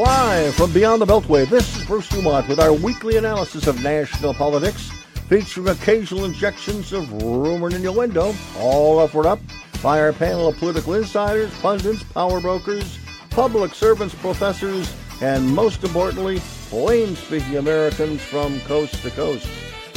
Live 0.00 0.54
from 0.54 0.72
Beyond 0.72 1.02
the 1.02 1.06
Beltway, 1.06 1.46
this 1.46 1.76
is 1.76 1.84
Bruce 1.84 2.08
DuMont 2.08 2.48
with 2.48 2.58
our 2.58 2.72
weekly 2.72 3.18
analysis 3.18 3.66
of 3.66 3.82
national 3.82 4.32
politics, 4.32 4.90
featuring 5.28 5.68
occasional 5.68 6.24
injections 6.24 6.94
of 6.94 7.12
rumor 7.22 7.66
and 7.66 7.76
innuendo, 7.76 8.34
all 8.56 8.98
upward 9.00 9.26
up 9.26 9.40
by 9.82 10.00
our 10.00 10.14
panel 10.14 10.48
of 10.48 10.56
political 10.56 10.94
insiders, 10.94 11.52
pundits, 11.60 12.02
power 12.02 12.40
brokers, 12.40 12.98
public 13.28 13.74
servants, 13.74 14.14
professors, 14.14 14.90
and 15.20 15.46
most 15.46 15.84
importantly, 15.84 16.40
plain 16.70 17.14
speaking 17.14 17.58
Americans 17.58 18.22
from 18.22 18.58
coast 18.60 19.02
to 19.02 19.10
coast. 19.10 19.46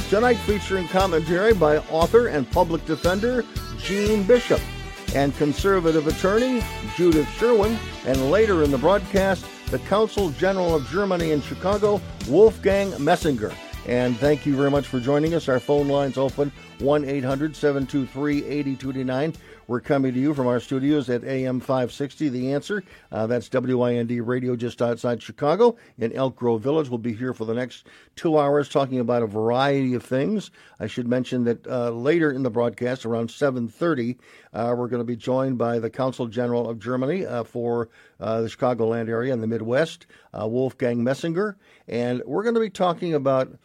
Tonight 0.09 0.35
featuring 0.39 0.89
commentary 0.89 1.54
by 1.54 1.77
author 1.77 2.27
and 2.27 2.51
public 2.51 2.83
defender 2.83 3.45
Jeanne 3.77 4.23
Bishop 4.23 4.59
and 5.15 5.34
conservative 5.38 6.07
attorney 6.07 6.62
Judith 6.98 7.29
Sherwin, 7.38 7.79
and 8.05 8.29
later 8.29 8.63
in 8.63 8.71
the 8.71 8.77
broadcast, 8.77 9.45
the 9.73 9.80
Consul 9.80 10.30
General 10.30 10.76
of 10.76 10.88
Germany 10.88 11.32
in 11.32 11.41
Chicago, 11.41 12.00
Wolfgang 12.30 12.91
Moessinger. 12.91 13.52
And 13.88 14.16
thank 14.18 14.46
you 14.46 14.55
very 14.55 14.70
much 14.70 14.86
for 14.86 14.99
joining 14.99 15.34
us. 15.34 15.49
Our 15.49 15.59
phone 15.59 15.88
line's 15.88 16.16
open 16.16 16.52
1 16.77 17.05
800 17.05 17.55
723 17.55 18.46
8229. 18.46 19.34
We're 19.66 19.80
coming 19.80 20.13
to 20.13 20.20
you 20.20 20.34
from 20.34 20.48
our 20.48 20.59
studios 20.59 21.09
at 21.09 21.23
AM 21.23 21.62
560. 21.62 22.27
The 22.27 22.52
answer 22.52 22.84
uh, 23.13 23.27
that's 23.27 23.49
WIND 23.49 24.12
radio 24.27 24.58
just 24.58 24.81
outside 24.81 25.23
Chicago 25.23 25.77
in 25.98 26.12
Elk 26.12 26.35
Grove 26.35 26.62
Village. 26.62 26.90
We'll 26.90 26.98
be 26.98 27.13
here 27.13 27.34
for 27.34 27.45
the 27.45 27.54
next 27.54 27.88
two 28.18 28.38
hours 28.38 28.68
talking 28.68 28.99
about 28.99 29.23
a 29.23 29.27
variety 29.27 29.94
of 29.94 30.04
things. 30.04 30.52
I 30.81 30.88
should 30.88 31.07
mention 31.07 31.45
that 31.45 31.66
uh, 31.66 31.91
later 31.91 32.30
in 32.31 32.44
the 32.44 32.49
broadcast, 32.49 33.05
around 33.05 33.30
7:30, 33.30 34.18
uh, 34.54 34.76
we're 34.77 34.90
going 34.90 34.99
to 34.99 35.05
be 35.05 35.15
joined 35.15 35.57
by 35.57 35.80
the 35.80 35.90
Consul 35.90 36.27
General 36.27 36.70
of 36.70 36.80
Germany 36.80 37.26
uh, 37.26 37.46
for 37.46 37.87
uh, 38.20 38.41
the 38.41 38.49
Chicagoland 38.49 39.07
area 39.07 39.32
and 39.32 39.41
the 39.41 39.48
Midwest, 39.48 40.07
uh, 40.37 40.46
Wolfgang 40.46 41.05
Moessinger, 41.05 41.55
and 41.87 42.21
we're 42.26 42.43
going 42.43 42.55
to 42.55 42.59
be 42.59 42.70
talking 42.70 43.13
about 43.13 43.57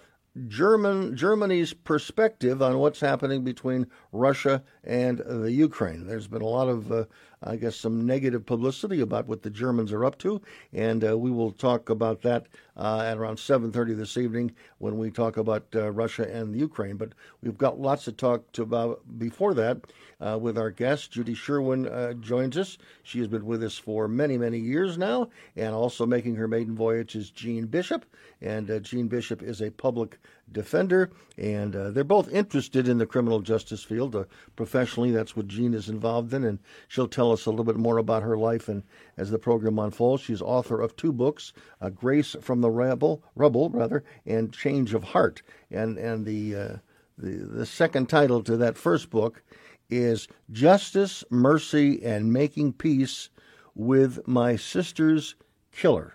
German 0.46 1.16
Germany's 1.16 1.72
perspective 1.72 2.62
on 2.62 2.78
what's 2.78 3.00
happening 3.00 3.42
between 3.42 3.86
Russia 4.12 4.62
and 4.84 5.18
the 5.18 5.50
Ukraine. 5.50 6.06
There's 6.06 6.28
been 6.28 6.42
a 6.42 6.46
lot 6.46 6.68
of, 6.68 6.92
uh, 6.92 7.04
I 7.42 7.56
guess, 7.56 7.76
some 7.76 8.06
negative 8.06 8.46
publicity 8.46 9.00
about 9.00 9.26
what 9.26 9.42
the 9.42 9.50
Germans 9.50 9.92
are 9.92 10.04
up 10.04 10.18
to, 10.18 10.40
and 10.72 11.04
uh, 11.04 11.18
we 11.18 11.30
will 11.30 11.50
talk 11.50 11.90
about 11.90 12.22
that 12.22 12.46
uh, 12.76 13.00
at 13.00 13.18
around 13.18 13.36
7:30 13.38 13.96
this 13.96 14.16
evening 14.16 14.54
when 14.78 14.98
we 14.98 15.10
talk 15.10 15.36
about 15.36 15.66
uh, 15.74 15.90
Russia 15.90 16.28
and 16.30 16.54
the 16.54 16.58
Ukraine. 16.58 16.96
But 16.96 17.14
we've 17.42 17.58
got 17.58 17.80
lots 17.80 18.04
to 18.04 18.12
talk 18.12 18.52
to 18.52 18.62
about 18.62 19.18
before 19.18 19.54
that 19.54 19.80
uh, 20.20 20.38
with 20.40 20.58
our 20.58 20.70
guest. 20.70 21.12
Judy 21.12 21.34
Sherwin 21.34 21.86
uh, 21.86 22.14
joins 22.14 22.56
us. 22.56 22.78
She 23.02 23.18
has 23.20 23.28
been 23.28 23.46
with 23.46 23.62
us 23.62 23.78
for 23.78 24.08
many, 24.08 24.36
many 24.36 24.58
years 24.58 24.98
now, 24.98 25.28
and 25.56 25.74
also 25.74 26.06
making 26.06 26.36
her 26.36 26.48
maiden 26.48 26.74
voyage 26.74 27.14
is 27.14 27.30
Jeanne 27.30 27.66
Bishop. 27.66 28.04
And 28.40 28.70
uh, 28.70 28.78
Jeanne 28.80 29.08
Bishop 29.08 29.42
is 29.42 29.60
a 29.60 29.70
public 29.70 30.18
defender, 30.50 31.10
and 31.36 31.74
uh, 31.74 31.90
they're 31.90 32.04
both 32.04 32.32
interested 32.32 32.88
in 32.88 32.98
the 32.98 33.06
criminal 33.06 33.40
justice 33.40 33.82
field. 33.82 34.14
Uh, 34.14 34.24
professionally, 34.56 35.10
that's 35.10 35.36
what 35.36 35.48
Jeanne 35.48 35.74
is 35.74 35.88
involved 35.88 36.32
in, 36.32 36.44
and 36.44 36.58
she'll 36.88 37.08
tell 37.08 37.32
us 37.32 37.46
a 37.46 37.50
little 37.50 37.64
bit 37.64 37.76
more 37.76 37.98
about 37.98 38.22
her 38.22 38.36
life. 38.36 38.68
And 38.68 38.82
as 39.16 39.30
the 39.30 39.38
program 39.38 39.78
unfolds, 39.78 40.22
she's 40.22 40.42
author 40.42 40.80
of 40.80 40.96
two 40.96 41.12
books: 41.12 41.52
uh, 41.80 41.90
"Grace 41.90 42.36
from 42.40 42.60
the 42.60 42.70
Rebel," 42.70 43.22
Rubble, 43.34 43.70
rather, 43.70 44.04
and 44.24 44.52
"Change 44.52 44.94
of 44.94 45.04
Heart." 45.04 45.42
And 45.70 45.98
and 45.98 46.24
the 46.24 46.80
the 47.18 47.30
the 47.44 47.66
second 47.66 48.08
title 48.08 48.42
to 48.44 48.56
that 48.56 48.78
first 48.78 49.10
book 49.10 49.42
is 49.90 50.28
"Justice, 50.50 51.24
Mercy, 51.30 52.02
and 52.02 52.32
Making 52.32 52.72
Peace 52.72 53.30
with 53.74 54.26
My 54.26 54.56
Sister's 54.56 55.34
Killer." 55.72 56.14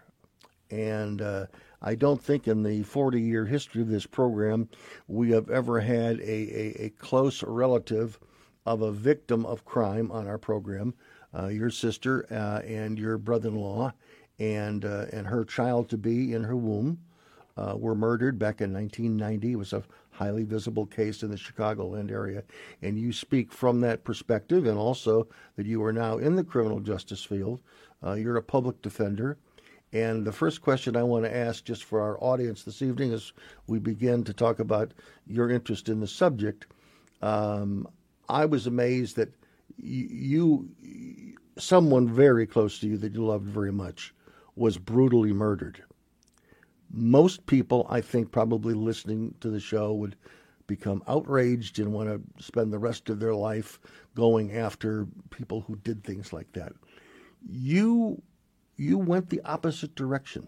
And 0.70 1.22
uh, 1.22 1.46
I 1.82 1.96
don't 1.96 2.22
think 2.22 2.48
in 2.48 2.64
the 2.64 2.84
40 2.84 3.22
year 3.22 3.46
history 3.46 3.82
of 3.82 3.90
this 3.90 4.06
program 4.06 4.70
we 5.08 5.32
have 5.32 5.50
ever 5.50 5.82
had 5.82 6.20
a, 6.22 6.24
a, 6.24 6.86
a 6.86 6.90
close 6.92 7.44
relative 7.44 8.18
of 8.66 8.82
a 8.82 8.92
victim 8.92 9.46
of 9.46 9.66
crime 9.66 10.10
on 10.12 10.28
our 10.28 10.38
program. 10.38 10.94
Uh, 11.38 11.48
your 11.48 11.70
sister 11.70 12.26
uh, 12.32 12.66
and 12.66 12.98
your 12.98 13.18
brother 13.18 13.50
in 13.50 13.56
law 13.56 13.92
and, 14.40 14.86
uh, 14.86 15.06
and 15.12 15.28
her 15.28 15.44
child 15.44 15.90
to 15.90 15.98
be 15.98 16.34
in 16.34 16.44
her 16.44 16.56
womb 16.56 17.00
uh, 17.58 17.76
were 17.78 17.96
murdered 17.96 18.40
back 18.40 18.62
in 18.62 18.74
1990. 18.74 19.52
It 19.52 19.56
was 19.56 19.74
a 19.74 19.84
highly 20.14 20.44
visible 20.44 20.86
case 20.86 21.24
in 21.24 21.32
the 21.32 21.38
Chicagoland 21.38 22.12
area. 22.12 22.44
And 22.82 23.00
you 23.00 23.12
speak 23.12 23.52
from 23.52 23.82
that 23.82 24.04
perspective, 24.04 24.66
and 24.66 24.78
also 24.78 25.28
that 25.56 25.66
you 25.66 25.84
are 25.84 25.94
now 25.94 26.18
in 26.18 26.36
the 26.36 26.44
criminal 26.44 26.80
justice 26.80 27.24
field. 27.24 27.60
Uh, 28.04 28.14
you're 28.14 28.38
a 28.38 28.44
public 28.44 28.82
defender. 28.82 29.38
And 29.92 30.26
the 30.26 30.32
first 30.32 30.62
question 30.62 30.96
I 30.96 31.04
want 31.04 31.26
to 31.26 31.36
ask, 31.36 31.64
just 31.64 31.84
for 31.84 32.02
our 32.02 32.18
audience 32.20 32.64
this 32.64 32.82
evening, 32.82 33.14
as 33.14 33.32
we 33.68 33.80
begin 33.80 34.24
to 34.24 34.34
talk 34.34 34.60
about 34.60 34.92
your 35.28 35.50
interest 35.50 35.88
in 35.90 36.00
the 36.00 36.08
subject, 36.08 36.66
um, 37.22 37.88
I 38.28 38.46
was 38.46 38.66
amazed 38.68 39.16
that 39.18 39.34
you, 39.78 40.68
someone 41.58 42.08
very 42.08 42.48
close 42.48 42.80
to 42.80 42.88
you 42.88 42.98
that 42.98 43.14
you 43.14 43.26
loved 43.26 43.48
very 43.48 43.72
much, 43.72 44.14
was 44.56 44.78
brutally 44.78 45.34
murdered. 45.34 45.84
Most 46.94 47.46
people, 47.48 47.88
I 47.90 48.02
think, 48.02 48.32
probably 48.32 48.76
listening 48.76 49.34
to 49.42 49.50
the 49.50 49.60
show 49.60 49.94
would 49.94 50.16
become 50.68 51.04
outraged 51.08 51.80
and 51.80 51.92
want 51.92 52.10
to 52.10 52.44
spend 52.44 52.72
the 52.72 52.80
rest 52.80 53.10
of 53.10 53.20
their 53.20 53.34
life 53.34 53.80
going 54.16 54.56
after 54.56 55.08
people 55.30 55.62
who 55.62 55.76
did 55.78 56.04
things 56.04 56.32
like 56.32 56.52
that. 56.54 56.74
You 57.46 58.22
you 58.78 58.98
went 58.98 59.30
the 59.30 59.42
opposite 59.42 59.96
direction. 59.96 60.48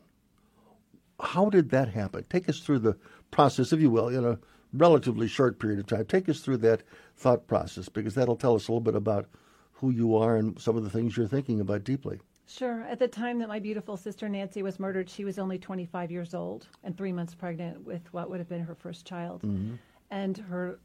How 1.19 1.49
did 1.49 1.69
that 1.69 1.89
happen? 1.89 2.25
Take 2.29 2.49
us 2.49 2.59
through 2.59 2.79
the 2.79 2.97
process, 3.31 3.71
if 3.71 3.79
you 3.79 3.89
will, 3.89 4.09
in 4.09 4.25
a 4.25 4.39
relatively 4.73 5.27
short 5.27 5.59
period 5.59 5.79
of 5.79 5.87
time. 5.87 6.05
Take 6.05 6.27
us 6.27 6.41
through 6.41 6.57
that 6.57 6.83
thought 7.15 7.47
process 7.47 7.89
because 7.89 8.15
that'll 8.15 8.35
tell 8.35 8.55
us 8.55 8.67
a 8.67 8.71
little 8.71 8.81
bit 8.81 8.95
about 8.95 9.27
who 9.73 9.89
you 9.89 10.15
are 10.15 10.35
and 10.35 10.59
some 10.59 10.75
of 10.75 10.83
the 10.83 10.89
things 10.89 11.15
you're 11.15 11.27
thinking 11.27 11.59
about 11.59 11.83
deeply. 11.83 12.19
Sure. 12.47 12.83
At 12.83 12.99
the 12.99 13.07
time 13.07 13.39
that 13.39 13.47
my 13.47 13.59
beautiful 13.59 13.97
sister 13.97 14.29
Nancy 14.29 14.61
was 14.61 14.79
murdered, 14.79 15.09
she 15.09 15.25
was 15.25 15.39
only 15.39 15.57
25 15.57 16.11
years 16.11 16.33
old 16.33 16.67
and 16.83 16.95
three 16.95 17.11
months 17.11 17.33
pregnant 17.33 17.83
with 17.85 18.01
what 18.13 18.29
would 18.29 18.39
have 18.39 18.49
been 18.49 18.63
her 18.63 18.75
first 18.75 19.05
child. 19.05 19.41
Mm-hmm. 19.41 19.75
And 20.11 20.37
her 20.37 20.79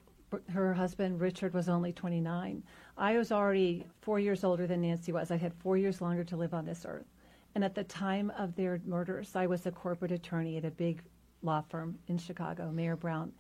her 0.53 0.73
husband 0.73 1.21
Richard 1.21 1.53
was 1.53 1.69
only 1.69 1.93
29. 1.93 2.63
I 2.97 3.17
was 3.17 3.33
already 3.33 3.85
four 4.01 4.21
years 4.21 4.45
older 4.45 4.67
than 4.67 4.83
Nancy 4.83 5.11
was. 5.11 5.31
I 5.33 5.37
had 5.37 5.53
four 5.55 5.77
years 5.77 6.01
longer 6.01 6.23
to 6.25 6.37
live 6.37 6.55
on 6.55 6.65
this 6.65 6.87
earth. 6.87 7.07
And 7.55 7.65
at 7.65 7.75
the 7.75 7.85
time 7.85 8.31
of 8.39 8.55
their 8.55 8.81
murders, 8.87 9.35
I 9.35 9.47
was 9.47 9.67
a 9.67 9.73
corporate 9.73 10.13
attorney 10.13 10.57
at 10.57 10.65
a 10.65 10.71
big 10.71 11.03
law 11.43 11.63
firm 11.69 11.99
in 12.07 12.17
Chicago, 12.17 12.71
Mayer 12.71 12.97
Brown, 12.97 13.33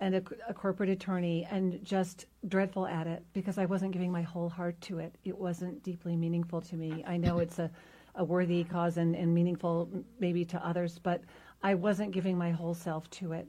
and 0.00 0.16
a, 0.16 0.22
a, 0.48 0.54
corporate 0.54 0.90
attorney, 0.90 1.46
and 1.50 1.82
just 1.84 2.26
dreadful 2.48 2.86
at 2.86 3.06
it 3.06 3.24
because 3.32 3.56
I 3.56 3.64
wasn't 3.64 3.92
giving 3.92 4.12
my 4.12 4.22
whole 4.22 4.48
heart 4.48 4.80
to 4.82 4.98
it. 4.98 5.14
It 5.24 5.36
wasn't 5.38 5.82
deeply 5.82 6.16
meaningful 6.16 6.60
to 6.62 6.76
me. 6.76 7.02
I 7.06 7.16
know 7.16 7.38
it's 7.38 7.58
a, 7.58 7.70
a 8.14 8.24
worthy 8.24 8.64
cause 8.64 8.98
and, 8.98 9.16
and 9.16 9.34
meaningful 9.34 9.88
maybe 10.20 10.44
to 10.46 10.66
others, 10.66 10.98
but 10.98 11.22
I 11.62 11.74
wasn't 11.74 12.12
giving 12.12 12.36
my 12.36 12.50
whole 12.50 12.74
self 12.74 13.08
to 13.10 13.32
it. 13.32 13.48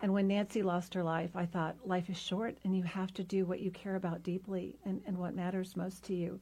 And 0.00 0.12
when 0.12 0.28
Nancy 0.28 0.62
lost 0.62 0.94
her 0.94 1.02
life, 1.02 1.30
I 1.34 1.46
thought 1.46 1.76
life 1.84 2.08
is 2.08 2.16
short 2.16 2.56
and 2.62 2.76
you 2.76 2.84
have 2.84 3.12
to 3.14 3.24
do 3.24 3.44
what 3.44 3.60
you 3.60 3.70
care 3.72 3.96
about 3.96 4.22
deeply 4.22 4.78
and, 4.84 5.02
and 5.06 5.18
what 5.18 5.34
matters 5.34 5.76
most 5.76 6.04
to 6.04 6.14
you. 6.14 6.38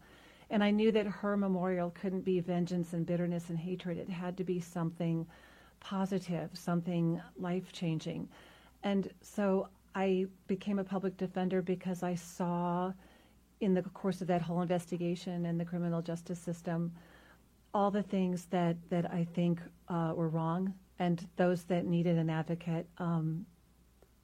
And 0.50 0.62
I 0.62 0.70
knew 0.70 0.92
that 0.92 1.06
her 1.06 1.36
memorial 1.36 1.90
couldn't 1.90 2.24
be 2.24 2.40
vengeance 2.40 2.92
and 2.92 3.06
bitterness 3.06 3.48
and 3.48 3.58
hatred. 3.58 3.98
It 3.98 4.10
had 4.10 4.36
to 4.36 4.44
be 4.44 4.60
something 4.60 5.26
positive, 5.80 6.50
something 6.52 7.20
life 7.38 7.72
changing. 7.72 8.28
And 8.82 9.10
so 9.20 9.68
I 9.94 10.26
became 10.46 10.78
a 10.78 10.84
public 10.84 11.16
defender 11.16 11.62
because 11.62 12.02
I 12.02 12.14
saw 12.14 12.92
in 13.60 13.74
the 13.74 13.82
course 13.82 14.20
of 14.20 14.26
that 14.28 14.42
whole 14.42 14.60
investigation 14.60 15.46
and 15.46 15.58
the 15.58 15.64
criminal 15.64 16.02
justice 16.02 16.38
system 16.38 16.92
all 17.76 17.90
the 17.90 18.02
things 18.02 18.46
that, 18.46 18.74
that 18.88 19.12
I 19.12 19.26
think 19.34 19.60
uh, 19.88 20.14
were 20.16 20.30
wrong 20.30 20.72
and 20.98 21.28
those 21.36 21.64
that 21.64 21.84
needed 21.84 22.16
an 22.16 22.30
advocate 22.30 22.86
um, 22.96 23.44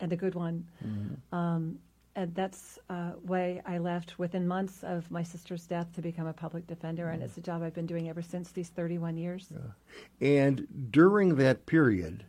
and 0.01 0.11
a 0.11 0.17
good 0.17 0.35
one. 0.35 0.67
Mm-hmm. 0.83 1.35
Um, 1.35 1.79
and 2.17 2.35
that's 2.35 2.79
uh, 2.89 3.11
why 3.23 3.61
I 3.67 3.77
left 3.77 4.19
within 4.19 4.49
months 4.49 4.83
of 4.83 5.11
my 5.11 5.23
sister's 5.23 5.67
death 5.67 5.93
to 5.95 6.01
become 6.01 6.27
a 6.27 6.33
public 6.33 6.67
defender, 6.67 7.11
and 7.11 7.23
it's 7.23 7.37
a 7.37 7.43
job 7.43 7.63
I've 7.63 7.75
been 7.75 7.87
doing 7.87 8.09
ever 8.09 8.23
since 8.23 8.53
these 8.53 8.69
31 8.71 9.19
years. 9.19 9.51
Yeah. 9.51 10.37
And 10.45 10.67
during 10.91 11.37
that 11.37 11.67
period, 11.67 12.25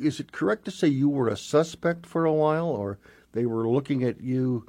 is 0.00 0.20
it 0.20 0.32
correct 0.32 0.64
to 0.66 0.70
say 0.70 0.88
you 0.88 1.08
were 1.08 1.28
a 1.28 1.36
suspect 1.36 2.06
for 2.06 2.24
a 2.24 2.32
while, 2.32 2.66
or 2.66 2.98
they 3.32 3.46
were 3.46 3.68
looking 3.68 4.04
at 4.04 4.20
you 4.20 4.66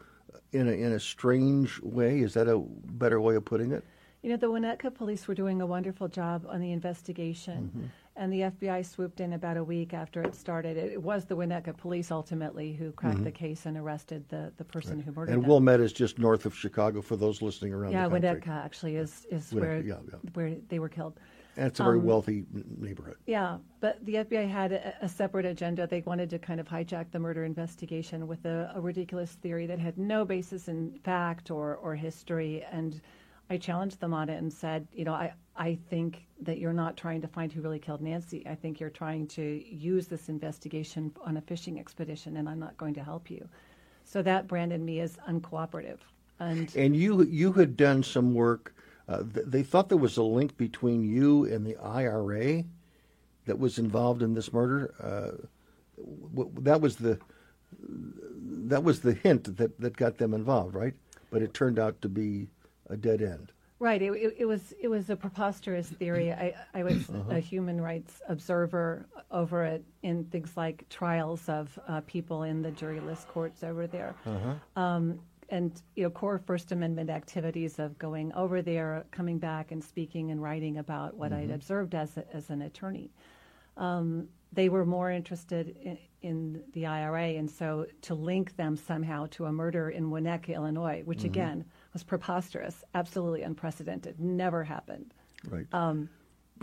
in 0.51 0.67
a, 0.67 0.71
in 0.71 0.93
a 0.93 0.99
strange 0.99 1.79
way? 1.81 2.19
Is 2.19 2.33
that 2.33 2.47
a 2.47 2.59
better 2.59 3.19
way 3.21 3.35
of 3.35 3.45
putting 3.45 3.71
it? 3.71 3.83
You 4.23 4.31
know, 4.31 4.37
the 4.37 4.51
Winnetka 4.51 4.93
police 4.93 5.27
were 5.27 5.35
doing 5.35 5.61
a 5.61 5.65
wonderful 5.65 6.07
job 6.07 6.45
on 6.49 6.59
the 6.59 6.71
investigation. 6.71 7.71
Mm-hmm 7.73 7.85
and 8.17 8.33
the 8.33 8.41
FBI 8.41 8.85
swooped 8.85 9.19
in 9.19 9.33
about 9.33 9.57
a 9.57 9.63
week 9.63 9.93
after 9.93 10.21
it 10.23 10.35
started. 10.35 10.75
It, 10.75 11.01
was 11.01 11.25
the 11.25 11.37
Winnetka 11.37 11.77
police 11.77 12.11
ultimately 12.11 12.73
who 12.73 12.91
cracked 12.91 13.17
mm-hmm. 13.17 13.25
the 13.25 13.31
case 13.31 13.65
and 13.65 13.77
arrested 13.77 14.27
the, 14.29 14.51
the 14.57 14.63
person 14.63 14.97
right. 14.97 15.05
who 15.05 15.11
murdered 15.11 15.33
and 15.33 15.43
them. 15.43 15.49
Wilmette 15.49 15.79
is 15.79 15.93
just 15.93 16.17
north 16.17 16.45
of 16.45 16.55
Chicago 16.55 17.01
for 17.01 17.15
those 17.15 17.41
listening 17.41 17.73
around 17.73 17.91
yeah, 17.91 18.07
the 18.07 18.15
Winnetka 18.15 18.49
actually 18.49 18.95
is, 18.95 19.27
is 19.29 19.53
where, 19.53 19.81
yeah, 19.81 19.95
yeah. 20.11 20.17
where 20.33 20.55
they 20.67 20.79
were 20.79 20.89
killed. 20.89 21.19
It's 21.57 21.79
a 21.79 21.83
very 21.83 21.97
um, 21.97 22.05
wealthy 22.05 22.45
neighborhood. 22.77 23.17
Yeah, 23.25 23.57
but 23.79 24.03
the 24.05 24.15
FBI 24.15 24.49
had 24.49 24.71
a, 24.71 24.93
a, 25.01 25.09
separate 25.09 25.45
agenda. 25.45 25.87
They 25.87 26.01
wanted 26.01 26.29
to 26.29 26.39
kind 26.39 26.59
of 26.59 26.67
hijack 26.67 27.11
the 27.11 27.19
murder 27.19 27.45
investigation 27.45 28.27
with 28.27 28.45
a, 28.45 28.71
a 28.75 28.79
ridiculous 28.79 29.31
theory 29.31 29.65
that 29.65 29.79
had 29.79 29.97
no 29.97 30.23
basis 30.23 30.67
in 30.67 30.99
fact 31.03 31.49
or, 31.49 31.75
or 31.77 31.95
history. 31.95 32.63
And 32.71 33.01
I 33.49 33.57
challenged 33.57 33.99
them 33.99 34.13
on 34.13 34.29
it 34.29 34.37
and 34.37 34.53
said, 34.53 34.87
you 34.93 35.03
know, 35.03 35.13
I, 35.13 35.33
I 35.55 35.79
think 35.89 36.27
that 36.41 36.59
you're 36.59 36.73
not 36.73 36.95
trying 36.95 37.21
to 37.21 37.27
find 37.27 37.51
who 37.51 37.61
really 37.61 37.79
killed 37.79 38.01
Nancy. 38.01 38.45
I 38.47 38.53
think 38.53 38.79
you're 38.79 38.89
trying 38.91 39.27
to 39.29 39.63
use 39.67 40.07
this 40.07 40.29
investigation 40.29 41.11
on 41.25 41.37
a 41.37 41.41
fishing 41.41 41.79
expedition, 41.79 42.37
and 42.37 42.47
I'm 42.47 42.59
not 42.59 42.77
going 42.77 42.93
to 42.93 43.03
help 43.03 43.31
you. 43.31 43.47
So 44.03 44.21
that 44.21 44.47
branded 44.47 44.81
me 44.81 44.99
as 44.99 45.17
uncooperative. 45.27 45.97
And, 46.39 46.73
and 46.75 46.95
you 46.95 47.23
you 47.23 47.51
had 47.53 47.75
done 47.75 48.03
some 48.03 48.35
work. 48.35 48.75
Uh, 49.07 49.23
th- 49.23 49.45
they 49.45 49.63
thought 49.63 49.89
there 49.89 49.97
was 49.97 50.17
a 50.17 50.23
link 50.23 50.57
between 50.57 51.03
you 51.03 51.45
and 51.45 51.65
the 51.65 51.77
IRA 51.77 52.63
that 53.45 53.57
was 53.57 53.79
involved 53.79 54.21
in 54.21 54.33
this 54.33 54.51
murder. 54.51 54.93
Uh, 55.01 55.45
w- 56.33 56.51
that 56.59 56.81
was 56.81 56.97
the 56.97 57.19
that 57.79 58.83
was 58.83 59.01
the 59.01 59.13
hint 59.13 59.57
that, 59.57 59.79
that 59.79 59.95
got 59.97 60.17
them 60.17 60.33
involved, 60.33 60.75
right? 60.75 60.93
But 61.29 61.41
it 61.41 61.53
turned 61.53 61.79
out 61.79 62.01
to 62.01 62.09
be 62.09 62.47
a 62.89 62.97
dead 62.97 63.21
end. 63.21 63.51
Right. 63.79 64.01
It, 64.01 64.11
it, 64.13 64.35
it, 64.39 64.45
was 64.45 64.73
it 64.79 64.87
was 64.87 65.09
a 65.09 65.15
preposterous 65.15 65.87
theory. 65.87 66.31
I, 66.31 66.55
I 66.73 66.83
was 66.83 67.09
uh-huh. 67.09 67.35
a 67.35 67.39
human 67.39 67.79
rights 67.79 68.21
observer 68.27 69.05
over 69.29 69.63
it 69.63 69.83
in 70.01 70.25
things 70.25 70.57
like 70.57 70.87
trials 70.89 71.47
of 71.47 71.77
uh, 71.87 72.01
people 72.07 72.43
in 72.43 72.63
the 72.63 72.71
juryless 72.71 73.27
courts 73.27 73.63
over 73.63 73.85
there. 73.85 74.15
Uh-huh. 74.25 74.81
Um, 74.81 75.19
and 75.49 75.81
you 75.95 76.03
know, 76.03 76.09
core 76.09 76.37
First 76.37 76.71
Amendment 76.71 77.09
activities 77.09 77.79
of 77.79 77.97
going 77.97 78.33
over 78.33 78.61
there, 78.61 79.05
coming 79.11 79.37
back, 79.37 79.71
and 79.71 79.83
speaking 79.83 80.31
and 80.31 80.41
writing 80.41 80.77
about 80.77 81.15
what 81.15 81.31
mm-hmm. 81.31 81.43
I'd 81.43 81.51
observed 81.51 81.95
as 81.95 82.17
a, 82.17 82.35
as 82.35 82.49
an 82.49 82.61
attorney. 82.63 83.11
Um, 83.77 84.27
they 84.53 84.69
were 84.69 84.85
more 84.85 85.11
interested 85.11 85.75
in, 85.81 85.97
in, 86.21 86.63
the 86.73 86.85
IRA, 86.85 87.29
and 87.35 87.49
so 87.49 87.85
to 88.03 88.15
link 88.15 88.55
them 88.55 88.75
somehow 88.75 89.27
to 89.31 89.45
a 89.45 89.51
murder 89.51 89.89
in 89.89 90.09
Winnetka, 90.09 90.55
Illinois, 90.55 91.01
which 91.05 91.19
mm-hmm. 91.19 91.27
again 91.27 91.65
was 91.93 92.03
preposterous, 92.03 92.83
absolutely 92.95 93.43
unprecedented, 93.43 94.19
never 94.19 94.63
happened. 94.63 95.13
Right. 95.49 95.67
Um, 95.71 96.09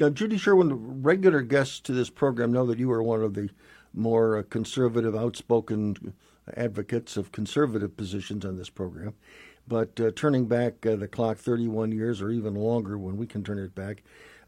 now, 0.01 0.11
Judy 0.11 0.39
Sherwin, 0.39 1.03
regular 1.03 1.41
guests 1.43 1.79
to 1.81 1.93
this 1.93 2.11
program 2.11 2.53
know 2.53 2.67
that 2.67 2.79
you 2.79 2.91
are 2.91 3.03
one 3.03 3.23
of 3.23 3.35
the 3.35 3.49
more 3.93 4.39
uh, 4.39 4.43
conservative, 4.51 5.15
outspoken 5.15 6.15
advocates 6.57 7.17
of 7.17 7.33
conservative 7.33 7.97
positions 7.97 8.45
on 8.45 8.57
this 8.57 8.71
program. 8.71 9.15
But 9.67 9.99
uh, 9.99 10.11
turning 10.15 10.47
back 10.47 10.85
uh, 10.85 10.97
the 10.97 11.09
clock 11.09 11.39
31 11.39 11.93
years 11.93 12.21
or 12.21 12.31
even 12.31 12.55
longer 12.55 12.99
when 12.99 13.17
we 13.17 13.27
can 13.27 13.43
turn 13.43 13.59
it 13.59 13.75
back, 13.75 14.03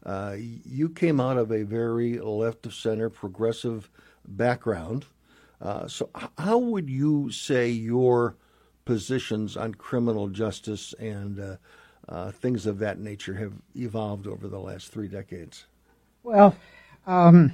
uh, 0.05 0.35
you 0.37 0.89
came 0.89 1.19
out 1.19 1.37
of 1.37 1.51
a 1.51 1.63
very 1.63 2.19
left 2.19 2.65
of 2.65 2.73
center 2.73 3.09
progressive 3.09 3.89
background. 4.27 5.05
Uh, 5.59 5.87
so, 5.87 6.09
how 6.37 6.57
would 6.57 6.87
you 6.89 7.31
say 7.31 7.69
your 7.69 8.35
positions 8.85 9.57
on 9.57 9.73
criminal 9.73 10.27
justice 10.27 10.93
and 10.99 11.39
uh, 11.39 11.55
uh, 12.07 12.31
things 12.31 12.65
of 12.65 12.79
that 12.79 12.99
nature 12.99 13.33
have 13.33 13.53
evolved 13.75 14.27
over 14.27 14.47
the 14.47 14.59
last 14.59 14.91
three 14.91 15.07
decades? 15.07 15.65
Well, 16.23 16.55
um, 17.07 17.53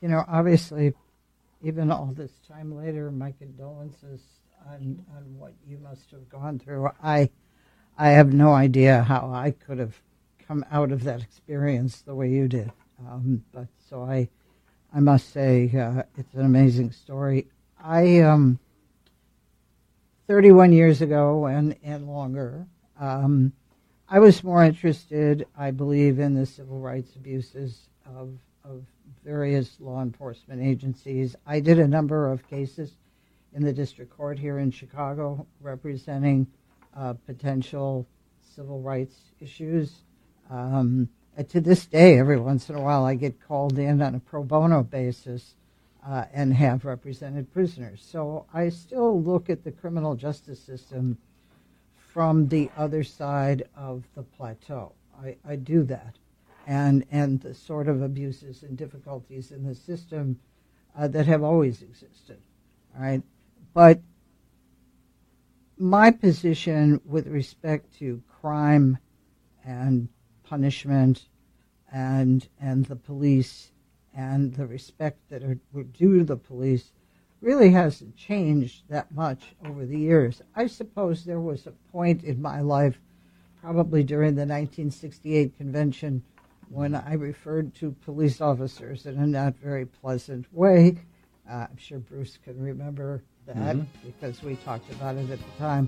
you 0.00 0.08
know, 0.08 0.24
obviously, 0.26 0.94
even 1.62 1.90
all 1.90 2.12
this 2.14 2.32
time 2.48 2.76
later, 2.76 3.10
my 3.10 3.32
condolences 3.32 4.20
on, 4.68 5.04
on 5.16 5.38
what 5.38 5.52
you 5.66 5.78
must 5.78 6.10
have 6.10 6.28
gone 6.28 6.58
through. 6.58 6.90
I, 7.02 7.30
I 7.96 8.08
have 8.10 8.32
no 8.32 8.52
idea 8.52 9.02
how 9.02 9.30
I 9.32 9.52
could 9.52 9.78
have 9.78 9.94
come 10.46 10.64
out 10.70 10.92
of 10.92 11.04
that 11.04 11.22
experience 11.22 12.02
the 12.02 12.14
way 12.14 12.28
you 12.30 12.48
did. 12.48 12.72
Um, 13.06 13.44
but 13.52 13.68
so 13.88 14.02
I, 14.02 14.28
I 14.94 15.00
must 15.00 15.32
say, 15.32 15.70
uh, 15.76 16.02
it's 16.16 16.34
an 16.34 16.44
amazing 16.44 16.92
story. 16.92 17.46
I, 17.82 18.20
um, 18.20 18.58
31 20.26 20.72
years 20.72 21.02
ago 21.02 21.46
and, 21.46 21.76
and 21.82 22.06
longer. 22.08 22.66
Um, 22.98 23.52
I 24.08 24.18
was 24.18 24.44
more 24.44 24.64
interested, 24.64 25.46
I 25.56 25.70
believe, 25.70 26.18
in 26.18 26.34
the 26.34 26.46
civil 26.46 26.78
rights 26.78 27.16
abuses 27.16 27.88
of, 28.06 28.30
of 28.64 28.84
various 29.24 29.78
law 29.80 30.02
enforcement 30.02 30.62
agencies. 30.62 31.36
I 31.46 31.60
did 31.60 31.78
a 31.78 31.86
number 31.86 32.30
of 32.30 32.48
cases 32.48 32.92
in 33.54 33.64
the 33.64 33.72
district 33.72 34.16
court 34.16 34.38
here 34.38 34.58
in 34.58 34.70
Chicago 34.70 35.46
representing 35.60 36.46
uh, 36.96 37.14
potential 37.26 38.06
civil 38.54 38.80
rights 38.80 39.14
issues. 39.40 39.92
Um, 40.50 41.08
to 41.48 41.60
this 41.60 41.86
day, 41.86 42.18
every 42.18 42.38
once 42.38 42.68
in 42.68 42.76
a 42.76 42.80
while, 42.80 43.04
I 43.04 43.14
get 43.14 43.40
called 43.46 43.78
in 43.78 44.02
on 44.02 44.14
a 44.14 44.20
pro 44.20 44.42
bono 44.42 44.82
basis 44.82 45.54
uh, 46.06 46.24
and 46.32 46.52
have 46.52 46.84
represented 46.84 47.52
prisoners. 47.52 48.04
So 48.06 48.46
I 48.52 48.68
still 48.68 49.22
look 49.22 49.48
at 49.48 49.64
the 49.64 49.70
criminal 49.70 50.14
justice 50.14 50.60
system 50.60 51.16
from 52.12 52.48
the 52.48 52.70
other 52.76 53.02
side 53.02 53.62
of 53.74 54.04
the 54.14 54.22
plateau. 54.22 54.92
I, 55.22 55.36
I 55.48 55.56
do 55.56 55.84
that. 55.84 56.16
And, 56.66 57.04
and 57.10 57.40
the 57.40 57.54
sort 57.54 57.88
of 57.88 58.02
abuses 58.02 58.62
and 58.62 58.76
difficulties 58.76 59.50
in 59.50 59.64
the 59.64 59.74
system 59.74 60.38
uh, 60.96 61.08
that 61.08 61.26
have 61.26 61.42
always 61.42 61.82
existed. 61.82 62.38
All 62.94 63.02
right. 63.02 63.22
But 63.74 64.00
my 65.78 66.10
position 66.10 67.00
with 67.04 67.26
respect 67.26 67.98
to 67.98 68.22
crime 68.40 68.98
and 69.64 70.08
punishment 70.44 71.26
and, 71.92 72.46
and 72.60 72.84
the 72.86 72.96
police 72.96 73.72
and 74.14 74.54
the 74.54 74.66
respect 74.66 75.18
that 75.30 75.42
are 75.42 75.58
due 75.92 76.18
to 76.18 76.24
the 76.24 76.36
police 76.36 76.92
really 77.40 77.70
hasn't 77.70 78.16
changed 78.16 78.84
that 78.88 79.12
much 79.12 79.54
over 79.66 79.84
the 79.84 79.98
years. 79.98 80.42
I 80.54 80.66
suppose 80.66 81.24
there 81.24 81.40
was 81.40 81.66
a 81.66 81.72
point 81.90 82.22
in 82.22 82.40
my 82.40 82.60
life, 82.60 83.00
probably 83.60 84.04
during 84.04 84.34
the 84.34 84.42
1968 84.42 85.56
convention, 85.56 86.22
when 86.72 86.94
I 86.94 87.14
referred 87.14 87.74
to 87.76 87.94
police 88.04 88.40
officers 88.40 89.04
in 89.04 89.18
a 89.18 89.26
not 89.26 89.54
very 89.56 89.84
pleasant 89.84 90.46
way. 90.52 90.96
Uh, 91.48 91.66
I'm 91.70 91.76
sure 91.76 91.98
Bruce 91.98 92.38
can 92.42 92.58
remember 92.58 93.22
that 93.46 93.56
mm-hmm. 93.56 93.82
because 94.06 94.42
we 94.42 94.56
talked 94.56 94.90
about 94.92 95.16
it 95.16 95.30
at 95.30 95.38
the 95.38 95.58
time. 95.58 95.86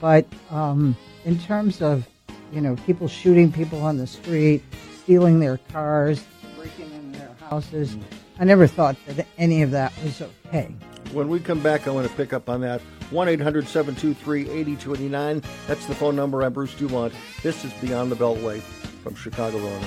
But 0.00 0.26
um, 0.50 0.96
in 1.24 1.38
terms 1.38 1.80
of, 1.80 2.08
you 2.52 2.60
know, 2.60 2.74
people 2.84 3.06
shooting 3.06 3.52
people 3.52 3.80
on 3.82 3.96
the 3.96 4.06
street, 4.06 4.62
stealing 5.02 5.38
their 5.38 5.58
cars, 5.72 6.24
breaking 6.56 6.90
in 6.90 7.12
their 7.12 7.30
houses. 7.48 7.96
I 8.40 8.44
never 8.44 8.66
thought 8.66 8.96
that 9.06 9.26
any 9.36 9.62
of 9.62 9.70
that 9.70 9.92
was 10.02 10.20
okay. 10.46 10.74
When 11.12 11.28
we 11.28 11.38
come 11.38 11.60
back, 11.60 11.86
I 11.86 11.90
want 11.90 12.08
to 12.08 12.14
pick 12.16 12.32
up 12.32 12.48
on 12.48 12.60
that. 12.62 12.80
1 13.10 13.28
800 13.28 13.66
723 13.66 14.42
8289. 14.42 15.42
That's 15.66 15.86
the 15.86 15.94
phone 15.94 16.16
number. 16.16 16.42
I'm 16.42 16.52
Bruce 16.52 16.74
DuMont. 16.74 17.12
This 17.42 17.64
is 17.64 17.72
Beyond 17.74 18.12
the 18.12 18.16
Beltway 18.16 18.60
from 19.08 19.16
Chicago, 19.16 19.56
Illinois. 19.56 19.80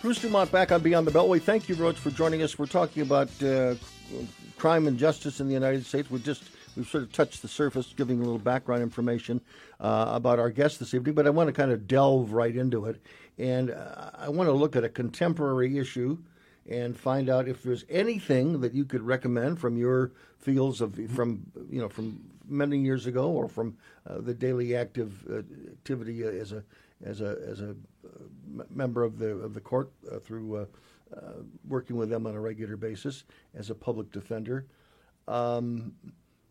Bruce 0.00 0.20
DuMont 0.20 0.50
back 0.50 0.72
on 0.72 0.80
Beyond 0.80 1.06
the 1.06 1.10
Beltway. 1.10 1.40
Thank 1.40 1.68
you, 1.68 1.74
Rhodes, 1.74 1.98
for 1.98 2.10
joining 2.10 2.42
us. 2.42 2.58
We're 2.58 2.64
talking 2.64 3.02
about 3.02 3.28
uh, 3.42 3.74
crime 4.56 4.86
and 4.88 4.98
justice 4.98 5.38
in 5.38 5.48
the 5.48 5.54
United 5.54 5.84
States. 5.84 6.10
We're 6.10 6.18
just 6.18 6.44
we've 6.76 6.88
sort 6.88 7.04
of 7.04 7.12
touched 7.12 7.42
the 7.42 7.48
surface, 7.48 7.92
giving 7.96 8.18
a 8.18 8.22
little 8.22 8.38
background 8.38 8.82
information 8.82 9.40
uh, 9.80 10.06
about 10.08 10.38
our 10.38 10.50
guest 10.50 10.78
this 10.78 10.94
evening. 10.94 11.14
But 11.14 11.26
I 11.26 11.30
want 11.30 11.48
to 11.48 11.52
kind 11.52 11.70
of 11.70 11.86
delve 11.86 12.32
right 12.32 12.54
into 12.54 12.86
it, 12.86 13.00
and 13.38 13.70
uh, 13.70 14.10
I 14.14 14.28
want 14.28 14.48
to 14.48 14.52
look 14.52 14.76
at 14.76 14.84
a 14.84 14.88
contemporary 14.88 15.78
issue 15.78 16.18
and 16.68 16.96
find 16.96 17.28
out 17.28 17.48
if 17.48 17.62
there's 17.62 17.84
anything 17.88 18.60
that 18.60 18.72
you 18.72 18.84
could 18.84 19.02
recommend 19.02 19.58
from 19.58 19.76
your 19.76 20.12
fields 20.38 20.80
of 20.80 20.98
from 21.10 21.42
you 21.70 21.80
know 21.80 21.88
from 21.88 22.20
many 22.48 22.78
years 22.78 23.06
ago 23.06 23.30
or 23.30 23.48
from 23.48 23.76
uh, 24.08 24.20
the 24.20 24.34
daily 24.34 24.76
active 24.76 25.24
uh, 25.30 25.38
activity 25.70 26.22
as 26.22 26.52
a 26.52 26.62
as 27.04 27.20
a 27.20 27.36
as 27.48 27.60
a 27.60 27.70
uh, 27.70 28.64
member 28.70 29.02
of 29.02 29.18
the 29.18 29.28
of 29.28 29.54
the 29.54 29.60
court 29.60 29.90
uh, 30.10 30.18
through 30.18 30.56
uh, 30.56 30.64
uh, 31.16 31.32
working 31.68 31.96
with 31.96 32.08
them 32.08 32.26
on 32.26 32.34
a 32.34 32.40
regular 32.40 32.76
basis 32.76 33.24
as 33.54 33.70
a 33.70 33.74
public 33.74 34.10
defender. 34.12 34.66
Um, 35.28 35.92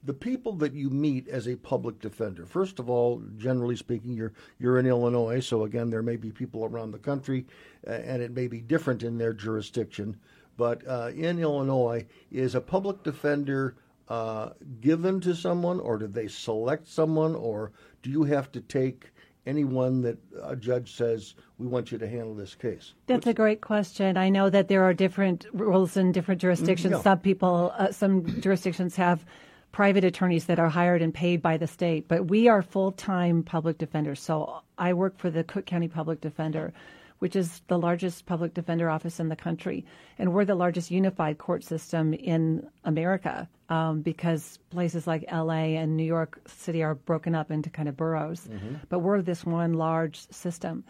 the 0.04 0.14
people 0.14 0.54
that 0.54 0.74
you 0.74 0.90
meet 0.90 1.28
as 1.28 1.48
a 1.48 1.56
public 1.56 2.00
defender, 2.00 2.46
first 2.46 2.80
of 2.80 2.90
all, 2.90 3.22
generally 3.38 3.76
speaking, 3.76 4.14
you're 4.14 4.34
you're 4.60 4.80
in 4.80 4.88
Illinois, 4.88 5.40
so 5.40 5.64
again, 5.64 5.90
there 5.90 6.02
may 6.02 6.16
be 6.16 6.32
people 6.32 6.66
around 6.66 6.92
the 6.92 6.98
country, 6.98 7.46
and 7.84 8.22
it 8.22 8.32
may 8.32 8.48
be 8.48 8.62
different 8.62 9.04
in 9.04 9.18
their 9.18 9.34
jurisdiction. 9.34 10.18
But 10.58 10.86
uh, 10.88 11.12
in 11.16 11.40
Illinois, 11.40 12.06
is 12.32 12.56
a 12.56 12.62
public 12.62 13.04
defender 13.04 13.76
uh, 14.08 14.50
given 14.82 15.22
to 15.22 15.36
someone, 15.36 15.80
or 15.80 15.98
do 15.98 16.08
they 16.08 16.28
select 16.28 16.88
someone, 16.88 17.36
or 17.36 17.72
do 18.02 18.10
you 18.10 18.24
have 18.24 18.52
to 18.54 18.62
take 18.62 19.12
anyone 19.46 20.02
that 20.02 20.18
a 20.44 20.56
judge 20.56 20.96
says 20.96 21.36
we 21.58 21.68
want 21.68 21.92
you 21.92 21.98
to 21.98 22.08
handle 22.08 22.36
this 22.36 22.56
case? 22.56 22.94
That's 23.08 23.28
a 23.28 23.34
great 23.34 23.62
question. 23.62 24.18
I 24.18 24.30
know 24.30 24.50
that 24.50 24.68
there 24.68 24.84
are 24.84 24.94
different 24.94 25.46
rules 25.54 25.96
in 25.96 26.12
different 26.12 26.42
jurisdictions. 26.42 26.92
yeah. 26.92 27.02
Some 27.02 27.20
people, 27.20 27.74
uh, 27.78 27.92
some 27.92 28.42
jurisdictions 28.42 28.96
have 28.96 29.26
private 29.72 30.04
attorneys 30.04 30.46
that 30.46 30.60
are 30.60 30.70
hired 30.70 31.02
and 31.02 31.14
paid 31.14 31.42
by 31.42 31.58
the 31.58 31.68
state, 31.68 32.08
but 32.08 32.28
we 32.28 32.48
are 32.48 32.62
full 32.62 32.92
time 32.92 33.44
public 33.44 33.78
defenders. 33.78 34.22
So 34.22 34.62
I 34.78 34.94
work 34.94 35.18
for 35.18 35.30
the 35.30 35.44
Cook 35.44 35.66
County 35.66 35.88
Public 35.88 36.22
Defender, 36.22 36.74
which 37.20 37.36
is 37.36 37.62
the 37.68 37.78
largest 37.78 38.26
public 38.26 38.54
defender 38.54 38.90
office 38.90 39.20
in 39.20 39.30
the 39.30 39.36
country. 39.36 39.86
And 40.18 40.34
we're 40.34 40.46
the 40.46 40.56
largest 40.56 40.92
unified 40.92 41.38
court 41.38 41.64
system 41.64 42.14
in 42.14 42.68
America 42.84 43.48
um, 43.70 44.02
because 44.02 44.58
places 44.72 45.08
like 45.08 45.32
LA 45.32 45.78
and 45.80 45.96
New 45.96 46.04
York 46.04 46.42
City 46.48 46.84
are 46.84 46.96
broken 46.96 47.36
up 47.36 47.52
into 47.52 47.70
kind 47.70 47.88
of 47.88 47.96
boroughs. 47.96 48.50
But 48.90 49.00
we're 49.00 49.22
this 49.22 49.46
one 49.46 49.74
large 49.74 50.28
system. 50.32 50.84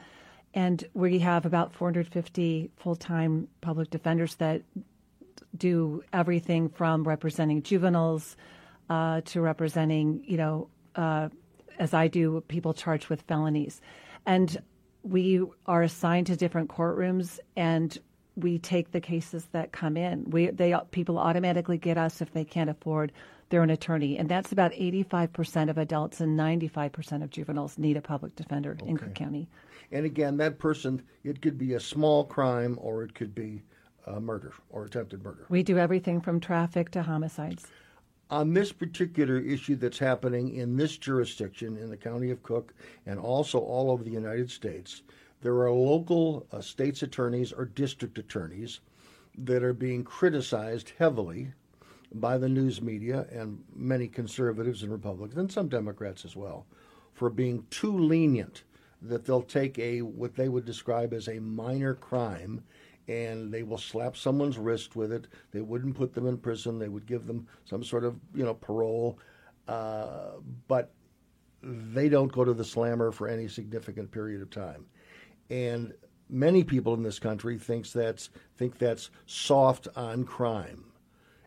And 0.54 0.84
we 0.94 1.20
have 1.20 1.46
about 1.46 1.74
450 1.74 2.72
full 2.78 2.96
time 2.96 3.48
public 3.62 3.90
defenders 3.90 4.36
that 4.36 4.64
do 5.56 6.02
everything 6.14 6.70
from 6.70 7.04
representing 7.04 7.62
juveniles 7.62 8.36
uh, 8.91 9.21
to 9.24 9.39
representing, 9.39 10.21
you 10.27 10.36
know, 10.36 10.67
uh, 10.98 11.29
as 11.79 11.93
I 11.93 12.10
do, 12.10 12.43
people 12.50 12.74
charged 12.74 13.07
with 13.07 13.21
felonies. 13.21 13.79
And 14.25 14.62
we 15.01 15.41
are 15.65 15.81
assigned 15.81 16.27
to 16.27 16.36
different 16.36 16.69
courtrooms 16.69 17.39
and 17.55 17.98
we 18.36 18.60
take 18.60 18.91
the 18.91 19.00
cases 19.00 19.45
that 19.53 19.71
come 19.71 19.95
in. 19.95 20.29
We 20.29 20.48
they 20.48 20.75
people 20.91 21.17
automatically 21.17 21.77
get 21.77 21.98
us 21.98 22.21
if 22.21 22.33
they 22.33 22.43
can't 22.43 22.69
afford 22.69 23.13
their 23.50 23.62
own 23.62 23.69
attorney, 23.69 24.17
and 24.17 24.29
that's 24.29 24.53
about 24.53 24.71
85% 24.71 25.69
of 25.69 25.77
adults 25.77 26.21
and 26.21 26.39
95% 26.39 27.24
of 27.24 27.29
juveniles 27.29 27.77
need 27.77 27.98
a 27.98 28.01
public 28.01 28.36
defender 28.38 28.77
in 28.86 28.95
Cook 28.98 29.13
County. 29.13 29.50
And 29.91 30.05
again, 30.05 30.38
that 30.38 30.60
person, 30.60 31.01
it 31.25 31.41
could 31.41 31.57
be 31.57 31.74
a 31.74 31.79
small 31.79 32.24
crime 32.24 32.77
or 32.81 33.03
it 33.03 33.13
could 33.13 33.36
be 33.36 33.63
uh, 34.07 34.21
murder 34.21 34.53
or 34.69 34.86
attempted 34.86 35.24
murder. 35.24 35.45
We 35.50 35.63
do 35.63 35.77
everything 35.77 36.21
from 36.21 36.39
traffic 36.39 36.91
to 36.91 37.03
homicides. 37.03 37.67
On 38.32 38.54
this 38.54 38.72
particular 38.72 39.38
issue 39.38 39.76
that's 39.76 40.00
happening 40.00 40.56
in 40.56 40.78
this 40.78 40.96
jurisdiction 40.96 41.76
in 41.76 41.90
the 41.90 41.98
county 41.98 42.32
of 42.32 42.42
Cook 42.44 42.74
and 43.06 43.20
also 43.20 43.60
all 43.60 43.92
over 43.92 44.06
the 44.06 44.10
United 44.10 44.50
States, 44.50 45.02
there 45.42 45.56
are 45.56 45.70
local 45.70 46.48
uh, 46.50 46.62
state's 46.62 47.04
attorneys 47.04 47.52
or 47.52 47.66
district 47.66 48.18
attorneys 48.18 48.80
that 49.38 49.64
are 49.64 49.74
being 49.74 50.06
criticized 50.06 50.94
heavily 50.98 51.52
by 52.14 52.38
the 52.38 52.48
news 52.48 52.82
media 52.82 53.28
and 53.34 53.62
many 53.76 54.08
conservatives 54.08 54.82
and 54.82 54.94
Republicans 54.94 55.38
and 55.38 55.52
some 55.52 55.68
Democrats 55.68 56.24
as 56.24 56.34
well 56.34 56.66
for 57.14 57.30
being 57.30 57.66
too 57.70 57.98
lenient 57.98 58.64
that 59.02 59.26
they'll 59.26 59.42
take 59.42 59.78
a 59.78 60.02
what 60.02 60.36
they 60.36 60.48
would 60.48 60.64
describe 60.64 61.14
as 61.14 61.28
a 61.28 61.40
minor 61.40 61.96
crime 61.96 62.64
and 63.08 63.51
they 63.51 63.63
will 63.63 63.77
slap 63.77 64.15
someone's 64.15 64.58
wrist 64.58 64.96
with 64.96 65.12
it. 65.12 65.27
They 65.51 65.62
wouldn't 65.62 65.96
put 65.96 66.13
them 66.13 66.27
in 66.27 66.38
prison. 66.38 66.79
They 66.79 66.88
would 66.88 67.05
give 67.05 67.27
them 67.27 67.48
some 67.65 67.84
sort 67.84 68.03
of 68.03 68.20
you 68.34 68.43
know 68.43 68.53
parole, 68.53 69.20
uh, 69.67 70.31
but 70.67 70.91
they 71.63 72.10
don't 72.10 72.31
go 72.31 72.43
to 72.43 72.53
the 72.53 72.65
slammer 72.65 73.12
for 73.12 73.27
any 73.27 73.48
significant 73.48 74.12
period 74.12 74.41
of 74.41 74.50
time. 74.50 74.86
And 75.50 75.93
many 76.29 76.63
people 76.63 76.93
in 76.93 77.03
this 77.03 77.20
country 77.20 77.58
thinks 77.58 77.91
that's 77.91 78.29
think 78.58 78.77
that's 78.77 79.10
soft 79.25 79.88
on 79.96 80.24
crime. 80.24 80.86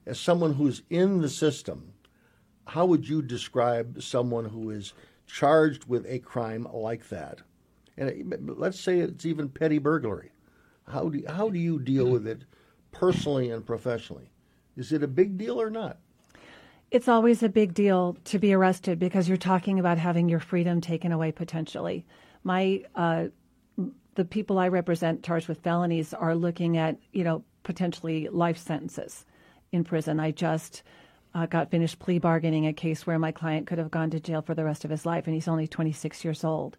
As 0.06 0.20
someone 0.20 0.54
who's 0.54 0.82
in 0.90 1.22
the 1.22 1.30
system, 1.30 1.94
how 2.66 2.84
would 2.86 3.08
you 3.08 3.22
describe 3.22 4.02
someone 4.02 4.44
who 4.44 4.70
is 4.70 4.92
charged 5.26 5.86
with 5.86 6.04
a 6.06 6.18
crime 6.18 6.68
like 6.72 7.08
that? 7.08 7.40
And 7.96 8.54
let's 8.58 8.78
say 8.78 8.98
it's 8.98 9.24
even 9.24 9.48
petty 9.48 9.78
burglary. 9.78 10.32
How 10.88 11.08
do 11.08 11.22
how 11.28 11.50
do 11.50 11.58
you 11.58 11.78
deal 11.78 12.06
with 12.06 12.26
it 12.26 12.42
personally 12.92 13.50
and 13.50 13.64
professionally? 13.64 14.30
Is 14.76 14.92
it 14.92 15.02
a 15.02 15.08
big 15.08 15.38
deal 15.38 15.60
or 15.60 15.70
not? 15.70 15.98
It's 16.90 17.08
always 17.08 17.42
a 17.42 17.48
big 17.48 17.74
deal 17.74 18.16
to 18.24 18.38
be 18.38 18.52
arrested 18.52 18.98
because 18.98 19.28
you're 19.28 19.36
talking 19.36 19.78
about 19.78 19.98
having 19.98 20.28
your 20.28 20.40
freedom 20.40 20.80
taken 20.80 21.10
away 21.10 21.32
potentially. 21.32 22.04
My 22.44 22.84
uh, 22.94 23.26
the 24.14 24.24
people 24.24 24.58
I 24.58 24.68
represent 24.68 25.24
charged 25.24 25.48
with 25.48 25.60
felonies 25.60 26.14
are 26.14 26.34
looking 26.34 26.76
at 26.76 26.98
you 27.12 27.24
know 27.24 27.44
potentially 27.62 28.28
life 28.28 28.58
sentences 28.58 29.24
in 29.72 29.84
prison. 29.84 30.20
I 30.20 30.30
just 30.30 30.82
uh, 31.34 31.46
got 31.46 31.70
finished 31.70 31.98
plea 31.98 32.18
bargaining 32.18 32.66
a 32.66 32.72
case 32.72 33.06
where 33.06 33.18
my 33.18 33.32
client 33.32 33.66
could 33.66 33.78
have 33.78 33.90
gone 33.90 34.10
to 34.10 34.20
jail 34.20 34.42
for 34.42 34.54
the 34.54 34.64
rest 34.64 34.84
of 34.84 34.90
his 34.90 35.04
life, 35.04 35.26
and 35.26 35.34
he's 35.34 35.48
only 35.48 35.66
26 35.66 36.24
years 36.24 36.44
old. 36.44 36.76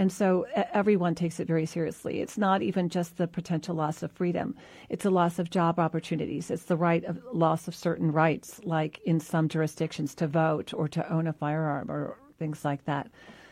And 0.00 0.10
so 0.10 0.46
everyone 0.54 1.14
takes 1.14 1.40
it 1.40 1.46
very 1.46 1.66
seriously. 1.66 2.22
It's 2.22 2.38
not 2.38 2.62
even 2.62 2.88
just 2.88 3.18
the 3.18 3.28
potential 3.28 3.74
loss 3.74 4.02
of 4.02 4.10
freedom. 4.10 4.54
It's 4.88 5.04
a 5.04 5.10
loss 5.10 5.38
of 5.38 5.50
job 5.50 5.78
opportunities. 5.78 6.50
It's 6.50 6.62
the 6.62 6.76
right 6.78 7.04
of 7.04 7.22
loss 7.34 7.68
of 7.68 7.74
certain 7.74 8.10
rights, 8.10 8.62
like 8.64 8.98
in 9.04 9.20
some 9.20 9.46
jurisdictions 9.46 10.14
to 10.14 10.26
vote 10.26 10.72
or 10.72 10.88
to 10.88 11.12
own 11.12 11.26
a 11.26 11.34
firearm 11.34 11.90
or 11.90 12.16
things 12.38 12.64
like 12.64 12.82
that. 12.86 13.10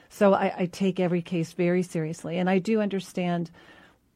So 0.08 0.32
I, 0.32 0.54
I 0.60 0.64
take 0.64 0.98
every 0.98 1.20
case 1.20 1.52
very 1.52 1.82
seriously. 1.82 2.38
And 2.38 2.48
I 2.48 2.60
do 2.60 2.80
understand 2.80 3.50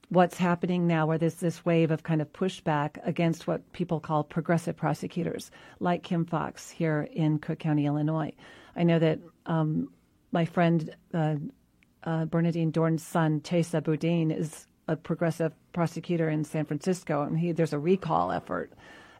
what's 0.09 0.39
happening 0.39 0.87
now, 0.87 1.05
where 1.05 1.19
there's 1.19 1.35
this 1.35 1.67
wave 1.67 1.91
of 1.91 2.03
kind 2.03 2.23
of 2.23 2.33
pushback 2.33 2.97
against 3.05 3.47
what 3.47 3.71
people 3.75 4.01
call 4.01 4.25
progressive 4.25 4.75
prosecutors, 4.75 5.51
like 5.81 6.03
Kim 6.03 6.25
Foxx 6.25 6.71
here 6.71 7.07
in 7.12 7.41
Cook 7.41 7.59
County, 7.59 7.85
Illinois. 7.85 8.33
I 8.75 8.85
know 8.85 8.99
that 9.01 9.19
um, 9.45 9.91
my 10.31 10.47
friend 10.47 10.97
uh, 11.12 11.35
uh, 12.04 12.25
Bernardine 12.25 12.73
Dohrn's 12.73 13.02
son, 13.02 13.40
Chesa 13.40 13.82
Boudin, 13.82 14.30
is 14.30 14.66
a 14.88 14.97
progressive 14.97 15.52
prosecutor 15.73 16.28
in 16.28 16.44
San 16.44 16.64
Francisco, 16.64 17.23
and 17.23 17.38
he, 17.38 17.52
there's 17.52 17.73
a 17.73 17.78
recall 17.78 18.32
effort 18.32 18.73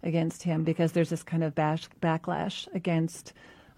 against 0.02 0.42
him 0.42 0.64
because 0.64 0.92
there's 0.92 1.10
this 1.10 1.22
kind 1.22 1.44
of 1.44 1.54
bash, 1.54 1.88
backlash 2.00 2.66
against 2.74 3.32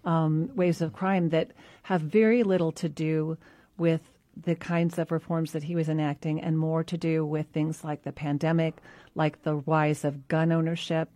um, 0.05 0.51
waves 0.55 0.81
of 0.81 0.93
crime 0.93 1.31
that 1.31 1.51
have 1.83 2.01
very 2.01 2.43
little 2.43 2.73
to 2.73 2.89
do 2.89 3.37
with 3.77 4.01
the 4.43 4.55
kinds 4.55 4.99
of 4.99 5.13
reforms 5.13 5.53
that 5.53 5.63
he 5.63 5.77
was 5.77 5.89
enacting 5.89 6.41
and 6.41 6.59
more 6.59 6.83
to 6.85 6.97
do 6.97 7.25
with 7.25 7.47
things 7.49 7.85
like 7.85 8.03
the 8.03 8.13
pandemic, 8.13 8.75
like 9.15 9.43
the 9.43 9.57
rise 9.57 10.05
of 10.05 10.27
gun 10.29 10.51
ownership. 10.51 11.09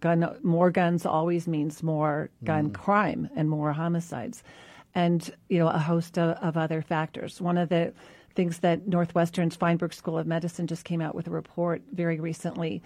Gun, 0.00 0.36
more 0.42 0.70
guns 0.70 1.06
always 1.06 1.48
means 1.48 1.82
more 1.82 2.30
gun 2.44 2.70
crime 2.70 3.28
and 3.34 3.50
more 3.50 3.72
homicides, 3.72 4.44
and 4.94 5.30
you 5.48 5.58
know 5.58 5.68
a 5.68 5.78
host 5.78 6.18
of, 6.18 6.36
of 6.38 6.56
other 6.56 6.82
factors. 6.82 7.40
One 7.40 7.58
of 7.58 7.68
the 7.68 7.92
things 8.34 8.58
that 8.58 8.86
Northwestern's 8.86 9.56
Feinberg 9.56 9.92
School 9.92 10.18
of 10.18 10.26
Medicine 10.26 10.66
just 10.66 10.84
came 10.84 11.00
out 11.00 11.14
with 11.14 11.26
a 11.26 11.30
report 11.30 11.82
very 11.92 12.20
recently. 12.20 12.82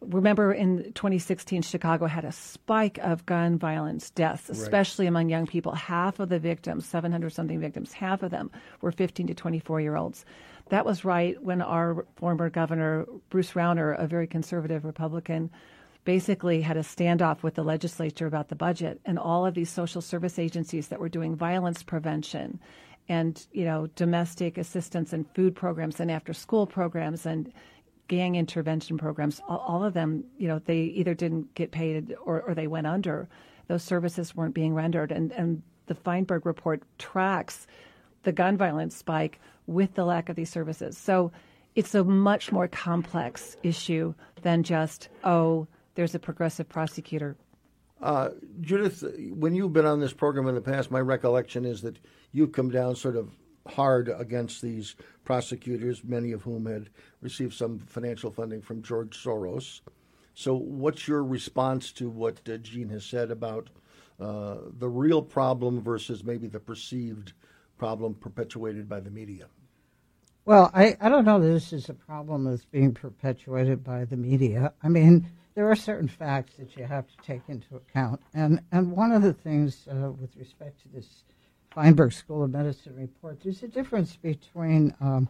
Remember 0.00 0.52
in 0.52 0.92
2016 0.92 1.62
chicago 1.62 2.06
had 2.06 2.26
a 2.26 2.32
spike 2.32 2.98
of 2.98 3.24
gun 3.24 3.58
violence 3.58 4.10
deaths 4.10 4.50
especially 4.50 5.06
among 5.06 5.30
young 5.30 5.46
people. 5.46 5.72
Half 5.72 6.20
of 6.20 6.28
the 6.28 6.38
victims 6.38 6.84
700 6.86 7.30
something 7.30 7.58
victims 7.60 7.92
half 7.92 8.22
of 8.22 8.30
them 8.30 8.50
were 8.82 8.92
15 8.92 9.28
to 9.28 9.34
24 9.34 9.80
year 9.80 9.96
olds 9.96 10.24
that 10.70 10.86
was 10.86 11.04
right 11.04 11.42
when 11.42 11.60
our 11.62 12.04
former 12.16 12.50
governor 12.50 13.06
bruce 13.30 13.52
rauner 13.52 13.98
a 13.98 14.06
very 14.06 14.26
conservative 14.26 14.84
republican 14.84 15.50
basically 16.04 16.60
had 16.60 16.76
a 16.76 16.80
standoff 16.80 17.42
with 17.42 17.54
the 17.54 17.64
legislature 17.64 18.26
about 18.26 18.48
the 18.48 18.54
budget 18.54 19.00
and 19.04 19.18
all 19.18 19.46
of 19.46 19.54
these 19.54 19.70
social 19.70 20.02
service 20.02 20.38
agencies 20.38 20.88
that 20.88 21.00
were 21.00 21.08
doing 21.08 21.34
violence 21.34 21.82
prevention 21.82 22.60
and 23.08 23.46
you 23.52 23.64
know 23.64 23.86
domestic 23.96 24.56
assistance 24.58 25.12
and 25.12 25.26
food 25.34 25.54
programs 25.54 26.00
and 26.00 26.10
after 26.10 26.32
school 26.32 26.66
programs 26.66 27.26
and 27.26 27.52
gang 28.08 28.34
intervention 28.34 28.98
programs, 28.98 29.40
all, 29.48 29.58
all 29.58 29.84
of 29.84 29.94
them, 29.94 30.24
you 30.38 30.48
know, 30.48 30.58
they 30.58 30.82
either 30.82 31.14
didn't 31.14 31.54
get 31.54 31.70
paid 31.70 32.14
or, 32.24 32.42
or 32.42 32.54
they 32.54 32.66
went 32.66 32.86
under. 32.86 33.28
Those 33.68 33.82
services 33.82 34.34
weren't 34.34 34.54
being 34.54 34.74
rendered. 34.74 35.10
And, 35.10 35.32
and 35.32 35.62
the 35.86 35.94
Feinberg 35.94 36.44
report 36.44 36.82
tracks 36.98 37.66
the 38.24 38.32
gun 38.32 38.56
violence 38.56 38.96
spike 38.96 39.40
with 39.66 39.94
the 39.94 40.04
lack 40.04 40.28
of 40.28 40.36
these 40.36 40.50
services. 40.50 40.96
So 40.96 41.32
it's 41.74 41.94
a 41.94 42.04
much 42.04 42.52
more 42.52 42.68
complex 42.68 43.56
issue 43.62 44.14
than 44.42 44.62
just, 44.62 45.08
oh, 45.24 45.66
there's 45.94 46.14
a 46.14 46.18
progressive 46.18 46.68
prosecutor. 46.68 47.36
Uh, 48.00 48.30
Judith, 48.60 49.04
when 49.30 49.54
you've 49.54 49.72
been 49.72 49.86
on 49.86 50.00
this 50.00 50.12
program 50.12 50.48
in 50.48 50.54
the 50.54 50.60
past, 50.60 50.90
my 50.90 51.00
recollection 51.00 51.64
is 51.64 51.82
that 51.82 51.98
you've 52.32 52.52
come 52.52 52.70
down 52.70 52.96
sort 52.96 53.16
of 53.16 53.30
hard 53.66 54.12
against 54.18 54.60
these 54.60 54.94
prosecutors, 55.24 56.04
many 56.04 56.32
of 56.32 56.42
whom 56.42 56.66
had 56.66 56.90
received 57.22 57.54
some 57.54 57.78
financial 57.78 58.30
funding 58.30 58.60
from 58.60 58.82
George 58.82 59.16
Soros. 59.16 59.80
So, 60.34 60.54
what's 60.54 61.06
your 61.06 61.24
response 61.24 61.92
to 61.92 62.10
what 62.10 62.40
uh, 62.48 62.56
Jeanne 62.58 62.90
has 62.90 63.04
said 63.04 63.30
about 63.30 63.70
uh, 64.20 64.56
the 64.78 64.88
real 64.88 65.22
problem 65.22 65.80
versus 65.80 66.24
maybe 66.24 66.48
the 66.48 66.60
perceived 66.60 67.32
problem 67.78 68.14
perpetuated 68.14 68.88
by 68.88 69.00
the 69.00 69.10
media? 69.10 69.46
Well, 70.44 70.70
I, 70.74 70.96
I 71.00 71.08
don't 71.08 71.24
know 71.24 71.40
that 71.40 71.46
this 71.46 71.72
is 71.72 71.88
a 71.88 71.94
problem 71.94 72.44
that's 72.44 72.66
being 72.66 72.92
perpetuated 72.92 73.82
by 73.82 74.04
the 74.04 74.16
media. 74.16 74.74
I 74.82 74.88
mean, 74.88 75.30
there 75.54 75.70
are 75.70 75.76
certain 75.76 76.08
facts 76.08 76.54
that 76.58 76.76
you 76.76 76.84
have 76.84 77.06
to 77.06 77.16
take 77.22 77.42
into 77.48 77.76
account. 77.76 78.20
And, 78.34 78.60
and 78.72 78.92
one 78.92 79.12
of 79.12 79.22
the 79.22 79.32
things 79.32 79.86
uh, 79.88 80.10
with 80.10 80.36
respect 80.36 80.82
to 80.82 80.88
this 80.88 81.24
Feinberg 81.70 82.12
School 82.12 82.42
of 82.42 82.50
Medicine 82.50 82.96
report, 82.96 83.40
there's 83.42 83.62
a 83.62 83.68
difference 83.68 84.16
between 84.16 84.94
um, 85.00 85.28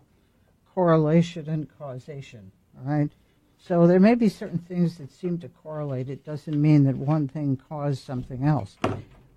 correlation 0.74 1.48
and 1.48 1.68
causation. 1.78 2.50
All 2.78 2.90
right. 2.90 3.10
So 3.58 3.86
there 3.86 4.00
may 4.00 4.14
be 4.14 4.28
certain 4.28 4.58
things 4.58 4.98
that 4.98 5.10
seem 5.10 5.38
to 5.38 5.48
correlate. 5.48 6.10
It 6.10 6.24
doesn't 6.24 6.60
mean 6.60 6.84
that 6.84 6.96
one 6.96 7.28
thing 7.28 7.56
caused 7.68 8.02
something 8.02 8.44
else. 8.44 8.76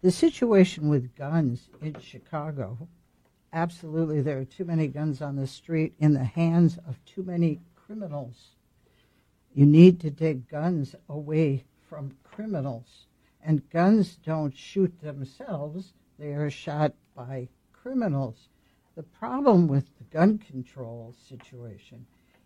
The 0.01 0.11
situation 0.11 0.89
with 0.89 1.15
guns 1.15 1.69
in 1.81 1.99
Chicago, 2.01 2.77
absolutely, 3.53 4.21
there 4.21 4.39
are 4.39 4.45
too 4.45 4.65
many 4.65 4.87
guns 4.87 5.21
on 5.21 5.37
the 5.37 5.47
street 5.47 5.93
in 5.99 6.13
the 6.13 6.23
hands 6.23 6.77
of 6.87 7.03
too 7.05 7.23
many 7.23 7.61
criminals. 7.75 8.56
You 9.57 9.65
need 9.65 9.99
to 10.01 10.11
take 10.11 10.51
guns 10.51 10.93
away 11.09 11.63
from 11.89 12.15
criminals. 12.23 13.07
And 13.41 13.67
guns 13.71 14.19
don't 14.23 14.55
shoot 14.55 15.01
themselves, 15.01 15.93
they 16.19 16.33
are 16.33 16.51
shot 16.51 16.93
by 17.15 17.49
criminals. 17.73 18.49
The 18.95 19.01
problem 19.01 19.67
with 19.67 19.85
the 19.97 20.03
gun 20.15 20.37
control 20.37 21.15
situation 21.27 22.05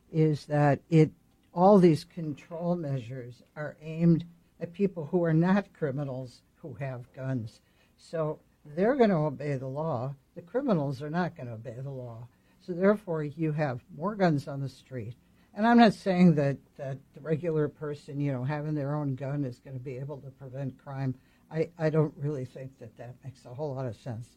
is 0.10 0.46
that 0.46 0.80
it 0.89 1.12
all 1.53 1.80
these 1.80 2.06
control 2.06 2.77
measures 2.77 3.44
are 3.58 3.75
aimed 3.82 4.24
at 4.62 4.72
people 4.72 5.08
who 5.08 5.25
are 5.25 5.34
not 5.34 5.74
criminals 5.74 6.44
who 6.62 6.75
have 6.75 7.12
guns. 7.13 7.60
So 7.98 8.39
they're 8.63 8.96
going 8.96 9.10
to 9.10 9.18
obey 9.18 9.58
the 9.58 9.68
law. 9.68 10.15
The 10.36 10.44
criminals 10.44 11.01
are 11.01 11.10
not 11.10 11.36
going 11.36 11.48
to 11.48 11.56
obey 11.56 11.75
the 11.84 11.89
law. 11.89 12.30
So 12.62 12.72
therefore, 12.72 13.25
you 13.25 13.51
have 13.51 13.84
more 13.98 14.15
guns 14.15 14.48
on 14.48 14.62
the 14.62 14.70
street. 14.70 15.15
And 15.53 15.67
I'm 15.67 15.77
not 15.77 15.93
saying 15.93 16.36
that, 16.36 16.58
that 16.77 16.98
the 17.13 17.22
regular 17.22 17.67
person, 17.67 18.20
you 18.20 18.31
know, 18.31 18.43
having 18.43 18.74
their 18.74 18.96
own 18.96 19.15
gun 19.15 19.43
is 19.43 19.60
going 19.60 19.77
to 19.77 19.84
be 19.84 19.98
able 19.98 20.17
to 20.17 20.29
prevent 20.31 20.81
crime. 20.81 21.13
I, 21.51 21.70
I 21.77 21.89
don't 21.89 22.13
really 22.17 22.46
think 22.46 22.72
that 22.79 22.98
that 22.98 23.15
makes 23.24 23.46
a 23.46 23.53
whole 23.53 23.75
lot 23.75 23.86
of 23.86 23.96
sense. 23.98 24.27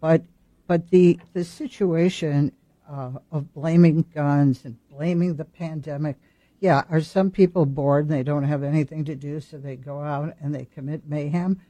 But, 0.00 0.22
but 0.66 0.88
the, 0.90 1.18
the 1.34 1.44
situation 1.44 2.52
uh, 2.90 3.12
of 3.30 3.52
blaming 3.52 4.06
guns 4.14 4.64
and 4.64 4.76
blaming 4.90 5.36
the 5.36 5.44
pandemic– 5.44 6.16
yeah, 6.64 6.84
are 6.88 7.02
some 7.02 7.30
people 7.30 7.66
bored 7.66 8.06
and 8.06 8.14
they 8.14 8.22
don't 8.22 8.44
have 8.44 8.62
anything 8.62 9.04
to 9.04 9.14
do, 9.14 9.38
so 9.38 9.58
they 9.58 9.76
go 9.76 10.00
out 10.00 10.34
and 10.40 10.54
they 10.54 10.64
commit 10.64 11.06
mayhem? 11.06 11.60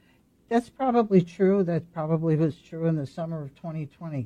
That's 0.47 0.69
probably 0.69 1.21
true. 1.21 1.63
That 1.63 1.91
probably 1.91 2.37
was 2.37 2.55
true 2.55 2.85
in 2.85 2.95
the 2.95 3.05
summer 3.05 3.41
of 3.41 3.53
2020. 3.55 4.25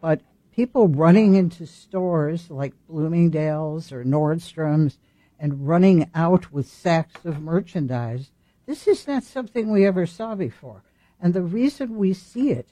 But 0.00 0.22
people 0.52 0.88
running 0.88 1.34
into 1.34 1.66
stores 1.66 2.50
like 2.50 2.74
Bloomingdale's 2.88 3.92
or 3.92 4.04
Nordstrom's 4.04 4.98
and 5.38 5.66
running 5.66 6.10
out 6.14 6.52
with 6.52 6.68
sacks 6.68 7.24
of 7.24 7.40
merchandise, 7.40 8.30
this 8.66 8.86
is 8.86 9.06
not 9.06 9.24
something 9.24 9.70
we 9.70 9.86
ever 9.86 10.06
saw 10.06 10.34
before. 10.34 10.82
And 11.20 11.34
the 11.34 11.42
reason 11.42 11.96
we 11.96 12.12
see 12.12 12.50
it 12.50 12.68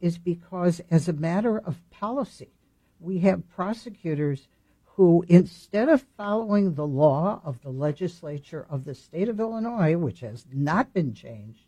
is 0.00 0.18
because, 0.18 0.80
as 0.90 1.08
a 1.08 1.12
matter 1.14 1.58
of 1.58 1.88
policy, 1.90 2.50
we 3.00 3.18
have 3.20 3.48
prosecutors 3.48 4.48
who, 4.84 5.24
instead 5.28 5.88
of 5.88 6.04
following 6.16 6.74
the 6.74 6.86
law 6.86 7.40
of 7.44 7.60
the 7.62 7.70
legislature 7.70 8.66
of 8.68 8.84
the 8.84 8.94
state 8.94 9.28
of 9.28 9.40
Illinois, 9.40 9.96
which 9.96 10.20
has 10.20 10.46
not 10.52 10.92
been 10.92 11.14
changed, 11.14 11.64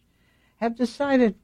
have 0.57 0.77
decided, 0.77 1.35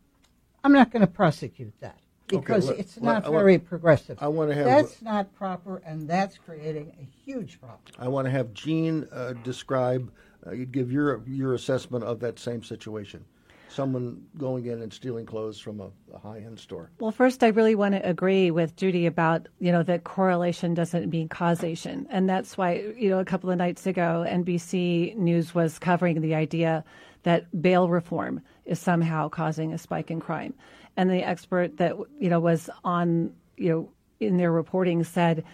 I'm 0.62 0.72
not 0.72 0.90
going 0.90 1.00
to 1.00 1.06
prosecute 1.06 1.74
that 1.80 2.01
because 2.26 2.70
okay, 2.70 2.80
it's 2.80 3.00
not 3.00 3.24
very 3.24 3.58
want, 3.58 3.68
progressive. 3.68 4.18
I 4.20 4.28
want 4.28 4.50
to 4.50 4.54
have 4.54 4.64
that's 4.64 5.02
not 5.02 5.32
proper, 5.34 5.82
and 5.84 6.08
that's 6.08 6.38
creating 6.38 6.92
a 7.00 7.04
huge 7.24 7.60
problem. 7.60 7.80
I 7.98 8.08
want 8.08 8.26
to 8.26 8.30
have 8.30 8.54
Jeanne 8.54 9.08
uh, 9.12 9.34
describe, 9.44 10.10
uh, 10.46 10.52
give 10.70 10.90
your 10.92 11.22
your 11.26 11.54
assessment 11.54 12.04
of 12.04 12.20
that 12.20 12.38
same 12.38 12.62
situation 12.62 13.24
someone 13.72 14.22
going 14.36 14.66
in 14.66 14.82
and 14.82 14.92
stealing 14.92 15.26
clothes 15.26 15.58
from 15.58 15.80
a, 15.80 15.88
a 16.14 16.18
high-end 16.18 16.58
store? 16.58 16.90
Well, 17.00 17.10
first, 17.10 17.42
I 17.42 17.48
really 17.48 17.74
want 17.74 17.94
to 17.94 18.08
agree 18.08 18.50
with 18.50 18.76
Judy 18.76 19.06
about 19.06 19.48
you 19.58 19.72
know 19.72 19.82
that 19.82 20.04
correlation 20.04 20.74
doesn't 20.74 21.10
mean 21.10 21.28
causation, 21.28 22.06
and 22.10 22.28
that's 22.28 22.56
why 22.56 22.92
you 22.96 23.10
know 23.10 23.18
a 23.18 23.24
couple 23.24 23.50
of 23.50 23.58
nights 23.58 23.86
ago, 23.86 24.24
NBC 24.28 25.16
News 25.16 25.54
was 25.54 25.78
covering 25.78 26.20
the 26.20 26.34
idea 26.34 26.84
that 27.24 27.62
bail 27.62 27.88
reform 27.88 28.42
is 28.64 28.78
somehow 28.78 29.28
causing 29.28 29.72
a 29.72 29.78
spike 29.78 30.10
in 30.10 30.20
crime, 30.20 30.54
and 30.96 31.10
the 31.10 31.22
expert 31.22 31.76
that 31.78 31.94
you 32.18 32.28
know 32.28 32.40
was 32.40 32.70
on 32.84 33.32
you 33.56 33.70
know 33.70 33.92
in 34.20 34.36
their 34.36 34.52
reporting 34.52 35.04
said 35.04 35.44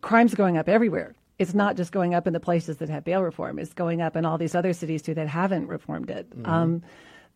crime's 0.00 0.34
going 0.34 0.56
up 0.56 0.68
everywhere 0.68 1.14
it's 1.38 1.54
not 1.54 1.76
just 1.76 1.92
going 1.92 2.14
up 2.14 2.26
in 2.26 2.32
the 2.32 2.40
places 2.40 2.76
that 2.76 2.88
have 2.88 3.04
bail 3.04 3.22
reform. 3.22 3.58
It's 3.58 3.72
going 3.72 4.00
up 4.00 4.16
in 4.16 4.24
all 4.24 4.38
these 4.38 4.54
other 4.54 4.72
cities 4.72 5.02
too 5.02 5.14
that 5.14 5.28
haven't 5.28 5.66
reformed 5.66 6.10
it. 6.10 6.30
Mm-hmm. 6.30 6.50
Um, 6.50 6.82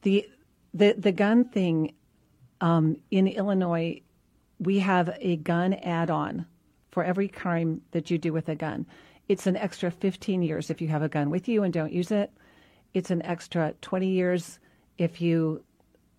the 0.03 0.29
the 0.73 0.93
the 0.93 1.13
gun 1.13 1.45
thing 1.45 1.95
um, 2.61 2.97
in 3.11 3.27
Illinois, 3.27 4.01
we 4.59 4.79
have 4.81 5.17
a 5.21 5.37
gun 5.37 5.75
add-on 5.75 6.47
for 6.91 7.05
every 7.05 7.29
crime 7.29 7.83
that 7.91 8.11
you 8.11 8.19
do 8.19 8.33
with 8.33 8.49
a 8.49 8.55
gun. 8.55 8.87
It's 9.29 9.47
an 9.47 9.57
extra 9.57 9.91
15 9.91 10.43
years 10.43 10.71
if 10.71 10.81
you 10.81 10.89
have 10.89 11.03
a 11.03 11.09
gun 11.09 11.31
with 11.31 11.49
you 11.49 11.63
and 11.63 11.73
don't 11.73 11.93
use 11.93 12.11
it. 12.11 12.33
It's 12.95 13.11
an 13.11 13.23
extra 13.23 13.75
20 13.83 14.09
years 14.09 14.59
if 14.97 15.21
you 15.21 15.63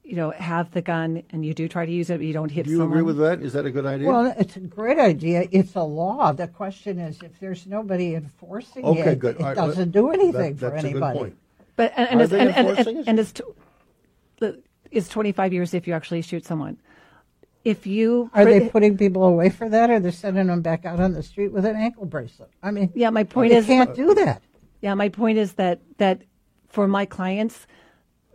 you 0.09 0.15
know, 0.15 0.31
have 0.31 0.71
the 0.71 0.81
gun 0.81 1.21
and 1.29 1.45
you 1.45 1.53
do 1.53 1.67
try 1.67 1.85
to 1.85 1.91
use 1.91 2.09
it, 2.09 2.17
but 2.17 2.25
you 2.25 2.33
don't 2.33 2.49
hit 2.49 2.65
Do 2.65 2.71
you 2.71 2.77
someone. 2.77 2.97
agree 2.97 3.03
with 3.03 3.17
that? 3.17 3.43
Is 3.43 3.53
that 3.53 3.67
a 3.67 3.69
good 3.69 3.85
idea? 3.85 4.07
Well, 4.07 4.33
it's 4.39 4.55
a 4.55 4.59
great 4.59 4.97
idea. 4.97 5.47
It's 5.51 5.75
a 5.75 5.83
law. 5.83 6.31
The 6.31 6.47
question 6.47 6.97
is, 6.97 7.21
if 7.21 7.39
there's 7.39 7.67
nobody 7.67 8.15
enforcing 8.15 8.85
okay, 8.85 9.11
it, 9.11 9.19
good. 9.19 9.39
it 9.39 9.43
right, 9.43 9.55
doesn't 9.55 9.91
do 9.91 10.09
anything 10.09 10.55
that, 10.55 10.71
for 10.71 10.75
anybody. 10.75 11.33
But 11.75 11.93
and, 11.95 12.09
and, 12.09 12.21
it's, 12.21 12.33
and, 12.33 12.49
and, 12.49 13.07
and, 13.07 13.19
it's 13.19 13.33
is 14.89 15.07
25 15.09 15.53
years 15.53 15.75
if 15.75 15.87
you 15.87 15.93
actually 15.93 16.23
shoot 16.23 16.43
someone. 16.43 16.79
If 17.63 17.85
you 17.85 18.31
are 18.33 18.45
they 18.45 18.67
putting 18.67 18.97
people 18.97 19.25
away 19.25 19.51
for 19.51 19.69
that, 19.69 19.91
or 19.91 19.99
they're 19.99 20.11
sending 20.11 20.47
them 20.47 20.63
back 20.63 20.85
out 20.85 20.99
on 20.99 21.13
the 21.13 21.21
street 21.21 21.49
with 21.49 21.65
an 21.65 21.75
ankle 21.75 22.05
bracelet? 22.05 22.49
I 22.63 22.71
mean, 22.71 22.91
yeah, 22.95 23.11
my 23.11 23.25
point 23.25 23.51
is, 23.51 23.65
is 23.65 23.67
can't 23.67 23.95
do 23.95 24.15
that. 24.15 24.41
Yeah, 24.81 24.95
my 24.95 25.09
point 25.09 25.37
is 25.37 25.53
that 25.53 25.81
that 25.97 26.23
for 26.67 26.87
my 26.87 27.05
clients, 27.05 27.67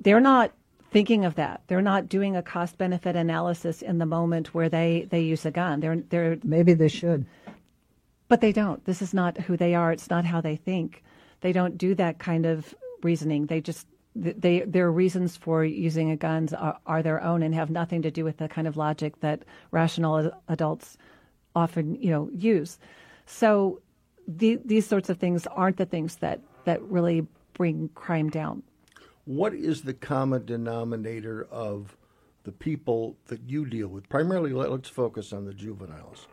they're 0.00 0.20
not 0.20 0.52
thinking 0.94 1.24
of 1.24 1.34
that. 1.34 1.60
They're 1.66 1.82
not 1.82 2.08
doing 2.08 2.36
a 2.36 2.42
cost 2.42 2.78
benefit 2.78 3.16
analysis 3.16 3.82
in 3.82 3.98
the 3.98 4.06
moment 4.06 4.54
where 4.54 4.68
they 4.68 5.08
they 5.10 5.22
use 5.22 5.44
a 5.44 5.50
gun. 5.50 5.80
They're 5.80 5.96
they're 6.08 6.38
maybe 6.44 6.72
they 6.72 6.88
should, 6.88 7.26
but 8.28 8.40
they 8.40 8.52
don't. 8.52 8.82
This 8.84 9.02
is 9.02 9.12
not 9.12 9.36
who 9.36 9.56
they 9.56 9.74
are. 9.74 9.90
It's 9.90 10.08
not 10.08 10.24
how 10.24 10.40
they 10.40 10.54
think. 10.54 11.02
They 11.40 11.52
don't 11.52 11.76
do 11.76 11.96
that 11.96 12.20
kind 12.20 12.46
of 12.46 12.76
reasoning. 13.02 13.46
They 13.46 13.60
just 13.60 13.88
they 14.14 14.60
their 14.60 14.92
reasons 14.92 15.36
for 15.36 15.64
using 15.64 16.12
a 16.12 16.16
guns 16.16 16.54
are, 16.54 16.78
are, 16.86 17.02
their 17.02 17.20
own 17.20 17.42
and 17.42 17.52
have 17.56 17.70
nothing 17.70 18.02
to 18.02 18.12
do 18.12 18.24
with 18.24 18.36
the 18.36 18.48
kind 18.48 18.68
of 18.68 18.76
logic 18.76 19.18
that 19.18 19.42
rational 19.72 20.30
adults 20.46 20.96
often 21.56 21.96
you 22.00 22.10
know 22.10 22.30
use. 22.32 22.78
So 23.26 23.82
the, 24.28 24.60
these 24.64 24.86
sorts 24.86 25.10
of 25.10 25.18
things 25.18 25.48
aren't 25.48 25.78
the 25.78 25.86
things 25.86 26.16
that 26.16 26.38
that 26.66 26.80
really 26.82 27.26
bring 27.54 27.88
crime 27.96 28.30
down. 28.30 28.62
What 29.24 29.54
is 29.54 29.82
the 29.82 29.94
common 29.94 30.44
denominator 30.44 31.46
of 31.50 31.96
the 32.44 32.52
people 32.52 33.16
that 33.26 33.48
you 33.48 33.64
deal 33.64 33.88
with? 33.88 34.08
Primarily, 34.08 34.52
let's 34.52 34.88
focus 34.88 35.32
on 35.32 35.46
the 35.46 35.54
juveniles. 35.54 36.28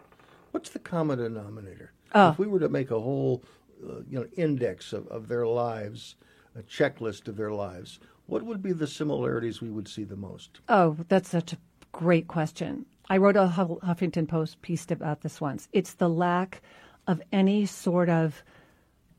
What's 0.51 0.69
the 0.69 0.79
common 0.79 1.19
denominator? 1.19 1.93
Oh. 2.13 2.31
If 2.31 2.39
we 2.39 2.47
were 2.47 2.59
to 2.59 2.67
make 2.67 2.91
a 2.91 2.99
whole, 2.99 3.43
uh, 3.83 4.01
you 4.09 4.19
know, 4.19 4.27
index 4.35 4.91
of, 4.91 5.07
of 5.07 5.29
their 5.29 5.47
lives, 5.47 6.15
a 6.55 6.63
checklist 6.63 7.29
of 7.29 7.37
their 7.37 7.51
lives, 7.51 7.99
what 8.25 8.43
would 8.43 8.61
be 8.61 8.73
the 8.73 8.87
similarities 8.87 9.61
we 9.61 9.69
would 9.69 9.87
see 9.87 10.03
the 10.03 10.17
most? 10.17 10.59
Oh, 10.67 10.97
that's 11.07 11.29
such 11.29 11.53
a 11.53 11.57
great 11.93 12.27
question. 12.27 12.85
I 13.09 13.17
wrote 13.17 13.37
a 13.37 13.53
Huffington 13.55 14.27
Post 14.27 14.61
piece 14.61 14.89
about 14.91 15.21
this 15.21 15.39
once. 15.39 15.69
It's 15.71 15.93
the 15.93 16.09
lack 16.09 16.61
of 17.07 17.21
any 17.31 17.65
sort 17.65 18.09
of 18.09 18.43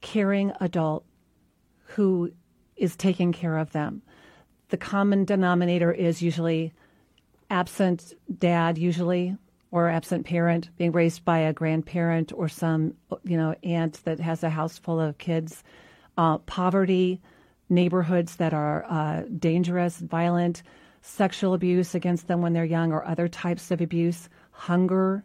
caring 0.02 0.52
adult 0.60 1.04
who 1.84 2.32
is 2.82 2.96
taking 2.96 3.32
care 3.32 3.56
of 3.56 3.72
them. 3.72 4.02
The 4.68 4.76
common 4.76 5.24
denominator 5.24 5.92
is 5.92 6.20
usually 6.20 6.72
absent 7.48 8.14
dad, 8.38 8.76
usually, 8.76 9.36
or 9.70 9.88
absent 9.88 10.26
parent 10.26 10.68
being 10.76 10.92
raised 10.92 11.24
by 11.24 11.38
a 11.38 11.52
grandparent 11.52 12.32
or 12.34 12.48
some, 12.48 12.94
you 13.24 13.36
know, 13.36 13.54
aunt 13.62 14.04
that 14.04 14.18
has 14.20 14.42
a 14.42 14.50
house 14.50 14.78
full 14.78 15.00
of 15.00 15.18
kids 15.18 15.62
uh, 16.18 16.38
poverty, 16.38 17.20
neighborhoods 17.70 18.36
that 18.36 18.52
are 18.52 18.84
uh, 18.88 19.22
dangerous, 19.38 19.98
violent, 19.98 20.62
sexual 21.02 21.54
abuse 21.54 21.94
against 21.94 22.26
them 22.26 22.42
when 22.42 22.52
they're 22.52 22.64
young, 22.64 22.92
or 22.92 23.06
other 23.06 23.28
types 23.28 23.70
of 23.70 23.80
abuse, 23.80 24.28
hunger. 24.50 25.24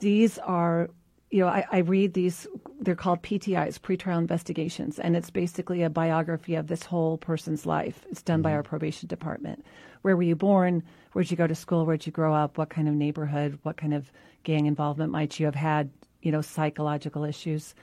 These 0.00 0.38
are, 0.38 0.90
you 1.30 1.40
know, 1.40 1.48
I, 1.48 1.64
I 1.70 1.78
read 1.78 2.14
these, 2.14 2.46
they're 2.80 2.96
called 2.96 3.22
PTIs, 3.22 3.78
pretrial 3.78 4.18
investigations, 4.18 4.98
and 4.98 5.16
it's 5.16 5.30
basically 5.30 5.82
a 5.82 5.90
biography 5.90 6.56
of 6.56 6.66
this 6.66 6.82
whole 6.82 7.18
person's 7.18 7.64
life. 7.66 8.04
It's 8.10 8.22
done 8.22 8.38
mm-hmm. 8.38 8.42
by 8.42 8.52
our 8.52 8.62
probation 8.62 9.06
department. 9.08 9.64
Where 10.02 10.16
were 10.16 10.22
you 10.22 10.34
born? 10.34 10.82
Where'd 11.12 11.30
you 11.30 11.36
go 11.36 11.46
to 11.46 11.54
school? 11.54 11.86
Where'd 11.86 12.06
you 12.06 12.12
grow 12.12 12.34
up? 12.34 12.58
What 12.58 12.70
kind 12.70 12.88
of 12.88 12.94
neighborhood? 12.94 13.58
What 13.62 13.76
kind 13.76 13.94
of 13.94 14.10
gang 14.42 14.66
involvement 14.66 15.12
might 15.12 15.38
you 15.38 15.46
have 15.46 15.54
had? 15.54 15.90
You 16.22 16.32
know, 16.32 16.42
psychological 16.42 17.24
issues. 17.24 17.74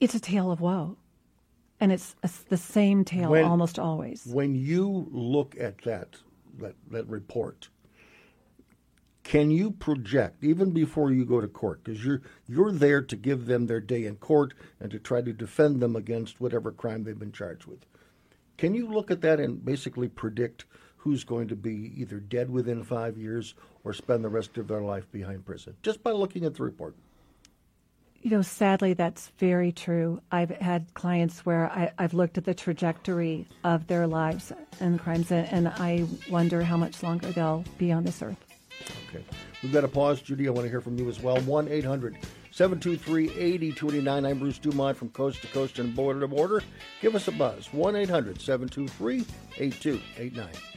It's 0.00 0.14
a 0.14 0.20
tale 0.20 0.50
of 0.50 0.60
woe 0.60 0.96
and 1.80 1.92
it's 1.92 2.16
a, 2.22 2.30
the 2.48 2.56
same 2.56 3.04
tale 3.04 3.30
when, 3.30 3.44
almost 3.44 3.78
always. 3.78 4.26
When 4.26 4.54
you 4.54 5.08
look 5.10 5.56
at 5.58 5.82
that 5.82 6.16
that, 6.58 6.74
that 6.90 7.06
report, 7.08 7.68
can 9.24 9.50
you 9.50 9.70
project 9.70 10.44
even 10.44 10.70
before 10.70 11.10
you 11.10 11.24
go 11.24 11.40
to 11.40 11.48
court 11.48 11.82
because 11.82 12.04
you're 12.04 12.22
you're 12.46 12.70
there 12.70 13.02
to 13.02 13.16
give 13.16 13.46
them 13.46 13.66
their 13.66 13.80
day 13.80 14.04
in 14.04 14.14
court 14.16 14.54
and 14.78 14.90
to 14.90 14.98
try 14.98 15.20
to 15.20 15.32
defend 15.32 15.80
them 15.80 15.96
against 15.96 16.40
whatever 16.40 16.70
crime 16.70 17.02
they've 17.02 17.18
been 17.18 17.32
charged 17.32 17.64
with 17.64 17.84
can 18.56 18.74
you 18.74 18.86
look 18.86 19.10
at 19.10 19.22
that 19.22 19.40
and 19.40 19.64
basically 19.64 20.08
predict 20.08 20.66
who's 20.98 21.24
going 21.24 21.48
to 21.48 21.56
be 21.56 21.92
either 21.96 22.20
dead 22.20 22.48
within 22.48 22.84
five 22.84 23.16
years 23.18 23.54
or 23.82 23.92
spend 23.92 24.22
the 24.22 24.28
rest 24.28 24.56
of 24.58 24.68
their 24.68 24.82
life 24.82 25.10
behind 25.10 25.44
prison 25.44 25.74
just 25.82 26.02
by 26.02 26.12
looking 26.12 26.44
at 26.44 26.54
the 26.54 26.62
report 26.62 26.94
you 28.22 28.30
know, 28.30 28.40
sadly, 28.40 28.94
that's 28.94 29.30
very 29.36 29.70
true. 29.70 30.18
I've 30.32 30.48
had 30.48 30.94
clients 30.94 31.44
where 31.44 31.70
I, 31.70 31.92
have 31.98 32.14
looked 32.14 32.38
at 32.38 32.46
the 32.46 32.54
trajectory 32.54 33.46
of 33.64 33.86
their 33.86 34.06
lives 34.06 34.50
and 34.80 34.98
crimes, 34.98 35.30
and 35.30 35.68
I 35.68 36.06
wonder 36.30 36.62
how 36.62 36.78
much 36.78 37.02
longer 37.02 37.30
they'll 37.32 37.64
be 37.76 37.92
on 37.92 38.04
this 38.04 38.22
earth. 38.22 38.53
Okay. 39.08 39.24
We've 39.62 39.72
got 39.72 39.82
to 39.82 39.88
pause. 39.88 40.20
Judy, 40.20 40.48
I 40.48 40.50
want 40.50 40.64
to 40.64 40.70
hear 40.70 40.80
from 40.80 40.98
you 40.98 41.08
as 41.08 41.20
well. 41.20 41.38
1 41.40 41.68
800 41.68 42.16
723 42.50 43.30
8029. 43.30 44.24
I'm 44.24 44.38
Bruce 44.38 44.58
DuMont 44.58 44.96
from 44.96 45.10
Coast 45.10 45.40
to 45.42 45.48
Coast 45.48 45.78
and 45.78 45.94
Border 45.94 46.20
to 46.20 46.28
Border. 46.28 46.62
Give 47.00 47.14
us 47.14 47.28
a 47.28 47.32
buzz. 47.32 47.72
1 47.72 47.96
800 47.96 48.40
723 48.40 49.24
8289. 49.58 50.73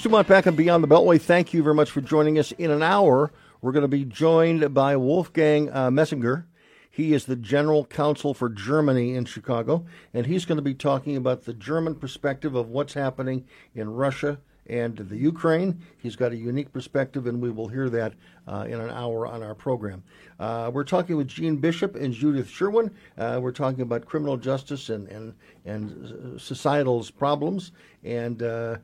Bruce 0.00 0.12
DuMont 0.12 0.28
back 0.28 0.46
on 0.46 0.56
Beyond 0.56 0.82
the 0.82 0.88
Beltway. 0.88 1.20
Thank 1.20 1.52
you 1.52 1.62
very 1.62 1.74
much 1.74 1.90
for 1.90 2.00
joining 2.00 2.38
us. 2.38 2.52
In 2.52 2.70
an 2.70 2.82
hour, 2.82 3.30
we're 3.60 3.72
going 3.72 3.82
to 3.82 3.88
be 3.88 4.06
joined 4.06 4.72
by 4.72 4.96
Wolfgang 4.96 5.68
uh, 5.68 5.90
Moessinger. 5.90 6.46
He 6.90 7.12
is 7.12 7.26
the 7.26 7.36
general 7.36 7.84
consul 7.84 8.32
for 8.32 8.48
Germany 8.48 9.14
in 9.14 9.26
Chicago, 9.26 9.84
and 10.14 10.24
he's 10.24 10.46
going 10.46 10.56
to 10.56 10.62
be 10.62 10.72
talking 10.72 11.18
about 11.18 11.44
the 11.44 11.52
German 11.52 11.96
perspective 11.96 12.54
of 12.54 12.70
what's 12.70 12.94
happening 12.94 13.44
in 13.74 13.90
Russia 13.90 14.38
and 14.66 14.96
the 14.96 15.16
Ukraine. 15.18 15.82
He's 15.98 16.16
got 16.16 16.32
a 16.32 16.36
unique 16.36 16.72
perspective, 16.72 17.26
and 17.26 17.42
we 17.42 17.50
will 17.50 17.68
hear 17.68 17.90
that 17.90 18.14
uh, 18.48 18.64
in 18.66 18.80
an 18.80 18.88
hour 18.88 19.26
on 19.26 19.42
our 19.42 19.54
program. 19.54 20.02
Uh, 20.38 20.70
we're 20.72 20.84
talking 20.84 21.18
with 21.18 21.28
Jeanne 21.28 21.56
Bishop 21.56 21.94
and 21.94 22.14
Judith 22.14 22.48
Sherwin. 22.48 22.90
Uh, 23.18 23.38
we're 23.42 23.52
talking 23.52 23.82
about 23.82 24.06
criminal 24.06 24.38
justice 24.38 24.88
and 24.88 25.08
and 25.08 25.34
and 25.66 26.40
societal 26.40 27.06
problems 27.18 27.72
and 28.02 28.42
uh, 28.42 28.76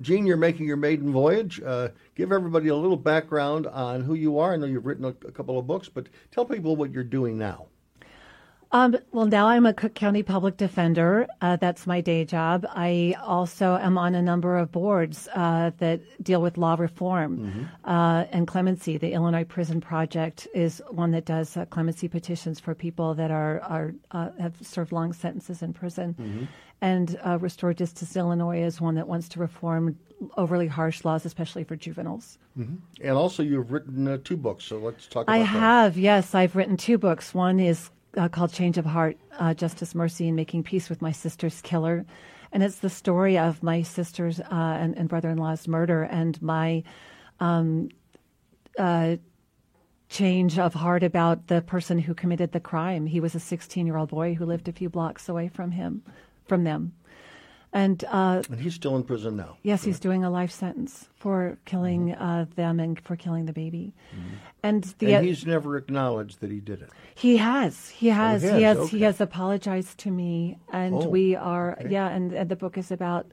Jeanne, 0.00 0.26
you're 0.26 0.36
making 0.36 0.66
your 0.66 0.76
maiden 0.76 1.12
voyage. 1.12 1.60
Uh, 1.64 1.88
give 2.14 2.32
everybody 2.32 2.68
a 2.68 2.76
little 2.76 2.96
background 2.96 3.66
on 3.66 4.02
who 4.02 4.14
you 4.14 4.38
are. 4.38 4.52
I 4.52 4.56
know 4.56 4.66
you've 4.66 4.86
written 4.86 5.04
a, 5.04 5.08
a 5.26 5.32
couple 5.32 5.58
of 5.58 5.66
books, 5.66 5.88
but 5.88 6.08
tell 6.30 6.44
people 6.44 6.76
what 6.76 6.92
you're 6.92 7.04
doing 7.04 7.38
now. 7.38 7.66
Um, 8.72 8.96
well, 9.10 9.26
now 9.26 9.48
I'm 9.48 9.66
a 9.66 9.74
Cook 9.74 9.94
County 9.94 10.22
public 10.22 10.56
defender. 10.56 11.26
Uh, 11.40 11.56
that's 11.56 11.88
my 11.88 12.00
day 12.00 12.24
job. 12.24 12.64
I 12.70 13.16
also 13.20 13.76
am 13.76 13.98
on 13.98 14.14
a 14.14 14.22
number 14.22 14.56
of 14.56 14.70
boards 14.70 15.28
uh, 15.34 15.72
that 15.78 16.00
deal 16.22 16.40
with 16.40 16.56
law 16.56 16.76
reform 16.78 17.38
mm-hmm. 17.38 17.90
uh, 17.90 18.26
and 18.30 18.46
clemency. 18.46 18.96
The 18.96 19.12
Illinois 19.12 19.42
Prison 19.42 19.80
Project 19.80 20.46
is 20.54 20.80
one 20.88 21.10
that 21.10 21.24
does 21.24 21.56
uh, 21.56 21.64
clemency 21.66 22.06
petitions 22.06 22.60
for 22.60 22.74
people 22.74 23.14
that 23.14 23.32
are 23.32 23.60
are 23.62 23.92
uh, 24.12 24.30
have 24.38 24.54
served 24.62 24.92
long 24.92 25.12
sentences 25.12 25.62
in 25.62 25.72
prison. 25.72 26.14
Mm-hmm. 26.14 26.44
And 26.80 27.18
uh, 27.26 27.38
Restore 27.40 27.74
Justice 27.74 28.16
Illinois 28.16 28.62
is 28.62 28.80
one 28.80 28.94
that 28.94 29.08
wants 29.08 29.28
to 29.30 29.40
reform 29.40 29.98
overly 30.36 30.66
harsh 30.66 31.04
laws, 31.04 31.26
especially 31.26 31.64
for 31.64 31.76
juveniles. 31.76 32.38
Mm-hmm. 32.56 32.76
And 33.02 33.16
also, 33.16 33.42
you've 33.42 33.72
written 33.72 34.22
two 34.22 34.36
books, 34.36 34.64
so 34.64 34.78
let's 34.78 35.06
talk 35.06 35.24
about 35.24 35.34
I 35.34 35.40
that. 35.40 35.44
have, 35.44 35.98
yes. 35.98 36.34
I've 36.34 36.54
written 36.56 36.76
two 36.76 36.98
books. 36.98 37.34
One 37.34 37.60
is 37.60 37.90
uh, 38.16 38.28
called 38.28 38.52
Change 38.52 38.78
of 38.78 38.86
Heart 38.86 39.16
uh, 39.38 39.54
Justice, 39.54 39.94
Mercy, 39.94 40.26
and 40.28 40.36
Making 40.36 40.62
Peace 40.62 40.88
with 40.88 41.02
My 41.02 41.12
Sister's 41.12 41.60
Killer. 41.60 42.04
And 42.52 42.62
it's 42.62 42.78
the 42.78 42.90
story 42.90 43.38
of 43.38 43.62
my 43.62 43.82
sister's 43.82 44.40
uh, 44.40 44.44
and, 44.50 44.96
and 44.96 45.08
brother 45.08 45.30
in 45.30 45.38
law's 45.38 45.68
murder 45.68 46.02
and 46.02 46.40
my 46.42 46.82
um, 47.38 47.90
uh, 48.76 49.16
change 50.08 50.58
of 50.58 50.74
heart 50.74 51.04
about 51.04 51.46
the 51.46 51.62
person 51.62 51.98
who 51.98 52.14
committed 52.14 52.50
the 52.50 52.60
crime. 52.60 53.06
He 53.06 53.20
was 53.20 53.34
a 53.34 53.40
16 53.40 53.86
year 53.86 53.96
old 53.96 54.10
boy 54.10 54.34
who 54.34 54.44
lived 54.44 54.68
a 54.68 54.72
few 54.72 54.90
blocks 54.90 55.28
away 55.28 55.48
from 55.48 55.70
him, 55.70 56.02
from 56.46 56.64
them. 56.64 56.92
And, 57.72 58.04
uh, 58.08 58.42
and 58.50 58.60
he's 58.60 58.74
still 58.74 58.96
in 58.96 59.04
prison 59.04 59.36
now. 59.36 59.56
Yes, 59.62 59.84
he's 59.84 60.00
doing 60.00 60.24
a 60.24 60.30
life 60.30 60.50
sentence 60.50 61.08
for 61.14 61.56
killing 61.66 62.08
mm-hmm. 62.08 62.22
uh, 62.22 62.44
them 62.56 62.80
and 62.80 63.00
for 63.00 63.14
killing 63.14 63.46
the 63.46 63.52
baby. 63.52 63.94
Mm-hmm. 64.12 64.34
And, 64.64 64.84
the, 64.98 65.14
and 65.14 65.26
he's 65.26 65.46
never 65.46 65.76
acknowledged 65.76 66.40
that 66.40 66.50
he 66.50 66.58
did 66.58 66.82
it. 66.82 66.90
He 67.14 67.36
has. 67.36 67.88
He 67.88 68.08
has. 68.08 68.44
Oh, 68.44 68.46
he 68.46 68.50
has. 68.52 68.58
He 68.58 68.62
has, 68.64 68.78
okay. 68.78 68.96
he 68.96 69.02
has, 69.04 69.20
apologized 69.20 69.98
to 69.98 70.10
me, 70.10 70.58
and 70.72 70.94
oh, 70.94 71.08
we 71.08 71.36
are. 71.36 71.78
Okay. 71.78 71.90
Yeah, 71.90 72.08
and, 72.08 72.32
and 72.32 72.48
the 72.48 72.56
book 72.56 72.76
is 72.76 72.90
about 72.90 73.26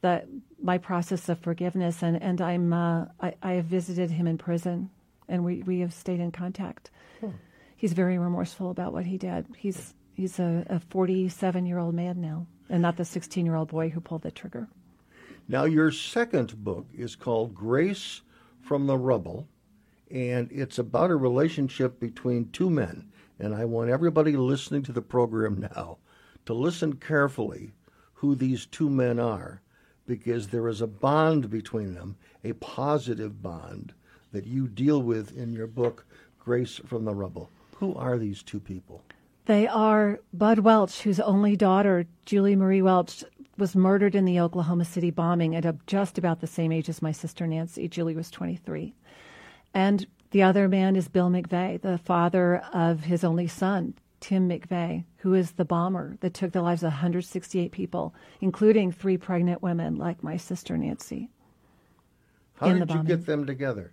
the 0.00 0.24
my 0.62 0.78
process 0.78 1.28
of 1.28 1.38
forgiveness, 1.40 2.02
and 2.02 2.20
and 2.22 2.40
I'm 2.40 2.72
uh, 2.72 3.06
I, 3.20 3.34
I 3.42 3.52
have 3.52 3.66
visited 3.66 4.10
him 4.10 4.26
in 4.26 4.38
prison, 4.38 4.90
and 5.28 5.44
we 5.44 5.62
we 5.62 5.80
have 5.80 5.92
stayed 5.92 6.20
in 6.20 6.32
contact. 6.32 6.90
Hmm. 7.20 7.30
He's 7.76 7.92
very 7.92 8.18
remorseful 8.18 8.70
about 8.70 8.92
what 8.92 9.04
he 9.04 9.18
did. 9.18 9.46
He's 9.56 9.94
he's 10.14 10.38
a, 10.38 10.64
a 10.70 10.80
47 10.80 11.66
year 11.66 11.78
old 11.78 11.94
man 11.94 12.20
now 12.20 12.46
and 12.68 12.82
not 12.82 12.96
the 12.96 13.04
16 13.04 13.44
year 13.44 13.54
old 13.54 13.68
boy 13.68 13.90
who 13.90 14.00
pulled 14.00 14.22
the 14.22 14.30
trigger. 14.30 14.68
Now, 15.46 15.64
your 15.64 15.90
second 15.90 16.64
book 16.64 16.86
is 16.94 17.16
called 17.16 17.54
Grace 17.54 18.22
from 18.62 18.86
the 18.86 18.96
Rubble, 18.96 19.46
and 20.10 20.50
it's 20.50 20.78
about 20.78 21.10
a 21.10 21.16
relationship 21.16 22.00
between 22.00 22.50
two 22.50 22.70
men. 22.70 23.10
And 23.38 23.54
I 23.54 23.64
want 23.66 23.90
everybody 23.90 24.36
listening 24.36 24.82
to 24.84 24.92
the 24.92 25.02
program 25.02 25.68
now 25.74 25.98
to 26.46 26.54
listen 26.54 26.94
carefully 26.94 27.72
who 28.14 28.34
these 28.34 28.64
two 28.64 28.88
men 28.88 29.18
are, 29.18 29.60
because 30.06 30.48
there 30.48 30.68
is 30.68 30.80
a 30.80 30.86
bond 30.86 31.50
between 31.50 31.94
them, 31.94 32.16
a 32.42 32.52
positive 32.54 33.42
bond 33.42 33.92
that 34.32 34.46
you 34.46 34.66
deal 34.66 35.02
with 35.02 35.36
in 35.36 35.52
your 35.52 35.66
book, 35.66 36.06
Grace 36.38 36.80
from 36.86 37.04
the 37.04 37.14
Rubble. 37.14 37.50
Who 37.76 37.94
are 37.94 38.18
these 38.18 38.42
two 38.42 38.60
people? 38.60 39.02
They 39.46 39.68
are 39.68 40.20
Bud 40.32 40.60
Welch, 40.60 41.02
whose 41.02 41.20
only 41.20 41.54
daughter, 41.54 42.06
Julie 42.24 42.56
Marie 42.56 42.80
Welch, 42.80 43.24
was 43.58 43.76
murdered 43.76 44.14
in 44.14 44.24
the 44.24 44.40
Oklahoma 44.40 44.84
City 44.84 45.10
bombing 45.10 45.54
at 45.54 45.86
just 45.86 46.16
about 46.16 46.40
the 46.40 46.46
same 46.46 46.72
age 46.72 46.88
as 46.88 47.02
my 47.02 47.12
sister 47.12 47.46
Nancy. 47.46 47.86
Julie 47.86 48.16
was 48.16 48.30
23. 48.30 48.94
And 49.74 50.06
the 50.30 50.42
other 50.42 50.66
man 50.66 50.96
is 50.96 51.08
Bill 51.08 51.28
McVeigh, 51.28 51.80
the 51.80 51.98
father 51.98 52.62
of 52.72 53.00
his 53.00 53.22
only 53.22 53.46
son, 53.46 53.94
Tim 54.20 54.48
McVeigh, 54.48 55.04
who 55.18 55.34
is 55.34 55.52
the 55.52 55.64
bomber 55.64 56.16
that 56.20 56.32
took 56.32 56.52
the 56.52 56.62
lives 56.62 56.82
of 56.82 56.92
168 56.92 57.70
people, 57.70 58.14
including 58.40 58.90
three 58.90 59.18
pregnant 59.18 59.62
women 59.62 59.96
like 59.96 60.22
my 60.22 60.38
sister 60.38 60.78
Nancy. 60.78 61.28
How 62.54 62.72
did 62.72 62.90
you 62.90 63.02
get 63.02 63.26
them 63.26 63.44
together? 63.46 63.92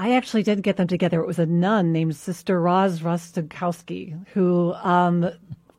I 0.00 0.12
actually 0.12 0.44
did 0.44 0.62
get 0.62 0.78
them 0.78 0.86
together. 0.86 1.20
It 1.20 1.26
was 1.26 1.38
a 1.38 1.44
nun 1.44 1.92
named 1.92 2.16
Sister 2.16 2.58
Roz 2.58 3.00
Rostakowski 3.00 4.26
who 4.28 4.72
um, 4.76 5.30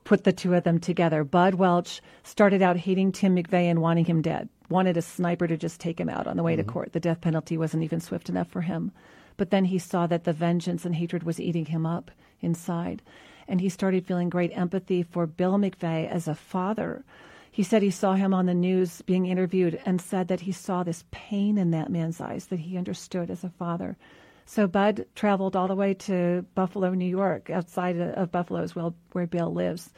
put 0.04 0.26
the 0.26 0.32
two 0.32 0.54
of 0.54 0.64
them 0.64 0.80
together. 0.80 1.24
Bud 1.24 1.56
Welch 1.56 2.04
started 2.22 2.62
out 2.62 2.78
hating 2.78 3.14
Tim 3.14 3.36
McVeigh 3.36 3.72
and 3.72 3.82
wanting 3.82 4.06
him 4.06 4.22
dead, 4.22 4.48
wanted 4.70 4.96
a 4.96 5.02
sniper 5.02 5.48
to 5.48 5.58
just 5.58 5.82
take 5.82 6.00
him 6.00 6.08
out 6.08 6.28
on 6.28 6.38
the 6.38 6.44
way 6.44 6.54
mm-hmm. 6.54 6.68
to 6.68 6.72
court. 6.72 6.94
The 6.94 7.00
death 7.00 7.20
penalty 7.20 7.58
wasn't 7.58 7.82
even 7.82 8.00
swift 8.00 8.30
enough 8.30 8.48
for 8.48 8.62
him. 8.62 8.92
But 9.38 9.50
then 9.50 9.66
he 9.66 9.80
saw 9.80 10.06
that 10.06 10.24
the 10.24 10.34
vengeance 10.34 10.86
and 10.86 10.94
hatred 10.94 11.24
was 11.24 11.40
eating 11.40 11.66
him 11.66 11.88
up 11.88 12.12
inside. 12.42 13.02
And 13.48 13.60
he 13.60 13.70
started 13.70 14.06
feeling 14.06 14.30
great 14.30 14.56
empathy 14.56 15.02
for 15.02 15.26
Bill 15.26 15.58
McVeigh 15.58 16.08
as 16.08 16.28
a 16.28 16.36
father 16.36 17.04
he 17.52 17.64
said 17.64 17.82
he 17.82 17.92
saw 17.92 18.14
him 18.14 18.34
on 18.34 18.46
the 18.46 18.54
news 18.54 19.02
being 19.02 19.26
interviewed 19.26 19.80
and 19.86 20.00
said 20.02 20.30
that 20.30 20.42
he 20.42 20.54
saw 20.54 20.84
this 20.84 21.04
pain 21.12 21.58
in 21.58 21.72
that 21.72 21.92
man's 21.92 22.22
eyes 22.22 22.48
that 22.48 22.60
he 22.60 22.78
understood 22.78 23.30
as 23.30 23.44
a 23.44 23.50
father. 23.50 23.98
So 24.46 24.68
Bud 24.68 25.06
traveled 25.16 25.56
all 25.56 25.68
the 25.68 25.76
way 25.76 25.94
to 25.94 26.46
Buffalo, 26.56 26.94
New 26.94 27.06
York, 27.06 27.50
outside 27.50 27.98
of 28.00 28.32
Buffalo 28.32 28.62
as 28.62 28.76
well, 28.76 28.96
where 29.12 29.28
Bill 29.28 29.54
lives. 29.54 29.92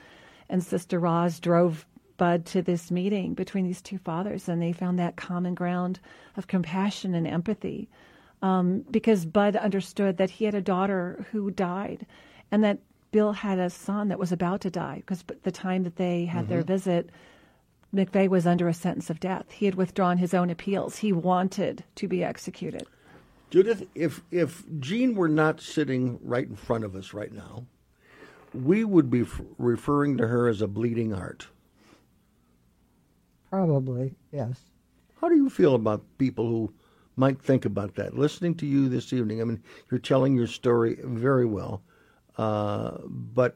And 0.50 0.64
Sister 0.64 1.00
Roz 1.00 1.40
drove 1.40 1.86
Bud 2.18 2.46
to 2.48 2.62
this 2.62 2.92
meeting 2.92 3.34
between 3.34 3.66
these 3.66 3.82
two 3.82 3.98
fathers, 4.00 4.50
and 4.50 4.62
they 4.62 4.72
found 4.72 5.00
that 5.00 5.16
common 5.16 5.56
ground 5.56 6.00
of 6.36 6.48
compassion 6.48 7.16
and 7.16 7.28
empathy. 7.28 7.90
Um, 8.42 8.84
because 8.92 9.26
Bud 9.26 9.56
understood 9.56 10.18
that 10.18 10.30
he 10.30 10.46
had 10.46 10.56
a 10.56 10.62
daughter 10.62 11.26
who 11.32 11.50
died, 11.50 12.06
and 12.52 12.64
that 12.64 12.80
Bill 13.12 13.32
had 13.32 13.60
a 13.60 13.70
son 13.70 14.10
that 14.10 14.20
was 14.20 14.32
about 14.32 14.62
to 14.62 14.70
die. 14.70 14.98
Because 14.98 15.24
the 15.44 15.52
time 15.52 15.84
that 15.84 15.96
they 15.96 16.26
had 16.26 16.46
mm-hmm. 16.46 16.54
their 16.54 16.64
visit, 16.64 17.10
McVeigh 17.94 18.28
was 18.28 18.48
under 18.48 18.68
a 18.68 18.74
sentence 18.74 19.10
of 19.10 19.20
death. 19.20 19.52
He 19.52 19.66
had 19.66 19.76
withdrawn 19.76 20.18
his 20.18 20.34
own 20.34 20.50
appeals. 20.50 20.98
He 20.98 21.14
wanted 21.14 21.84
to 21.96 22.08
be 22.08 22.24
executed. 22.24 22.88
Judith, 23.52 23.86
if 23.94 24.22
if 24.32 24.64
Jeanne 24.80 25.14
were 25.14 25.30
not 25.30 25.62
sitting 25.62 26.20
right 26.24 26.48
in 26.48 26.56
front 26.56 26.84
of 26.84 26.96
us 26.96 27.14
right 27.14 27.32
now, 27.32 27.66
we 28.54 28.84
would 28.84 29.12
be 29.12 29.22
f- 29.22 29.42
referring 29.60 30.18
to 30.18 30.28
her 30.28 30.48
as 30.48 30.62
a 30.62 30.68
bleeding 30.68 31.12
heart. 31.12 31.48
Probably, 33.52 34.16
yes. 34.32 34.60
How 35.22 35.30
do 35.30 35.36
you 35.36 35.50
feel 35.52 35.76
about 35.76 36.04
people 36.18 36.48
who 36.48 36.74
might 37.16 37.40
think 37.40 37.66
about 37.66 37.94
that? 37.96 38.18
Listening 38.18 38.56
to 38.56 38.66
you 38.66 38.90
this 38.90 39.14
evening, 39.14 39.40
I 39.40 39.44
mean, 39.44 39.62
you're 39.92 40.00
telling 40.00 40.36
your 40.36 40.48
story 40.48 40.98
very 41.04 41.46
well, 41.46 41.84
uh, 42.38 42.98
but 43.06 43.56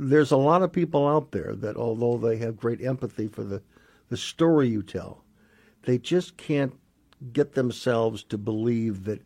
there's 0.00 0.30
a 0.30 0.36
lot 0.36 0.62
of 0.62 0.72
people 0.72 1.06
out 1.06 1.30
there 1.30 1.54
that, 1.56 1.76
although 1.76 2.16
they 2.16 2.38
have 2.38 2.56
great 2.56 2.82
empathy 2.82 3.28
for 3.28 3.44
the, 3.44 3.62
the 4.08 4.16
story 4.16 4.68
you 4.68 4.82
tell, 4.82 5.22
they 5.82 5.98
just 5.98 6.36
can't 6.38 6.72
get 7.32 7.52
themselves 7.54 8.22
to 8.24 8.38
believe 8.38 9.04
that 9.04 9.20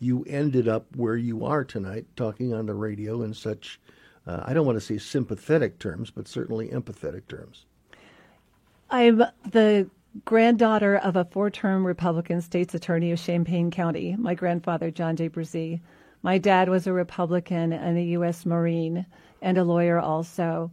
you 0.00 0.24
ended 0.28 0.66
up 0.66 0.84
where 0.96 1.16
you 1.16 1.44
are 1.44 1.64
tonight, 1.64 2.06
talking 2.16 2.52
on 2.52 2.66
the 2.66 2.74
radio 2.74 3.22
in 3.22 3.32
such, 3.32 3.80
uh, 4.26 4.42
I 4.44 4.54
don't 4.54 4.66
want 4.66 4.76
to 4.76 4.84
say 4.84 4.98
sympathetic 4.98 5.78
terms, 5.78 6.10
but 6.10 6.26
certainly 6.26 6.68
empathetic 6.68 7.28
terms. 7.28 7.64
I'm 8.90 9.22
the 9.50 9.88
granddaughter 10.24 10.96
of 10.96 11.14
a 11.14 11.26
four 11.26 11.50
term 11.50 11.86
Republican 11.86 12.40
state's 12.40 12.74
attorney 12.74 13.12
of 13.12 13.22
Champaign 13.22 13.70
County, 13.70 14.16
my 14.16 14.34
grandfather, 14.34 14.90
John 14.90 15.14
J. 15.14 15.28
Brzee. 15.28 15.80
My 16.22 16.38
dad 16.38 16.68
was 16.68 16.86
a 16.86 16.92
Republican 16.92 17.72
and 17.72 17.96
a 17.96 18.02
U.S. 18.02 18.44
Marine 18.44 19.06
and 19.40 19.58
a 19.58 19.64
lawyer 19.64 19.98
also. 19.98 20.70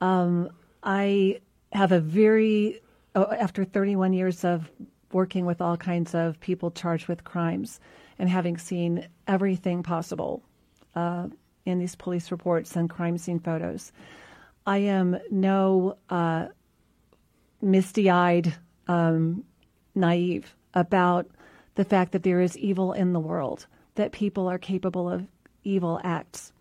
Um, 0.00 0.50
I 0.82 1.40
have 1.72 1.92
a 1.92 2.00
very, 2.00 2.80
oh, 3.14 3.32
after 3.32 3.64
31 3.64 4.12
years 4.12 4.44
of 4.44 4.70
working 5.12 5.46
with 5.46 5.60
all 5.60 5.76
kinds 5.76 6.14
of 6.14 6.38
people 6.40 6.70
charged 6.70 7.06
with 7.06 7.24
crimes 7.24 7.80
and 8.18 8.28
having 8.28 8.58
seen 8.58 9.06
everything 9.26 9.82
possible 9.82 10.42
uh, 10.94 11.28
in 11.64 11.78
these 11.78 11.94
police 11.94 12.30
reports 12.30 12.76
and 12.76 12.90
crime 12.90 13.16
scene 13.16 13.38
photos, 13.38 13.92
I 14.66 14.78
am 14.78 15.18
no 15.30 15.96
uh, 16.10 16.48
misty 17.60 18.10
eyed, 18.10 18.54
um, 18.88 19.44
naive 19.94 20.54
about 20.74 21.26
the 21.74 21.84
fact 21.84 22.12
that 22.12 22.22
there 22.22 22.40
is 22.40 22.56
evil 22.58 22.92
in 22.92 23.12
the 23.12 23.20
world, 23.20 23.66
that 23.94 24.12
people 24.12 24.48
are 24.48 24.58
capable 24.58 25.08
of 25.08 25.26
evil 25.62 26.00
acts. 26.04 26.52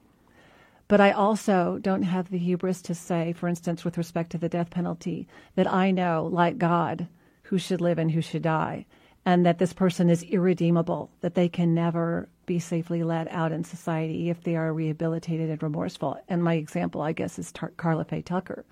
But 0.87 1.01
I 1.01 1.11
also 1.11 1.79
don't 1.81 2.03
have 2.03 2.29
the 2.29 2.37
hubris 2.37 2.81
to 2.83 2.95
say, 2.95 3.33
for 3.33 3.47
instance, 3.47 3.83
with 3.83 3.97
respect 3.97 4.31
to 4.31 4.37
the 4.37 4.49
death 4.49 4.69
penalty, 4.69 5.27
that 5.55 5.71
I 5.71 5.91
know, 5.91 6.29
like 6.31 6.57
God, 6.57 7.07
who 7.43 7.57
should 7.57 7.81
live 7.81 7.97
and 7.97 8.11
who 8.11 8.21
should 8.21 8.43
die, 8.43 8.85
and 9.25 9.45
that 9.45 9.57
this 9.57 9.73
person 9.73 10.09
is 10.09 10.23
irredeemable, 10.23 11.09
that 11.21 11.35
they 11.35 11.47
can 11.49 11.73
never 11.73 12.27
be 12.45 12.59
safely 12.59 13.03
let 13.03 13.31
out 13.31 13.51
in 13.51 13.63
society 13.63 14.29
if 14.29 14.43
they 14.43 14.55
are 14.55 14.73
rehabilitated 14.73 15.49
and 15.49 15.63
remorseful. 15.63 16.19
And 16.27 16.43
my 16.43 16.55
example, 16.55 17.01
I 17.01 17.13
guess, 17.13 17.39
is 17.39 17.51
Tar- 17.51 17.71
Karla 17.77 18.03
Faye 18.03 18.21
Tucker, 18.21 18.65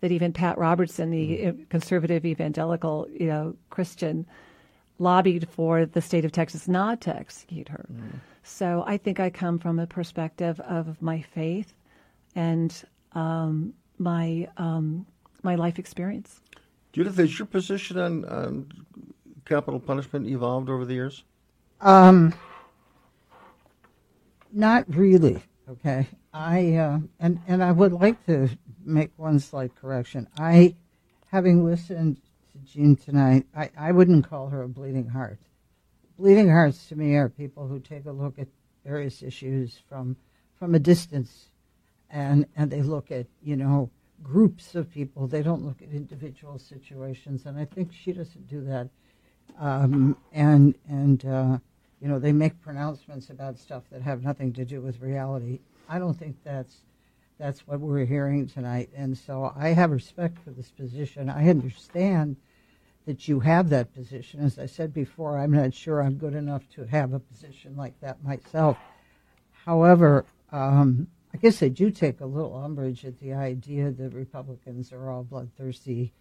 that 0.00 0.12
even 0.12 0.32
Pat 0.32 0.56
Robertson, 0.56 1.10
the 1.10 1.38
mm. 1.38 1.68
conservative 1.68 2.24
evangelical, 2.24 3.08
you 3.12 3.26
know, 3.26 3.56
Christian, 3.70 4.26
lobbied 4.98 5.48
for 5.48 5.86
the 5.86 6.00
state 6.00 6.24
of 6.24 6.32
Texas 6.32 6.68
not 6.68 7.00
to 7.02 7.16
execute 7.16 7.68
her. 7.68 7.86
Mm. 7.92 8.20
So 8.42 8.84
I 8.86 8.96
think 8.96 9.20
I 9.20 9.30
come 9.30 9.58
from 9.58 9.78
a 9.78 9.86
perspective 9.86 10.60
of 10.60 11.00
my 11.00 11.22
faith 11.22 11.72
and 12.34 12.74
um, 13.12 13.74
my 13.98 14.48
um, 14.56 15.06
my 15.42 15.54
life 15.54 15.78
experience. 15.78 16.40
Judith, 16.92 17.16
has 17.16 17.38
your 17.38 17.46
position 17.46 17.98
on, 17.98 18.24
on 18.26 18.68
capital 19.44 19.80
punishment 19.80 20.28
evolved 20.28 20.68
over 20.68 20.84
the 20.84 20.94
years? 20.94 21.24
Um, 21.80 22.34
not 24.52 24.84
really. 24.88 25.42
Okay, 25.68 26.06
I 26.32 26.74
uh, 26.74 26.98
and 27.18 27.40
and 27.46 27.62
I 27.62 27.72
would 27.72 27.92
like 27.92 28.24
to 28.26 28.50
make 28.84 29.10
one 29.16 29.38
slight 29.38 29.74
correction. 29.74 30.28
I, 30.38 30.74
having 31.28 31.64
listened 31.64 32.16
to 32.16 32.22
Jeanne 32.64 32.96
tonight, 32.96 33.46
I, 33.56 33.70
I 33.76 33.92
wouldn't 33.92 34.28
call 34.28 34.48
her 34.48 34.62
a 34.62 34.68
bleeding 34.68 35.08
heart. 35.08 35.38
Bleeding 36.18 36.48
hearts 36.48 36.86
to 36.88 36.96
me 36.96 37.16
are 37.16 37.28
people 37.28 37.66
who 37.66 37.80
take 37.80 38.06
a 38.06 38.12
look 38.12 38.38
at 38.38 38.48
various 38.84 39.22
issues 39.22 39.80
from 39.88 40.16
from 40.58 40.74
a 40.74 40.78
distance, 40.78 41.50
and 42.10 42.46
and 42.56 42.70
they 42.70 42.82
look 42.82 43.10
at 43.10 43.26
you 43.42 43.56
know 43.56 43.90
groups 44.22 44.74
of 44.74 44.90
people. 44.90 45.26
They 45.26 45.42
don't 45.42 45.64
look 45.64 45.82
at 45.82 45.90
individual 45.90 46.58
situations, 46.58 47.46
and 47.46 47.58
I 47.58 47.64
think 47.64 47.92
she 47.92 48.12
doesn't 48.12 48.48
do 48.48 48.60
that. 48.64 48.88
Um, 49.58 50.16
and 50.32 50.74
and 50.88 51.24
uh, 51.24 51.58
you 52.00 52.08
know 52.08 52.18
they 52.18 52.32
make 52.32 52.60
pronouncements 52.62 53.30
about 53.30 53.58
stuff 53.58 53.84
that 53.90 54.02
have 54.02 54.22
nothing 54.22 54.52
to 54.54 54.64
do 54.64 54.80
with 54.80 55.00
reality. 55.00 55.60
I 55.88 55.98
don't 55.98 56.14
think 56.14 56.36
that's 56.44 56.76
that's 57.38 57.66
what 57.66 57.80
we're 57.80 58.04
hearing 58.04 58.46
tonight, 58.46 58.90
and 58.94 59.16
so 59.16 59.52
I 59.56 59.68
have 59.70 59.90
respect 59.90 60.38
for 60.44 60.50
this 60.50 60.70
position. 60.70 61.28
I 61.28 61.48
understand 61.48 62.36
that 63.06 63.26
you 63.26 63.40
have 63.40 63.68
that 63.70 63.92
position. 63.94 64.40
As 64.40 64.58
I 64.58 64.66
said 64.66 64.94
before, 64.94 65.38
I'm 65.38 65.52
not 65.52 65.74
sure 65.74 66.02
I'm 66.02 66.14
good 66.14 66.34
enough 66.34 66.68
to 66.74 66.84
have 66.84 67.12
a 67.12 67.18
position 67.18 67.76
like 67.76 67.98
that 68.00 68.22
myself. 68.22 68.76
However, 69.64 70.24
um, 70.50 71.08
I 71.34 71.38
guess 71.38 71.62
I 71.62 71.68
do 71.68 71.90
take 71.90 72.20
a 72.20 72.26
little 72.26 72.54
umbrage 72.56 73.04
at 73.04 73.18
the 73.18 73.32
idea 73.32 73.90
that 73.90 74.14
Republicans 74.14 74.92
are 74.92 75.10
all 75.10 75.24
bloodthirsty, 75.24 76.12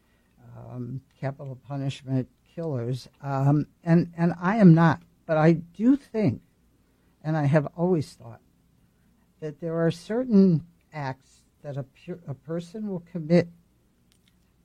um, 0.57 1.01
capital 1.19 1.57
punishment 1.67 2.27
killers, 2.55 3.07
um, 3.21 3.67
and 3.83 4.11
and 4.17 4.33
I 4.41 4.57
am 4.57 4.73
not. 4.73 5.01
But 5.25 5.37
I 5.37 5.53
do 5.53 5.95
think, 5.95 6.41
and 7.23 7.37
I 7.37 7.45
have 7.45 7.67
always 7.75 8.13
thought, 8.13 8.41
that 9.39 9.59
there 9.59 9.85
are 9.85 9.91
certain 9.91 10.65
acts 10.93 11.41
that 11.63 11.77
a, 11.77 11.83
pure, 11.83 12.19
a 12.27 12.33
person 12.33 12.87
will 12.87 13.03
commit 13.11 13.47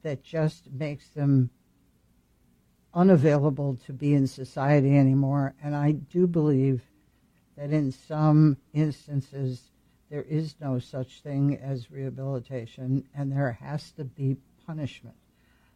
that 0.03 0.23
just 0.23 0.71
makes 0.71 1.09
them 1.11 1.51
unavailable 2.97 3.77
to 3.87 3.93
be 3.93 4.15
in 4.15 4.27
society 4.27 4.97
anymore. 4.97 5.55
And 5.63 5.77
I 5.77 5.93
do 5.93 6.27
believe 6.27 6.83
that 7.57 7.71
in 7.71 7.93
some 7.93 8.57
instances 8.73 9.71
there 10.11 10.23
is 10.23 10.55
no 10.61 10.79
such 10.79 11.21
thing 11.21 11.57
as 11.63 11.91
rehabilitation 11.91 13.05
and 13.15 13.31
there 13.31 13.53
has 13.61 13.93
to 13.93 14.05
be 14.05 14.39
punishment. 14.67 15.17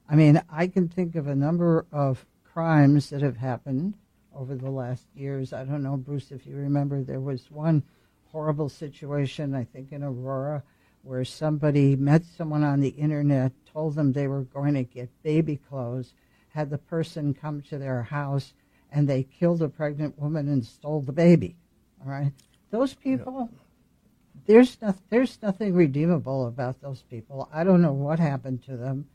I 0.09 0.17
mean, 0.17 0.43
I 0.51 0.67
can 0.67 0.89
think 0.89 1.15
of 1.15 1.27
a 1.27 1.37
number 1.37 1.87
of 1.93 2.25
crimes 2.43 3.11
that 3.11 3.23
have 3.23 3.37
happened 3.37 3.95
over 4.35 4.57
the 4.57 4.71
last 4.71 5.07
years. 5.15 5.53
I 5.53 5.65
don't 5.65 5.83
know, 5.83 5.97
Bruce, 5.97 6.33
if 6.33 6.47
you 6.47 6.57
remember, 6.57 7.03
there 7.03 7.21
was 7.21 7.51
one 7.51 7.83
horrible 8.33 8.69
situation, 8.69 9.55
I 9.55 9.65
think 9.65 9.93
in 9.93 10.03
Aurora, 10.03 10.63
where 11.03 11.25
somebody 11.25 11.97
met 11.97 12.25
someone 12.25 12.65
on 12.65 12.81
the 12.81 12.91
internet, 12.91 13.53
told 13.73 13.95
them 13.95 14.13
they 14.13 14.27
were 14.27 14.43
going 14.43 14.75
to 14.75 14.85
get 14.85 15.23
baby 15.23 15.57
clothes, 15.57 16.15
had 16.61 16.69
the 16.69 16.77
person 16.77 17.33
come 17.33 17.63
to 17.63 17.79
their 17.79 18.03
house 18.03 18.53
and 18.93 19.09
they 19.09 19.23
killed 19.23 19.63
a 19.63 19.69
pregnant 19.69 20.19
woman 20.19 20.47
and 20.47 20.63
stole 20.63 21.01
the 21.01 21.13
baby. 21.13 21.57
All 22.03 22.11
right, 22.11 22.33
those 22.71 22.93
people. 22.93 23.49
There's 24.47 24.77
no, 24.83 24.95
there's 25.09 25.39
nothing 25.43 25.75
redeemable 25.75 26.47
about 26.47 26.83
those 26.83 27.03
people. 27.09 27.49
I 27.53 27.65
don't 27.65 27.81
know 27.81 27.93
what 27.93 28.19
happened 28.19 28.63
to 28.65 28.77
them, 28.77 29.07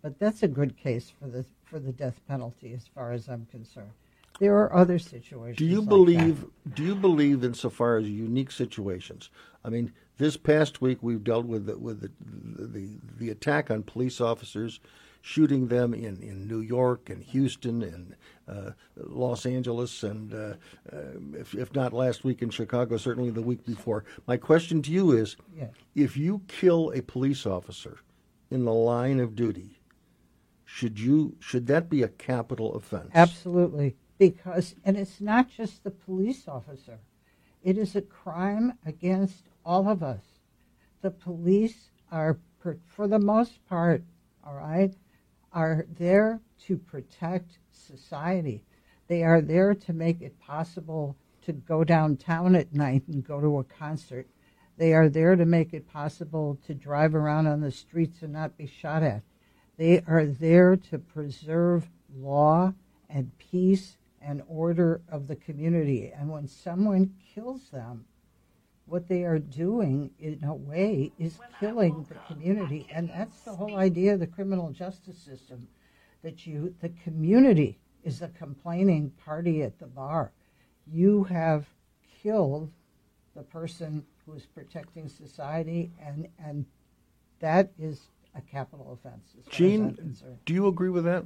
but 0.00 0.18
that's 0.20 0.44
a 0.44 0.48
good 0.48 0.76
case 0.76 1.12
for 1.18 1.28
the 1.28 1.44
for 1.64 1.80
the 1.80 1.92
death 1.92 2.20
penalty, 2.28 2.72
as 2.72 2.86
far 2.94 3.10
as 3.10 3.28
I'm 3.28 3.46
concerned. 3.46 3.90
There 4.38 4.56
are 4.58 4.72
other 4.74 4.98
situations. 5.00 5.58
Do 5.58 5.66
you 5.66 5.80
like 5.80 5.88
believe? 5.88 6.40
That. 6.40 6.74
Do 6.76 6.84
you 6.84 6.94
believe, 6.94 7.42
insofar 7.42 7.96
as 7.96 8.08
unique 8.08 8.52
situations? 8.52 9.30
I 9.64 9.70
mean, 9.70 9.92
this 10.18 10.36
past 10.36 10.80
week 10.80 10.98
we've 11.00 11.24
dealt 11.24 11.46
with 11.46 11.66
the, 11.66 11.78
with 11.78 12.00
the, 12.00 12.10
the 12.24 12.88
the 13.18 13.30
attack 13.30 13.72
on 13.72 13.82
police 13.82 14.20
officers 14.20 14.78
shooting 15.22 15.68
them 15.68 15.94
in, 15.94 16.20
in 16.20 16.48
New 16.48 16.60
York 16.60 17.08
and 17.08 17.22
Houston 17.22 17.82
and 17.82 18.16
uh, 18.48 18.72
Los 18.96 19.46
Angeles, 19.46 20.02
and 20.02 20.34
uh, 20.34 20.54
uh, 20.92 20.96
if, 21.38 21.54
if 21.54 21.72
not 21.74 21.92
last 21.92 22.24
week 22.24 22.42
in 22.42 22.50
Chicago, 22.50 22.96
certainly 22.96 23.30
the 23.30 23.40
week 23.40 23.64
before. 23.64 24.04
My 24.26 24.36
question 24.36 24.82
to 24.82 24.90
you 24.90 25.12
is 25.12 25.36
yeah. 25.56 25.68
if 25.94 26.16
you 26.16 26.42
kill 26.48 26.92
a 26.94 27.00
police 27.00 27.46
officer 27.46 28.00
in 28.50 28.64
the 28.64 28.74
line 28.74 29.20
of 29.20 29.36
duty, 29.36 29.78
should 30.64 30.98
you 30.98 31.36
should 31.38 31.68
that 31.68 31.88
be 31.88 32.02
a 32.02 32.08
capital 32.08 32.74
offense? 32.74 33.10
Absolutely, 33.14 33.96
because 34.18 34.74
and 34.84 34.96
it's 34.96 35.20
not 35.20 35.48
just 35.48 35.84
the 35.84 35.90
police 35.90 36.48
officer; 36.48 36.98
it 37.62 37.78
is 37.78 37.94
a 37.94 38.02
crime 38.02 38.76
against 38.84 39.44
all 39.64 39.88
of 39.88 40.02
us. 40.02 40.24
The 41.00 41.12
police 41.12 41.90
are, 42.10 42.38
for 42.86 43.06
the 43.06 43.18
most 43.18 43.64
part, 43.68 44.02
all 44.44 44.54
right, 44.54 44.92
are 45.52 45.86
there 45.98 46.40
to 46.66 46.76
protect 46.76 47.58
society. 47.70 48.64
They 49.08 49.22
are 49.22 49.40
there 49.40 49.74
to 49.74 49.92
make 49.92 50.22
it 50.22 50.38
possible 50.40 51.16
to 51.42 51.52
go 51.52 51.84
downtown 51.84 52.54
at 52.54 52.72
night 52.72 53.02
and 53.08 53.26
go 53.26 53.40
to 53.40 53.58
a 53.58 53.64
concert. 53.64 54.28
They 54.78 54.94
are 54.94 55.08
there 55.08 55.36
to 55.36 55.44
make 55.44 55.74
it 55.74 55.86
possible 55.86 56.58
to 56.66 56.74
drive 56.74 57.14
around 57.14 57.46
on 57.46 57.60
the 57.60 57.70
streets 57.70 58.22
and 58.22 58.32
not 58.32 58.56
be 58.56 58.66
shot 58.66 59.02
at. 59.02 59.22
They 59.76 60.02
are 60.06 60.26
there 60.26 60.76
to 60.76 60.98
preserve 60.98 61.88
law 62.14 62.72
and 63.08 63.36
peace 63.38 63.96
and 64.20 64.42
order 64.48 65.02
of 65.10 65.26
the 65.26 65.36
community. 65.36 66.12
And 66.14 66.30
when 66.30 66.46
someone 66.46 67.14
kills 67.34 67.70
them, 67.70 68.06
what 68.86 69.08
they 69.08 69.24
are 69.24 69.38
doing 69.38 70.10
in 70.18 70.42
a 70.44 70.54
way 70.54 71.12
is 71.18 71.38
killing 71.60 72.04
the 72.08 72.16
community 72.32 72.86
and 72.92 73.08
that's 73.08 73.40
the 73.42 73.54
whole 73.54 73.76
idea 73.76 74.14
of 74.14 74.20
the 74.20 74.26
criminal 74.26 74.70
justice 74.70 75.18
system 75.18 75.66
that 76.22 76.46
you 76.46 76.74
the 76.80 76.88
community 77.04 77.78
is 78.04 78.18
the 78.18 78.28
complaining 78.28 79.10
party 79.24 79.62
at 79.62 79.78
the 79.78 79.86
bar 79.86 80.32
you 80.86 81.24
have 81.24 81.66
killed 82.22 82.70
the 83.34 83.42
person 83.42 84.04
who 84.26 84.34
is 84.34 84.46
protecting 84.46 85.08
society 85.08 85.90
and 86.04 86.28
and 86.44 86.66
that 87.40 87.70
is 87.78 88.08
a 88.34 88.40
capital 88.40 88.92
offense 88.92 89.34
as 89.38 89.44
far 89.44 89.52
as 89.52 89.60
I'm 89.60 89.66
Jeanne, 89.88 89.94
concerned. 89.94 90.38
do 90.46 90.54
you 90.54 90.66
agree 90.68 90.90
with 90.90 91.04
that? 91.04 91.24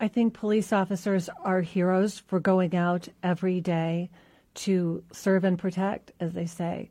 I 0.00 0.08
think 0.08 0.32
police 0.32 0.72
officers 0.72 1.28
are 1.44 1.60
heroes 1.60 2.18
for 2.20 2.38
going 2.40 2.74
out 2.76 3.08
every 3.22 3.60
day 3.60 4.10
to 4.54 5.02
serve 5.12 5.44
and 5.44 5.58
protect, 5.58 6.12
as 6.20 6.32
they 6.32 6.46
say. 6.46 6.90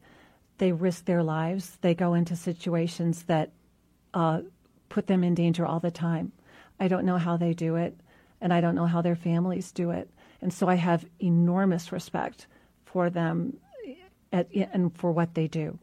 They 0.57 0.71
risk 0.71 1.05
their 1.05 1.23
lives. 1.23 1.77
They 1.81 1.93
go 1.93 2.13
into 2.13 2.35
situations 2.35 3.23
that 3.23 3.51
uh, 4.13 4.41
put 4.89 5.07
them 5.07 5.23
in 5.23 5.35
danger 5.35 5.65
all 5.65 5.79
the 5.79 5.91
time. 5.91 6.31
I 6.79 6.87
don't 6.87 7.05
know 7.05 7.17
how 7.17 7.37
they 7.37 7.53
do 7.53 7.75
it, 7.75 7.99
and 8.41 8.53
I 8.53 8.61
don't 8.61 8.75
know 8.75 8.85
how 8.85 9.01
their 9.01 9.15
families 9.15 9.71
do 9.71 9.91
it. 9.91 10.09
And 10.41 10.53
so 10.53 10.67
I 10.67 10.75
have 10.75 11.05
enormous 11.19 11.91
respect 11.91 12.47
for 12.85 13.09
them 13.09 13.57
at, 14.31 14.47
and 14.53 14.95
for 14.95 15.11
what 15.11 15.33
they 15.33 15.47
do. 15.47 15.77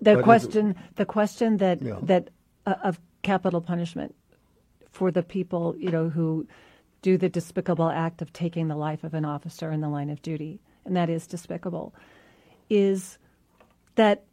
The 0.00 0.04
But 0.04 0.10
is 0.12 0.18
it- 0.18 0.24
question, 0.24 0.74
the 0.96 1.06
question 1.06 1.56
that 1.58 1.82
Yeah. 1.82 1.98
that 2.02 2.30
uh, 2.66 2.74
of 2.82 3.00
capital 3.22 3.60
punishment 3.60 4.14
for 4.90 5.10
the 5.10 5.22
people, 5.22 5.74
you 5.78 5.90
know, 5.90 6.08
who 6.08 6.46
do 7.02 7.16
the 7.16 7.28
despicable 7.28 7.88
act 7.88 8.20
of 8.22 8.32
taking 8.32 8.68
the 8.68 8.76
life 8.76 9.04
of 9.04 9.14
an 9.14 9.24
officer 9.24 9.70
in 9.70 9.80
the 9.80 9.88
line 9.88 10.10
of 10.10 10.20
duty, 10.22 10.58
and 10.86 10.96
that 10.96 11.10
is 11.10 11.26
despicable, 11.26 11.94
is 12.70 13.18
that 13.96 14.24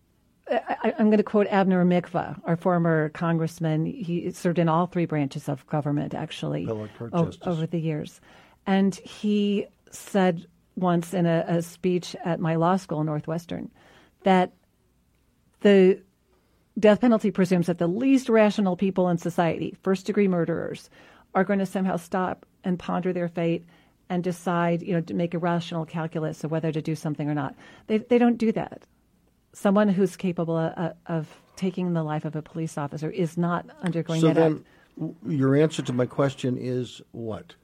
I, 0.49 0.93
I'm 0.99 1.07
going 1.07 1.17
to 1.17 1.23
quote 1.23 1.47
Abner 1.47 1.85
Mikva, 1.85 2.39
our 2.45 2.57
former 2.57 3.09
congressman. 3.09 3.85
He 3.85 4.29
served 4.31 4.59
in 4.59 4.67
all 4.67 4.87
three 4.87 5.05
branches 5.05 5.47
of 5.47 5.65
government, 5.67 6.13
actually, 6.13 6.65
o- 7.13 7.23
over 7.51 7.65
the 7.65 7.79
years. 7.79 8.19
And 8.65 8.95
he 8.95 9.67
said 9.91 10.45
once 10.75 11.13
in 11.13 11.25
a, 11.25 11.45
a 11.47 11.61
speech 11.61 12.15
at 12.25 12.39
my 12.39 12.55
law 12.55 12.75
school, 12.75 13.03
Northwestern, 13.03 13.71
that 14.23 14.51
the 15.61 16.01
death 16.79 17.01
penalty 17.01 17.31
presumes 17.31 17.67
that 17.67 17.77
the 17.77 17.87
least 17.87 18.27
rational 18.29 18.75
people 18.75 19.07
in 19.09 19.17
society, 19.17 19.75
first 19.83 20.05
degree 20.05 20.27
murderers, 20.27 20.89
are 21.35 21.43
going 21.43 21.59
to 21.59 21.65
somehow 21.65 21.95
stop 21.95 22.45
and 22.63 22.79
ponder 22.79 23.13
their 23.13 23.29
fate 23.29 23.63
and 24.13 24.23
decide, 24.23 24.83
you 24.83 24.93
know, 24.93 25.01
to 25.01 25.13
make 25.15 25.33
a 25.33 25.39
rational 25.39 25.85
calculus 25.87 26.43
of 26.43 26.51
whether 26.51 26.71
to 26.71 26.83
do 26.83 26.93
something 26.93 27.27
or 27.27 27.33
not. 27.33 27.55
They, 27.87 27.97
they 27.97 28.19
don't 28.19 28.37
do 28.37 28.51
that. 28.51 28.83
Someone 29.53 29.89
who's 29.89 30.15
capable 30.15 30.55
of, 30.55 30.93
of 31.07 31.35
taking 31.55 31.93
the 31.93 32.03
life 32.03 32.23
of 32.23 32.35
a 32.35 32.41
police 32.43 32.77
officer 32.77 33.09
is 33.09 33.39
not 33.39 33.65
undergoing 33.81 34.21
So 34.21 34.27
that 34.27 34.35
then, 34.35 34.63
act. 35.01 35.15
your 35.27 35.55
answer 35.55 35.81
to 35.81 35.93
my 35.93 36.05
question 36.05 36.59
is 36.59 37.01
what? 37.11 37.55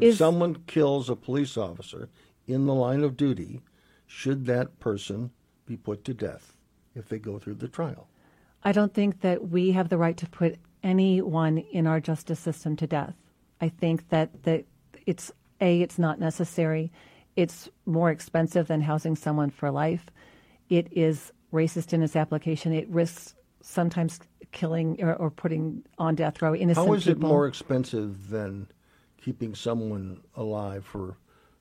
If 0.00 0.08
Is- 0.08 0.18
someone 0.18 0.56
kills 0.66 1.08
a 1.08 1.14
police 1.14 1.56
officer 1.56 2.08
in 2.48 2.66
the 2.66 2.74
line 2.74 3.04
of 3.04 3.16
duty, 3.16 3.60
should 4.08 4.46
that 4.46 4.80
person 4.80 5.30
be 5.66 5.76
put 5.76 6.04
to 6.06 6.14
death 6.14 6.56
if 6.96 7.08
they 7.08 7.20
go 7.20 7.38
through 7.38 7.54
the 7.54 7.68
trial? 7.68 8.08
I 8.64 8.72
don't 8.72 8.92
think 8.92 9.20
that 9.20 9.50
we 9.50 9.70
have 9.70 9.88
the 9.88 9.98
right 9.98 10.16
to 10.16 10.28
put 10.28 10.56
anyone 10.82 11.58
in 11.58 11.86
our 11.86 12.00
justice 12.00 12.40
system 12.40 12.74
to 12.76 12.88
death. 12.88 13.14
I 13.60 13.68
think 13.68 14.08
that, 14.08 14.42
that 14.42 14.64
it's 15.06 15.30
a 15.62 15.80
it's 15.80 15.98
not 15.98 16.20
necessary. 16.20 16.92
It's 17.36 17.70
more 17.86 18.10
expensive 18.10 18.66
than 18.66 18.82
housing 18.82 19.16
someone 19.16 19.48
for 19.48 19.70
life. 19.70 20.06
It 20.68 20.88
is 20.90 21.32
racist 21.52 21.92
in 21.92 22.02
its 22.02 22.16
application. 22.16 22.72
It 22.72 22.88
risks 22.88 23.34
sometimes 23.62 24.20
killing 24.50 25.02
or, 25.02 25.14
or 25.14 25.30
putting 25.30 25.84
on 25.98 26.14
death 26.14 26.42
row 26.42 26.54
innocent 26.54 26.84
people. 26.84 26.92
How 26.92 26.98
is 26.98 27.06
it 27.06 27.14
people. 27.14 27.28
more 27.30 27.46
expensive 27.46 28.28
than 28.28 28.66
keeping 29.16 29.54
someone 29.54 30.20
alive 30.36 30.84
for 30.84 31.16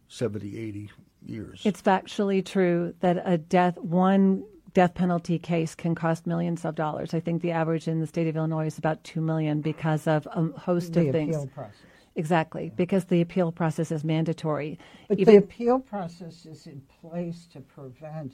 70, 0.10 0.58
80 0.58 0.92
years? 1.26 1.62
It's 1.64 1.82
factually 1.82 2.46
true 2.46 2.94
that 3.00 3.22
a 3.24 3.38
death 3.38 3.78
one 3.78 4.44
death 4.74 4.94
penalty 4.94 5.38
case 5.38 5.76
can 5.76 5.96
cost 5.96 6.26
millions 6.26 6.64
of 6.64 6.76
dollars. 6.76 7.14
I 7.14 7.20
think 7.20 7.42
the 7.42 7.52
average 7.52 7.88
in 7.88 8.00
the 8.00 8.08
state 8.08 8.28
of 8.28 8.38
Illinois 8.38 8.68
is 8.68 8.78
about 8.78 9.04
two 9.04 9.22
million 9.22 9.62
because 9.62 10.08
of 10.08 10.28
a 10.32 10.48
host 10.58 10.94
the 10.94 11.08
of 11.08 11.12
things. 11.12 11.46
process. 11.54 11.76
Exactly, 12.16 12.72
because 12.76 13.06
the 13.06 13.22
appeal 13.22 13.52
process 13.52 13.92
is 13.92 14.04
mandatory. 14.04 14.78
But 15.08 15.20
Even- 15.20 15.34
the 15.34 15.40
appeal 15.40 15.80
process 15.80 16.46
is 16.46 16.68
in 16.68 16.82
place 16.82 17.48
to 17.54 17.62
prevent 17.62 18.34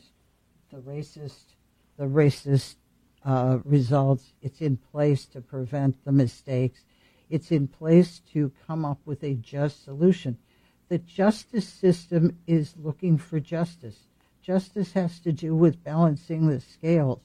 the 0.72 0.78
racist, 0.78 1.54
the 1.98 2.06
racist 2.06 2.76
uh, 3.24 3.60
results. 3.66 4.34
It's 4.42 4.62
in 4.62 4.78
place 4.78 5.26
to 5.28 5.42
prevent 5.42 6.04
the 6.06 6.12
mistakes. 6.12 6.86
It's 7.30 7.52
in 7.52 7.68
place 7.68 8.20
to 8.34 8.52
come 8.66 8.86
up 8.86 9.00
with 9.06 9.24
a 9.24 9.36
just 9.36 9.84
solution. 9.84 10.38
The 10.90 10.98
justice 11.00 11.68
system 11.68 12.38
is 12.48 12.76
looking 12.78 13.18
for 13.18 13.40
justice. 13.40 14.08
Justice 14.42 14.94
has 14.94 15.20
to 15.20 15.34
do 15.34 15.54
with 15.56 15.84
balancing 15.84 16.48
the 16.48 16.62
scales. 16.62 17.20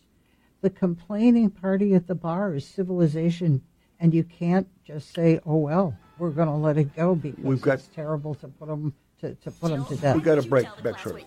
The 0.60 0.70
complaining 0.70 1.50
party 1.50 1.94
at 1.94 2.08
the 2.08 2.14
bar 2.16 2.54
is 2.54 2.66
civilization, 2.66 3.62
and 4.00 4.12
you 4.12 4.24
can't 4.24 4.66
just 4.84 5.14
say, 5.14 5.38
"Oh 5.46 5.58
well, 5.58 5.96
we're 6.18 6.30
going 6.30 6.48
to 6.48 6.54
let 6.54 6.76
it 6.78 6.94
go 6.94 7.14
because 7.14 7.42
We've 7.44 7.60
got- 7.60 7.74
it's 7.78 7.88
terrible 7.88 8.34
to 8.36 8.48
put 8.48 8.68
them 8.68 8.94
to, 9.20 9.34
to 9.34 9.50
put 9.50 9.70
them 9.70 9.84
to 9.86 9.96
death." 9.96 10.16
we 10.16 10.22
got 10.22 10.36
to 10.36 10.48
break 10.48 10.66
back 10.82 10.98
shortly. 10.98 11.24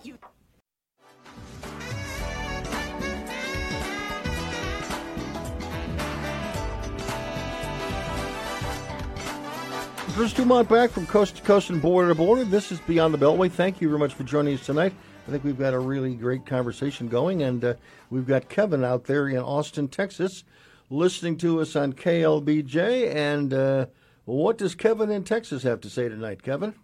Bruce 10.14 10.32
DuMont 10.32 10.66
back 10.68 10.90
from 10.90 11.06
coast 11.06 11.36
to 11.36 11.42
coast 11.42 11.68
and 11.68 11.82
border 11.82 12.08
to 12.08 12.14
border. 12.14 12.42
This 12.42 12.72
is 12.72 12.80
Beyond 12.80 13.12
the 13.12 13.18
Beltway. 13.18 13.50
Thank 13.50 13.82
you 13.82 13.88
very 13.88 13.98
much 13.98 14.14
for 14.14 14.22
joining 14.24 14.54
us 14.54 14.64
tonight. 14.64 14.94
I 15.28 15.30
think 15.30 15.44
we've 15.44 15.58
got 15.58 15.74
a 15.74 15.78
really 15.78 16.14
great 16.14 16.46
conversation 16.46 17.08
going, 17.08 17.42
and 17.42 17.62
uh, 17.62 17.74
we've 18.08 18.26
got 18.26 18.48
Kevin 18.48 18.82
out 18.82 19.04
there 19.04 19.28
in 19.28 19.36
Austin, 19.36 19.88
Texas, 19.88 20.44
listening 20.88 21.36
to 21.38 21.60
us 21.60 21.76
on 21.76 21.92
KLBJ. 21.92 23.14
And 23.14 23.52
uh, 23.52 23.86
what 24.26 24.58
does 24.58 24.74
Kevin 24.74 25.10
in 25.10 25.24
Texas 25.24 25.62
have 25.62 25.80
to 25.80 25.90
say 25.90 26.08
tonight, 26.08 26.42
Kevin? 26.42 26.74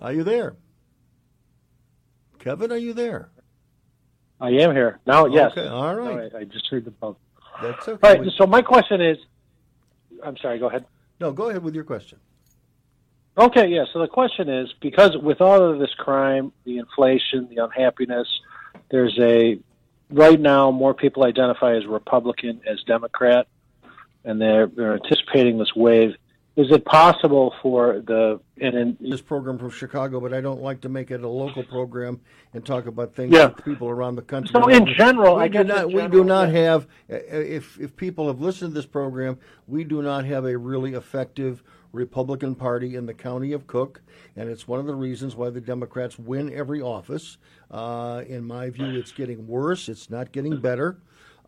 Are 0.00 0.12
you 0.12 0.22
there? 0.22 0.56
Kevin, 2.38 2.70
are 2.70 2.78
you 2.78 2.92
there? 2.92 3.30
I 4.40 4.50
am 4.50 4.72
here 4.72 5.00
now. 5.06 5.26
Yes. 5.26 5.52
Okay, 5.52 5.66
all 5.66 5.94
right. 5.94 6.10
All 6.10 6.16
right. 6.16 6.34
I 6.34 6.44
just 6.44 6.66
heard 6.68 6.84
the 6.84 6.92
phone. 7.00 7.16
That's 7.62 7.88
okay. 7.88 8.08
All 8.08 8.22
right. 8.22 8.32
So 8.36 8.46
my 8.46 8.60
question 8.60 9.00
is, 9.00 9.16
I'm 10.22 10.36
sorry. 10.36 10.58
Go 10.58 10.66
ahead. 10.68 10.84
no, 11.20 11.32
go 11.32 11.48
ahead 11.48 11.62
with 11.62 11.74
your 11.74 11.84
question. 11.84 12.18
Okay. 13.38 13.68
Yeah. 13.68 13.84
So 13.92 14.00
the 14.00 14.08
question 14.08 14.48
is, 14.50 14.74
because 14.80 15.16
with 15.16 15.40
all 15.40 15.62
of 15.62 15.78
this 15.78 15.94
crime, 15.96 16.52
the 16.64 16.78
inflation, 16.78 17.48
the 17.48 17.64
unhappiness, 17.64 18.28
there's 18.90 19.16
a 19.18 19.58
right 20.10 20.38
now 20.38 20.70
more 20.70 20.92
people 20.92 21.24
identify 21.24 21.76
as 21.76 21.86
Republican 21.86 22.60
as 22.66 22.82
Democrat, 22.82 23.46
and 24.24 24.40
they're, 24.40 24.66
they're 24.66 24.94
anticipating 24.94 25.58
this 25.58 25.74
wave. 25.74 26.14
Is 26.56 26.70
it 26.70 26.84
possible 26.84 27.52
for 27.62 28.00
the 28.06 28.38
and 28.60 28.76
in, 28.76 28.96
This 29.00 29.20
program 29.20 29.58
from 29.58 29.70
Chicago, 29.70 30.20
but 30.20 30.32
I 30.32 30.40
don't 30.40 30.62
like 30.62 30.80
to 30.82 30.88
make 30.88 31.10
it 31.10 31.20
a 31.24 31.28
local 31.28 31.64
program 31.64 32.20
and 32.52 32.64
talk 32.64 32.86
about 32.86 33.12
things 33.16 33.34
Yeah. 33.34 33.46
with 33.46 33.64
people 33.64 33.88
around 33.88 34.14
the 34.14 34.22
country. 34.22 34.52
So 34.52 34.68
in 34.68 34.86
general, 34.96 35.36
we 35.36 35.42
I 35.42 35.48
do 35.48 35.64
not. 35.64 35.90
in 35.90 35.96
we 35.96 36.06
do 36.06 36.22
not 36.22 36.52
yeah. 36.52 36.60
have. 36.60 36.86
uh, 37.10 37.16
If 37.16 37.80
if 37.80 37.96
people 37.96 38.28
have 38.28 38.40
listened 38.40 38.70
to 38.70 38.74
this 38.76 38.86
program, 38.86 39.36
we 39.66 39.82
do 39.82 40.00
not 40.00 40.24
have 40.26 40.44
a 40.44 40.56
really 40.56 40.92
effective 40.94 41.64
Republican 41.92 42.54
Party 42.54 42.94
in 42.94 43.06
the 43.06 43.14
county 43.14 43.52
of 43.52 43.66
Cook, 43.66 44.00
and 44.36 44.48
it's 44.48 44.68
one 44.68 44.78
of 44.78 44.86
the 44.86 44.94
reasons 44.94 45.34
why 45.34 45.50
the 45.50 45.60
Democrats 45.60 46.20
win 46.20 46.52
every 46.54 46.80
office. 46.80 47.36
Uh, 47.68 48.22
in 48.28 48.44
my 48.44 48.70
view, 48.70 48.94
it's 48.96 49.10
getting 49.10 49.48
worse. 49.48 49.88
It's 49.88 50.08
not 50.08 50.30
getting 50.30 50.60
better. 50.60 50.98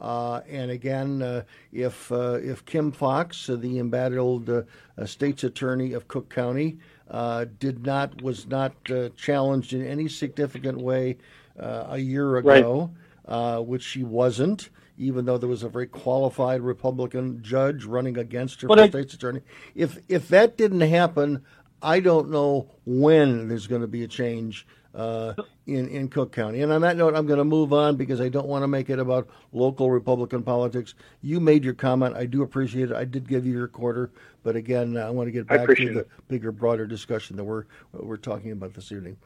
Uh, 0.00 0.40
and 0.48 0.70
again, 0.70 1.22
uh, 1.22 1.42
if 1.72 2.12
uh, 2.12 2.38
if 2.42 2.64
Kim 2.66 2.92
Foxx, 2.92 3.48
uh, 3.48 3.56
the 3.56 3.78
embattled 3.78 4.50
uh, 4.50 4.62
uh, 4.98 5.06
state's 5.06 5.42
attorney 5.44 5.94
of 5.94 6.06
Cook 6.06 6.28
County, 6.28 6.78
uh, 7.10 7.46
did 7.58 7.86
not 7.86 8.20
was 8.22 8.46
not 8.46 8.74
uh, 8.90 9.08
challenged 9.16 9.72
in 9.72 9.86
any 9.86 10.06
significant 10.08 10.78
way 10.78 11.16
uh, 11.58 11.86
a 11.90 11.98
year 11.98 12.36
ago, 12.36 12.90
uh, 13.26 13.58
which 13.60 13.82
she 13.82 14.02
wasn't, 14.02 14.68
even 14.98 15.24
though 15.24 15.38
there 15.38 15.48
was 15.48 15.62
a 15.62 15.68
very 15.68 15.86
qualified 15.86 16.60
Republican 16.60 17.42
judge 17.42 17.84
running 17.86 18.18
against 18.18 18.60
her 18.60 18.68
But 18.68 18.78
for 18.78 18.84
I- 18.84 18.88
state's 18.88 19.14
attorney. 19.14 19.40
If 19.74 19.98
if 20.08 20.28
that 20.28 20.58
didn't 20.58 20.82
happen, 20.82 21.42
I 21.80 22.00
don't 22.00 22.30
know 22.30 22.70
when 22.84 23.48
there's 23.48 23.66
going 23.66 23.82
to 23.82 23.88
be 23.88 24.02
a 24.04 24.08
change 24.08 24.66
uh, 24.96 25.34
in 25.66 25.88
in 25.88 26.08
Cook 26.08 26.32
County. 26.32 26.62
And 26.62 26.72
on 26.72 26.80
that 26.80 26.96
note, 26.96 27.14
I'm 27.14 27.26
going 27.26 27.38
to 27.38 27.44
move 27.44 27.72
on 27.72 27.96
because 27.96 28.20
I 28.20 28.28
don't 28.28 28.48
want 28.48 28.62
to 28.62 28.68
make 28.68 28.88
it 28.88 28.98
about 28.98 29.28
local 29.52 29.90
Republican 29.90 30.42
politics. 30.42 30.94
You 31.20 31.38
made 31.38 31.64
your 31.64 31.74
comment. 31.74 32.16
I 32.16 32.24
do 32.26 32.42
appreciate 32.42 32.90
it. 32.90 32.96
I 32.96 33.04
did 33.04 33.28
give 33.28 33.46
you 33.46 33.52
your 33.52 33.68
quarter, 33.68 34.10
but 34.42 34.56
again, 34.56 34.96
I 34.96 35.10
want 35.10 35.28
to 35.28 35.32
get 35.32 35.46
back 35.46 35.68
to 35.68 35.92
the 35.92 36.00
it. 36.00 36.10
bigger, 36.28 36.50
broader 36.50 36.86
discussion 36.86 37.36
that 37.36 37.44
we're 37.44 37.64
we're 37.92 38.16
talking 38.16 38.52
about 38.52 38.74
this 38.74 38.90
evening. 38.90 39.18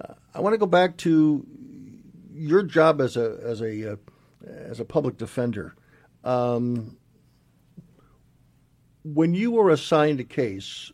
Uh, 0.00 0.14
I 0.34 0.40
want 0.40 0.54
to 0.54 0.58
go 0.58 0.66
back 0.66 0.96
to 0.98 1.44
your 2.32 2.62
job 2.62 3.00
as 3.00 3.16
a 3.16 3.38
as 3.42 3.60
a 3.60 3.92
uh, 3.92 3.96
as 4.46 4.78
a 4.78 4.84
public 4.84 5.16
defender. 5.16 5.74
Um, 6.22 6.96
when 9.02 9.34
you 9.34 9.52
were 9.52 9.70
assigned 9.70 10.20
a 10.20 10.24
case, 10.24 10.92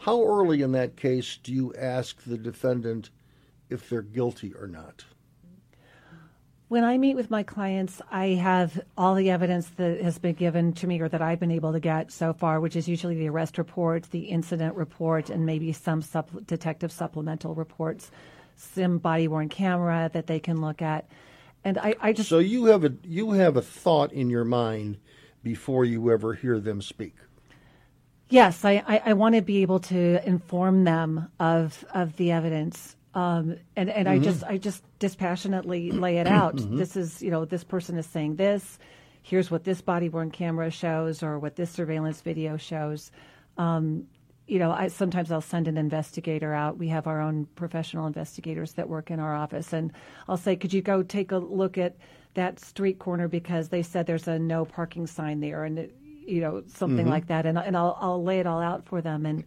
how 0.00 0.22
early 0.22 0.62
in 0.62 0.72
that 0.72 0.96
case 0.96 1.38
do 1.42 1.52
you 1.52 1.74
ask 1.78 2.22
the 2.24 2.38
defendant 2.38 3.10
if 3.70 3.88
they're 3.88 4.02
guilty 4.02 4.52
or 4.54 4.66
not? 4.66 5.04
When 6.68 6.82
I 6.82 6.96
meet 6.98 7.14
with 7.14 7.30
my 7.30 7.42
clients, 7.42 8.00
I 8.10 8.28
have 8.28 8.80
all 8.96 9.14
the 9.14 9.30
evidence 9.30 9.68
that 9.76 10.00
has 10.00 10.18
been 10.18 10.34
given 10.34 10.72
to 10.74 10.86
me 10.86 11.00
or 11.00 11.08
that 11.08 11.20
I've 11.20 11.38
been 11.38 11.50
able 11.50 11.72
to 11.72 11.80
get 11.80 12.10
so 12.10 12.32
far, 12.32 12.58
which 12.58 12.74
is 12.74 12.88
usually 12.88 13.14
the 13.14 13.28
arrest 13.28 13.58
report, 13.58 14.10
the 14.10 14.20
incident 14.20 14.74
report, 14.74 15.30
and 15.30 15.44
maybe 15.44 15.72
some 15.72 16.02
supp- 16.02 16.46
detective 16.46 16.90
supplemental 16.90 17.54
reports, 17.54 18.10
some 18.56 18.98
body 18.98 19.28
worn 19.28 19.48
camera 19.50 20.10
that 20.14 20.26
they 20.26 20.40
can 20.40 20.60
look 20.60 20.80
at. 20.80 21.06
And 21.64 21.78
I, 21.78 21.94
I 22.00 22.12
just 22.12 22.28
So 22.28 22.38
you 22.38 22.66
have 22.66 22.84
a 22.84 22.92
you 23.04 23.32
have 23.32 23.56
a 23.56 23.62
thought 23.62 24.12
in 24.12 24.28
your 24.30 24.44
mind 24.44 24.98
before 25.42 25.84
you 25.84 26.10
ever 26.10 26.34
hear 26.34 26.58
them 26.58 26.82
speak. 26.82 27.14
Yes, 28.30 28.64
I, 28.64 28.82
I, 28.86 29.02
I 29.06 29.12
want 29.12 29.34
to 29.34 29.42
be 29.42 29.62
able 29.62 29.80
to 29.80 30.26
inform 30.26 30.84
them 30.84 31.28
of 31.38 31.84
of 31.94 32.16
the 32.16 32.32
evidence, 32.32 32.96
um, 33.14 33.56
and 33.76 33.88
and 33.88 34.08
I 34.08 34.18
just 34.18 34.42
I 34.44 34.58
just 34.58 34.82
dispassionately 34.98 35.90
lay 35.92 36.18
it 36.18 36.26
out. 36.26 36.56
This 36.56 36.96
is 36.96 37.22
you 37.22 37.30
know 37.30 37.44
this 37.44 37.64
person 37.64 37.96
is 37.96 38.06
saying 38.06 38.36
this. 38.36 38.78
Here's 39.22 39.50
what 39.50 39.64
this 39.64 39.80
body 39.80 40.08
worn 40.08 40.30
camera 40.30 40.70
shows, 40.70 41.22
or 41.22 41.38
what 41.38 41.56
this 41.56 41.70
surveillance 41.70 42.20
video 42.20 42.56
shows. 42.56 43.10
Um, 43.56 44.06
you 44.46 44.58
know, 44.58 44.72
I 44.72 44.88
sometimes 44.88 45.30
I'll 45.30 45.40
send 45.40 45.68
an 45.68 45.78
investigator 45.78 46.52
out. 46.52 46.76
We 46.76 46.88
have 46.88 47.06
our 47.06 47.20
own 47.20 47.46
professional 47.54 48.06
investigators 48.06 48.72
that 48.72 48.88
work 48.88 49.10
in 49.10 49.20
our 49.20 49.34
office, 49.34 49.72
and 49.72 49.92
I'll 50.28 50.36
say, 50.36 50.56
could 50.56 50.72
you 50.72 50.82
go 50.82 51.02
take 51.02 51.30
a 51.32 51.38
look 51.38 51.78
at 51.78 51.96
that 52.34 52.58
street 52.58 52.98
corner 52.98 53.28
because 53.28 53.68
they 53.68 53.82
said 53.82 54.06
there's 54.06 54.26
a 54.26 54.38
no 54.38 54.64
parking 54.64 55.06
sign 55.06 55.40
there, 55.40 55.64
and 55.64 55.78
it, 55.78 55.96
you 56.26 56.40
know 56.40 56.64
something 56.66 57.08
like 57.08 57.28
that, 57.28 57.46
and 57.46 57.56
and 57.58 57.76
I'll 57.76 57.96
I'll 58.00 58.22
lay 58.22 58.40
it 58.40 58.46
all 58.46 58.60
out 58.60 58.84
for 58.84 59.00
them, 59.00 59.24
and 59.24 59.44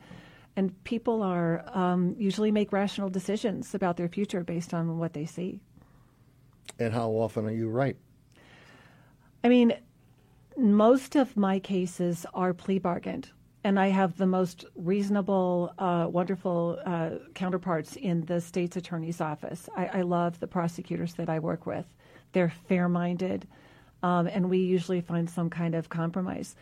and 0.58 0.84
people 0.84 1.22
are 1.22 1.64
um, 1.74 2.16
usually 2.18 2.52
make 2.52 2.74
rational 2.74 3.10
decisions 3.10 3.76
about 3.76 3.96
their 3.96 4.10
future 4.10 4.44
based 4.44 4.74
on 4.74 4.98
what 4.98 5.14
they 5.14 5.26
see. 5.26 5.62
And 6.80 6.92
how 6.94 7.12
often 7.12 7.46
are 7.46 7.52
you 7.52 7.70
right? 7.70 7.96
I 9.44 9.50
mean, 9.50 9.74
most 10.58 11.16
of 11.16 11.38
my 11.38 11.60
cases 11.60 12.26
are 12.34 12.54
plea 12.54 12.80
bargained, 12.80 13.30
and 13.64 13.80
I 13.80 13.90
have 13.90 14.18
the 14.18 14.26
most 14.26 14.66
reasonable, 14.76 15.74
uh, 15.78 16.08
wonderful 16.10 16.80
uh, 16.86 17.12
counterparts 17.36 17.96
in 17.96 18.26
the 18.26 18.42
state's 18.42 18.76
attorney's 18.76 19.22
office. 19.22 19.70
I, 19.78 19.86
I 19.86 20.02
love 20.02 20.40
the 20.40 20.48
prosecutors 20.48 21.14
that 21.14 21.30
I 21.30 21.38
work 21.38 21.68
with. 21.68 21.86
They're 22.32 22.54
fair 22.68 22.90
minded, 22.90 23.48
um, 24.02 24.26
and 24.26 24.50
we 24.50 24.58
usually 24.58 25.02
find 25.02 25.30
some 25.30 25.52
kind 25.52 25.76
of 25.76 25.90
compromise. 25.90 26.56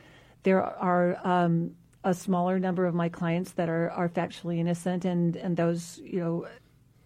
There 0.44 0.62
are 0.62 1.18
um, 1.26 1.76
a 2.06 2.14
smaller 2.14 2.60
number 2.60 2.86
of 2.86 2.94
my 2.94 3.10
clients 3.10 3.54
that 3.54 3.68
are, 3.68 3.90
are 3.90 4.08
factually 4.08 4.60
innocent, 4.60 5.04
and, 5.04 5.36
and 5.36 5.58
those, 5.58 6.00
you 6.04 6.20
know, 6.20 6.48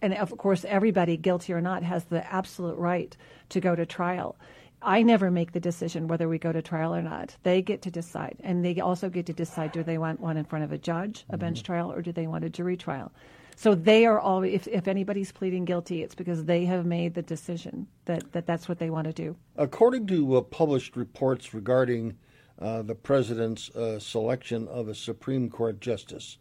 and 0.02 0.14
of 0.14 0.36
course, 0.36 0.64
everybody, 0.66 1.16
guilty 1.16 1.54
or 1.54 1.60
not, 1.60 1.82
has 1.82 2.04
the 2.04 2.30
absolute 2.32 2.76
right 2.76 3.16
to 3.48 3.60
go 3.60 3.74
to 3.74 3.86
trial. 3.86 4.36
I 4.82 5.02
never 5.02 5.30
make 5.30 5.52
the 5.52 5.60
decision 5.60 6.06
whether 6.06 6.28
we 6.28 6.38
go 6.38 6.52
to 6.52 6.62
trial 6.62 6.94
or 6.94 7.02
not. 7.02 7.36
They 7.42 7.60
get 7.60 7.82
to 7.82 7.90
decide. 7.90 8.36
And 8.40 8.64
they 8.64 8.78
also 8.80 9.08
get 9.08 9.26
to 9.26 9.32
decide 9.32 9.72
do 9.72 9.82
they 9.82 9.98
want 9.98 10.20
one 10.20 10.36
in 10.36 10.44
front 10.44 10.64
of 10.64 10.72
a 10.72 10.78
judge, 10.78 11.24
a 11.30 11.36
bench 11.36 11.62
trial, 11.62 11.92
or 11.92 12.00
do 12.00 12.12
they 12.12 12.26
want 12.26 12.44
a 12.44 12.50
jury 12.50 12.76
trial? 12.76 13.10
So 13.56 13.74
they 13.74 14.06
are 14.06 14.18
all, 14.18 14.42
if, 14.42 14.66
if 14.68 14.88
anybody's 14.88 15.32
pleading 15.32 15.66
guilty, 15.66 16.02
it's 16.02 16.14
because 16.14 16.44
they 16.44 16.64
have 16.64 16.86
made 16.86 17.12
the 17.12 17.22
decision 17.22 17.86
that, 18.06 18.32
that 18.32 18.46
that's 18.46 18.70
what 18.70 18.78
they 18.78 18.88
want 18.88 19.06
to 19.06 19.12
do. 19.12 19.36
According 19.56 20.06
to 20.08 20.36
uh, 20.36 20.40
published 20.42 20.96
reports 20.96 21.52
regarding 21.52 22.16
uh, 22.60 22.82
the 22.82 22.94
president's 22.94 23.70
uh, 23.70 23.98
selection 23.98 24.68
of 24.68 24.88
a 24.88 24.94
Supreme 24.94 25.48
Court 25.48 25.80
justice, 25.80 26.38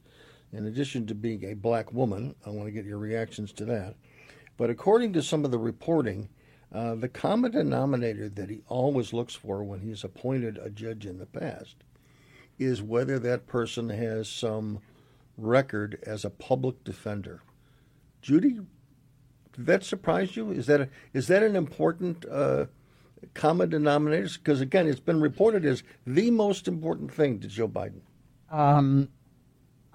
in 0.52 0.66
addition 0.66 1.06
to 1.08 1.16
being 1.16 1.46
a 1.46 1.54
black 1.54 1.94
woman, 1.94 2.36
I 2.46 2.50
want 2.50 2.68
to 2.68 2.72
get 2.72 2.86
your 2.86 2.98
reactions 2.98 3.54
to 3.54 3.66
that. 3.66 3.96
But 4.58 4.70
according 4.70 5.14
to 5.14 5.24
some 5.24 5.46
of 5.46 5.52
the 5.52 5.60
reporting, 5.60 6.30
uh, 6.74 6.96
the 6.96 7.08
common 7.08 7.52
denominator 7.52 8.30
that 8.30 8.50
he 8.50 8.62
always 8.68 9.14
looks 9.14 9.34
for 9.34 9.64
when 9.64 9.80
he's 9.80 10.04
appointed 10.04 10.58
a 10.58 10.70
judge 10.70 11.06
in 11.06 11.18
the 11.18 11.26
past 11.26 11.78
is 12.60 12.82
whether 12.82 13.18
that 13.18 13.48
person 13.48 13.90
has 13.90 14.28
some 14.28 14.80
record 15.38 15.98
as 16.06 16.26
a 16.26 16.30
public 16.30 16.84
defender. 16.84 17.42
Judy, 18.22 18.60
did 19.54 19.66
that 19.66 19.84
surprise 19.84 20.36
you? 20.36 20.52
Is 20.52 20.68
that 20.68 20.82
a, 20.82 20.90
is 21.14 21.28
that 21.28 21.42
an 21.42 21.56
important 21.56 22.26
uh, 22.26 22.66
common 23.34 23.70
denominators? 23.70 24.38
Because 24.38 24.62
again, 24.62 24.88
it's 24.88 25.00
been 25.00 25.22
reported 25.22 25.66
as 25.66 25.84
the 26.06 26.32
most 26.32 26.68
important 26.68 27.14
thing 27.14 27.40
to 27.40 27.48
Joe 27.48 27.68
Biden. 27.68 28.02
Um, 28.52 29.10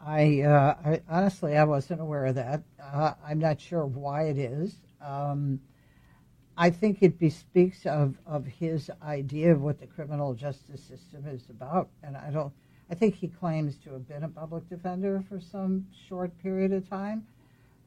I, 0.05 0.43
uh, 0.43 0.75
I 0.85 1.01
honestly, 1.09 1.57
I 1.57 1.65
wasn't 1.65 2.01
aware 2.01 2.27
of 2.27 2.35
that. 2.35 2.63
Uh, 2.83 3.15
I'm 3.27 3.39
not 3.39 3.61
sure 3.61 3.87
why 3.87 4.25
it 4.25 4.39
is. 4.39 4.75
Um, 5.01 5.61
I 6.57 6.71
think 6.71 6.99
it 7.03 7.19
bespeaks 7.19 7.85
of, 7.85 8.17
of 8.27 8.47
his 8.47 8.91
idea 9.03 9.53
of 9.53 9.63
what 9.63 9.81
the 9.81 9.87
criminal 9.87 10.35
justice 10.35 10.83
system 10.83 11.27
is 11.27 11.49
about, 11.51 11.89
and 12.03 12.17
I 12.17 12.31
don't. 12.31 12.53
I 12.91 12.95
think 12.95 13.15
he 13.17 13.29
claims 13.29 13.79
to 13.79 13.93
have 13.95 14.07
been 14.07 14.25
a 14.25 14.29
public 14.29 14.69
defender 14.69 15.25
for 15.29 15.41
some 15.41 15.87
short 16.07 16.31
period 16.43 16.73
of 16.73 16.89
time. 16.89 17.27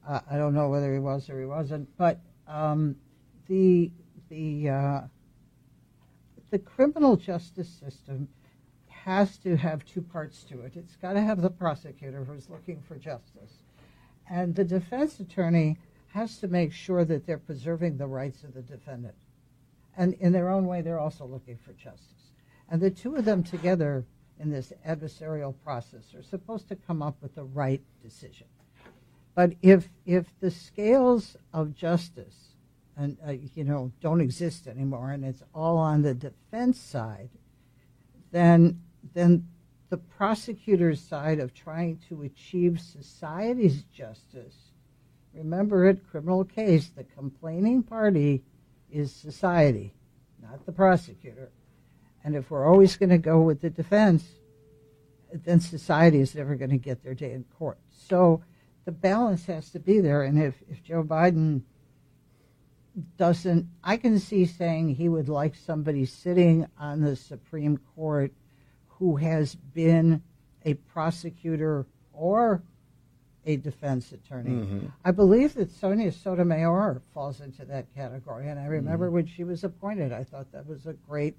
Uh, 0.06 0.20
I 0.28 0.36
don't 0.36 0.54
know 0.54 0.68
whether 0.68 0.92
he 0.92 0.98
was 0.98 1.30
or 1.30 1.38
he 1.38 1.46
wasn't, 1.46 1.88
but 1.96 2.20
um, 2.48 2.96
the 3.46 3.90
the 4.28 4.68
uh, 4.68 5.00
the 6.50 6.58
criminal 6.58 7.16
justice 7.16 7.68
system 7.68 8.28
has 8.88 9.38
to 9.38 9.56
have 9.56 9.84
two 9.84 10.02
parts 10.02 10.44
to 10.44 10.60
it. 10.62 10.72
It's 10.76 10.96
got 10.96 11.14
to 11.14 11.20
have 11.20 11.40
the 11.40 11.50
prosecutor 11.50 12.24
who's 12.24 12.50
looking 12.50 12.82
for 12.86 12.96
justice, 12.96 13.62
and 14.28 14.54
the 14.54 14.64
defense 14.64 15.20
attorney 15.20 15.78
has 16.08 16.38
to 16.38 16.48
make 16.48 16.72
sure 16.72 17.04
that 17.04 17.26
they're 17.26 17.38
preserving 17.38 17.96
the 17.96 18.06
rights 18.06 18.42
of 18.42 18.54
the 18.54 18.62
defendant. 18.62 19.14
And 19.96 20.14
in 20.14 20.32
their 20.32 20.48
own 20.48 20.66
way, 20.66 20.80
they're 20.80 20.98
also 20.98 21.26
looking 21.26 21.58
for 21.58 21.72
justice. 21.72 22.32
And 22.70 22.80
the 22.80 22.90
two 22.90 23.16
of 23.16 23.24
them 23.24 23.42
together 23.42 24.04
in 24.38 24.50
this 24.50 24.72
adversarial 24.86 25.54
process 25.64 26.14
are 26.14 26.22
supposed 26.22 26.68
to 26.68 26.76
come 26.76 27.02
up 27.02 27.16
with 27.20 27.34
the 27.34 27.44
right 27.44 27.82
decision. 28.02 28.46
But 29.34 29.54
if 29.62 29.88
if 30.06 30.26
the 30.40 30.50
scales 30.50 31.36
of 31.52 31.74
justice 31.74 32.47
uh, 32.98 33.32
you 33.54 33.64
know 33.64 33.92
don't 34.00 34.20
exist 34.20 34.66
anymore, 34.66 35.12
and 35.12 35.24
it's 35.24 35.42
all 35.54 35.76
on 35.76 36.02
the 36.02 36.14
defense 36.14 36.80
side, 36.80 37.30
then 38.32 38.80
then 39.14 39.46
the 39.90 39.96
prosecutor's 39.96 41.00
side 41.00 41.40
of 41.40 41.54
trying 41.54 41.98
to 42.08 42.22
achieve 42.22 42.80
society's 42.80 43.82
justice. 43.84 44.72
Remember 45.32 45.86
it, 45.86 46.06
criminal 46.10 46.44
case, 46.44 46.88
the 46.88 47.04
complaining 47.04 47.82
party 47.82 48.42
is 48.90 49.12
society, 49.12 49.94
not 50.42 50.66
the 50.66 50.72
prosecutor. 50.72 51.50
And 52.24 52.34
if 52.34 52.50
we're 52.50 52.66
always 52.66 52.96
going 52.96 53.10
to 53.10 53.18
go 53.18 53.40
with 53.40 53.60
the 53.60 53.70
defense, 53.70 54.24
then 55.32 55.60
society 55.60 56.20
is 56.20 56.34
never 56.34 56.56
going 56.56 56.70
to 56.70 56.78
get 56.78 57.02
their 57.02 57.14
day 57.14 57.32
in 57.32 57.44
court. 57.58 57.78
So 57.90 58.42
the 58.84 58.92
balance 58.92 59.46
has 59.46 59.70
to 59.70 59.78
be 59.78 60.00
there. 60.00 60.22
And 60.22 60.42
if, 60.42 60.54
if 60.68 60.82
Joe 60.82 61.02
Biden 61.02 61.62
doesn't, 63.16 63.66
I 63.84 63.96
can 63.96 64.18
see 64.18 64.46
saying 64.46 64.94
he 64.94 65.08
would 65.08 65.28
like 65.28 65.54
somebody 65.54 66.04
sitting 66.06 66.66
on 66.78 67.00
the 67.00 67.16
Supreme 67.16 67.78
Court 67.94 68.32
who 68.86 69.16
has 69.16 69.54
been 69.54 70.22
a 70.64 70.74
prosecutor 70.74 71.86
or 72.12 72.62
a 73.46 73.56
defense 73.56 74.12
attorney. 74.12 74.50
Mm-hmm. 74.50 74.86
I 75.04 75.10
believe 75.12 75.54
that 75.54 75.70
Sonia 75.70 76.12
Sotomayor 76.12 77.00
falls 77.14 77.40
into 77.40 77.64
that 77.66 77.86
category. 77.94 78.48
And 78.48 78.58
I 78.58 78.66
remember 78.66 79.06
Mm-hmm. 79.06 79.14
when 79.14 79.26
she 79.26 79.44
was 79.44 79.64
appointed, 79.64 80.12
I 80.12 80.24
thought 80.24 80.50
that 80.52 80.66
was 80.66 80.86
a 80.86 80.92
great, 80.92 81.36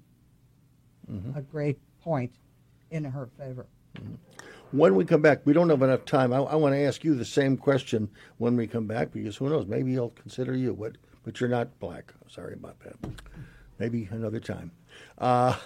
Mm-hmm. 1.10 1.38
a 1.38 1.42
great 1.42 1.78
point 2.02 2.32
in 2.90 3.04
her 3.04 3.28
favor. 3.38 3.66
When 4.72 4.94
we 4.94 5.04
come 5.04 5.20
back, 5.22 5.40
we 5.44 5.52
don't 5.52 5.68
have 5.68 5.82
enough 5.82 6.04
time. 6.04 6.32
I, 6.32 6.36
I 6.38 6.54
want 6.54 6.74
to 6.74 6.78
ask 6.80 7.02
you 7.02 7.14
the 7.16 7.24
same 7.24 7.56
question 7.56 8.08
when 8.38 8.56
we 8.56 8.68
come 8.68 8.86
back 8.86 9.10
because 9.12 9.36
who 9.36 9.48
knows? 9.48 9.66
Maybe 9.66 9.90
he'll 9.92 10.10
consider 10.10 10.54
you. 10.56 10.72
What? 10.72 10.96
But 11.22 11.40
you're 11.40 11.50
not 11.50 11.78
black. 11.80 12.12
Sorry 12.28 12.54
about 12.54 12.80
that. 12.80 12.96
Maybe 13.78 14.08
another 14.10 14.40
time. 14.40 14.72
Uh, 15.18 15.56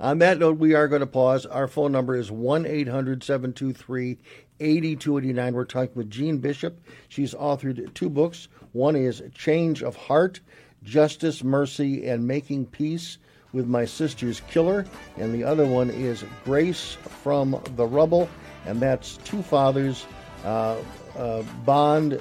on 0.00 0.18
that 0.18 0.38
note, 0.38 0.58
we 0.58 0.74
are 0.74 0.88
going 0.88 1.00
to 1.00 1.06
pause. 1.06 1.46
Our 1.46 1.68
phone 1.68 1.92
number 1.92 2.14
is 2.14 2.30
1 2.30 2.66
800 2.66 3.22
723 3.22 4.18
8289. 4.60 5.54
We're 5.54 5.64
talking 5.64 5.94
with 5.94 6.10
Jeanne 6.10 6.38
Bishop. 6.38 6.80
She's 7.08 7.34
authored 7.34 7.92
two 7.94 8.10
books. 8.10 8.48
One 8.72 8.96
is 8.96 9.22
Change 9.34 9.82
of 9.82 9.96
Heart 9.96 10.40
Justice, 10.82 11.44
Mercy, 11.44 12.08
and 12.08 12.26
Making 12.26 12.66
Peace 12.66 13.18
with 13.52 13.66
My 13.66 13.84
Sister's 13.84 14.40
Killer. 14.50 14.84
And 15.16 15.34
the 15.34 15.44
other 15.44 15.66
one 15.66 15.90
is 15.90 16.24
Grace 16.44 16.94
from 17.22 17.60
the 17.76 17.86
Rubble. 17.86 18.28
And 18.66 18.80
that's 18.80 19.18
two 19.18 19.42
fathers 19.42 20.06
uh, 20.44 20.76
uh, 21.16 21.42
bond 21.64 22.20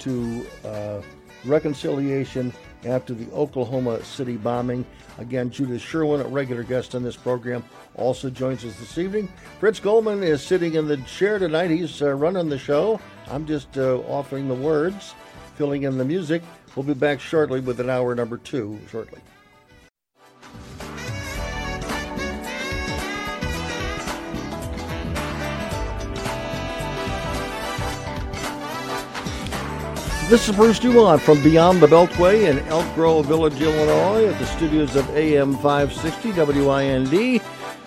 to 0.00 0.46
uh, 0.64 1.00
reconciliation 1.44 2.52
after 2.84 3.14
the 3.14 3.30
Oklahoma 3.32 4.02
City 4.04 4.36
bombing. 4.36 4.84
Again, 5.18 5.50
Judith 5.50 5.82
Sherwin, 5.82 6.20
a 6.20 6.28
regular 6.28 6.62
guest 6.62 6.94
on 6.94 7.02
this 7.02 7.16
program, 7.16 7.62
also 7.94 8.30
joins 8.30 8.64
us 8.64 8.74
this 8.76 8.96
evening. 8.96 9.28
Fritz 9.58 9.80
Goldman 9.80 10.22
is 10.22 10.42
sitting 10.42 10.74
in 10.74 10.86
the 10.86 10.96
chair 10.98 11.38
tonight. 11.38 11.70
He's 11.70 12.00
uh, 12.00 12.10
running 12.14 12.48
the 12.48 12.58
show. 12.58 13.00
I'm 13.28 13.46
just 13.46 13.76
uh, 13.76 13.98
offering 14.08 14.48
the 14.48 14.54
words, 14.54 15.14
filling 15.56 15.82
in 15.82 15.98
the 15.98 16.04
music. 16.04 16.42
We'll 16.74 16.84
be 16.84 16.94
back 16.94 17.20
shortly 17.20 17.60
with 17.60 17.80
an 17.80 17.90
hour 17.90 18.14
number 18.14 18.38
two 18.38 18.78
shortly. 18.90 19.20
This 30.30 30.48
is 30.48 30.54
Bruce 30.54 30.78
DuMont 30.78 31.20
from 31.20 31.42
Beyond 31.42 31.82
the 31.82 31.88
Beltway 31.88 32.48
in 32.48 32.60
Elk 32.68 32.86
Grove 32.94 33.26
Village, 33.26 33.60
Illinois, 33.60 34.28
at 34.28 34.38
the 34.38 34.46
studios 34.46 34.94
of 34.94 35.10
AM 35.10 35.54
560 35.54 36.30
WIND, 36.62 37.42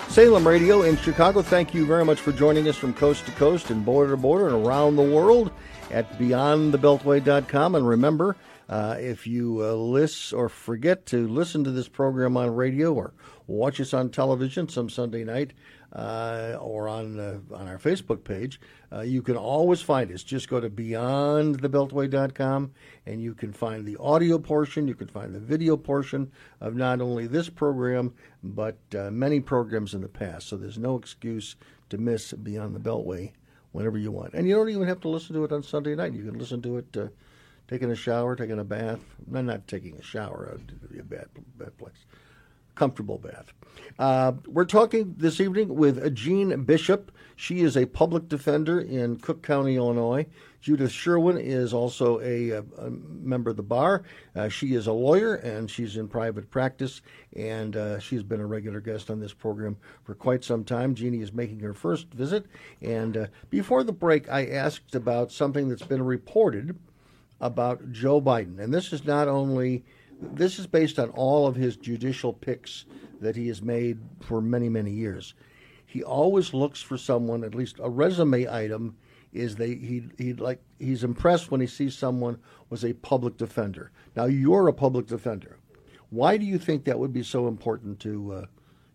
Salem 0.09 0.45
Radio 0.45 0.81
in 0.81 0.97
Chicago. 0.97 1.41
Thank 1.41 1.73
you 1.73 1.85
very 1.85 2.03
much 2.03 2.19
for 2.19 2.33
joining 2.33 2.67
us 2.67 2.75
from 2.75 2.93
coast 2.95 3.25
to 3.27 3.31
coast 3.31 3.69
and 3.69 3.85
border 3.85 4.11
to 4.11 4.17
border 4.17 4.47
and 4.47 4.67
around 4.67 4.97
the 4.97 5.03
world 5.03 5.51
at 5.89 6.19
beyondthebeltway.com. 6.19 7.75
And 7.75 7.87
remember, 7.87 8.35
uh, 8.67 8.97
if 8.99 9.25
you 9.25 9.63
uh, 9.63 9.71
list 9.75 10.33
or 10.33 10.49
forget 10.49 11.05
to 11.05 11.25
listen 11.29 11.63
to 11.63 11.71
this 11.71 11.87
program 11.87 12.35
on 12.35 12.53
radio 12.53 12.93
or 12.93 13.13
watch 13.47 13.79
us 13.79 13.93
on 13.93 14.09
television 14.09 14.67
some 14.67 14.89
Sunday 14.89 15.23
night, 15.23 15.53
uh, 15.93 16.57
or 16.59 16.87
on 16.87 17.19
uh, 17.19 17.39
on 17.53 17.67
our 17.67 17.77
Facebook 17.77 18.23
page. 18.23 18.59
Uh, 18.91 19.01
you 19.01 19.21
can 19.21 19.37
always 19.37 19.81
find 19.81 20.11
us. 20.11 20.23
Just 20.23 20.49
go 20.49 20.59
to 20.59 20.69
beyondthebeltway.com 20.69 22.71
and 23.05 23.21
you 23.21 23.33
can 23.33 23.53
find 23.53 23.85
the 23.85 23.97
audio 23.97 24.39
portion. 24.39 24.87
You 24.87 24.95
can 24.95 25.07
find 25.07 25.33
the 25.33 25.39
video 25.39 25.77
portion 25.77 26.31
of 26.61 26.75
not 26.75 27.01
only 27.01 27.27
this 27.27 27.49
program 27.49 28.13
but 28.43 28.77
uh, 28.97 29.11
many 29.11 29.39
programs 29.39 29.93
in 29.93 30.01
the 30.01 30.09
past. 30.09 30.47
So 30.47 30.57
there's 30.57 30.79
no 30.79 30.97
excuse 30.97 31.55
to 31.89 31.97
miss 31.97 32.33
Beyond 32.33 32.75
the 32.75 32.79
Beltway 32.79 33.31
whenever 33.71 33.97
you 33.97 34.11
want. 34.11 34.33
And 34.33 34.47
you 34.47 34.55
don't 34.55 34.69
even 34.69 34.87
have 34.87 35.01
to 35.01 35.09
listen 35.09 35.35
to 35.35 35.43
it 35.43 35.51
on 35.51 35.63
Sunday 35.63 35.95
night. 35.95 36.13
You 36.13 36.25
can 36.25 36.39
listen 36.39 36.61
to 36.63 36.77
it 36.77 36.97
uh, 36.97 37.07
taking 37.67 37.91
a 37.91 37.95
shower, 37.95 38.35
taking 38.35 38.59
a 38.59 38.63
bath. 38.63 38.99
No, 39.27 39.41
not 39.41 39.67
taking 39.67 39.97
a 39.97 40.03
shower. 40.03 40.55
It'd 40.55 40.91
be 40.91 40.99
a 40.99 41.03
bad, 41.03 41.27
bad 41.57 41.77
place 41.77 42.05
comfortable 42.75 43.17
bath. 43.17 43.53
Uh, 43.99 44.33
we're 44.47 44.65
talking 44.65 45.13
this 45.17 45.39
evening 45.39 45.75
with 45.75 46.15
Jeanne 46.15 46.63
Bishop. 46.63 47.11
She 47.35 47.61
is 47.61 47.77
a 47.77 47.85
public 47.85 48.27
defender 48.27 48.79
in 48.79 49.17
Cook 49.17 49.43
County, 49.43 49.75
Illinois. 49.75 50.25
Judith 50.61 50.91
Sherwin 50.91 51.37
is 51.37 51.73
also 51.73 52.21
a, 52.21 52.51
a, 52.51 52.63
a 52.77 52.89
member 52.89 53.49
of 53.49 53.57
the 53.57 53.63
bar. 53.63 54.03
Uh, 54.35 54.47
she 54.47 54.75
is 54.75 54.87
a 54.87 54.93
lawyer 54.93 55.35
and 55.35 55.69
she's 55.69 55.97
in 55.97 56.07
private 56.07 56.49
practice, 56.49 57.01
and 57.35 57.75
uh, 57.75 57.99
she's 57.99 58.23
been 58.23 58.39
a 58.39 58.45
regular 58.45 58.79
guest 58.79 59.09
on 59.09 59.19
this 59.19 59.33
program 59.33 59.75
for 60.03 60.15
quite 60.15 60.43
some 60.43 60.63
time. 60.63 60.95
Jeannie 60.95 61.21
is 61.21 61.33
making 61.33 61.59
her 61.59 61.73
first 61.73 62.07
visit. 62.13 62.45
And 62.81 63.17
uh, 63.17 63.27
before 63.49 63.83
the 63.83 63.91
break, 63.91 64.31
I 64.31 64.45
asked 64.47 64.95
about 64.95 65.31
something 65.31 65.67
that's 65.67 65.83
been 65.83 66.03
reported 66.03 66.79
about 67.41 67.91
Joe 67.91 68.21
Biden. 68.21 68.59
And 68.59 68.73
this 68.73 68.93
is 68.93 69.03
not 69.03 69.27
only 69.27 69.83
this 70.33 70.59
is 70.59 70.67
based 70.67 70.99
on 70.99 71.09
all 71.09 71.47
of 71.47 71.55
his 71.55 71.75
judicial 71.75 72.33
picks 72.33 72.85
that 73.21 73.35
he 73.35 73.47
has 73.47 73.61
made 73.61 73.99
for 74.21 74.41
many, 74.41 74.69
many 74.69 74.91
years. 74.91 75.33
He 75.85 76.03
always 76.03 76.53
looks 76.53 76.81
for 76.81 76.97
someone, 76.97 77.43
at 77.43 77.55
least 77.55 77.79
a 77.79 77.89
resume 77.89 78.47
item 78.47 78.95
is 79.31 79.55
they 79.55 79.75
he 79.75 80.03
he 80.17 80.33
like 80.33 80.61
he's 80.79 81.03
impressed 81.03 81.49
when 81.49 81.59
he 81.59 81.67
sees 81.67 81.97
someone 81.97 82.39
was 82.69 82.85
a 82.85 82.93
public 82.93 83.37
defender. 83.37 83.91
Now 84.15 84.25
you're 84.25 84.67
a 84.67 84.73
public 84.73 85.07
defender. 85.07 85.57
Why 86.09 86.37
do 86.37 86.45
you 86.45 86.59
think 86.59 86.85
that 86.85 86.99
would 86.99 87.13
be 87.13 87.23
so 87.23 87.47
important 87.47 87.99
to 88.01 88.33
uh, 88.33 88.45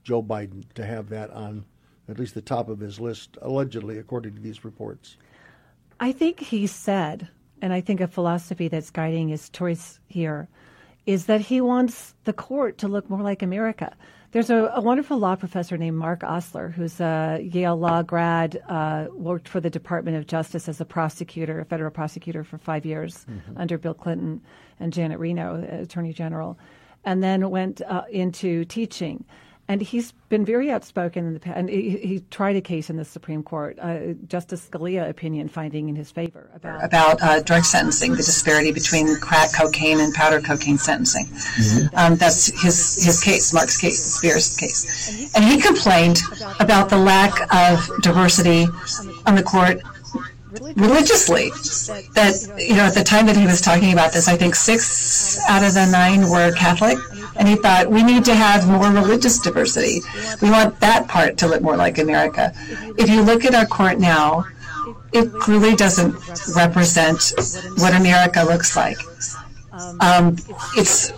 Joe 0.04 0.22
Biden 0.22 0.64
to 0.74 0.86
have 0.86 1.08
that 1.08 1.30
on 1.30 1.64
at 2.08 2.18
least 2.18 2.34
the 2.34 2.40
top 2.40 2.68
of 2.68 2.78
his 2.78 3.00
list, 3.00 3.36
allegedly, 3.42 3.98
according 3.98 4.34
to 4.36 4.40
these 4.40 4.64
reports? 4.64 5.16
I 6.00 6.12
think 6.12 6.38
he 6.38 6.66
said, 6.68 7.28
and 7.60 7.72
I 7.72 7.80
think 7.80 8.00
a 8.00 8.06
philosophy 8.06 8.68
that's 8.68 8.90
guiding 8.90 9.28
his 9.28 9.50
choice 9.50 9.98
here 10.06 10.48
is 11.08 11.24
that 11.24 11.40
he 11.40 11.58
wants 11.58 12.14
the 12.24 12.34
court 12.34 12.76
to 12.76 12.86
look 12.86 13.08
more 13.08 13.22
like 13.22 13.40
America. 13.40 13.96
There's 14.32 14.50
a, 14.50 14.70
a 14.74 14.82
wonderful 14.82 15.16
law 15.16 15.36
professor 15.36 15.78
named 15.78 15.96
Mark 15.96 16.22
Osler, 16.22 16.68
who's 16.68 17.00
a 17.00 17.40
Yale 17.50 17.78
law 17.78 18.02
grad, 18.02 18.62
uh, 18.68 19.06
worked 19.14 19.48
for 19.48 19.58
the 19.58 19.70
Department 19.70 20.18
of 20.18 20.26
Justice 20.26 20.68
as 20.68 20.82
a 20.82 20.84
prosecutor, 20.84 21.60
a 21.60 21.64
federal 21.64 21.90
prosecutor 21.90 22.44
for 22.44 22.58
five 22.58 22.84
years 22.84 23.24
mm-hmm. 23.24 23.56
under 23.56 23.78
Bill 23.78 23.94
Clinton 23.94 24.42
and 24.80 24.92
Janet 24.92 25.18
Reno, 25.18 25.66
Attorney 25.82 26.12
General, 26.12 26.58
and 27.06 27.22
then 27.22 27.48
went 27.48 27.80
uh, 27.80 28.02
into 28.10 28.66
teaching 28.66 29.24
and 29.68 29.82
he's 29.82 30.12
been 30.30 30.46
very 30.46 30.70
outspoken 30.70 31.26
in 31.26 31.34
the 31.34 31.40
past. 31.40 31.58
And 31.58 31.68
he, 31.68 31.98
he 31.98 32.24
tried 32.30 32.56
a 32.56 32.60
case 32.60 32.88
in 32.88 32.96
the 32.96 33.04
Supreme 33.04 33.42
Court, 33.42 33.78
uh, 33.78 34.14
Justice 34.26 34.66
Scalia 34.66 35.08
opinion 35.08 35.48
finding 35.48 35.90
in 35.90 35.96
his 35.96 36.10
favor 36.10 36.50
about 36.54 36.82
about 36.82 37.22
uh, 37.22 37.40
drug 37.42 37.64
sentencing, 37.64 38.12
the 38.12 38.16
disparity 38.18 38.72
between 38.72 39.14
crack 39.20 39.52
cocaine 39.54 40.00
and 40.00 40.14
powder 40.14 40.40
cocaine 40.40 40.78
sentencing. 40.78 41.26
Mm-hmm. 41.26 41.96
Um, 41.96 42.16
that's 42.16 42.46
his 42.62 43.04
his 43.04 43.22
case, 43.22 43.52
Mark's 43.52 43.78
case, 43.78 44.02
Spears' 44.02 44.56
case, 44.56 45.34
and 45.34 45.44
he 45.44 45.60
complained 45.60 46.20
about 46.60 46.88
the 46.88 46.98
lack 46.98 47.32
of 47.54 48.02
diversity 48.02 48.66
on 49.26 49.34
the 49.34 49.42
court 49.42 49.82
religiously. 50.76 51.50
That 52.14 52.34
you 52.58 52.76
know, 52.76 52.84
at 52.84 52.94
the 52.94 53.04
time 53.04 53.26
that 53.26 53.36
he 53.36 53.46
was 53.46 53.60
talking 53.60 53.92
about 53.92 54.12
this, 54.12 54.28
I 54.28 54.36
think 54.36 54.54
six 54.54 55.38
out 55.48 55.62
of 55.62 55.74
the 55.74 55.86
nine 55.86 56.30
were 56.30 56.52
Catholic, 56.52 56.98
and 57.38 57.48
he 57.48 57.56
thought 57.56 57.90
we 57.90 58.02
need 58.02 58.24
to 58.24 58.34
have 58.34 58.68
more 58.68 58.90
religious 58.90 59.38
diversity. 59.38 60.00
We 60.42 60.50
want 60.50 60.78
that 60.80 61.08
part 61.08 61.38
to 61.38 61.46
look 61.46 61.62
more 61.62 61.76
like 61.76 61.98
America. 61.98 62.52
If 62.98 63.08
you 63.08 63.22
look 63.22 63.44
at 63.44 63.54
our 63.54 63.66
court 63.66 63.98
now, 63.98 64.44
it 65.12 65.30
really 65.46 65.74
doesn't 65.74 66.14
represent 66.54 67.32
what 67.76 67.94
America 67.94 68.42
looks 68.42 68.76
like. 68.76 68.98
Um, 70.00 70.36
it's 70.76 71.12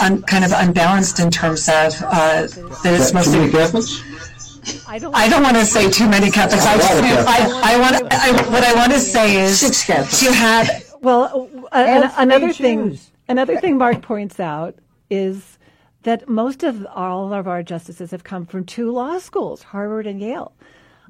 un, 0.00 0.22
kind 0.22 0.44
of 0.44 0.52
unbalanced 0.52 1.20
in 1.20 1.30
terms 1.30 1.68
of 1.68 1.94
uh, 2.02 2.46
that 2.46 2.96
it's 2.98 3.12
mostly 3.12 3.50
Catholics. 3.50 4.02
I 4.88 4.98
don't, 4.98 5.14
I 5.14 5.28
don't 5.28 5.42
want 5.42 5.56
to 5.56 5.64
say 5.64 5.90
too 5.90 6.08
many 6.08 6.30
Catholics. 6.30 6.64
I, 6.64 6.74
I, 6.74 7.74
I 7.74 7.78
want 7.78 8.12
I, 8.12 8.32
what 8.50 8.64
I 8.64 8.74
want 8.74 8.92
to 8.92 8.98
say 8.98 9.36
is 9.44 9.60
Six 9.60 9.84
Catholics. 9.84 10.22
you 10.22 10.32
have 10.32 10.68
well 11.02 11.48
uh, 11.70 12.10
another 12.16 12.52
thing 12.52 12.98
another 13.28 13.58
thing 13.60 13.76
Mark 13.76 14.02
points 14.02 14.40
out 14.40 14.74
is 15.10 15.55
that 16.06 16.28
most 16.28 16.62
of 16.62 16.86
all 16.94 17.34
of 17.34 17.48
our 17.48 17.64
justices 17.64 18.12
have 18.12 18.22
come 18.22 18.46
from 18.46 18.64
two 18.64 18.92
law 18.92 19.18
schools, 19.18 19.60
Harvard 19.64 20.06
and 20.06 20.20
Yale. 20.20 20.52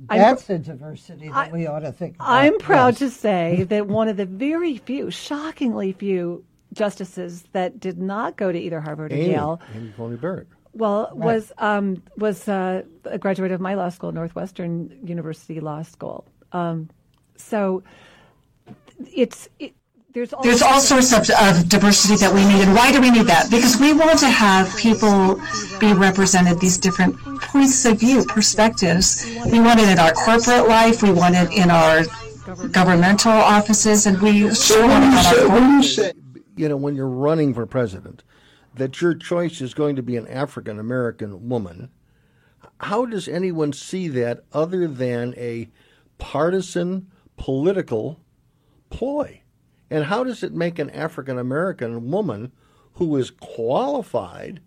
That's 0.09 0.49
I'm, 0.49 0.57
a 0.57 0.59
diversity 0.59 1.29
that 1.29 1.35
I, 1.35 1.53
we 1.53 1.67
ought 1.67 1.81
to 1.81 1.93
think 1.93 2.15
about. 2.15 2.31
I'm 2.31 2.57
proud 2.59 2.95
yes. 2.95 2.99
to 3.01 3.11
say 3.11 3.65
that 3.65 3.89
one 3.89 4.09
of 4.09 4.17
the 4.17 4.25
very 4.25 4.79
few, 4.79 5.11
shockingly 5.11 5.93
few 5.93 6.43
justices 6.73 7.45
that 7.53 7.79
did 7.79 7.99
not 7.99 8.39
go 8.39 8.51
to 8.51 8.59
either 8.59 8.81
Harvard 8.81 9.13
or 9.13 9.17
Yale. 9.17 9.61
Amy 9.75 9.93
Coney 9.99 10.17
Barrett. 10.17 10.49
Well, 10.73 11.11
right. 11.13 11.27
was 11.27 11.53
um, 11.59 12.03
was 12.17 12.49
uh, 12.49 12.83
a 13.05 13.19
graduate 13.19 13.53
of 13.53 13.61
my 13.61 13.75
law 13.75 13.91
school, 13.91 14.13
Northwestern 14.13 14.99
University 15.05 15.61
Law 15.61 15.83
School. 15.83 16.25
Um, 16.53 16.89
so 17.37 17.83
it's 19.13 19.51
it, 19.59 19.75
there's 20.17 20.33
all, 20.33 20.43
there's 20.43 20.62
all 20.62 20.81
sorts 20.81 21.12
of, 21.12 21.29
of, 21.29 21.69
diversity 21.69 22.17
that 22.17 22.33
we 22.33 22.41
need, 22.47 22.62
and 22.62 22.75
why 22.75 22.91
do 22.91 23.03
we 23.03 23.11
need 23.11 23.27
that? 23.27 23.51
Because 23.51 23.79
we 23.79 23.93
want 23.93 24.19
to 24.21 24.29
have 24.29 24.75
people 24.79 25.39
be 25.79 25.93
represented, 25.93 26.59
these 26.59 26.79
different 26.79 27.19
points 27.43 27.85
of 27.85 28.01
view, 28.01 28.25
perspectives. 28.25 29.27
We 29.45 29.61
want 29.61 29.79
it 29.79 29.91
in 29.91 29.99
our 29.99 30.12
corporate 30.12 30.69
life, 30.69 31.03
we 31.03 31.12
want 31.12 31.35
it 31.35 31.53
in 31.53 31.71
our 31.71 32.05
governmental 32.69 33.31
offices, 33.31 34.07
and 34.07 34.19
we 34.23 34.55
sure 34.55 34.89
want 34.89 35.05
it 35.05 35.51
on 35.51 35.85
our. 35.85 36.12
You 36.57 36.71
know, 36.71 36.79
when 36.79 36.97
you're 36.97 37.07
running 37.07 37.53
for 37.53 37.67
president 37.67 38.23
that 38.75 39.03
your 39.03 39.12
choice 39.12 39.61
is 39.61 39.75
going 39.75 39.97
to 39.97 40.03
be 40.03 40.17
an 40.17 40.27
African 40.29 40.79
American 40.79 41.47
woman, 41.51 41.91
how 42.81 43.05
does 43.05 43.29
anyone 43.29 43.75
see 43.75 44.09
that 44.09 44.45
other 44.55 44.89
than 44.89 45.35
a 45.37 45.69
partisan 46.17 47.09
political 47.37 48.19
ploy? 48.89 49.43
And 49.91 50.05
how 50.05 50.24
does 50.24 50.43
it 50.43 50.53
make 50.53 50.78
an 50.78 50.91
African 50.91 51.39
American 51.39 52.11
woman 52.11 52.53
who 52.95 53.16
is 53.16 53.30
qualified, 53.30 54.61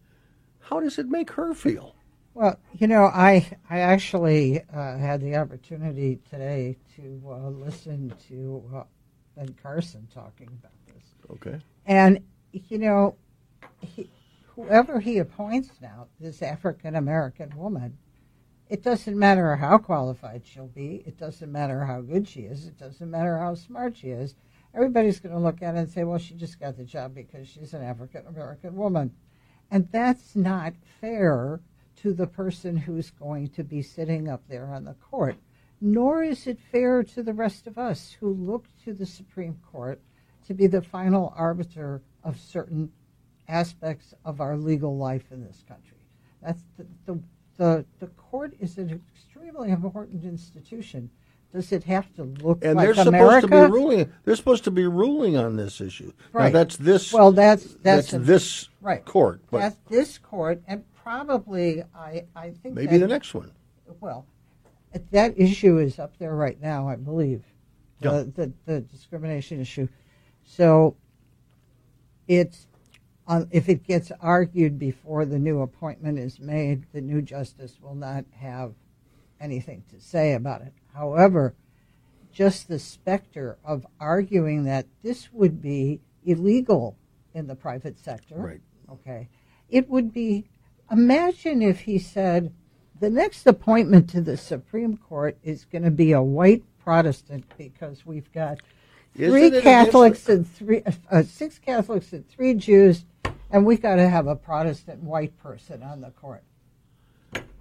how 0.60 0.80
does 0.80 0.98
it 1.00 1.08
make 1.08 1.32
her 1.32 1.54
feel? 1.54 1.96
Well, 2.34 2.58
you 2.78 2.88
know, 2.88 3.06
I 3.06 3.50
I 3.70 3.80
actually 3.80 4.62
uh, 4.74 4.98
had 4.98 5.20
the 5.22 5.36
opportunity 5.36 6.20
today 6.30 6.78
to 6.96 7.22
uh, 7.28 7.50
listen 7.50 8.14
to 8.30 8.64
uh, 8.76 8.84
Ben 9.36 9.54
Carson 9.62 10.08
talking 10.14 10.48
about 10.48 10.72
this, 10.88 11.04
Okay. 11.32 11.60
and 11.86 12.20
you 12.54 12.78
know, 12.78 13.16
he, 13.82 14.10
whoever 14.56 15.00
he 15.00 15.18
appoints 15.18 15.72
now, 15.82 16.08
this 16.20 16.42
African 16.42 16.96
American 16.96 17.52
woman, 17.58 17.98
it 18.70 18.84
doesn't 18.84 19.18
matter 19.18 19.56
how 19.56 19.78
qualified 19.80 20.46
she'll 20.46 20.68
be. 20.68 21.04
It 21.06 21.18
doesn't 21.18 21.52
matter 21.52 21.84
how 21.84 22.02
good 22.02 22.28
she 22.28 22.42
is. 22.42 22.68
It 22.68 22.78
doesn't 22.78 23.10
matter 23.10 23.38
how 23.38 23.56
smart 23.56 23.98
she 23.98 24.10
is. 24.10 24.36
Everybody's 24.74 25.20
going 25.20 25.34
to 25.34 25.42
look 25.42 25.62
at 25.62 25.76
it 25.76 25.80
and 25.80 25.90
say, 25.90 26.04
"Well, 26.04 26.20
she 26.20 26.36
just 26.36 26.60
got 26.60 26.78
the 26.78 26.84
job 26.84 27.16
because 27.16 27.48
she's 27.48 27.74
an 27.74 27.84
African 27.84 28.28
American 28.28 28.76
woman," 28.76 29.14
and 29.72 29.88
that's 29.92 30.36
not 30.36 30.74
fair 31.02 31.60
to 31.98 32.14
the 32.14 32.28
person 32.28 32.78
who's 32.78 33.12
going 33.12 33.50
to 33.50 33.64
be 33.64 33.82
sitting 33.82 34.30
up 34.30 34.42
there 34.48 34.68
on 34.68 34.86
the 34.86 34.94
court. 34.94 35.36
Nor 35.82 36.24
is 36.24 36.48
it 36.48 36.60
fair 36.60 37.04
to 37.04 37.24
the 37.24 37.34
rest 37.34 37.68
of 37.68 37.78
us 37.78 38.18
who 38.20 38.34
look 38.34 38.68
to 38.84 38.94
the 38.94 39.06
Supreme 39.06 39.60
Court 39.72 40.02
to 40.46 40.54
be 40.54 40.68
the 40.68 40.82
final 40.82 41.34
arbiter 41.36 42.02
of 42.24 42.40
certain 42.40 42.92
aspects 43.48 44.14
of 44.26 44.42
our 44.42 44.58
legal 44.58 44.98
life 44.98 45.32
in 45.32 45.44
this 45.44 45.64
country. 45.68 45.98
That's 46.42 46.64
the, 46.78 46.86
the, 47.06 47.20
the, 47.58 47.86
the 48.00 48.08
court 48.08 48.54
is 48.60 48.78
an 48.78 49.02
extremely 49.14 49.72
important 49.72 50.24
institution. 50.24 51.10
Does 51.52 51.72
it 51.72 51.84
have 51.86 52.14
to 52.16 52.24
look 52.24 52.64
And 52.64 52.76
like 52.76 52.94
they're 52.96 53.08
America? 53.08 53.42
supposed 53.42 53.42
to 53.42 53.48
be 53.48 53.72
ruling. 53.74 54.14
They're 54.24 54.36
supposed 54.36 54.64
to 54.66 54.72
be 54.72 54.86
ruling 54.86 55.36
on 55.36 55.56
this 55.56 55.82
issue. 55.82 56.12
Now, 56.34 56.40
Right. 56.42 56.54
that's 56.54 56.78
this. 56.78 57.12
Well, 57.12 57.32
that's 57.32 57.64
that's, 57.64 58.12
that's, 58.12 58.14
a- 58.14 58.20
this 58.20 58.70
right. 58.82 59.04
court, 59.04 59.42
but 59.50 59.60
That's 59.60 59.76
this 59.90 60.18
court, 60.20 60.62
and 60.68 60.84
probably 60.94 61.84
I 61.96 62.26
I 62.36 62.52
think 62.52 62.76
maybe 62.76 62.98
that- 62.98 63.00
the 63.00 63.08
next 63.08 63.34
one. 63.34 63.52
well, 64.00 64.26
that 65.12 65.40
issue 65.40 65.80
is 65.80 65.98
up 65.98 66.18
there 66.20 66.36
right 66.36 66.60
now, 66.62 66.88
I 66.88 66.96
believe, 66.96 67.44
Yeah. 68.00 68.12
the, 68.12 68.24
the, 68.26 68.54
the 68.66 68.82
discrimination 68.82 69.60
issue. 69.60 69.88
So 70.44 70.96
it's 72.28 72.68
um, 73.28 73.48
if 73.52 73.70
it 73.70 73.84
gets 73.84 74.12
argued 74.22 74.80
before 74.80 75.26
the 75.26 75.38
new 75.38 75.62
appointment 75.62 76.18
is 76.20 76.40
made, 76.40 76.86
the 76.94 77.02
new 77.02 77.22
justice 77.22 77.78
will 77.82 77.94
not 77.96 78.26
have 78.36 78.74
anything 79.40 79.84
to 79.90 80.00
say 80.00 80.34
about 80.34 80.62
it. 80.62 80.74
However, 80.94 81.56
just 82.32 82.68
the 82.68 82.80
specter 82.80 83.58
of 83.64 83.86
arguing 84.00 84.64
that 84.66 84.88
this 85.04 85.32
would 85.34 85.62
be 85.62 86.02
illegal 86.26 86.98
in 87.34 87.48
the 87.48 87.56
private 87.56 88.00
sector. 88.00 88.36
Right. 88.36 88.62
Okay. 88.92 89.30
It 89.70 89.90
would 89.90 90.14
be, 90.14 90.46
imagine 90.92 91.62
if 91.62 91.82
he 91.82 92.00
said, 92.00 92.54
the 93.00 93.10
next 93.10 93.48
appointment 93.48 94.10
to 94.10 94.22
the 94.22 94.38
Supreme 94.38 94.98
Court 94.98 95.38
is 95.44 95.66
going 95.66 95.84
to 95.84 95.92
be 95.92 96.12
a 96.12 96.22
white 96.22 96.64
Protestant 96.84 97.46
because 97.58 98.06
we've 98.06 98.32
got 98.34 98.60
Isn't 99.16 99.32
three 99.32 99.62
Catholics 99.62 100.28
and 100.28 100.50
three, 100.50 100.84
uh, 101.12 101.24
six 101.24 101.60
Catholics 101.60 102.14
and 102.14 102.28
three 102.28 102.56
Jews, 102.56 103.06
and 103.52 103.66
we've 103.66 103.82
got 103.82 103.96
to 103.96 104.10
have 104.10 104.28
a 104.28 104.36
Protestant 104.36 105.04
white 105.04 105.38
person 105.38 105.84
on 105.84 106.02
the 106.02 106.10
court. 106.12 106.44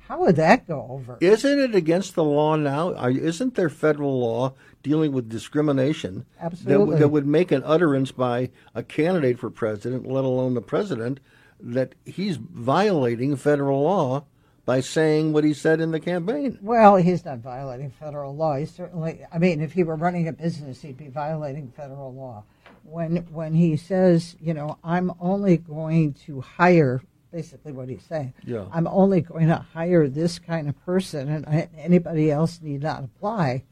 How 0.09 0.21
would 0.21 0.37
that 0.37 0.67
go 0.67 0.87
over? 0.89 1.19
Isn't 1.21 1.61
it 1.61 1.75
against 1.75 2.15
the 2.15 2.25
law 2.25 2.57
now? 2.57 2.95
Isn't 3.07 3.55
there 3.55 3.69
federal 3.69 4.19
law 4.19 4.55
dealing 4.83 5.13
with 5.13 5.29
discrimination 5.29 6.25
that, 6.39 6.47
Absolutely. 6.47 6.79
w- 6.79 6.99
that 6.99 7.09
would 7.09 7.27
make 7.27 7.53
an 7.53 7.63
utterance 7.65 8.11
by 8.11 8.51
a 8.75 8.83
candidate 8.83 9.39
for 9.39 9.51
president, 9.51 10.07
let 10.07 10.25
alone 10.25 10.55
the 10.55 10.63
president, 10.63 11.21
that 11.61 11.95
he's 12.07 12.37
violating 12.37 13.37
federal 13.37 13.83
law 13.83 14.25
by 14.65 14.81
saying 14.81 15.33
what 15.33 15.45
he 15.45 15.53
said 15.53 15.81
in 15.81 15.91
the 15.91 16.01
campaign? 16.01 16.59
Well, 16.63 16.97
he's 16.97 17.25
not 17.25 17.39
violating 17.39 17.91
federal 17.91 18.35
law. 18.35 18.57
He 18.57 18.65
certainly, 18.65 19.21
I 19.33 19.39
mean, 19.39 19.61
if 19.61 19.73
he 19.73 19.83
were 19.83 19.97
running 19.97 20.29
a 20.29 20.33
business, 20.33 20.81
he'd 20.83 20.97
be 20.97 21.09
violating 21.09 21.71
federal 21.77 22.15
law. 22.15 22.45
When 22.85 23.17
when 23.33 23.55
he 23.55 23.77
says, 23.77 24.37
you 24.41 24.55
know, 24.55 24.79
I'm 24.83 25.13
only 25.21 25.59
going 25.59 26.15
to 26.27 26.41
hire, 26.41 27.03
basically 27.31 27.73
what 27.73 27.89
he's 27.89 28.03
saying, 28.03 28.33
Yeah. 28.45 28.67
I'm 28.73 28.87
only 28.87 29.21
going 29.21 29.49
to 29.49 29.65
hire 29.75 30.09
this 30.09 30.39
kind 30.39 30.69
of 30.69 30.79
person, 30.85 31.29
and 31.29 31.47
I, 31.47 31.69
anybody 31.77 32.31
else 32.31 32.61
need 32.63 32.83
not 32.83 33.05
apply. 33.05 33.65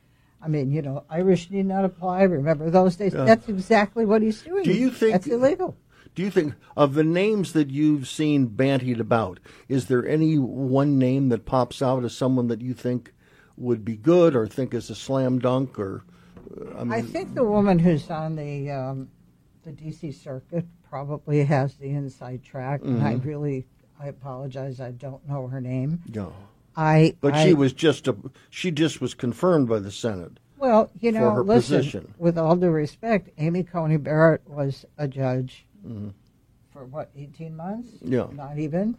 I 0.42 0.48
mean, 0.48 0.70
you 0.70 0.82
know, 0.82 1.04
Irish 1.08 1.50
need 1.50 1.66
not 1.66 1.84
apply. 1.84 2.22
Remember 2.22 2.70
those 2.70 2.96
days? 2.96 3.14
Yeah. 3.14 3.24
That's 3.24 3.48
exactly 3.48 4.04
what 4.04 4.22
he's 4.22 4.42
doing. 4.42 4.64
Do 4.64 4.72
you 4.72 4.90
think- 4.90 5.12
that's 5.12 5.26
illegal? 5.26 5.76
Do 6.14 6.22
you 6.22 6.30
think 6.30 6.54
of 6.78 6.94
the 6.94 7.04
names 7.04 7.52
that 7.52 7.68
you've 7.68 8.08
seen 8.08 8.48
bantied 8.48 9.00
about, 9.00 9.38
is 9.68 9.86
there 9.88 10.06
any 10.06 10.38
one 10.38 10.98
name 10.98 11.28
that 11.28 11.44
pops 11.44 11.82
out 11.82 12.04
as 12.04 12.16
someone 12.16 12.48
that 12.48 12.62
you 12.62 12.72
think 12.72 13.12
would 13.58 13.84
be 13.84 13.96
good 13.96 14.34
or 14.34 14.46
think 14.46 14.72
is 14.72 14.88
a 14.88 14.94
slam 14.94 15.38
dunk 15.38 15.78
or 15.78 16.04
uh, 16.58 16.78
I 16.78 16.84
mean 16.84 16.92
I 16.92 17.02
think 17.02 17.34
the 17.34 17.44
woman 17.44 17.78
who's 17.78 18.08
on 18.10 18.34
the 18.36 18.70
um, 18.70 19.08
the 19.64 19.72
DC 19.72 20.14
circuit 20.14 20.64
probably 20.90 21.44
has 21.44 21.74
the 21.74 21.90
inside 21.90 22.42
track, 22.42 22.80
and 22.82 23.02
I 23.02 23.14
Mm-hmm. 23.14 23.28
really 23.28 23.66
I 24.00 24.08
apologize, 24.08 24.78
I 24.80 24.90
don't 24.90 25.26
know 25.28 25.46
her 25.48 25.60
name. 25.60 26.02
no. 26.14 26.32
I 26.78 27.16
But 27.22 27.32
I- 27.34 27.44
she 27.46 27.54
was 27.54 27.72
just 27.72 28.06
a 28.06 28.14
she 28.50 28.70
just 28.70 29.00
was 29.00 29.14
confirmed 29.14 29.68
by 29.68 29.78
the 29.78 29.90
Senate. 29.90 30.38
well, 30.58 30.90
you 31.00 31.12
for 31.12 31.18
know, 31.18 31.30
her 31.30 31.42
listen. 31.44 31.76
position. 31.78 32.14
With 32.18 32.36
all 32.38 32.56
due 32.56 32.68
respect, 32.70 33.30
Amy 33.38 33.62
Coney 33.62 33.96
Barrett 33.96 34.42
was 34.48 34.84
a 34.98 35.08
judge 35.08 35.66
Mm-hmm. 35.86 36.08
for 36.72 36.84
what 36.84 37.10
eighteen 37.16 37.56
months? 37.56 37.88
Yeah. 38.02 38.26
not 38.32 38.58
even. 38.58 38.96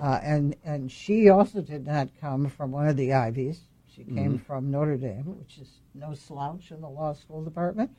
Uh, 0.00 0.18
and 0.22 0.56
and 0.64 0.90
she 0.90 1.28
also 1.28 1.60
did 1.60 1.86
not 1.86 2.08
come 2.20 2.48
from 2.48 2.70
one 2.72 2.88
of 2.88 2.96
the 2.96 3.12
Ivies. 3.12 3.60
She 3.94 4.04
came 4.04 4.34
Mm-hmm. 4.34 4.44
from 4.46 4.70
Notre 4.70 4.96
Dame, 4.96 5.36
which 5.38 5.58
is 5.58 5.68
no 5.94 6.14
slouch 6.14 6.70
in 6.70 6.80
the 6.80 6.88
law 6.88 7.12
school 7.12 7.44
department. 7.44 7.90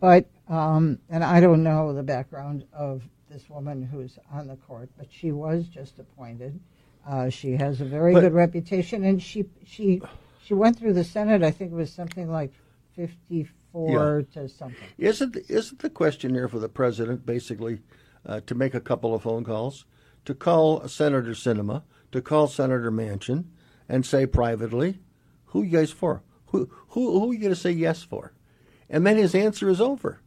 But 0.00 0.26
um, 0.48 0.98
and 1.10 1.24
I 1.24 1.40
don't 1.40 1.62
know 1.62 1.92
the 1.92 2.02
background 2.02 2.64
of 2.72 3.02
this 3.30 3.48
woman 3.50 3.82
who's 3.82 4.18
on 4.32 4.46
the 4.46 4.56
court, 4.56 4.88
but 4.96 5.08
she 5.10 5.32
was 5.32 5.66
just 5.66 5.98
appointed. 5.98 6.58
Uh, 7.08 7.28
she 7.28 7.52
has 7.52 7.80
a 7.80 7.84
very 7.84 8.12
But- 8.14 8.20
good 8.20 8.32
reputation, 8.34 9.04
and 9.04 9.22
she 9.22 9.46
she 9.64 10.00
she 10.42 10.54
went 10.54 10.78
through 10.78 10.92
the 10.92 11.04
Senate. 11.04 11.42
I 11.42 11.50
think 11.50 11.72
it 11.72 11.74
was 11.74 11.92
something 11.92 12.30
like 12.30 12.52
fifty-four 12.94 14.22
to 14.34 14.48
something. 14.48 14.88
Isn't 14.98 15.36
isn't 15.48 15.80
the 15.80 15.90
question 15.90 16.34
here 16.34 16.48
for 16.48 16.58
the 16.58 16.68
president 16.68 17.26
basically 17.26 17.80
uh, 18.24 18.40
to 18.46 18.54
make 18.54 18.74
a 18.74 18.80
couple 18.80 19.14
of 19.14 19.22
phone 19.22 19.44
calls, 19.44 19.84
to 20.24 20.34
call 20.34 20.86
Senator 20.88 21.32
Sinema, 21.32 21.82
to 22.12 22.22
call 22.22 22.46
Senator 22.48 22.90
Manchin, 22.90 23.44
and 23.88 24.04
say 24.04 24.26
privately, 24.26 25.00
"Who 25.46 25.62
you 25.62 25.70
guys 25.78 25.90
for? 25.92 26.22
Who 26.46 26.70
who 26.88 27.20
who 27.20 27.30
are 27.30 27.34
you 27.34 27.40
going 27.40 27.54
to 27.54 27.60
say 27.60 27.72
yes 27.72 28.02
for?" 28.02 28.32
And 28.88 29.06
then 29.06 29.16
his 29.16 29.34
answer 29.34 29.68
is 29.68 29.80
over. 29.80 30.20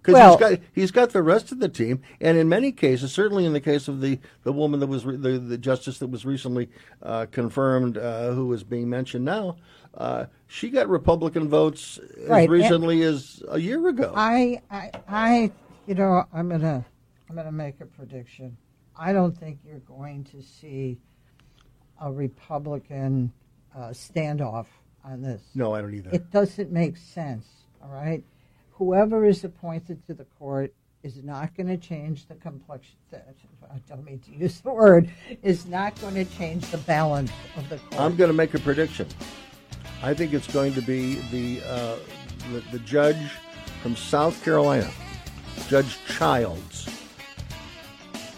Because 0.00 0.14
Well- 0.14 0.30
he's 0.38 0.40
got 0.50 0.58
he's 0.74 0.90
got 0.90 1.10
the 1.10 1.22
rest 1.22 1.50
of 1.50 1.60
the 1.60 1.68
team, 1.68 2.02
and 2.20 2.36
in 2.36 2.46
many 2.48 2.72
cases, 2.72 3.10
certainly 3.12 3.46
in 3.46 3.54
the 3.54 3.60
case 3.60 3.88
of 3.88 4.02
the, 4.02 4.18
the 4.42 4.52
woman 4.52 4.80
that 4.80 4.86
was 4.86 5.06
re- 5.06 5.16
the, 5.16 5.38
the 5.38 5.56
justice 5.56 5.98
that 5.98 6.08
was 6.08 6.26
recently 6.26 6.68
uh, 7.02 7.24
confirmed, 7.30 7.96
uh, 7.96 8.32
who 8.32 8.52
is 8.52 8.62
being 8.64 8.90
mentioned 8.90 9.24
now, 9.24 9.56
uh, 9.94 10.26
she 10.46 10.68
got 10.68 10.88
Republican 10.90 11.48
votes 11.48 11.98
as 12.22 12.28
Right, 12.28 12.42
and- 12.42 12.50
recently 12.52 13.02
as 13.02 13.42
a 13.48 13.58
year 13.58 13.88
ago. 13.88 14.12
I, 14.14 14.60
I, 14.70 14.90
I, 15.08 15.52
you 15.86 15.94
know, 15.94 16.24
I'm 16.34 16.50
gonna, 16.50 16.84
I'm 17.30 17.36
gonna 17.36 17.50
make 17.52 17.80
a 17.80 17.86
prediction. 17.86 18.58
I 18.96 19.14
don't 19.14 19.36
think 19.36 19.58
you're 19.66 19.78
going 19.80 20.24
to 20.24 20.42
see 20.42 20.98
a 22.00 22.12
Republican 22.12 23.32
uh, 23.74 23.88
standoff 23.88 24.66
on 25.02 25.22
this. 25.22 25.40
no, 25.54 25.74
I 25.74 25.80
don't 25.80 25.94
either. 25.94 26.10
It 26.12 26.30
doesn't 26.30 26.70
make 26.70 26.98
sense. 26.98 27.46
All 27.84 27.90
right, 27.90 28.24
whoever 28.72 29.26
is 29.26 29.44
appointed 29.44 30.06
to 30.06 30.14
the 30.14 30.24
court 30.24 30.72
is 31.02 31.22
not 31.22 31.54
going 31.54 31.66
to 31.66 31.76
change 31.76 32.26
the 32.26 32.34
complexion. 32.34 32.96
I 33.12 33.78
don't 33.86 34.04
mean 34.04 34.20
to 34.20 34.30
use 34.32 34.60
the 34.60 34.72
word. 34.72 35.10
Is 35.42 35.66
not 35.66 36.00
going 36.00 36.14
to 36.14 36.24
change 36.24 36.70
the 36.70 36.78
balance 36.78 37.30
of 37.58 37.68
the 37.68 37.76
court. 37.76 38.00
I'm 38.00 38.16
going 38.16 38.28
to 38.28 38.34
make 38.34 38.54
a 38.54 38.58
prediction. 38.58 39.06
I 40.02 40.14
think 40.14 40.32
it's 40.32 40.50
going 40.50 40.72
to 40.74 40.80
be 40.80 41.16
the, 41.30 41.62
uh, 41.66 41.96
the 42.52 42.60
the 42.72 42.78
judge 42.80 43.20
from 43.82 43.96
South 43.96 44.42
Carolina, 44.42 44.90
Judge 45.68 45.98
Childs, 46.06 46.88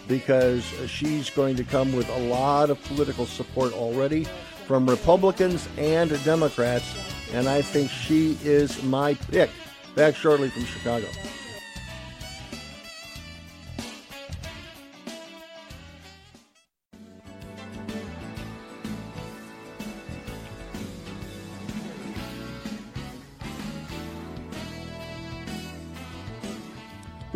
because 0.09 0.63
she's 0.87 1.29
going 1.29 1.55
to 1.55 1.63
come 1.63 1.93
with 1.93 2.09
a 2.09 2.19
lot 2.19 2.69
of 2.69 2.83
political 2.83 3.25
support 3.25 3.71
already 3.71 4.27
from 4.65 4.89
Republicans 4.89 5.69
and 5.77 6.09
Democrats, 6.25 6.85
and 7.33 7.47
I 7.47 7.61
think 7.61 7.89
she 7.89 8.37
is 8.43 8.81
my 8.83 9.13
pick. 9.13 9.49
Back 9.95 10.15
shortly 10.15 10.49
from 10.49 10.65
Chicago. 10.65 11.07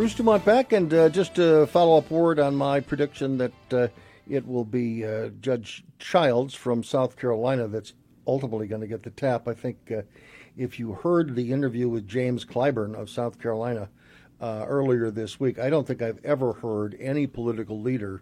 Bruce 0.01 0.15
DuMont 0.15 0.43
back, 0.45 0.73
and 0.73 0.91
uh, 0.93 1.09
just 1.09 1.37
a 1.37 1.67
follow 1.67 1.97
up 1.97 2.09
word 2.09 2.39
on 2.39 2.55
my 2.55 2.79
prediction 2.79 3.37
that 3.37 3.51
uh, 3.71 3.87
it 4.27 4.47
will 4.47 4.65
be 4.65 5.05
uh, 5.05 5.29
Judge 5.41 5.83
Childs 5.99 6.55
from 6.55 6.83
South 6.83 7.17
Carolina 7.17 7.67
that's 7.67 7.93
ultimately 8.28 8.67
going 8.67 8.82
to 8.82 8.88
get 8.88 9.03
the 9.03 9.09
tap. 9.09 9.47
I 9.47 9.53
think 9.53 9.78
uh, 9.91 10.01
if 10.57 10.80
you 10.80 10.93
heard 10.93 11.36
the 11.36 11.51
interview 11.51 11.89
with 11.89 12.07
James 12.07 12.45
Clyburn 12.45 12.95
of 12.95 13.09
South 13.09 13.39
Carolina 13.39 13.89
uh, 14.39 14.65
earlier 14.67 15.11
this 15.11 15.39
week, 15.39 15.59
I 15.59 15.69
don't 15.69 15.88
think 15.88 16.01
I've 16.01 16.24
ever 16.26 16.53
heard 16.53 16.97
any 16.99 17.28
political 17.28 17.80
leader 17.80 18.22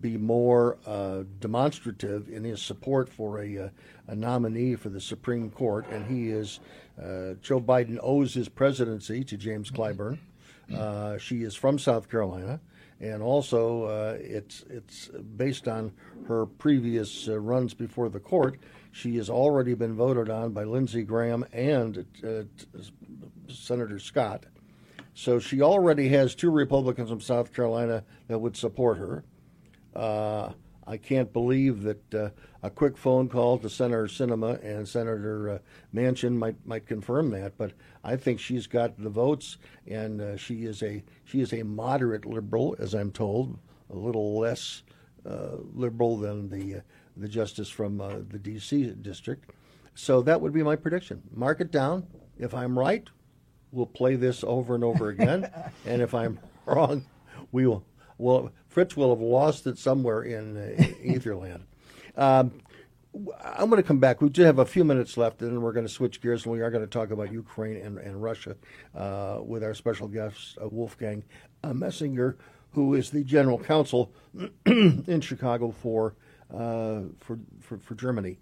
be 0.00 0.16
more 0.16 0.78
uh, 0.86 1.24
demonstrative 1.40 2.28
in 2.28 2.44
his 2.44 2.62
support 2.62 3.08
for 3.08 3.42
a, 3.42 3.58
uh, 3.58 3.68
a, 4.08 4.14
nominee 4.14 4.74
for 4.74 4.88
the 4.88 5.00
Supreme 5.00 5.50
Court, 5.50 5.86
and 5.90 6.06
he 6.06 6.30
is 6.30 6.60
uh, 6.98 7.34
Joe 7.42 7.60
Biden 7.60 7.98
owes 8.02 8.32
his 8.32 8.48
presidency 8.48 9.24
to 9.24 9.36
James 9.36 9.70
Clyburn. 9.70 10.18
Uh, 10.74 11.18
she 11.18 11.42
is 11.42 11.54
from 11.54 11.78
South 11.78 12.08
Carolina, 12.08 12.60
and 13.00 13.22
also 13.22 13.84
uh, 13.84 14.18
it's 14.20 14.64
it's 14.70 15.08
based 15.36 15.66
on 15.66 15.92
her 16.28 16.46
previous 16.46 17.28
uh, 17.28 17.38
runs 17.38 17.74
before 17.74 18.08
the 18.08 18.20
court. 18.20 18.58
She 18.92 19.16
has 19.16 19.30
already 19.30 19.74
been 19.74 19.94
voted 19.94 20.28
on 20.28 20.52
by 20.52 20.64
Lindsey 20.64 21.02
Graham 21.02 21.44
and 21.52 22.06
Senator 23.48 23.98
Scott. 23.98 24.46
So 25.14 25.38
she 25.38 25.60
already 25.60 26.08
has 26.08 26.34
two 26.34 26.50
Republicans 26.50 27.10
from 27.10 27.20
South 27.20 27.52
Carolina 27.52 28.04
that 28.28 28.38
would 28.38 28.56
support 28.56 28.98
her. 28.98 29.24
Uh, 29.94 30.52
I 30.86 30.96
can't 30.96 31.32
believe 31.32 31.82
that 31.82 32.14
uh, 32.14 32.30
a 32.62 32.70
quick 32.70 32.96
phone 32.96 33.28
call 33.28 33.58
to 33.58 33.70
Senator 33.70 34.06
Sinema 34.06 34.62
and 34.64 34.88
Senator 34.88 35.50
uh, 35.50 35.58
Manchin 35.94 36.36
might 36.36 36.56
might 36.66 36.86
confirm 36.86 37.30
that. 37.30 37.56
But 37.56 37.72
I 38.02 38.16
think 38.16 38.40
she's 38.40 38.66
got 38.66 39.00
the 39.00 39.10
votes, 39.10 39.58
and 39.86 40.20
uh, 40.20 40.36
she 40.36 40.64
is 40.64 40.82
a 40.82 41.04
she 41.24 41.40
is 41.40 41.52
a 41.52 41.62
moderate 41.62 42.26
liberal, 42.26 42.74
as 42.78 42.94
I'm 42.94 43.12
told, 43.12 43.58
a 43.88 43.96
little 43.96 44.38
less 44.38 44.82
uh, 45.24 45.56
liberal 45.74 46.16
than 46.16 46.48
the 46.48 46.76
uh, 46.76 46.80
the 47.20 47.28
justice 47.28 47.68
from 47.68 47.98
the 47.98 48.38
D.C. 48.38 48.94
district. 49.02 49.50
So 49.94 50.22
that 50.22 50.40
would 50.40 50.52
be 50.52 50.62
my 50.62 50.76
prediction. 50.76 51.22
Mark 51.34 51.60
it 51.60 51.70
down. 51.70 52.06
If 52.38 52.54
I'm 52.54 52.78
right, 52.78 53.08
we'll 53.70 53.86
play 53.86 54.16
this 54.16 54.42
over 54.44 54.74
and 54.74 54.84
over 54.84 55.08
again, 55.08 55.50
and 55.86 56.00
if 56.00 56.14
I'm 56.14 56.38
wrong, 56.66 57.04
we 57.52 57.66
will 57.66 57.84
well, 58.20 58.52
Fritz 58.68 58.96
will 58.96 59.10
have 59.10 59.22
lost 59.22 59.66
it 59.66 59.78
somewhere 59.78 60.22
in 60.22 60.56
uh, 60.56 60.82
Etherland. 61.02 61.62
Um, 62.16 62.60
I'm 63.40 63.70
going 63.70 63.80
to 63.80 63.86
come 63.86 64.00
back. 64.00 64.20
We 64.20 64.28
do 64.28 64.42
have 64.42 64.58
a 64.58 64.66
few 64.66 64.84
minutes 64.84 65.16
left, 65.16 65.40
and 65.40 65.52
then 65.52 65.62
we're 65.62 65.72
going 65.72 65.86
to 65.86 65.92
switch 65.92 66.20
gears, 66.20 66.44
and 66.44 66.52
we 66.52 66.60
are 66.60 66.70
going 66.70 66.84
to 66.84 66.90
talk 66.90 67.12
about 67.12 67.32
Ukraine 67.32 67.76
and, 67.76 67.98
and 67.98 68.20
Russia 68.20 68.56
uh, 68.96 69.38
with 69.40 69.62
our 69.62 69.74
special 69.74 70.08
guest, 70.08 70.58
uh, 70.60 70.68
Wolfgang 70.68 71.22
uh, 71.62 71.72
Moessinger, 71.72 72.34
who 72.72 72.94
is 72.94 73.10
the 73.10 73.22
general 73.22 73.58
consul 73.58 74.12
in 74.66 75.20
Chicago 75.20 75.70
for, 75.70 76.16
uh, 76.52 77.02
for, 77.18 77.38
for, 77.60 77.78
for 77.78 77.94
Germany. 77.94 78.38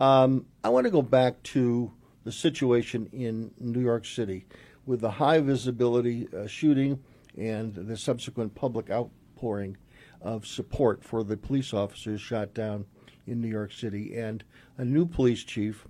Um, 0.00 0.46
I 0.64 0.68
want 0.70 0.84
to 0.84 0.90
go 0.90 1.02
back 1.02 1.42
to 1.44 1.92
the 2.24 2.32
situation 2.32 3.08
in 3.12 3.52
New 3.58 3.80
York 3.80 4.04
City 4.04 4.46
with 4.86 5.00
the 5.00 5.10
high 5.10 5.40
visibility 5.40 6.28
uh, 6.36 6.46
shooting 6.46 6.98
and 7.36 7.74
the 7.74 7.96
subsequent 7.96 8.54
public 8.54 8.90
outpouring 8.90 9.76
of 10.20 10.46
support 10.46 11.02
for 11.04 11.24
the 11.24 11.36
police 11.36 11.72
officers 11.72 12.20
shot 12.20 12.54
down 12.54 12.84
in 13.26 13.40
New 13.40 13.48
York 13.48 13.72
City 13.72 14.16
and 14.16 14.44
a 14.78 14.84
new 14.84 15.06
police 15.06 15.44
chief. 15.44 15.86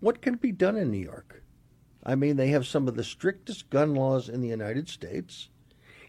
What 0.00 0.20
can 0.20 0.34
be 0.36 0.52
done 0.52 0.76
in 0.76 0.90
New 0.90 0.98
York? 0.98 1.42
I 2.04 2.14
mean, 2.14 2.36
they 2.36 2.48
have 2.48 2.66
some 2.66 2.86
of 2.86 2.96
the 2.96 3.04
strictest 3.04 3.70
gun 3.70 3.94
laws 3.94 4.28
in 4.28 4.40
the 4.40 4.48
United 4.48 4.88
States. 4.88 5.48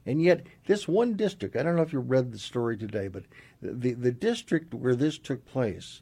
And 0.06 0.22
yet, 0.22 0.46
this 0.68 0.88
one 0.88 1.16
district, 1.16 1.56
I 1.56 1.64
don't 1.64 1.76
know 1.76 1.82
if 1.82 1.94
you 1.94 2.00
read 2.00 2.32
the 2.32 2.38
story 2.38 2.78
today, 2.78 3.08
but 3.08 3.24
the, 3.74 3.94
the 3.94 4.12
district 4.12 4.74
where 4.74 4.96
this 4.96 5.18
took 5.18 5.46
place, 5.46 6.02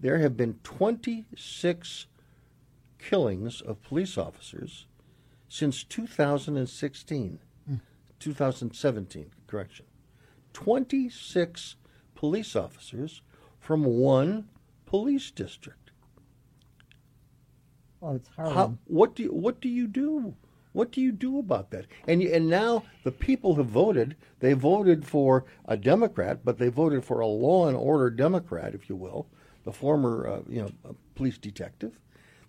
there 0.00 0.18
have 0.18 0.36
been 0.36 0.58
26 0.62 2.06
killings 2.98 3.60
of 3.60 3.82
police 3.82 4.18
officers 4.18 4.86
since 5.48 5.84
2016, 5.84 7.38
mm. 7.70 7.80
2017, 8.18 9.30
correction. 9.46 9.86
26 10.52 11.76
police 12.14 12.56
officers 12.56 13.22
from 13.58 13.84
one 13.84 14.48
police 14.86 15.30
district. 15.30 15.90
Well, 18.00 18.16
it's 18.16 18.28
hard. 18.36 18.52
How, 18.52 18.78
what 18.86 19.14
do 19.14 19.22
you, 19.24 19.32
what 19.32 19.60
do 19.60 19.68
you 19.68 19.86
do? 19.86 20.34
What 20.74 20.90
do 20.90 21.00
you 21.00 21.12
do 21.12 21.38
about 21.38 21.70
that? 21.70 21.86
And 22.06 22.20
and 22.20 22.48
now 22.48 22.82
the 23.04 23.12
people 23.12 23.54
have 23.54 23.66
voted. 23.66 24.16
They 24.40 24.54
voted 24.54 25.06
for 25.06 25.44
a 25.66 25.76
Democrat, 25.76 26.40
but 26.44 26.58
they 26.58 26.68
voted 26.68 27.04
for 27.04 27.20
a 27.20 27.28
law 27.28 27.68
and 27.68 27.76
order 27.76 28.10
Democrat, 28.10 28.74
if 28.74 28.88
you 28.88 28.96
will, 28.96 29.28
the 29.62 29.72
former 29.72 30.28
uh, 30.28 30.40
you 30.48 30.62
know 30.62 30.96
police 31.14 31.38
detective. 31.38 32.00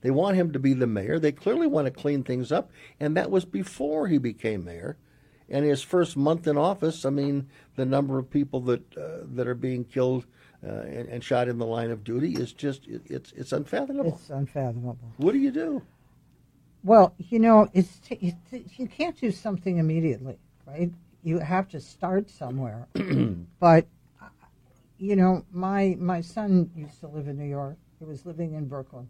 They 0.02 0.10
want 0.10 0.38
him 0.38 0.52
to 0.54 0.60
be 0.60 0.74
the 0.74 0.88
mayor. 0.88 1.20
They 1.20 1.32
clearly 1.32 1.68
want 1.68 1.86
to 1.86 1.92
clean 1.92 2.24
things 2.24 2.52
up, 2.52 2.72
and 3.00 3.16
that 3.16 3.30
was 3.30 3.46
before 3.46 4.08
he 4.08 4.18
became 4.18 4.66
mayor. 4.66 4.98
And 5.48 5.64
his 5.64 5.84
first 5.84 6.18
month 6.18 6.48
in 6.48 6.58
office, 6.58 7.06
I 7.06 7.12
mean, 7.12 7.48
the 7.76 7.86
number 7.86 8.18
of 8.18 8.32
people 8.32 8.60
that 8.62 8.98
uh, 8.98 9.20
that 9.36 9.48
are 9.48 9.54
being 9.54 9.84
killed 9.84 10.26
uh, 10.66 10.72
and, 10.72 11.08
and, 11.10 11.24
shot 11.24 11.48
in 11.48 11.60
the 11.60 11.66
line 11.68 11.92
of 11.92 12.04
duty 12.04 12.34
is 12.34 12.54
just 12.54 12.88
it, 12.88 13.04
it's 13.06 13.32
it's 13.34 13.52
unfathomable. 13.52 14.18
It's 14.20 14.32
unfathomable. 14.32 15.14
What 15.18 15.34
do 15.34 15.38
you 15.38 15.52
do? 15.52 15.84
Well, 16.86 17.14
you 17.18 17.40
know, 17.40 17.68
it's, 17.74 18.00
it's 18.10 18.80
you 18.80 18.88
can't 18.88 19.20
do 19.20 19.32
something 19.32 19.80
immediately, 19.80 20.38
right? 20.66 20.92
You 21.24 21.40
have 21.40 21.68
to 21.70 21.82
start 21.82 22.30
somewhere. 22.30 22.88
but 23.60 23.88
you 24.98 25.18
know, 25.18 25.44
my 25.52 25.98
my 26.00 26.22
son 26.22 26.72
used 26.74 27.02
to 27.02 27.08
live 27.08 27.28
in 27.28 27.38
New 27.38 27.50
York. 27.50 27.76
He 28.00 28.06
was 28.06 28.26
living 28.26 28.54
in 28.54 28.68
Brooklyn 28.68 29.10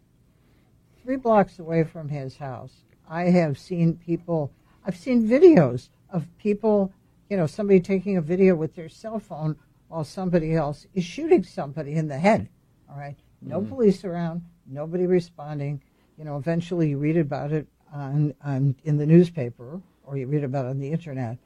three 1.06 1.16
blocks 1.16 1.60
away 1.60 1.84
from 1.84 2.08
his 2.08 2.36
house, 2.36 2.82
I 3.08 3.30
have 3.30 3.56
seen 3.60 3.94
people, 3.94 4.50
I've 4.84 4.96
seen 4.96 5.28
videos 5.28 5.88
of 6.10 6.26
people, 6.36 6.92
you 7.30 7.36
know, 7.36 7.46
somebody 7.46 7.78
taking 7.78 8.16
a 8.16 8.20
video 8.20 8.56
with 8.56 8.74
their 8.74 8.88
cell 8.88 9.20
phone 9.20 9.54
while 9.86 10.02
somebody 10.02 10.56
else 10.56 10.84
is 10.94 11.04
shooting 11.04 11.44
somebody 11.44 11.92
in 11.92 12.08
the 12.08 12.18
head. 12.18 12.48
All 12.90 12.98
right. 12.98 13.14
No 13.40 13.60
mm. 13.60 13.68
police 13.68 14.04
around, 14.04 14.42
nobody 14.66 15.06
responding. 15.06 15.80
You 16.18 16.24
know, 16.24 16.36
eventually 16.36 16.90
you 16.90 16.98
read 16.98 17.16
about 17.16 17.52
it 17.52 17.66
on, 17.92 18.34
on 18.44 18.76
in 18.84 18.96
the 18.96 19.06
newspaper 19.06 19.80
or 20.04 20.16
you 20.16 20.26
read 20.26 20.44
about 20.44 20.66
it 20.66 20.70
on 20.70 20.78
the 20.78 20.90
internet. 20.90 21.38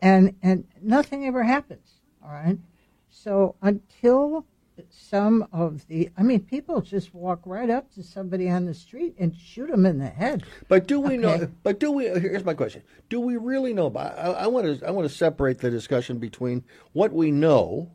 And 0.00 0.34
and 0.42 0.64
nothing 0.80 1.26
ever 1.26 1.42
happens. 1.42 2.00
All 2.24 2.30
right. 2.30 2.58
So 3.08 3.56
until 3.62 4.46
some 4.88 5.46
of 5.52 5.86
the 5.88 6.10
i 6.16 6.22
mean 6.22 6.40
people 6.40 6.80
just 6.80 7.14
walk 7.14 7.40
right 7.44 7.70
up 7.70 7.92
to 7.92 8.02
somebody 8.02 8.48
on 8.48 8.64
the 8.64 8.74
street 8.74 9.14
and 9.18 9.36
shoot 9.36 9.70
them 9.70 9.84
in 9.84 9.98
the 9.98 10.08
head 10.08 10.44
but 10.68 10.86
do 10.86 10.98
we 10.98 11.14
okay. 11.14 11.16
know 11.18 11.48
but 11.62 11.78
do 11.78 11.92
we 11.92 12.06
here's 12.06 12.44
my 12.44 12.54
question 12.54 12.82
do 13.08 13.20
we 13.20 13.36
really 13.36 13.72
know 13.72 13.86
about 13.86 14.18
i 14.18 14.46
want 14.46 14.80
to 14.80 14.86
i 14.86 14.90
want 14.90 15.08
to 15.08 15.14
separate 15.14 15.58
the 15.58 15.70
discussion 15.70 16.18
between 16.18 16.64
what 16.92 17.12
we 17.12 17.30
know 17.30 17.90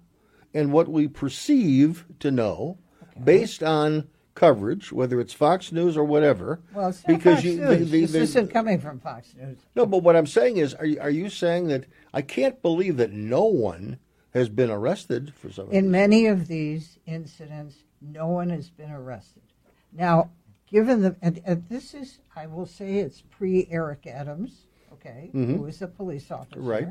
and 0.54 0.72
what 0.72 0.88
we 0.88 1.08
perceive 1.08 2.06
to 2.20 2.30
know 2.30 2.78
okay. 3.02 3.22
based 3.24 3.64
on 3.64 4.08
coverage, 4.38 4.94
whether 4.94 5.20
it's 5.20 5.34
Fox 5.34 5.72
News 5.72 5.98
or 5.98 6.04
whatever. 6.04 6.62
Well, 6.74 6.90
it's 6.90 7.02
because 7.02 7.36
Fox 7.36 7.46
you, 7.46 7.58
News. 7.58 7.80
The, 7.80 7.86
the, 7.86 8.02
this 8.02 8.16
isn't 8.16 8.54
coming 8.54 8.80
from 8.80 9.00
Fox 9.00 9.34
News. 9.36 9.58
No, 9.76 9.86
but 9.86 10.04
what 10.04 10.16
I'm 10.16 10.28
saying 10.28 10.58
is, 10.58 10.74
are 10.76 10.86
you, 10.86 11.00
are 11.02 11.10
you 11.10 11.30
saying 11.30 11.68
that 11.70 11.86
I 12.14 12.22
can't 12.22 12.62
believe 12.62 12.98
that 12.98 13.12
no 13.12 13.46
one 13.46 13.98
has 14.34 14.50
been 14.50 14.70
arrested 14.70 15.34
for 15.34 15.52
some. 15.52 15.72
In 15.72 15.90
many 15.90 16.28
of 16.28 16.48
these 16.48 17.00
incidents, 17.06 17.76
no 18.00 18.28
one 18.28 18.50
has 18.52 18.70
been 18.70 18.92
arrested. 18.92 19.42
Now, 19.92 20.30
given 20.70 21.02
the 21.02 21.16
and, 21.22 21.42
and 21.46 21.68
this 21.70 21.94
is, 21.94 22.20
I 22.36 22.46
will 22.46 22.68
say, 22.68 22.98
it's 22.98 23.22
pre 23.22 23.68
Eric 23.72 24.06
Adams, 24.06 24.68
okay, 24.94 25.32
mm-hmm. 25.34 25.58
who 25.58 25.66
is 25.66 25.82
a 25.82 25.88
police 25.88 26.30
officer, 26.30 26.62
right? 26.62 26.90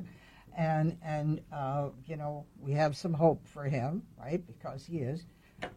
And 0.57 0.99
and 1.05 1.41
uh, 1.53 1.91
you 2.07 2.17
know 2.17 2.45
we 2.61 2.73
have 2.73 2.97
some 2.97 3.15
hope 3.15 3.47
for 3.47 3.65
him, 3.65 4.03
right? 4.19 4.45
Because 4.47 4.85
he 4.85 4.99
is. 4.99 5.25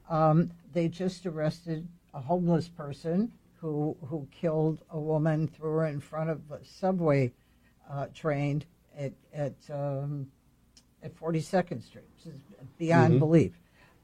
Um, 0.10 0.52
they 0.74 0.88
just 0.88 1.26
arrested 1.26 1.88
a 2.14 2.22
homeless 2.22 2.68
person 2.68 3.32
who 3.60 3.96
who 4.08 4.28
killed 4.32 4.82
a 4.92 5.00
woman, 5.00 5.48
threw 5.48 5.72
her 5.72 5.86
in 5.86 6.00
front 6.00 6.30
of 6.30 6.42
a 6.52 6.64
subway 6.64 7.32
uh, 7.90 8.08
train 8.14 8.64
at 8.98 9.14
at 9.34 9.56
um, 9.70 10.28
at 11.04 11.16
42nd 11.16 11.84
Street, 11.84 12.06
which 12.16 12.34
is 12.34 12.42
beyond 12.78 13.12
mm-hmm. 13.12 13.20
belief. 13.20 13.54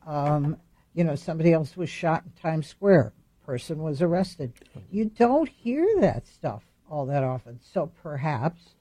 Um, 0.05 0.57
you 0.93 1.03
know, 1.03 1.15
somebody 1.15 1.51
else 1.51 1.75
was 1.75 1.89
shot 1.89 2.23
in 2.25 2.31
Times 2.41 2.67
Square. 2.67 3.13
Person 3.45 3.79
was 3.79 4.01
arrested. 4.01 4.53
You 4.89 5.05
don't 5.05 5.49
hear 5.49 5.85
that 5.99 6.25
stuff 6.25 6.63
all 6.89 7.05
that 7.07 7.23
often. 7.23 7.59
So 7.61 7.91
perhaps, 8.01 8.75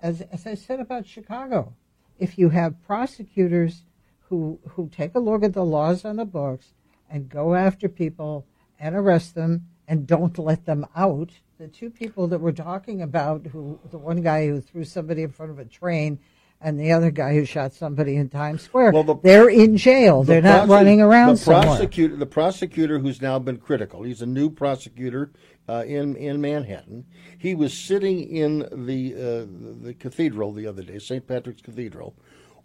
as, 0.00 0.22
as 0.22 0.46
I 0.46 0.54
said 0.54 0.80
about 0.80 1.06
Chicago, 1.06 1.74
if 2.18 2.38
you 2.38 2.50
have 2.50 2.82
prosecutors 2.84 3.84
who, 4.28 4.58
who 4.70 4.88
take 4.88 5.14
a 5.14 5.20
look 5.20 5.44
at 5.44 5.52
the 5.52 5.64
laws 5.64 6.04
on 6.04 6.16
the 6.16 6.24
books 6.24 6.72
and 7.12 7.28
go 7.28 7.54
after 7.54 7.88
people 7.88 8.46
and 8.80 8.96
arrest 8.96 9.34
them 9.34 9.66
and 9.86 10.06
don't 10.06 10.38
let 10.38 10.64
them 10.64 10.86
out, 10.96 11.30
the 11.58 11.68
two 11.68 11.90
people 11.90 12.26
that 12.28 12.40
we're 12.40 12.50
talking 12.50 13.02
about, 13.02 13.46
who 13.46 13.78
the 13.90 13.98
one 13.98 14.22
guy 14.22 14.46
who 14.48 14.60
threw 14.60 14.84
somebody 14.84 15.22
in 15.22 15.30
front 15.30 15.52
of 15.52 15.58
a 15.58 15.64
train 15.64 16.18
and 16.60 16.78
the 16.80 16.92
other 16.92 17.10
guy 17.10 17.34
who 17.34 17.44
shot 17.44 17.72
somebody 17.72 18.16
in 18.16 18.28
Times 18.28 18.62
Square. 18.62 18.92
Well, 18.92 19.02
the- 19.04 19.16
they're 19.16 19.48
in 19.50 19.76
jail. 19.76 20.22
They're 20.22 20.40
not 20.40 20.68
running 20.68 21.00
around 21.00 21.32
the 21.32 21.36
somewhere. 21.38 21.62
prosecutor, 21.64 22.16
the 22.16 22.26
prosecutor 22.26 22.98
who's 22.98 23.20
now 23.20 23.38
been 23.38 23.58
critical. 23.58 24.02
He's 24.04 24.22
a 24.22 24.26
new 24.26 24.48
prosecutor 24.48 25.32
uh, 25.68 25.84
in 25.86 26.16
in 26.16 26.40
Manhattan. 26.40 27.04
He 27.36 27.54
was 27.54 27.76
sitting 27.76 28.22
in 28.22 28.60
the 28.86 29.14
uh, 29.14 29.84
the 29.84 29.94
cathedral 29.98 30.52
the 30.52 30.66
other 30.66 30.82
day, 30.82 30.98
St. 30.98 31.26
Patrick's 31.26 31.62
Cathedral, 31.62 32.14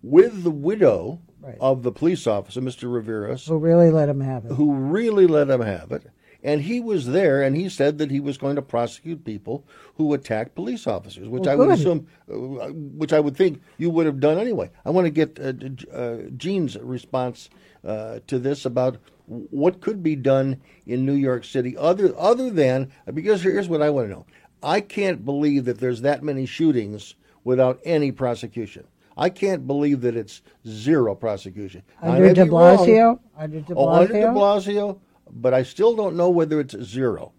with 0.01 0.43
the 0.43 0.51
widow 0.51 1.19
Right. 1.39 1.55
of 1.61 1.83
the 1.83 1.91
police 1.91 2.25
officer, 2.27 2.59
Mr. 2.61 2.91
Rivera, 2.91 3.37
Who 3.37 3.57
really 3.59 3.91
let 3.91 4.09
him 4.09 4.19
have 4.21 4.45
it? 4.45 4.53
who 4.53 4.73
really 4.73 5.27
let 5.27 5.49
him 5.49 5.61
have 5.61 5.91
it. 5.91 6.03
And 6.43 6.61
he 6.61 6.79
was 6.79 7.07
there, 7.07 7.41
and 7.41 7.55
he 7.55 7.69
said 7.69 7.99
that 7.99 8.11
he 8.11 8.19
was 8.19 8.37
going 8.37 8.55
to 8.55 8.61
prosecute 8.61 9.23
people 9.23 9.63
who 9.95 10.13
attacked 10.13 10.55
police 10.55 10.87
officers, 10.87 11.29
which 11.29 11.43
Well, 11.43 11.51
I 11.51 11.55
would 11.55 11.69
assume, 11.69 12.07
uh, 12.29 12.33
which 12.73 13.13
I 13.13 13.19
would 13.19 13.37
think 13.37 13.61
you 13.77 13.89
would 13.91 14.05
have 14.07 14.19
done 14.19 14.37
anyway. 14.37 14.71
I 14.83 14.89
want 14.89 15.05
to 15.05 15.11
get 15.11 15.39
uh, 15.39 15.95
uh, 15.95 16.17
Jeanne's 16.35 16.75
response 16.77 17.49
uh, 17.85 18.19
to 18.27 18.39
this 18.39 18.65
about 18.65 18.97
what 19.27 19.79
could 19.81 20.01
be 20.03 20.15
done 20.15 20.59
in 20.85 21.05
New 21.05 21.13
York 21.15 21.43
City, 21.43 21.75
other 21.77 22.13
other 22.17 22.49
than 22.49 22.91
because 23.13 23.41
here's 23.43 23.67
what 23.69 23.81
I 23.81 23.89
want 23.89 24.07
to 24.07 24.11
know. 24.13 24.25
I 24.63 24.81
can't 24.81 25.23
believe 25.25 25.65
that 25.65 25.79
there's 25.79 26.01
that 26.01 26.23
many 26.23 26.45
shootings 26.45 27.15
without 27.43 27.79
any 27.85 28.11
prosecution. 28.11 28.85
I 29.17 29.29
can't 29.29 29.65
believe 29.65 30.01
that 30.01 30.15
it's 30.15 30.41
zero 30.67 31.15
prosecution. 31.15 31.83
Under 32.01 32.33
de. 32.33 32.45
Blasio? 32.45 33.19
Under 33.37 33.61
de 33.61 33.73
Oh, 33.75 33.89
under 33.89 34.13
de 34.13 34.19
Blasio? 34.27 34.33
Blasio, 34.35 34.99
but 35.31 35.53
I 35.53 35.63
still 35.63 35.95
don't 35.95 36.15
know 36.15 36.29
whether 36.29 36.59
it's 36.59 36.75
zero. 36.83 37.31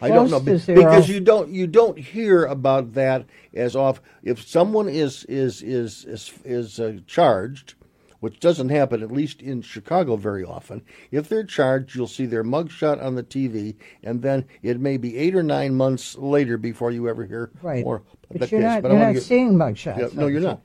I 0.00 0.08
don't 0.08 0.30
know 0.30 0.40
because 0.40 1.08
you 1.08 1.20
don't 1.20 1.50
you 1.50 1.68
don't 1.68 1.96
hear 1.96 2.44
about 2.46 2.94
that 2.94 3.24
as 3.54 3.76
off. 3.76 4.02
If 4.24 4.46
someone 4.46 4.88
is 4.88 5.24
is 5.28 5.62
is 5.62 6.04
is 6.04 6.32
is 6.44 6.80
uh, 6.80 6.98
charged, 7.06 7.74
which 8.18 8.40
doesn't 8.40 8.70
happen 8.70 9.00
at 9.00 9.12
least 9.12 9.40
in 9.40 9.62
Chicago 9.62 10.16
very 10.16 10.42
often. 10.44 10.82
If 11.12 11.28
they're 11.28 11.44
charged, 11.44 11.94
you'll 11.94 12.08
see 12.08 12.26
their 12.26 12.42
mugshot 12.42 13.00
on 13.00 13.14
the 13.14 13.22
TV, 13.22 13.76
and 14.02 14.22
then 14.22 14.44
it 14.62 14.80
may 14.80 14.96
be 14.96 15.16
eight 15.16 15.36
or 15.36 15.42
nine 15.44 15.76
months 15.76 16.18
later 16.18 16.56
before 16.58 16.90
you 16.90 17.08
ever 17.08 17.24
hear 17.24 17.50
Right. 17.62 17.84
more. 17.84 18.02
But 18.36 18.50
you're 18.50 18.60
case. 18.60 18.66
not, 18.66 18.82
But 18.82 18.90
you're 18.92 19.00
not 19.00 19.12
get- 19.14 19.22
seeing 19.22 19.54
mugshots. 19.54 19.98
Yeah, 19.98 20.08
no, 20.14 20.26
you're 20.26 20.40
not. 20.40 20.62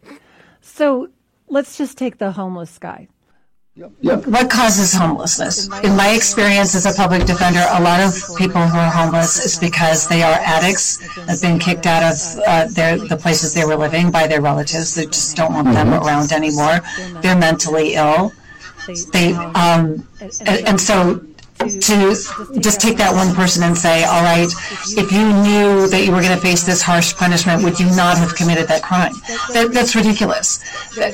So 0.67 1.09
let's 1.47 1.77
just 1.77 1.97
take 1.97 2.17
the 2.17 2.31
homeless 2.31 2.77
guy. 2.77 3.07
What 4.01 4.49
causes 4.49 4.93
homelessness? 4.93 5.67
In 5.83 5.95
my 5.95 6.09
experience 6.09 6.73
as 6.75 6.85
a 6.87 6.93
public 6.93 7.25
defender, 7.25 7.63
a 7.69 7.81
lot 7.81 7.99
of 7.99 8.13
people 8.35 8.61
who 8.61 8.77
are 8.77 8.89
homeless 8.89 9.43
is 9.43 9.59
because 9.59 10.07
they 10.07 10.23
are 10.23 10.37
addicts, 10.39 10.97
that 11.15 11.29
have 11.29 11.41
been 11.41 11.59
kicked 11.59 11.85
out 11.85 12.01
of 12.01 12.17
uh, 12.47 12.67
their 12.71 12.97
the 12.97 13.15
places 13.15 13.53
they 13.53 13.65
were 13.65 13.75
living 13.75 14.09
by 14.09 14.25
their 14.25 14.41
relatives 14.41 14.95
that 14.95 15.11
just 15.11 15.37
don't 15.37 15.53
want 15.53 15.67
them 15.67 15.93
around 15.93 16.31
anymore. 16.31 16.79
They're 17.21 17.37
mentally 17.37 17.93
ill. 17.93 18.33
They 19.13 19.33
um, 19.33 20.07
and, 20.19 20.67
and 20.69 20.81
so 20.81 21.21
to 21.57 22.59
just 22.59 22.79
take 22.79 22.97
that 22.97 23.13
one 23.13 23.33
person 23.35 23.63
and 23.63 23.77
say, 23.77 24.03
all 24.03 24.23
right, 24.23 24.49
if 24.97 25.11
you 25.11 25.25
knew 25.43 25.87
that 25.87 26.03
you 26.05 26.11
were 26.11 26.21
going 26.21 26.35
to 26.35 26.41
face 26.41 26.63
this 26.63 26.81
harsh 26.81 27.15
punishment, 27.15 27.63
would 27.63 27.79
you 27.79 27.87
not 27.95 28.17
have 28.17 28.35
committed 28.35 28.67
that 28.67 28.83
crime? 28.83 29.13
That, 29.53 29.71
that's 29.73 29.95
ridiculous. 29.95 30.59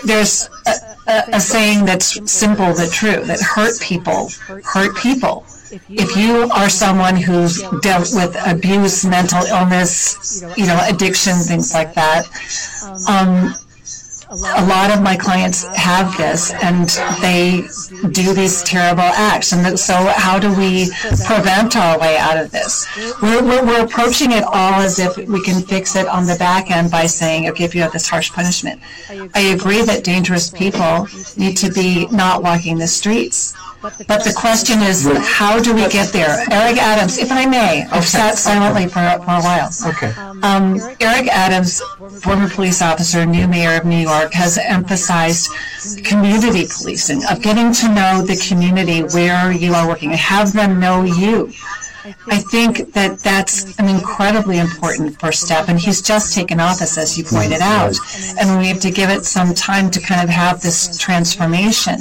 There's 0.03 0.49
a, 0.65 0.71
a, 1.07 1.23
a 1.33 1.39
saying 1.39 1.85
that's 1.85 2.31
simple 2.31 2.73
but 2.73 2.91
true 2.91 3.23
that 3.25 3.39
hurt 3.41 3.79
people 3.81 4.29
hurt 4.63 4.95
people. 4.97 5.45
If 5.89 6.15
you 6.15 6.49
are 6.53 6.69
someone 6.69 7.15
who's 7.15 7.61
dealt 7.81 8.09
with 8.13 8.37
abuse, 8.45 9.05
mental 9.05 9.43
illness, 9.45 10.43
you 10.55 10.67
know, 10.67 10.79
addiction, 10.87 11.33
things 11.39 11.73
like 11.73 11.95
that, 11.95 12.27
um, 13.09 13.55
a 14.33 14.65
lot 14.65 14.91
of 14.91 15.01
my 15.01 15.15
clients 15.15 15.63
have 15.75 16.15
this 16.17 16.51
and 16.53 16.89
they 17.21 17.67
do 18.11 18.33
these 18.33 18.63
terrible 18.63 19.01
acts. 19.01 19.53
And 19.53 19.79
so 19.79 19.93
how 19.93 20.39
do 20.39 20.49
we 20.55 20.89
prevent 21.25 21.75
our 21.77 21.99
way 21.99 22.17
out 22.17 22.37
of 22.37 22.51
this? 22.51 22.87
We're, 23.21 23.43
we're, 23.43 23.65
we're 23.65 23.85
approaching 23.85 24.31
it 24.31 24.43
all 24.43 24.81
as 24.81 24.99
if 24.99 25.17
we 25.17 25.43
can 25.43 25.61
fix 25.61 25.95
it 25.95 26.07
on 26.07 26.25
the 26.25 26.35
back 26.35 26.71
end 26.71 26.91
by 26.91 27.05
saying 27.05 27.49
okay 27.49 27.63
if 27.63 27.75
you 27.75 27.81
have 27.81 27.91
this 27.91 28.07
harsh 28.07 28.31
punishment 28.31 28.79
i 29.35 29.41
agree 29.55 29.81
that 29.81 30.03
dangerous 30.03 30.49
people 30.49 31.07
need 31.37 31.55
to 31.57 31.71
be 31.71 32.07
not 32.07 32.43
walking 32.43 32.77
the 32.77 32.87
streets 32.87 33.53
but 33.83 34.23
the 34.23 34.33
question 34.35 34.79
is 34.81 35.05
how 35.39 35.59
do 35.59 35.73
we 35.75 35.85
get 35.89 36.11
there 36.13 36.33
eric 36.51 36.77
adams 36.77 37.17
if 37.17 37.29
i 37.31 37.45
may 37.45 37.85
i've 37.91 38.07
sat 38.07 38.37
silently 38.37 38.85
for, 38.87 39.03
for 39.25 39.35
a 39.41 39.43
while 39.43 39.69
Okay. 39.91 40.11
um, 40.43 40.79
Eric 41.01 41.27
Adams, 41.27 41.81
former 42.21 42.47
police 42.49 42.81
officer, 42.81 43.25
new 43.25 43.47
mayor 43.47 43.77
of 43.79 43.85
New 43.85 43.97
York, 43.97 44.31
has 44.33 44.57
emphasized 44.57 45.49
community 46.03 46.65
policing, 46.67 47.21
of 47.29 47.41
getting 47.41 47.71
to 47.73 47.87
know 47.93 48.21
the 48.21 48.37
community 48.47 49.01
where 49.15 49.51
you 49.51 49.73
are 49.73 49.87
working, 49.87 50.11
have 50.11 50.53
them 50.53 50.79
know 50.79 51.03
you. 51.03 51.51
I 52.27 52.37
think 52.37 52.93
that 52.93 53.19
that's 53.19 53.77
an 53.79 53.87
incredibly 53.87 54.59
important 54.59 55.19
first 55.19 55.41
step, 55.41 55.69
and 55.69 55.79
he's 55.79 56.01
just 56.01 56.33
taken 56.33 56.59
office, 56.59 56.97
as 56.97 57.17
you 57.17 57.23
pointed 57.23 57.61
out, 57.61 57.95
and 58.39 58.59
we 58.59 58.67
have 58.67 58.79
to 58.81 58.91
give 58.91 59.09
it 59.09 59.25
some 59.25 59.53
time 59.53 59.89
to 59.91 59.99
kind 59.99 60.21
of 60.21 60.29
have 60.29 60.61
this 60.61 60.97
transformation. 60.97 61.95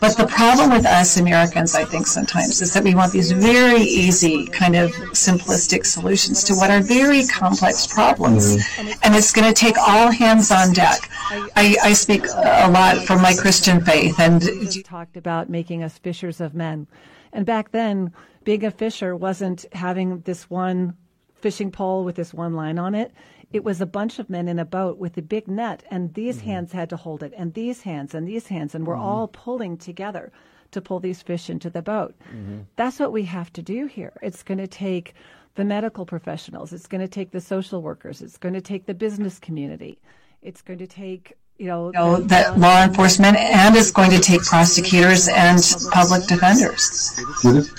But 0.00 0.16
the 0.16 0.26
problem 0.26 0.70
with 0.70 0.86
us 0.86 1.16
Americans, 1.16 1.74
I 1.74 1.84
think, 1.84 2.06
sometimes 2.06 2.60
is 2.60 2.72
that 2.74 2.84
we 2.84 2.94
want 2.94 3.12
these 3.12 3.30
very 3.32 3.82
easy, 3.82 4.46
kind 4.46 4.76
of 4.76 4.90
simplistic 5.12 5.86
solutions 5.86 6.44
to 6.44 6.54
what 6.54 6.70
are 6.70 6.80
very 6.80 7.26
complex 7.26 7.86
problems, 7.86 8.56
mm-hmm. 8.56 9.00
and 9.02 9.14
it's 9.14 9.32
going 9.32 9.48
to 9.52 9.54
take 9.54 9.76
all 9.78 10.10
hands 10.10 10.50
on 10.50 10.72
deck. 10.72 11.08
I, 11.56 11.76
I 11.82 11.92
speak 11.92 12.24
a 12.26 12.70
lot 12.70 12.98
from 13.06 13.22
my 13.22 13.34
Christian 13.34 13.80
faith, 13.80 14.18
and 14.18 14.40
Jesus 14.40 14.82
talked 14.82 15.16
about 15.16 15.48
making 15.48 15.82
us 15.82 15.98
fishers 15.98 16.40
of 16.40 16.54
men. 16.54 16.86
And 17.32 17.44
back 17.44 17.72
then, 17.72 18.12
being 18.44 18.64
a 18.64 18.70
fisher 18.70 19.14
wasn't 19.16 19.66
having 19.72 20.20
this 20.20 20.48
one 20.50 20.96
fishing 21.40 21.70
pole 21.70 22.04
with 22.04 22.16
this 22.16 22.34
one 22.34 22.54
line 22.54 22.78
on 22.78 22.94
it. 22.94 23.12
It 23.52 23.64
was 23.64 23.80
a 23.80 23.86
bunch 23.86 24.18
of 24.18 24.28
men 24.28 24.48
in 24.48 24.58
a 24.58 24.64
boat 24.64 24.98
with 24.98 25.16
a 25.16 25.22
big 25.22 25.48
net, 25.48 25.82
and 25.90 26.12
these 26.14 26.38
mm-hmm. 26.38 26.50
hands 26.50 26.72
had 26.72 26.90
to 26.90 26.96
hold 26.96 27.22
it, 27.22 27.32
and 27.36 27.54
these 27.54 27.82
hands, 27.82 28.14
and 28.14 28.28
these 28.28 28.46
hands, 28.46 28.74
and 28.74 28.86
we're 28.86 28.94
mm-hmm. 28.94 29.04
all 29.04 29.28
pulling 29.28 29.78
together 29.78 30.32
to 30.72 30.82
pull 30.82 31.00
these 31.00 31.22
fish 31.22 31.48
into 31.48 31.70
the 31.70 31.80
boat. 31.80 32.14
Mm-hmm. 32.30 32.60
That's 32.76 33.00
what 33.00 33.12
we 33.12 33.22
have 33.24 33.50
to 33.54 33.62
do 33.62 33.86
here. 33.86 34.12
It's 34.22 34.42
going 34.42 34.58
to 34.58 34.66
take 34.66 35.14
the 35.54 35.64
medical 35.64 36.04
professionals, 36.06 36.72
it's 36.72 36.86
going 36.86 37.00
to 37.00 37.08
take 37.08 37.32
the 37.32 37.40
social 37.40 37.82
workers, 37.82 38.20
it's 38.20 38.38
going 38.38 38.54
to 38.54 38.60
take 38.60 38.86
the 38.86 38.94
business 38.94 39.38
community, 39.38 39.98
it's 40.42 40.62
going 40.62 40.78
to 40.78 40.86
take 40.86 41.34
you 41.58 41.66
know, 41.66 41.90
know, 41.90 42.20
that 42.20 42.58
law 42.58 42.82
enforcement, 42.84 43.36
and 43.36 43.76
it's 43.76 43.90
going 43.90 44.10
to 44.10 44.20
take 44.20 44.42
prosecutors 44.42 45.28
and 45.28 45.60
public 45.90 46.24
defenders. 46.26 47.20
Judith? 47.42 47.76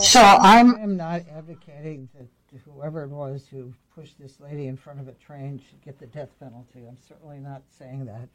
So 0.00 0.20
I'm, 0.20 0.76
I'm 0.76 0.96
not 0.96 1.22
advocating 1.36 2.08
that 2.16 2.26
whoever 2.64 3.02
it 3.02 3.10
was 3.10 3.46
who 3.50 3.72
pushed 3.94 4.18
this 4.20 4.38
lady 4.40 4.66
in 4.66 4.76
front 4.76 5.00
of 5.00 5.08
a 5.08 5.12
train 5.12 5.58
should 5.58 5.82
get 5.82 5.98
the 5.98 6.06
death 6.06 6.28
penalty. 6.38 6.86
I'm 6.86 6.98
certainly 7.08 7.38
not 7.38 7.62
saying 7.78 8.06
that. 8.06 8.28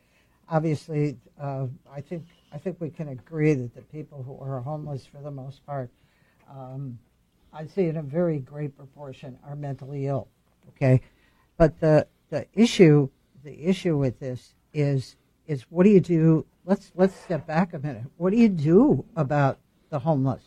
Obviously, 0.49 1.17
uh, 1.39 1.67
I 1.91 2.01
think 2.01 2.25
I 2.51 2.57
think 2.57 2.81
we 2.81 2.89
can 2.89 3.09
agree 3.09 3.53
that 3.53 3.73
the 3.73 3.81
people 3.83 4.23
who 4.23 4.37
are 4.43 4.59
homeless, 4.59 5.05
for 5.05 5.21
the 5.21 5.31
most 5.31 5.65
part, 5.65 5.89
um, 6.49 6.99
I'd 7.53 7.71
say 7.71 7.87
in 7.87 7.97
a 7.97 8.01
very 8.01 8.39
great 8.39 8.75
proportion, 8.75 9.37
are 9.47 9.55
mentally 9.55 10.07
ill. 10.07 10.27
Okay, 10.69 10.99
but 11.57 11.79
the 11.79 12.07
the 12.29 12.47
issue 12.53 13.07
the 13.43 13.63
issue 13.63 13.97
with 13.97 14.19
this 14.19 14.55
is 14.73 15.15
is 15.47 15.63
what 15.69 15.83
do 15.83 15.89
you 15.89 15.99
do? 15.99 16.45
Let's 16.65 16.91
let's 16.95 17.15
step 17.15 17.47
back 17.47 17.73
a 17.73 17.79
minute. 17.79 18.03
What 18.17 18.31
do 18.31 18.37
you 18.37 18.49
do 18.49 19.05
about 19.15 19.59
the 19.89 19.99
homeless? 19.99 20.43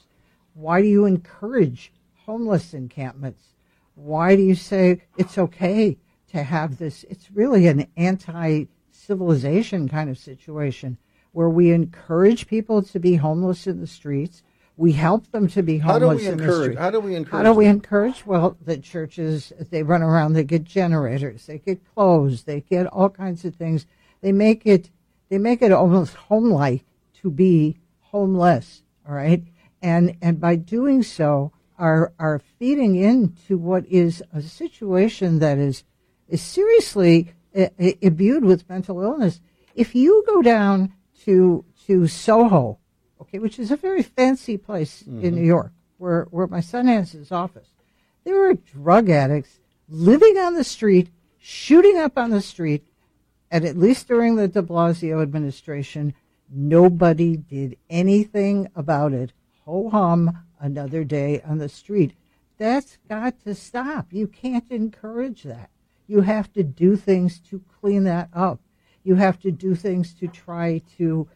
Why 0.55 0.81
do 0.83 0.89
you 0.89 1.05
encourage 1.05 1.93
homeless 2.25 2.75
encampments? 2.75 3.55
Why 3.95 4.37
do 4.37 4.43
you 4.43 4.55
say 4.55 5.03
it's 5.17 5.39
okay 5.39 5.99
to 6.33 6.43
have 6.43 6.79
this? 6.79 7.05
It's 7.09 7.31
really 7.31 7.67
an 7.67 7.87
anti 7.97 8.67
civilization 8.91 9.89
kind 9.89 10.09
of 10.09 10.19
situation 10.19 10.97
where 11.33 11.49
we 11.49 11.73
encourage 11.73 12.47
people 12.47 12.81
to 12.81 12.99
be 12.99 13.17
homeless 13.17 13.67
in 13.67 13.81
the 13.81 13.87
streets. 13.87 14.43
We 14.77 14.93
help 14.93 15.31
them 15.31 15.49
to 15.49 15.63
be 15.63 15.79
homeless 15.79 16.25
in 16.25 16.39
the 16.39 16.53
streets. 16.53 16.79
How 16.79 16.91
do 16.91 17.01
we 17.01 17.15
encourage? 17.15 17.45
How 17.45 17.53
do 17.53 17.57
we 17.57 17.67
them? 17.67 17.77
encourage? 17.77 18.27
Well, 18.27 18.57
the 18.65 18.79
churches, 18.79 19.53
they 19.71 19.83
run 19.83 20.03
around, 20.03 20.33
they 20.33 20.45
get 20.45 20.65
generators, 20.65 21.47
they 21.47 21.59
get 21.59 21.81
clothes, 21.95 22.45
they 22.45 22.61
get 22.61 22.87
all 22.87 23.11
kinds 23.11 23.45
of 23.45 23.55
things. 23.55 23.87
They 24.25 24.33
make 24.33 24.65
it, 24.65 24.89
they 25.29 25.37
make 25.37 25.61
it 25.61 25.71
almost 25.71 26.15
home-like 26.15 26.83
to 27.21 27.31
be 27.31 27.77
homeless, 28.01 28.83
all 29.07 29.15
right? 29.15 29.45
And, 29.83 30.17
and 30.23 30.41
by 30.41 30.57
doing 30.57 31.03
so, 31.03 31.53
are, 31.79 32.15
are 32.19 32.41
feeding 32.59 32.97
into 32.97 33.59
what 33.59 33.85
is 33.85 34.23
a 34.33 34.41
situation 34.41 35.41
that 35.41 35.59
is, 35.59 35.85
is 36.27 36.41
seriously 36.41 37.35
imbued 38.01 38.47
with 38.47 38.67
mental 38.67 39.03
illness. 39.03 39.43
If 39.75 39.95
you 39.95 40.25
go 40.27 40.41
down 40.41 40.95
to, 41.25 41.63
to 41.87 42.07
Soho, 42.07 42.79
okay, 43.21 43.39
which 43.39 43.59
is 43.59 43.71
a 43.71 43.77
very 43.77 44.03
fancy 44.03 44.57
place 44.57 45.03
in 45.03 45.21
mm-hmm. 45.21 45.35
New 45.35 45.45
York, 45.45 45.73
where, 45.99 46.29
where 46.31 46.47
my 46.47 46.61
son 46.61 46.87
has 46.87 47.13
his 47.13 47.31
office. 47.31 47.69
There 48.25 48.49
are 48.49 48.55
drug 48.55 49.11
addicts 49.11 49.61
living 49.87 50.39
on 50.39 50.55
the 50.55 50.65
street, 50.65 51.11
shooting 51.37 51.99
up 51.99 52.17
on 52.17 52.31
the 52.31 52.41
street, 52.41 52.87
And 53.55 53.65
at 53.65 53.77
least 53.77 54.09
during 54.09 54.35
the 54.35 54.49
de 54.49 54.61
Blasio 54.63 55.23
administration, 55.23 56.13
nobody 56.51 57.37
did 57.37 57.77
anything 57.89 58.69
about 58.75 59.13
it. 59.13 59.33
Ho 59.65 59.89
hum, 59.91 60.39
another 60.59 61.05
day 61.05 61.41
on 61.43 61.59
the 61.59 61.69
street. 61.69 62.15
That's 62.59 62.99
got 63.09 63.39
to 63.45 63.55
stop. 63.55 64.09
You 64.13 64.27
can't 64.27 64.69
encourage 64.73 65.45
that. 65.45 65.71
You 66.09 66.23
have 66.23 66.53
to 66.55 66.65
do 66.65 66.97
things 66.97 67.39
to 67.51 67.63
clean 67.81 68.03
that 68.03 68.29
up. 68.33 68.59
You 69.05 69.15
have 69.15 69.39
to 69.43 69.53
do 69.53 69.77
things 69.77 70.15
to 70.15 70.27
try 70.27 70.83
to 70.99 71.29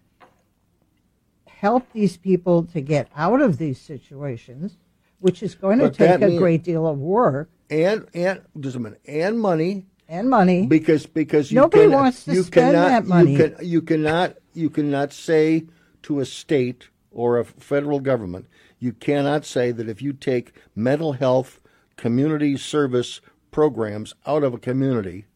help 1.46 1.92
these 1.92 2.16
people 2.16 2.64
to 2.64 2.80
get 2.80 3.08
out 3.14 3.40
of 3.40 3.58
these 3.58 3.80
situations, 3.80 4.76
which 5.20 5.40
is 5.40 5.54
going 5.54 5.78
to 5.78 5.84
But 5.84 5.94
take 5.94 6.20
a 6.20 6.26
mean- 6.26 6.38
great 6.38 6.64
deal 6.64 6.84
of 6.84 6.98
work 6.98 7.48
and 7.70 8.06
and 8.12 8.40
just 8.58 8.74
a 8.74 8.80
minute, 8.80 9.00
and 9.06 9.38
money 9.38 9.86
and 10.08 10.28
money. 10.30 10.66
because 10.66 11.06
because 11.06 11.52
you 11.52 11.56
Nobody 11.56 11.84
can, 11.84 11.92
wants 11.92 12.24
to 12.24 12.32
you 12.32 12.42
spend 12.42 12.74
cannot, 12.74 12.88
that 12.88 13.06
money. 13.06 13.32
You, 13.32 13.38
can, 13.50 13.66
you 13.66 13.82
cannot 13.82 14.36
you 14.54 14.70
cannot 14.70 15.12
say 15.12 15.66
to 16.02 16.20
a 16.20 16.24
state 16.24 16.88
or 17.10 17.38
a 17.38 17.44
federal 17.44 18.00
government, 18.00 18.46
you 18.78 18.92
cannot 18.92 19.44
say 19.44 19.72
that 19.72 19.88
if 19.88 20.00
you 20.00 20.12
take 20.12 20.52
mental 20.74 21.14
health 21.14 21.60
community 21.96 22.56
service 22.56 23.20
programs 23.50 24.14
out 24.26 24.44
of 24.44 24.54
a 24.54 24.58
community, 24.58 25.26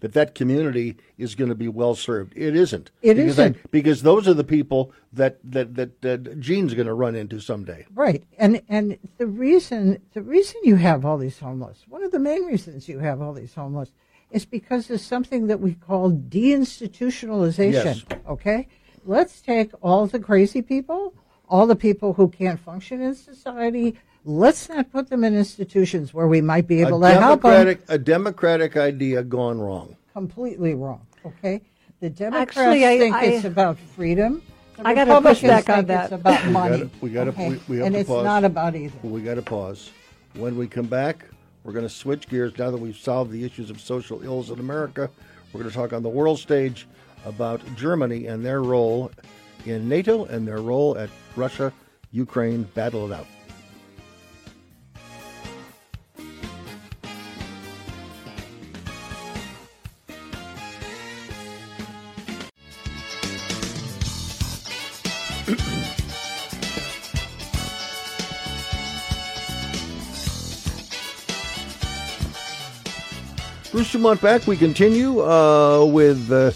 that 0.00 0.12
that 0.12 0.34
community 0.34 0.96
is 1.18 1.34
going 1.34 1.48
to 1.48 1.54
be 1.54 1.66
well 1.66 1.94
served. 1.94 2.32
It 2.36 2.54
isn't. 2.54 2.90
It 3.02 3.14
because 3.14 3.32
isn't. 3.32 3.70
because 3.70 4.02
those 4.02 4.28
are 4.28 4.34
the 4.34 4.44
people 4.44 4.92
that 5.12 5.38
that 5.44 5.74
that, 5.76 6.02
that 6.02 6.40
Jeanne's 6.40 6.74
going 6.74 6.86
to 6.86 6.94
run 6.94 7.14
into 7.14 7.40
someday. 7.40 7.86
Right, 7.94 8.22
and 8.38 8.62
and 8.68 8.98
the 9.18 9.26
reason 9.26 10.00
the 10.12 10.22
reason 10.22 10.60
you 10.62 10.76
have 10.76 11.04
all 11.04 11.18
these 11.18 11.38
homeless, 11.38 11.84
one 11.88 12.02
of 12.04 12.12
the 12.12 12.18
main 12.18 12.44
reasons 12.44 12.88
you 12.88 12.98
have 13.00 13.20
all 13.20 13.32
these 13.32 13.54
homeless, 13.54 13.92
is 14.34 14.44
because 14.44 14.88
there's 14.88 15.04
something 15.04 15.46
that 15.46 15.60
we 15.60 15.74
call 15.74 16.10
deinstitutionalization. 16.10 17.72
Yes. 17.72 18.04
Okay, 18.28 18.66
let's 19.06 19.40
take 19.40 19.70
all 19.80 20.06
the 20.06 20.18
crazy 20.18 20.60
people, 20.60 21.14
all 21.48 21.66
the 21.68 21.76
people 21.76 22.12
who 22.14 22.28
can't 22.28 22.58
function 22.58 23.00
in 23.00 23.14
society. 23.14 23.96
Let's 24.24 24.68
not 24.68 24.90
put 24.90 25.08
them 25.08 25.22
in 25.22 25.36
institutions 25.36 26.12
where 26.12 26.26
we 26.26 26.40
might 26.40 26.66
be 26.66 26.80
able 26.80 27.04
a 27.04 27.12
to 27.14 27.20
help 27.20 27.42
them. 27.42 27.50
democratic 27.52 27.80
a 27.88 27.98
democratic 27.98 28.76
idea 28.76 29.22
gone 29.22 29.60
wrong. 29.60 29.96
Completely 30.12 30.74
wrong. 30.74 31.06
Okay, 31.24 31.62
the 32.00 32.10
Democrats 32.10 32.56
Actually, 32.56 32.84
I- 32.86 32.98
think 32.98 33.14
I- 33.14 33.24
it's 33.26 33.44
about 33.44 33.78
freedom. 33.78 34.42
The 34.76 34.88
I 34.88 34.94
gotta 34.94 35.20
push 35.20 35.42
back 35.42 35.68
on 35.68 35.84
that. 35.86 36.04
It's 36.04 36.12
about 36.14 36.44
money. 36.48 36.78
gotta- 36.78 36.90
we 37.00 37.10
gotta- 37.10 37.30
okay? 37.30 37.50
we- 37.50 37.60
we 37.68 37.76
have 37.76 37.86
and 37.86 37.94
it's 37.96 38.08
pause. 38.08 38.24
not 38.24 38.42
about 38.42 38.74
either. 38.74 38.98
We 39.04 39.20
got 39.22 39.34
to 39.34 39.42
pause. 39.42 39.90
When 40.34 40.56
we 40.56 40.66
come 40.66 40.86
back, 40.86 41.26
we're 41.64 41.72
going 41.72 41.86
to 41.86 41.92
switch 41.92 42.28
gears. 42.28 42.56
Now 42.56 42.70
that 42.70 42.76
we've 42.76 42.96
solved 42.96 43.32
the 43.32 43.44
issues 43.44 43.70
of 43.70 43.80
social 43.80 44.22
ills 44.22 44.50
in 44.50 44.60
America, 44.60 45.10
we're 45.52 45.60
going 45.60 45.70
to 45.70 45.76
talk 45.76 45.92
on 45.92 46.02
the 46.02 46.08
world 46.08 46.38
stage 46.38 46.86
about 47.24 47.60
Germany 47.74 48.26
and 48.26 48.44
their 48.44 48.62
role 48.62 49.10
in 49.64 49.88
NATO 49.88 50.26
and 50.26 50.46
their 50.46 50.60
role 50.60 50.96
at 50.98 51.08
Russia 51.34 51.72
Ukraine 52.12 52.62
battle 52.74 53.10
it 53.10 53.14
out. 53.14 53.26
DuMont 73.94 74.20
back. 74.20 74.44
We 74.48 74.56
continue 74.56 75.20
uh, 75.22 75.84
with 75.84 76.32
uh, 76.32 76.50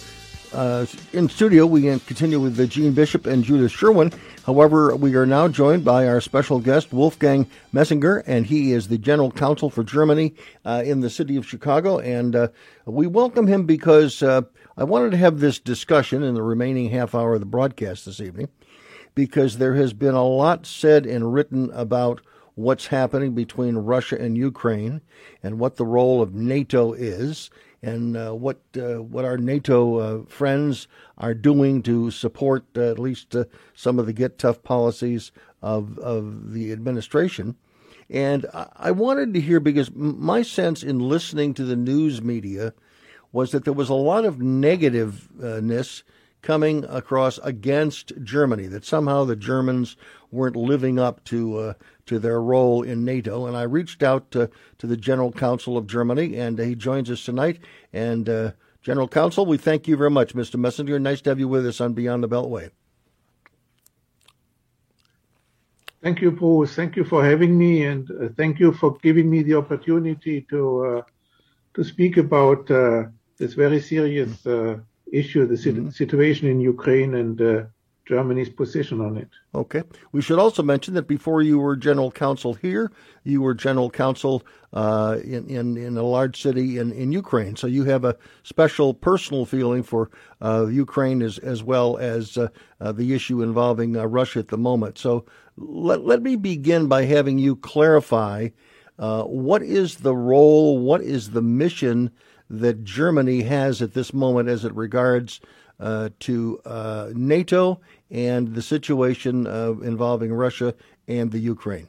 uh, 0.53 0.87
in 1.13 1.29
studio. 1.29 1.67
We 1.67 1.83
continue 1.83 2.41
with 2.41 2.57
the 2.57 2.67
Jeanne 2.67 2.95
Bishop 2.95 3.27
and 3.27 3.45
Judith 3.45 3.71
Sherwin. 3.71 4.13
However, 4.45 4.97
we 4.97 5.15
are 5.15 5.25
now 5.25 5.47
joined 5.47 5.85
by 5.85 6.09
our 6.09 6.21
special 6.21 6.59
guest 6.59 6.93
Wolfgang 6.93 7.49
Moessinger, 7.73 8.25
and 8.27 8.47
he 8.47 8.73
is 8.73 8.89
the 8.89 8.99
general 8.99 9.31
consul 9.31 9.71
for 9.71 9.85
Germany 9.85 10.35
uh, 10.65 10.83
in 10.85 10.99
the 10.99 11.09
city 11.09 11.37
of 11.37 11.47
Chicago. 11.47 12.01
And 12.01 12.35
uh, 12.35 12.49
we 12.87 13.07
welcome 13.07 13.47
him 13.47 13.67
because 13.67 14.21
I 14.21 14.43
wanted 14.77 15.13
to 15.13 15.17
have 15.19 15.39
this 15.39 15.61
discussion 15.61 16.25
in 16.25 16.35
the 16.35 16.43
remaining 16.43 16.91
half 16.91 17.15
hour 17.15 17.35
of 17.35 17.41
the 17.41 17.47
broadcast 17.47 18.05
this 18.05 18.21
evening, 18.21 18.49
because 19.15 19.59
there 19.59 19.77
has 19.77 19.93
been 19.93 20.15
a 20.15 20.27
lot 20.27 20.67
said 20.67 21.07
and 21.07 21.33
written 21.33 21.71
about 21.71 22.21
what's 22.59 22.89
happening 22.89 23.35
between 23.35 23.77
Russia 23.77 24.21
and 24.21 24.37
Ukraine 24.37 25.01
and 25.45 25.61
what 25.61 25.77
the 25.77 25.87
role 25.87 26.21
of 26.21 26.35
NATO 26.35 26.93
is 26.93 27.51
and 27.83 28.17
uh, 28.17 28.33
what 28.33 28.59
uh, 28.77 29.01
what 29.01 29.25
our 29.25 29.39
NATO 29.39 29.97
uh, 29.97 30.25
friends 30.27 30.89
are 31.19 31.35
doing 31.35 31.83
to 31.83 32.11
support 32.11 32.65
uh, 32.77 32.91
at 32.91 32.99
least 32.99 33.37
uh, 33.37 33.45
some 33.75 34.01
of 34.01 34.07
the 34.07 34.13
get 34.13 34.39
tough 34.39 34.65
policies 34.65 35.31
of 35.63 35.99
of 36.01 36.53
the 36.53 36.73
administration. 36.73 37.55
And 38.11 38.45
I 38.53 38.67
I 38.75 38.91
wanted 38.91 39.35
to 39.35 39.41
hear 39.41 39.61
because 39.61 39.95
my 39.95 40.43
sense 40.43 40.83
in 40.83 40.99
listening 40.99 41.55
to 41.55 41.65
the 41.65 41.77
news 41.77 42.21
media 42.21 42.75
was 43.31 43.53
that 43.53 43.65
there 43.65 43.73
was 43.73 43.89
a 43.89 43.95
lot 43.95 44.25
of 44.25 44.39
negativeness 44.39 46.03
coming 46.43 46.85
across 46.85 47.39
against 47.39 48.13
Germany, 48.23 48.67
that 48.67 48.85
somehow 48.85 49.25
the 49.25 49.37
Germans 49.37 49.97
weren't 50.31 50.57
living 50.57 50.99
up 50.99 51.25
to 51.25 51.59
uh, 51.59 51.73
to 52.07 52.19
their 52.19 52.41
role 52.41 52.83
in 52.83 53.05
NATO. 53.05 53.47
And 53.47 53.57
I 53.57 53.63
reached 53.63 54.03
out 54.03 54.31
to, 54.33 54.51
to 54.79 54.87
the 54.87 54.97
General 54.97 55.31
Consul 55.31 55.77
of 55.77 55.87
Germany, 55.87 56.37
and 56.37 56.59
he 56.59 56.75
joins 56.75 57.11
us 57.11 57.25
tonight. 57.25 57.61
And 57.93 58.29
uh, 58.29 58.53
General 58.83 59.09
Consul, 59.09 59.47
we 59.47 59.59
thank 59.59 59.87
you 59.87 59.97
very 59.97 60.11
much, 60.11 60.35
Mr. 60.35 60.57
Moessinger. 60.57 61.01
Nice 61.01 61.21
to 61.23 61.31
have 61.31 61.39
you 61.39 61.49
with 61.49 61.67
us 61.67 61.81
on 61.81 61.93
Beyond 61.93 62.23
the 62.23 62.29
Beltway. 62.29 62.71
Thank 66.03 66.21
you, 66.21 66.31
Bruce. 66.31 66.75
Thank 66.75 66.97
you 66.97 67.05
for 67.05 67.25
having 67.25 67.59
me, 67.59 67.85
and 67.85 68.09
uh, 68.11 68.29
thank 68.37 68.61
you 68.61 68.73
for 68.73 68.97
giving 69.03 69.29
me 69.29 69.43
the 69.43 69.55
opportunity 69.55 70.43
to 70.43 70.87
uh, 70.87 71.03
to 71.75 71.85
speak 71.85 72.17
about 72.17 72.71
uh, 72.71 73.05
this 73.37 73.55
very 73.55 73.81
serious 73.81 74.47
uh, 74.47 74.79
issue, 75.13 75.47
the 75.47 75.57
sit- 75.57 75.93
situation 75.93 76.49
in 76.49 76.61
Ukraine, 76.61 77.15
and 77.15 77.41
uh, 77.41 77.65
Germany's 78.09 78.49
position 78.49 79.03
on 79.03 79.19
it. 79.19 79.29
Okay. 79.55 79.83
We 80.13 80.23
should 80.23 80.39
also 80.39 80.63
mention 80.63 80.95
that 80.95 81.07
before 81.07 81.43
you 81.43 81.59
were 81.59 81.77
general 81.77 82.11
consul 82.11 82.55
here, 82.55 82.91
you 83.23 83.43
were 83.43 83.53
general 83.53 83.91
consul 83.91 84.43
uh, 84.73 85.19
in, 85.23 85.47
in 85.49 85.77
in 85.77 85.99
a 85.99 86.03
large 86.03 86.41
city 86.41 86.79
in, 86.79 86.91
in 86.93 87.13
Ukraine. 87.13 87.55
So 87.57 87.67
you 87.67 87.85
have 87.85 88.05
a 88.07 88.17
special 88.45 88.95
personal 88.95 89.45
feeling 89.45 89.83
for 89.83 90.11
uh, 90.41 90.67
Ukraine 90.67 91.21
as 91.21 91.37
as 91.39 91.63
well 91.63 91.99
as 91.99 92.39
uh, 92.39 92.49
uh, 92.81 92.93
the 92.93 93.13
issue 93.13 93.43
involving 93.43 93.95
uh, 93.95 94.07
Russia 94.07 94.39
at 94.39 94.49
the 94.49 94.57
moment. 94.57 94.97
So 94.97 95.27
let 95.59 96.07
let 96.07 96.23
me 96.23 96.37
begin 96.37 96.89
by 96.89 97.05
having 97.05 97.39
you 97.39 97.57
clarify 97.57 98.49
uh, 98.99 99.25
what 99.25 99.63
is 99.63 99.97
the 99.97 100.17
role, 100.17 100.79
what 100.79 101.03
is 101.03 101.31
the 101.31 101.43
mission 101.43 102.11
that 102.49 102.85
Germany 102.85 103.43
has 103.43 103.83
at 103.83 103.93
this 103.93 104.15
moment 104.15 104.49
as 104.49 104.65
it 104.65 104.75
regards 104.75 105.41
to 105.81 106.61
uh, 106.65 107.11
NATO 107.15 107.81
and 108.11 108.55
the 108.55 108.63
situation 108.63 109.47
uh, 109.47 109.73
involving 109.83 110.33
Russia 110.33 110.75
and 111.07 111.31
the 111.31 111.39
Ukraine. 111.39 111.87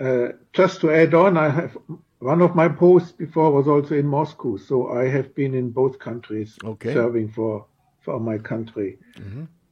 Uh, 0.00 0.28
just 0.52 0.80
to 0.80 0.90
add 0.90 1.14
on, 1.14 1.36
I 1.36 1.48
have 1.48 1.76
one 2.18 2.40
of 2.40 2.54
my 2.54 2.68
posts 2.68 3.12
before 3.12 3.52
was 3.52 3.68
also 3.68 3.94
in 3.94 4.06
Moscow, 4.06 4.56
so 4.56 4.88
I 4.88 5.08
have 5.08 5.34
been 5.34 5.54
in 5.54 5.70
both 5.70 5.98
countries 5.98 6.58
Okay. 6.64 6.92
serving 6.94 7.28
for 7.30 7.66
for 8.00 8.18
my 8.18 8.38
country. 8.38 8.98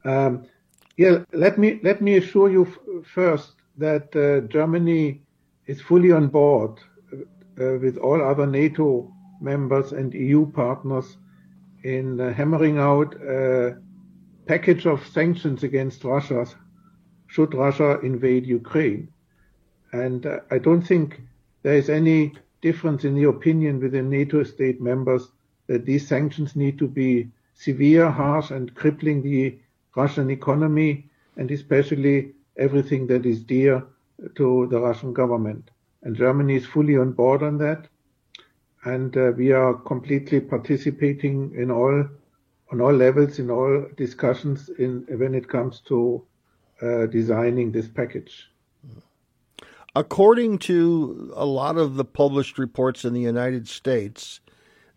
Um, 0.05 0.44
yeah, 0.96 1.24
let 1.32 1.59
me 1.59 1.80
let 1.82 2.01
me 2.01 2.16
assure 2.16 2.51
you 2.51 2.66
f- 2.66 3.07
first 3.07 3.55
that 3.78 4.14
uh, 4.14 4.46
Germany 4.48 5.22
is 5.66 5.80
fully 5.80 6.12
on 6.12 6.28
board 6.28 6.78
uh, 7.12 7.78
with 7.80 7.96
all 7.98 8.22
other 8.22 8.46
NATO 8.46 9.12
members 9.41 9.93
and 9.93 10.12
EU 10.14 10.51
partners 10.51 11.16
in 11.82 12.20
uh, 12.20 12.32
hammering 12.32 12.78
out 12.78 13.14
a 13.14 13.76
package 14.47 14.86
of 14.86 15.07
sanctions 15.07 15.62
against 15.62 16.05
Russia 16.05 16.47
should 17.26 17.55
Russia 17.55 18.01
invade 18.01 18.47
Ukraine. 18.47 19.09
And 19.93 20.26
uh, 20.26 20.41
I 20.51 20.59
don't 20.59 20.82
think 20.82 21.20
there 21.62 21.74
is 21.74 21.88
any 21.88 22.32
difference 22.61 23.05
in 23.05 23.14
the 23.14 23.28
opinion 23.28 23.80
within 23.80 24.11
NATO 24.11 24.43
state 24.43 24.80
members 24.80 25.30
that 25.66 25.86
these 25.86 26.07
sanctions 26.07 26.57
need 26.57 26.78
to 26.78 26.88
be 26.88 27.30
severe, 27.55 28.11
harsh, 28.11 28.51
and 28.51 28.74
crippling 28.74 29.22
the 29.22 29.59
Russian 29.97 30.30
economy 30.30 31.09
and 31.36 31.51
especially 31.51 32.32
everything 32.57 33.07
that 33.07 33.24
is 33.24 33.43
dear 33.43 33.82
to 34.34 34.66
the 34.70 34.80
Russian 34.80 35.12
government. 35.12 35.70
And 36.03 36.16
Germany 36.16 36.57
is 36.57 36.66
fully 36.66 36.97
on 36.97 37.12
board 37.12 37.43
on 37.43 37.59
that. 37.59 37.86
And 38.85 39.16
uh, 39.16 39.33
we 39.37 39.53
are 39.53 39.74
completely 39.74 40.41
participating 40.41 41.53
in 41.55 41.70
all, 41.70 42.07
on 42.72 42.81
all 42.81 42.93
levels, 42.93 43.39
in 43.39 43.51
all 43.51 43.87
discussions 43.97 44.70
in, 44.78 45.05
when 45.09 45.35
it 45.35 45.49
comes 45.49 45.81
to 45.89 46.24
uh, 46.81 47.07
designing 47.07 47.72
this 47.72 47.89
package. 47.89 48.51
According 49.95 50.59
to 50.59 51.33
a 51.35 51.45
lot 51.45 51.76
of 51.76 51.97
the 51.97 52.05
published 52.05 52.59
reports 52.59 53.05
in 53.05 53.12
the 53.12 53.20
United 53.20 53.68
States, 53.68 54.41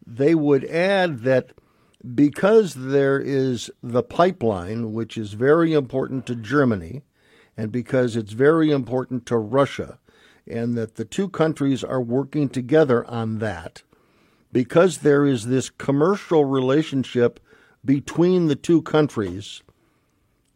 they 0.06 0.36
would 0.36 0.66
add 0.66 1.22
that 1.22 1.52
because 2.16 2.74
there 2.74 3.20
is 3.20 3.72
the 3.82 4.04
pipeline, 4.04 4.94
which 4.94 5.18
is 5.18 5.34
very 5.34 5.74
important 5.74 6.26
to 6.28 6.36
Germany, 6.36 7.02
and 7.58 7.72
because 7.72 8.16
it's 8.16 8.34
very 8.34 8.72
important 8.72 9.26
to 9.26 9.38
Russia, 9.38 10.00
and 10.48 10.76
that 10.76 10.96
the 10.96 11.06
two 11.06 11.30
countries 11.30 11.84
are 11.84 12.02
working 12.02 12.50
together 12.50 13.06
on 13.08 13.40
that, 13.40 13.84
because 14.52 15.00
there 15.00 15.26
is 15.26 15.48
this 15.48 15.70
commercial 15.70 16.46
relationship 16.46 17.40
between 17.86 18.48
the 18.48 18.56
two 18.56 18.82
countries, 18.82 19.64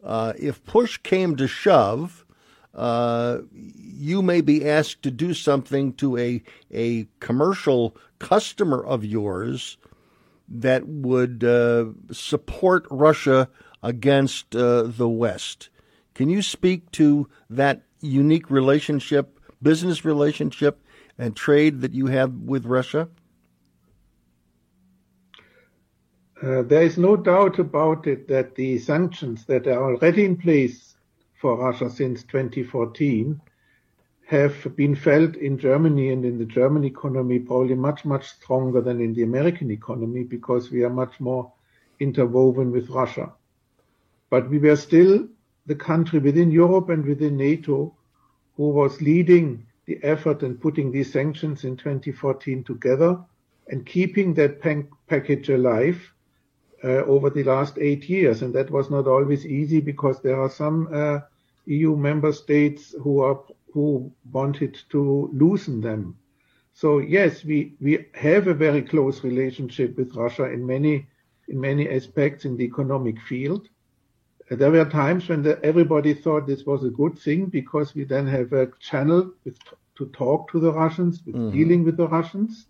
uh, 0.04 0.32
if 0.38 0.64
push 0.64 0.98
came 0.98 1.36
to 1.36 1.46
shove, 1.46 2.24
uh, 2.74 3.38
you 3.52 4.22
may 4.22 4.40
be 4.40 4.68
asked 4.68 5.02
to 5.02 5.10
do 5.10 5.34
something 5.34 5.92
to 5.94 6.16
a 6.16 6.42
a 6.70 7.08
commercial 7.18 7.96
customer 8.18 8.84
of 8.84 9.04
yours 9.04 9.78
that 10.48 10.86
would 10.86 11.42
uh, 11.42 11.86
support 12.12 12.86
Russia 12.90 13.48
against 13.82 14.54
uh, 14.54 14.82
the 14.82 15.08
West. 15.08 15.70
Can 16.14 16.28
you 16.28 16.42
speak 16.42 16.90
to 16.92 17.28
that 17.50 17.82
unique 18.00 18.50
relationship, 18.50 19.37
business 19.62 20.04
relationship, 20.04 20.80
and 21.18 21.36
trade 21.36 21.80
that 21.80 21.94
you 21.94 22.06
have 22.06 22.32
with 22.32 22.64
Russia? 22.64 23.08
Uh, 26.40 26.62
there 26.62 26.82
is 26.82 26.96
no 26.96 27.16
doubt 27.16 27.58
about 27.58 28.06
it 28.06 28.28
that 28.28 28.54
the 28.54 28.78
sanctions 28.78 29.44
that 29.46 29.66
are 29.66 29.82
already 29.82 30.24
in 30.24 30.36
place 30.36 30.94
for 31.40 31.56
Russia 31.56 31.90
since 31.90 32.22
2014 32.22 33.40
have 34.26 34.76
been 34.76 34.94
felt 34.94 35.34
in 35.36 35.58
Germany 35.58 36.10
and 36.10 36.24
in 36.24 36.38
the 36.38 36.44
German 36.44 36.84
economy 36.84 37.40
probably 37.40 37.74
much, 37.74 38.04
much 38.04 38.28
stronger 38.28 38.80
than 38.80 39.00
in 39.00 39.14
the 39.14 39.22
American 39.22 39.70
economy 39.70 40.22
because 40.22 40.70
we 40.70 40.84
are 40.84 40.90
much 40.90 41.18
more 41.18 41.50
interwoven 41.98 42.70
with 42.70 42.88
Russia. 42.90 43.32
But 44.30 44.48
we 44.48 44.58
were 44.58 44.76
still 44.76 45.26
the 45.66 45.74
country 45.74 46.20
within 46.20 46.52
Europe 46.52 46.88
and 46.90 47.04
within 47.04 47.36
NATO 47.36 47.96
who 48.58 48.68
was 48.68 49.00
leading 49.00 49.64
the 49.86 49.98
effort 50.02 50.42
and 50.42 50.60
putting 50.60 50.92
these 50.92 51.10
sanctions 51.10 51.64
in 51.64 51.76
2014 51.76 52.64
together 52.64 53.18
and 53.68 53.86
keeping 53.86 54.34
that 54.34 54.60
package 55.06 55.48
alive 55.48 56.12
uh, 56.84 57.04
over 57.04 57.30
the 57.30 57.44
last 57.44 57.78
eight 57.78 58.08
years. 58.08 58.42
And 58.42 58.52
that 58.54 58.70
was 58.70 58.90
not 58.90 59.06
always 59.06 59.46
easy 59.46 59.80
because 59.80 60.20
there 60.20 60.40
are 60.42 60.50
some 60.50 60.88
uh, 60.92 61.20
EU 61.66 61.96
member 61.96 62.32
states 62.32 62.94
who 63.02 63.20
are 63.20 63.40
who 63.72 64.10
wanted 64.32 64.76
to 64.90 65.30
loosen 65.32 65.80
them. 65.80 66.16
So 66.72 66.98
yes, 66.98 67.44
we, 67.44 67.74
we 67.80 68.06
have 68.14 68.48
a 68.48 68.54
very 68.54 68.82
close 68.82 69.22
relationship 69.22 69.96
with 69.96 70.16
Russia 70.16 70.44
in 70.50 70.66
many 70.66 71.06
in 71.48 71.60
many 71.60 71.88
aspects 71.88 72.44
in 72.44 72.56
the 72.56 72.64
economic 72.64 73.20
field. 73.20 73.68
There 74.50 74.70
were 74.70 74.84
times 74.86 75.28
when 75.28 75.42
the, 75.42 75.62
everybody 75.62 76.14
thought 76.14 76.46
this 76.46 76.64
was 76.64 76.82
a 76.84 76.90
good 76.90 77.18
thing 77.18 77.46
because 77.46 77.94
we 77.94 78.04
then 78.04 78.26
have 78.26 78.52
a 78.52 78.70
channel 78.80 79.32
with, 79.44 79.58
to 79.96 80.06
talk 80.06 80.50
to 80.52 80.60
the 80.60 80.72
Russians, 80.72 81.22
with 81.26 81.34
mm-hmm. 81.34 81.50
dealing 81.50 81.84
with 81.84 81.96
the 81.96 82.08
Russians. 82.08 82.66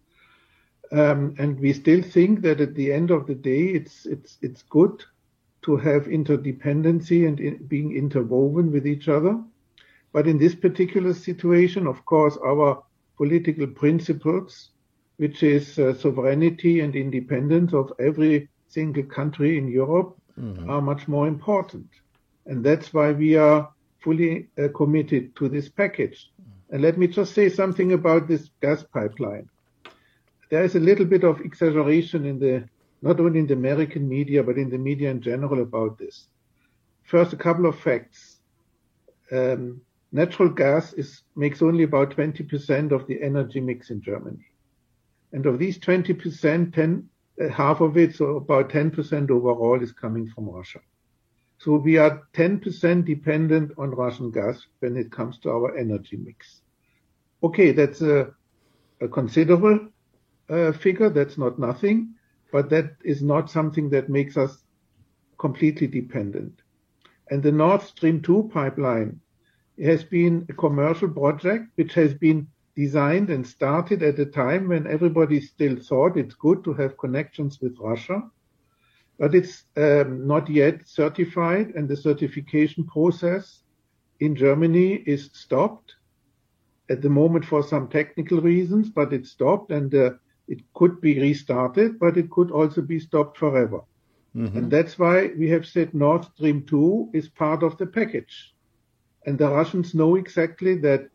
Um, 0.91 1.35
and 1.39 1.61
we 1.61 1.73
still 1.73 2.03
think 2.03 2.41
that 2.43 2.61
at 2.61 2.75
the 2.75 2.93
end 2.93 3.11
of 3.11 3.27
the 3.27 3.35
day, 3.35 3.67
it's 3.67 4.07
it's 4.07 4.39
it's 4.41 4.63
good 4.63 5.05
to 5.63 5.77
have 5.77 6.05
interdependency 6.05 7.29
and 7.29 7.39
in, 7.39 7.67
being 7.67 7.95
interwoven 7.95 8.73
with 8.73 8.87
each 8.87 9.09
other. 9.09 9.39
But 10.13 10.27
in 10.27 10.39
this 10.39 10.55
particular 10.55 11.13
situation, 11.13 11.87
of 11.87 12.05
course, 12.07 12.39
our 12.39 12.83
political 13.17 13.67
principles, 13.67 14.71
which 15.19 15.43
is 15.43 15.79
uh, 15.79 15.93
sovereignty 15.95 16.81
and 16.81 16.97
independence 16.97 17.75
of 17.75 17.93
every 17.99 18.49
single 18.69 19.03
country 19.05 19.59
in 19.59 19.69
Europe, 19.69 20.18
mm-hmm. 20.39 20.71
are 20.71 20.81
much 20.81 21.09
more 21.09 21.29
important. 21.29 21.89
And 22.47 22.65
that's 22.65 22.95
why 22.95 23.13
we 23.13 23.37
are 23.37 23.71
fully 23.99 24.49
uh, 24.59 24.69
committed 24.75 25.37
to 25.37 25.49
this 25.49 25.69
package. 25.69 26.31
Mm-hmm. 26.41 26.75
And 26.75 26.83
let 26.83 26.99
me 26.99 27.07
just 27.09 27.35
say 27.35 27.49
something 27.49 27.93
about 27.93 28.29
this 28.29 28.51
gas 28.61 28.83
pipeline 28.83 29.49
there 30.51 30.65
is 30.65 30.75
a 30.75 30.81
little 30.81 31.05
bit 31.05 31.25
of 31.25 31.41
exaggeration 31.41 32.25
in 32.25 32.39
the 32.39 32.65
not 33.03 33.21
only 33.21 33.39
in 33.39 33.47
the 33.47 33.55
American 33.55 34.09
media 34.09 34.43
but 34.43 34.59
in 34.59 34.71
the 34.71 34.79
media 34.79 35.11
in 35.11 35.21
general 35.21 35.63
about 35.63 35.99
this. 35.99 36.29
First, 37.05 37.33
a 37.33 37.37
couple 37.37 37.67
of 37.67 37.79
facts. 37.79 38.39
Um, 39.31 39.81
natural 40.13 40.49
gas 40.49 40.93
is 40.95 41.23
makes 41.37 41.63
only 41.63 41.85
about 41.85 42.17
20% 42.17 42.93
of 42.93 43.07
the 43.07 43.23
energy 43.23 43.61
mix 43.61 43.91
in 43.91 44.01
Germany, 44.01 44.45
and 45.33 45.47
of 45.47 45.59
these 45.59 45.79
20%, 45.79 46.75
10 46.75 46.75
uh, 46.75 47.03
half 47.53 47.81
of 47.81 47.97
it, 47.97 48.15
so 48.17 48.37
about 48.37 48.71
10% 48.71 49.31
overall, 49.31 49.81
is 49.83 49.93
coming 49.93 50.29
from 50.29 50.49
Russia. 50.49 50.81
So 51.59 51.77
we 51.77 51.99
are 51.99 52.23
10% 52.35 53.05
dependent 53.05 53.73
on 53.79 53.91
Russian 53.91 54.31
gas 54.31 54.65
when 54.81 54.97
it 54.97 55.11
comes 55.11 55.39
to 55.41 55.51
our 55.51 55.77
energy 55.77 56.17
mix. 56.17 56.63
Okay, 57.43 57.73
that's 57.73 58.01
a, 58.01 58.33
a 59.01 59.09
considerable 59.09 59.89
uh, 60.49 60.73
figure. 60.73 61.11
That's 61.11 61.39
not 61.39 61.59
nothing, 61.59 62.15
but 62.53 62.71
that 62.71 62.97
is 63.05 63.23
not 63.23 63.51
something 63.51 63.91
that 63.91 64.09
makes 64.09 64.37
us 64.37 64.65
completely 65.39 65.87
dependent. 65.87 66.63
And 67.31 67.43
the 67.43 67.53
Nord 67.53 67.83
Stream 67.83 68.23
2 68.23 68.51
pipeline 68.53 69.21
has 69.83 70.03
been 70.05 70.47
a 70.49 70.53
commercial 70.53 71.09
project 71.09 71.67
which 71.77 71.95
has 71.95 72.15
been 72.15 72.49
designed 72.79 73.29
and 73.29 73.45
started 73.45 74.05
at 74.05 74.21
a 74.21 74.25
time 74.25 74.69
when 74.69 74.87
everybody 74.87 75.41
still 75.41 75.77
thought 75.77 76.17
it's 76.17 76.37
good 76.37 76.63
to 76.63 76.73
have 76.73 76.97
connections 76.97 77.61
with 77.61 77.77
Russia. 77.81 78.23
But 79.19 79.35
it's 79.35 79.65
um, 79.77 80.29
not 80.29 80.49
yet 80.49 80.87
certified, 80.87 81.73
and 81.75 81.89
the 81.89 81.97
certification 81.97 82.85
process 82.85 83.65
in 84.21 84.37
Germany 84.37 85.03
is 85.15 85.31
stopped 85.33 85.97
at 86.89 87.03
the 87.03 87.11
moment 87.11 87.45
for 87.45 87.65
some 87.65 87.89
technical 87.89 88.41
reasons, 88.41 88.89
but 88.89 89.13
it's 89.13 89.31
stopped, 89.31 89.73
and 89.73 89.93
uh, 89.93 90.11
it 90.47 90.61
could 90.75 91.01
be 91.01 91.19
restarted, 91.21 91.99
but 91.99 92.17
it 92.17 92.31
could 92.31 92.53
also 92.53 92.81
be 92.81 93.01
stopped 93.01 93.37
forever. 93.39 93.81
Mm-hmm. 94.37 94.57
And 94.57 94.71
that's 94.71 94.97
why 95.01 95.33
we 95.37 95.51
have 95.51 95.67
said 95.67 95.95
Nord 95.95 96.25
Stream 96.25 96.65
2 96.65 97.11
is 97.13 97.29
part 97.29 97.65
of 97.65 97.77
the 97.77 97.87
package. 97.87 98.55
And 99.27 99.37
the 99.37 99.49
Russians 99.49 99.95
know 99.95 100.15
exactly 100.15 100.77
that 100.77 101.11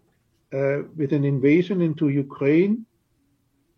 uh, 0.53 0.83
with 0.95 1.13
an 1.13 1.25
invasion 1.25 1.81
into 1.81 2.09
Ukraine, 2.09 2.85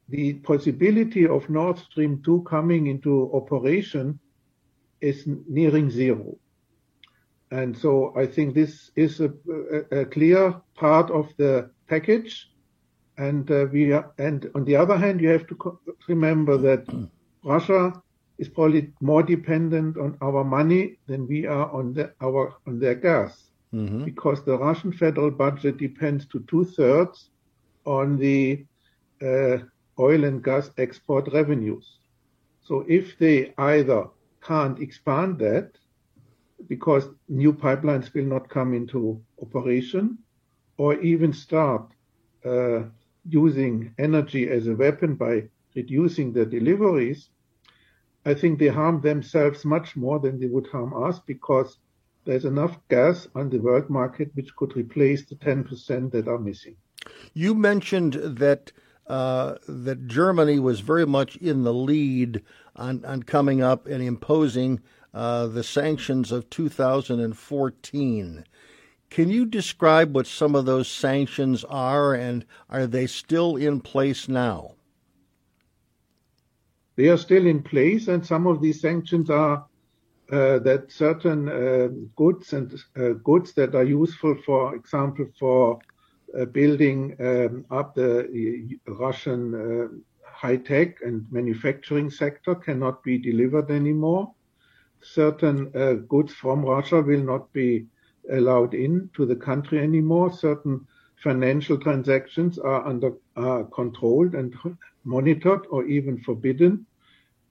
the 0.09 0.33
possibility 0.35 1.27
of 1.27 1.49
Nord 1.49 1.77
Stream 1.79 2.21
2 2.23 2.43
coming 2.43 2.87
into 2.87 3.31
operation 3.33 4.19
is 5.01 5.27
nearing 5.47 5.89
zero. 5.89 6.37
And 7.51 7.77
so 7.77 8.13
I 8.15 8.25
think 8.25 8.53
this 8.53 8.91
is 8.95 9.19
a, 9.19 9.31
a, 9.91 10.01
a 10.01 10.05
clear 10.05 10.61
part 10.75 11.09
of 11.11 11.33
the 11.37 11.71
package 11.87 12.49
and 13.17 13.49
uh, 13.49 13.67
we 13.71 13.91
are, 13.93 14.11
and 14.17 14.49
on 14.55 14.65
the 14.65 14.75
other 14.75 14.97
hand, 14.97 15.21
you 15.21 15.29
have 15.29 15.47
to 15.47 15.55
co- 15.55 15.79
remember 16.07 16.57
that 16.57 16.85
Russia 17.43 17.93
is 18.37 18.49
probably 18.49 18.91
more 19.01 19.23
dependent 19.23 19.97
on 19.97 20.17
our 20.21 20.43
money 20.43 20.97
than 21.07 21.27
we 21.27 21.45
are 21.45 21.71
on 21.71 21.93
the, 21.93 22.13
our 22.21 22.53
on 22.67 22.79
their 22.79 22.95
gas, 22.95 23.51
mm-hmm. 23.73 24.05
because 24.05 24.43
the 24.43 24.57
Russian 24.57 24.91
federal 24.91 25.31
budget 25.31 25.77
depends 25.77 26.25
to 26.27 26.39
two 26.47 26.65
thirds 26.65 27.29
on 27.85 28.17
the 28.17 28.65
uh, 29.21 29.57
oil 29.99 30.23
and 30.25 30.43
gas 30.43 30.71
export 30.77 31.31
revenues. 31.33 31.99
So 32.61 32.85
if 32.87 33.17
they 33.17 33.53
either 33.57 34.07
can't 34.41 34.79
expand 34.79 35.39
that 35.39 35.71
because 36.67 37.09
new 37.27 37.53
pipelines 37.53 38.13
will 38.13 38.25
not 38.25 38.49
come 38.49 38.73
into 38.73 39.21
operation, 39.41 40.17
or 40.77 40.95
even 41.01 41.33
start 41.33 41.91
uh, 42.45 42.83
using 43.27 43.93
energy 43.97 44.49
as 44.49 44.67
a 44.67 44.75
weapon 44.75 45.15
by 45.15 45.43
reducing 45.75 46.33
their 46.33 46.45
deliveries, 46.45 47.29
I 48.25 48.33
think 48.33 48.59
they 48.59 48.67
harm 48.67 49.01
themselves 49.01 49.65
much 49.65 49.95
more 49.95 50.19
than 50.19 50.39
they 50.39 50.47
would 50.47 50.67
harm 50.67 50.93
us 51.03 51.19
because 51.19 51.77
there's 52.25 52.45
enough 52.45 52.77
gas 52.89 53.27
on 53.35 53.49
the 53.49 53.59
world 53.59 53.89
market 53.89 54.31
which 54.33 54.55
could 54.55 54.75
replace 54.75 55.25
the 55.25 55.35
10% 55.35 56.11
that 56.11 56.27
are 56.27 56.39
missing. 56.39 56.75
You 57.33 57.53
mentioned 57.53 58.13
that 58.13 58.71
uh, 59.07 59.55
that 59.67 60.07
Germany 60.07 60.57
was 60.57 60.79
very 60.79 61.05
much 61.05 61.35
in 61.35 61.63
the 61.63 61.73
lead 61.73 62.41
on, 62.75 63.05
on 63.05 63.21
coming 63.21 63.61
up 63.61 63.85
and 63.85 64.01
imposing 64.01 64.81
uh, 65.13 65.45
the 65.45 65.63
sanctions 65.63 66.31
of 66.31 66.49
2014. 66.49 68.45
Can 69.11 69.29
you 69.29 69.45
describe 69.45 70.15
what 70.15 70.25
some 70.25 70.55
of 70.55 70.65
those 70.65 70.87
sanctions 70.87 71.63
are, 71.65 72.15
and 72.15 72.45
are 72.67 72.87
they 72.87 73.05
still 73.05 73.55
in 73.55 73.79
place 73.79 74.27
now? 74.27 74.73
They 76.95 77.09
are 77.09 77.17
still 77.17 77.45
in 77.45 77.61
place, 77.61 78.07
and 78.07 78.25
some 78.25 78.47
of 78.47 78.59
these 78.59 78.81
sanctions 78.81 79.29
are 79.29 79.67
uh, 80.31 80.59
that 80.59 80.91
certain 80.91 81.49
uh, 81.49 81.87
goods 82.15 82.53
and 82.53 82.73
uh, 82.97 83.09
goods 83.23 83.53
that 83.53 83.75
are 83.75 83.83
useful, 83.83 84.35
for 84.45 84.75
example, 84.75 85.25
for 85.39 85.81
uh, 86.39 86.45
building 86.45 87.15
um, 87.19 87.65
up 87.71 87.95
the 87.95 88.77
Russian 88.87 89.53
uh, 89.55 89.87
high 90.23 90.57
tech 90.57 90.97
and 91.01 91.25
manufacturing 91.31 92.09
sector 92.09 92.55
cannot 92.55 93.03
be 93.03 93.17
delivered 93.17 93.69
anymore. 93.71 94.33
Certain 95.01 95.71
uh, 95.75 95.93
goods 96.07 96.33
from 96.33 96.65
Russia 96.65 97.01
will 97.01 97.21
not 97.23 97.51
be 97.53 97.85
allowed 98.31 98.73
in 98.73 99.09
to 99.15 99.25
the 99.25 99.35
country 99.35 99.79
anymore. 99.79 100.31
Certain 100.31 100.81
financial 101.23 101.77
transactions 101.77 102.57
are 102.59 102.85
under 102.85 103.11
are 103.35 103.63
controlled 103.65 104.33
and 104.35 104.53
monitored 105.05 105.65
or 105.69 105.85
even 105.85 106.17
forbidden. 106.19 106.85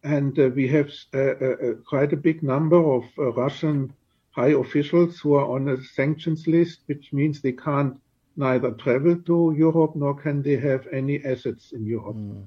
And 0.04 0.38
uh, 0.38 0.50
we 0.54 0.68
have 0.68 0.90
uh, 1.14 1.18
uh, 1.18 1.56
quite 1.88 2.12
a 2.12 2.16
big 2.16 2.42
number 2.42 2.76
of 2.76 3.04
Russian 3.16 3.92
high 4.32 4.52
officials 4.52 5.18
who 5.18 5.34
are 5.34 5.46
on 5.46 5.68
a 5.68 5.82
sanctions 5.82 6.46
list, 6.46 6.80
which 6.86 7.12
means 7.12 7.40
they 7.40 7.52
can't 7.52 7.98
neither 8.36 8.72
travel 8.72 9.16
to 9.16 9.54
Europe 9.56 9.96
nor 9.96 10.14
can 10.14 10.42
they 10.42 10.56
have 10.56 10.86
any 10.92 11.24
assets 11.24 11.72
in 11.72 11.86
Europe. 11.86 12.16
Mm. 12.16 12.46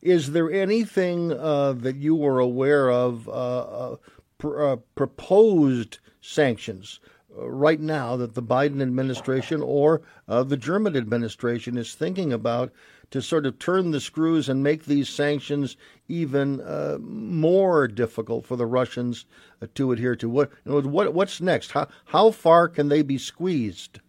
Is 0.00 0.32
there 0.32 0.50
anything 0.50 1.32
uh, 1.32 1.74
that 1.74 1.96
you 1.96 2.16
were 2.16 2.40
aware 2.40 2.90
of, 2.90 3.28
uh, 3.28 3.96
pr- 4.38 4.62
uh, 4.64 4.76
proposed 4.94 5.98
sanctions 6.20 7.00
right 7.28 7.80
now 7.80 8.16
that 8.16 8.34
the 8.34 8.42
Biden 8.42 8.80
administration 8.80 9.62
or 9.62 10.00
the 10.26 10.56
German 10.56 10.96
administration 10.96 11.76
is 11.76 11.94
thinking 11.94 12.32
about 12.32 12.72
to 13.10 13.22
sort 13.22 13.46
of 13.46 13.58
turn 13.58 13.90
the 13.90 14.00
screws 14.00 14.48
and 14.48 14.62
make 14.62 14.84
these 14.84 15.08
sanctions 15.08 15.76
even 16.08 16.62
more 17.00 17.88
difficult 17.88 18.46
for 18.46 18.56
the 18.56 18.66
Russians 18.66 19.26
to 19.74 19.92
adhere 19.92 20.16
to? 20.16 20.28
What, 20.28 20.50
what 20.64 21.14
what's 21.14 21.40
next? 21.40 21.72
How 21.72 21.88
how 22.06 22.30
far 22.30 22.68
can 22.68 22.88
they 22.88 23.02
be 23.02 23.18
squeezed? 23.18 24.00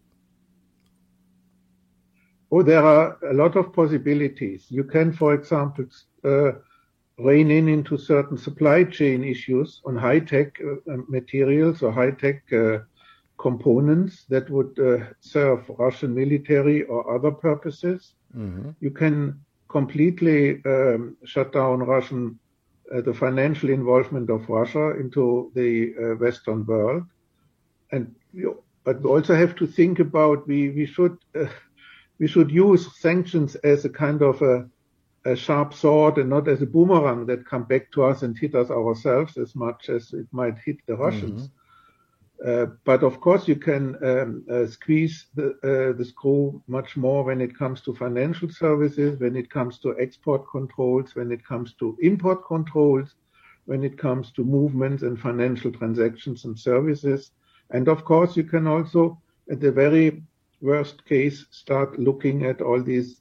Oh, 2.52 2.62
there 2.62 2.82
are 2.82 3.16
a 3.30 3.32
lot 3.32 3.54
of 3.56 3.72
possibilities. 3.72 4.66
You 4.70 4.82
can, 4.82 5.12
for 5.12 5.34
example, 5.34 5.86
uh, 6.24 6.52
rein 7.16 7.50
in 7.50 7.68
into 7.68 7.96
certain 7.96 8.36
supply 8.36 8.82
chain 8.82 9.22
issues 9.22 9.80
on 9.84 9.96
high-tech 9.96 10.58
uh, 10.60 10.96
materials 11.08 11.80
or 11.82 11.92
high-tech 11.92 12.42
uh, 12.52 12.78
components 13.38 14.24
that 14.30 14.50
would 14.50 14.76
uh, 14.80 15.04
serve 15.20 15.70
Russian 15.78 16.12
military 16.12 16.82
or 16.84 17.14
other 17.14 17.30
purposes. 17.30 18.14
Mm-hmm. 18.36 18.70
You 18.80 18.90
can 18.90 19.40
completely 19.68 20.62
um, 20.64 21.16
shut 21.24 21.52
down 21.52 21.80
Russian 21.80 22.38
uh, 22.94 23.00
the 23.00 23.14
financial 23.14 23.70
involvement 23.70 24.30
of 24.30 24.48
Russia 24.48 24.98
into 24.98 25.52
the 25.54 25.94
uh, 25.94 26.14
Western 26.16 26.66
world, 26.66 27.04
and 27.92 28.14
you, 28.32 28.62
but 28.84 29.00
we 29.00 29.08
also 29.08 29.34
have 29.34 29.54
to 29.56 29.66
think 29.66 30.00
about 30.00 30.46
we 30.48 30.70
we 30.70 30.86
should 30.86 31.16
we 32.20 32.26
should 32.26 32.50
use 32.50 33.00
sanctions 33.00 33.54
as 33.56 33.84
a 33.84 33.88
kind 33.88 34.22
of 34.22 34.42
a, 34.42 34.68
a 35.24 35.34
sharp 35.34 35.72
sword 35.72 36.18
and 36.18 36.28
not 36.28 36.48
as 36.48 36.62
a 36.62 36.66
boomerang 36.66 37.26
that 37.26 37.46
come 37.46 37.64
back 37.64 37.90
to 37.92 38.04
us 38.04 38.22
and 38.22 38.38
hit 38.38 38.54
us 38.54 38.70
ourselves 38.70 39.36
as 39.38 39.54
much 39.56 39.88
as 39.88 40.12
it 40.12 40.26
might 40.30 40.58
hit 40.58 40.76
the 40.86 40.94
Russians. 40.94 41.44
Mm-hmm. 41.44 41.59
Uh, 42.44 42.66
but 42.84 43.02
of 43.02 43.20
course, 43.20 43.46
you 43.46 43.56
can 43.56 43.96
um, 44.02 44.44
uh, 44.50 44.66
squeeze 44.66 45.26
the, 45.34 45.50
uh, 45.62 45.96
the 45.96 46.04
screw 46.04 46.62
much 46.68 46.96
more 46.96 47.22
when 47.22 47.38
it 47.40 47.56
comes 47.56 47.82
to 47.82 47.94
financial 47.94 48.48
services, 48.48 49.20
when 49.20 49.36
it 49.36 49.50
comes 49.50 49.78
to 49.78 49.94
export 50.00 50.42
controls, 50.50 51.14
when 51.14 51.30
it 51.30 51.44
comes 51.44 51.74
to 51.74 51.98
import 52.00 52.46
controls, 52.46 53.14
when 53.66 53.84
it 53.84 53.98
comes 53.98 54.32
to 54.32 54.42
movements 54.42 55.02
and 55.02 55.20
financial 55.20 55.70
transactions 55.70 56.46
and 56.46 56.58
services. 56.58 57.32
And 57.70 57.88
of 57.88 58.06
course, 58.06 58.38
you 58.38 58.44
can 58.44 58.66
also, 58.66 59.20
at 59.50 59.60
the 59.60 59.70
very 59.70 60.22
worst 60.62 61.04
case, 61.04 61.44
start 61.50 61.98
looking 61.98 62.46
at 62.46 62.62
all 62.62 62.82
these 62.82 63.20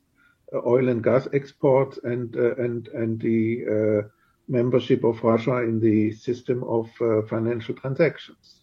oil 0.65 0.87
and 0.87 1.03
gas 1.03 1.27
exports 1.33 1.99
and 2.03 2.31
the 2.31 4.09
membership 4.47 5.03
of 5.03 5.21
Russia 5.23 5.57
in 5.57 5.81
the 5.81 6.13
system 6.13 6.63
of 6.63 6.89
financial 7.27 7.75
transactions. 7.75 8.61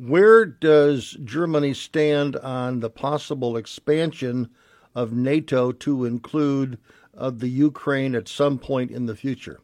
Where 0.00 0.46
does 0.46 1.10
Germany 1.24 1.74
stand 1.74 2.34
on 2.36 2.80
the 2.80 2.88
possible 2.88 3.58
expansion 3.58 4.48
of 4.94 5.12
NATO 5.12 5.72
to 5.72 6.06
include 6.06 6.78
the 7.12 7.48
Ukraine 7.48 8.14
at 8.14 8.26
some 8.26 8.58
point 8.58 8.90
in 8.90 9.04
the 9.04 9.14
future? 9.14 9.60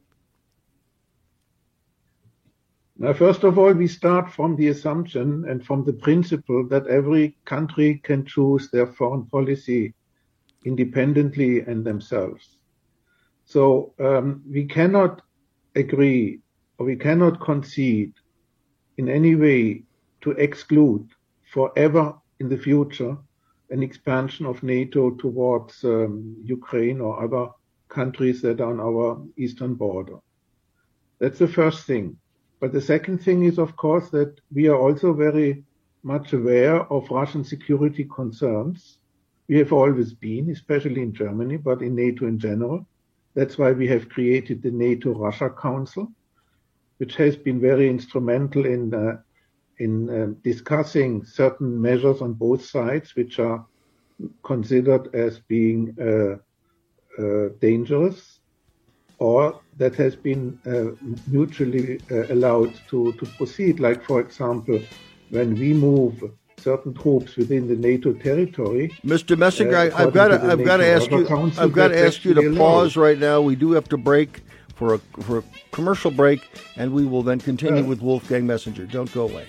Now, 2.98 3.14
first 3.14 3.44
of 3.44 3.58
all, 3.58 3.72
we 3.72 3.86
start 3.86 4.30
from 4.30 4.56
the 4.56 4.68
assumption 4.68 5.46
and 5.48 5.64
from 5.64 5.86
the 5.86 5.94
principle 5.94 6.68
that 6.68 6.86
every 6.86 7.38
country 7.46 7.98
can 8.04 8.26
choose 8.26 8.70
their 8.70 8.88
foreign 8.88 9.24
policy 9.24 9.94
independently 10.66 11.60
and 11.60 11.82
themselves. 11.82 12.58
So 13.46 13.94
um, 13.98 14.42
we 14.46 14.66
cannot 14.66 15.22
agree 15.74 16.40
or 16.76 16.84
we 16.84 16.96
cannot 16.96 17.40
concede 17.40 18.12
in 18.98 19.08
any 19.08 19.34
way 19.34 19.84
to 20.26 20.32
exclude 20.32 21.08
forever 21.44 22.12
in 22.40 22.48
the 22.48 22.58
future 22.58 23.16
an 23.70 23.80
expansion 23.82 24.44
of 24.44 24.62
NATO 24.62 25.10
towards 25.10 25.84
um, 25.84 26.36
Ukraine 26.42 27.00
or 27.00 27.22
other 27.24 27.52
countries 27.88 28.42
that 28.42 28.60
are 28.60 28.72
on 28.72 28.80
our 28.80 29.22
eastern 29.36 29.74
border. 29.74 30.18
That's 31.20 31.38
the 31.38 31.54
first 31.60 31.86
thing. 31.86 32.16
But 32.58 32.72
the 32.72 32.80
second 32.80 33.18
thing 33.18 33.44
is, 33.44 33.58
of 33.58 33.76
course, 33.76 34.10
that 34.10 34.40
we 34.52 34.66
are 34.66 34.76
also 34.76 35.12
very 35.12 35.62
much 36.02 36.32
aware 36.32 36.80
of 36.92 37.10
Russian 37.10 37.44
security 37.44 38.04
concerns. 38.04 38.98
We 39.46 39.58
have 39.58 39.72
always 39.72 40.12
been, 40.12 40.50
especially 40.50 41.02
in 41.02 41.12
Germany, 41.12 41.56
but 41.56 41.82
in 41.82 41.94
NATO 41.94 42.26
in 42.26 42.38
general. 42.40 42.84
That's 43.34 43.58
why 43.58 43.70
we 43.72 43.86
have 43.88 44.08
created 44.08 44.62
the 44.62 44.72
NATO 44.72 45.12
Russia 45.12 45.50
Council, 45.50 46.10
which 46.98 47.14
has 47.16 47.36
been 47.36 47.60
very 47.60 47.88
instrumental 47.88 48.66
in 48.66 48.92
uh, 48.92 49.18
in 49.78 50.10
uh, 50.10 50.34
discussing 50.42 51.24
certain 51.24 51.80
measures 51.80 52.20
on 52.20 52.32
both 52.32 52.64
sides, 52.64 53.14
which 53.14 53.38
are 53.38 53.64
considered 54.42 55.14
as 55.14 55.38
being 55.40 55.94
uh, 56.00 56.36
uh 57.22 57.48
dangerous 57.60 58.40
or 59.18 59.60
that 59.78 59.94
has 59.94 60.14
been 60.14 60.58
uh, 60.66 60.94
mutually 61.26 62.00
uh, 62.10 62.26
allowed 62.32 62.74
to, 62.88 63.12
to 63.12 63.26
proceed. 63.38 63.80
Like, 63.80 64.04
for 64.04 64.20
example, 64.20 64.80
when 65.30 65.54
we 65.54 65.72
move 65.72 66.22
certain 66.58 66.94
troops 66.94 67.36
within 67.36 67.68
the 67.68 67.76
NATO 67.76 68.12
territory. 68.12 68.92
Mr. 69.04 69.36
Moessinger, 69.36 69.92
uh, 69.92 69.96
I've 69.96 70.12
got 70.12 70.28
to, 70.28 70.42
I've 70.42 70.64
got 70.64 70.78
to 70.78 70.86
ask 70.86 71.10
you, 71.10 71.24
Consul, 71.26 71.62
I've 71.62 71.72
got 71.72 71.88
to 71.88 71.98
ask 71.98 72.24
you 72.24 72.34
to 72.34 72.40
allowed. 72.40 72.58
pause 72.58 72.96
right 72.96 73.18
now. 73.18 73.40
We 73.40 73.56
do 73.56 73.72
have 73.72 73.88
to 73.90 73.96
break 73.96 74.42
for 74.74 74.94
a 74.94 74.98
for 74.98 75.38
a 75.38 75.44
commercial 75.72 76.10
break, 76.10 76.40
and 76.76 76.92
we 76.92 77.04
will 77.04 77.22
then 77.22 77.38
continue 77.38 77.84
uh, 77.84 77.86
with 77.86 78.00
Wolfgang 78.00 78.46
Moessinger. 78.46 78.90
Don't 78.90 79.12
go 79.12 79.22
away. 79.22 79.46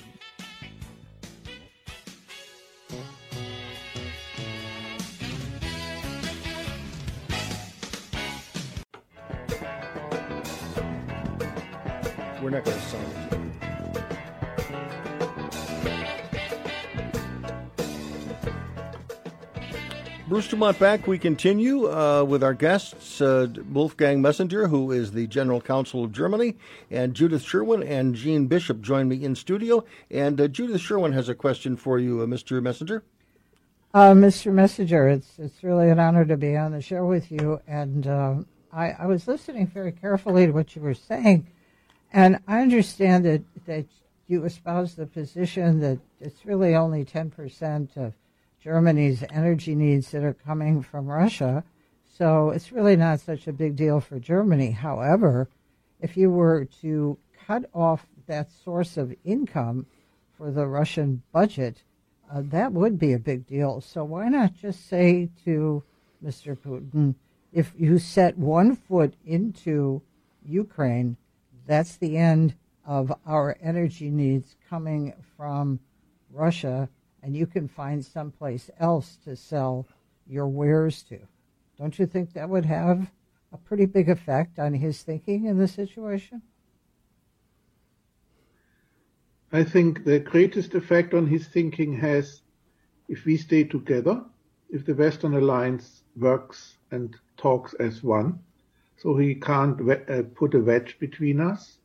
DuMont 20.57 20.79
back. 20.79 21.05
We 21.05 21.19
continue 21.19 21.88
uh, 21.88 22.23
with 22.23 22.43
our 22.43 22.55
guests, 22.55 23.21
uh, 23.21 23.45
Wolfgang 23.71 24.23
Moessinger, 24.23 24.67
who 24.67 24.91
is 24.91 25.11
the 25.11 25.27
General 25.27 25.61
Consul 25.61 26.03
of 26.03 26.11
Germany, 26.11 26.55
and 26.89 27.13
Judith 27.13 27.43
Sherwin 27.43 27.84
and 27.84 28.15
Jeanne 28.15 28.47
Bishop 28.47 28.81
join 28.81 29.07
me 29.07 29.23
in 29.23 29.35
studio. 29.35 29.85
And 30.09 30.41
uh, 30.41 30.47
Judith 30.47 30.81
Sherwin 30.81 31.13
has 31.13 31.29
a 31.29 31.35
question 31.35 31.77
for 31.77 31.99
you, 31.99 32.21
uh, 32.21 32.25
Mr. 32.25 32.59
Moessinger. 32.59 33.03
Uh, 33.93 34.13
Mr. 34.13 34.51
Moessinger, 34.51 35.15
it's 35.15 35.38
it's 35.38 35.63
really 35.63 35.91
an 35.91 35.99
honor 35.99 36.25
to 36.25 36.35
be 36.35 36.57
on 36.57 36.71
the 36.71 36.81
show 36.81 37.05
with 37.05 37.31
you. 37.31 37.61
And 37.67 38.07
uh, 38.07 38.38
I, 38.73 38.93
I 38.93 39.05
was 39.05 39.27
listening 39.27 39.67
very 39.67 39.91
carefully 39.91 40.47
to 40.47 40.53
what 40.53 40.75
you 40.75 40.81
were 40.81 40.95
saying. 40.95 41.45
And 42.11 42.39
I 42.47 42.61
understand 42.61 43.25
that, 43.25 43.43
that 43.67 43.85
you 44.25 44.43
espouse 44.43 44.95
the 44.95 45.05
position 45.05 45.81
that 45.81 45.99
it's 46.19 46.47
really 46.47 46.73
only 46.75 47.05
10% 47.05 47.95
of 47.95 48.13
Germany's 48.68 49.23
energy 49.30 49.76
needs 49.76 50.11
that 50.11 50.26
are 50.26 50.34
coming 50.34 50.81
from 50.81 51.07
Russia. 51.07 51.64
So 52.18 52.49
it's 52.49 52.73
really 52.73 52.98
not 52.98 53.22
such 53.22 53.48
a 53.48 53.53
big 53.53 53.77
deal 53.77 54.02
for 54.02 54.19
Germany. 54.19 54.72
However, 54.72 55.48
if 56.02 56.18
you 56.18 56.30
were 56.30 56.65
to 56.81 57.18
cut 57.45 57.69
off 57.73 58.06
that 58.26 58.52
source 58.52 58.98
of 58.98 59.15
income 59.23 59.85
for 60.38 60.52
the 60.52 60.68
Russian 60.68 61.23
budget, 61.31 61.81
uh, 62.30 62.41
that 62.48 62.73
would 62.73 62.99
be 62.99 63.14
a 63.14 63.19
big 63.19 63.48
deal. 63.48 63.80
So 63.80 64.03
why 64.03 64.27
not 64.27 64.53
just 64.53 64.89
say 64.89 65.30
to 65.45 65.81
Mr. 66.22 66.57
Putin, 66.57 67.15
if 67.53 67.72
you 67.77 67.98
set 67.98 68.38
one 68.38 68.76
foot 68.76 69.14
into 69.26 70.02
Ukraine, 70.45 71.15
that's 71.65 71.95
the 71.95 72.18
end 72.18 72.53
of 72.85 73.14
our 73.26 73.56
energy 73.61 74.10
needs 74.10 74.57
coming 74.69 75.14
from 75.38 75.80
Russia, 76.34 76.89
and 77.27 77.35
you 77.35 77.45
can 77.45 77.67
find 77.67 78.05
someplace 78.05 78.71
else 78.79 79.17
to 79.25 79.35
sell 79.35 79.85
your 80.27 80.47
wares 80.47 81.03
to. 81.03 81.19
Don't 81.77 81.99
you 81.99 82.05
think 82.05 82.31
that 82.31 82.47
would 82.47 82.65
have 82.65 83.11
a 83.51 83.57
pretty 83.57 83.85
big 83.85 84.07
effect 84.07 84.57
on 84.59 84.73
his 84.73 85.03
thinking 85.03 85.43
in 85.43 85.57
the 85.57 85.67
situation? 85.67 86.41
I 89.51 89.65
think 89.65 90.05
the 90.05 90.19
greatest 90.19 90.73
effect 90.73 91.13
on 91.13 91.27
his 91.27 91.47
thinking 91.47 91.97
has 91.97 92.43
if 93.09 93.25
we 93.25 93.35
stay 93.35 93.65
together, 93.65 94.23
if 94.69 94.85
the 94.85 94.95
Western 94.95 95.33
Alliance 95.33 96.03
works 96.15 96.77
and 96.91 97.13
talks 97.35 97.73
as 97.73 98.03
one. 98.03 98.39
So 98.95 99.17
he 99.17 99.35
can't 99.35 99.77
uh, 99.81 100.23
put 100.33 100.55
a 100.55 100.61
wedge 100.61 100.97
between 100.97 101.41
us. 101.41 101.79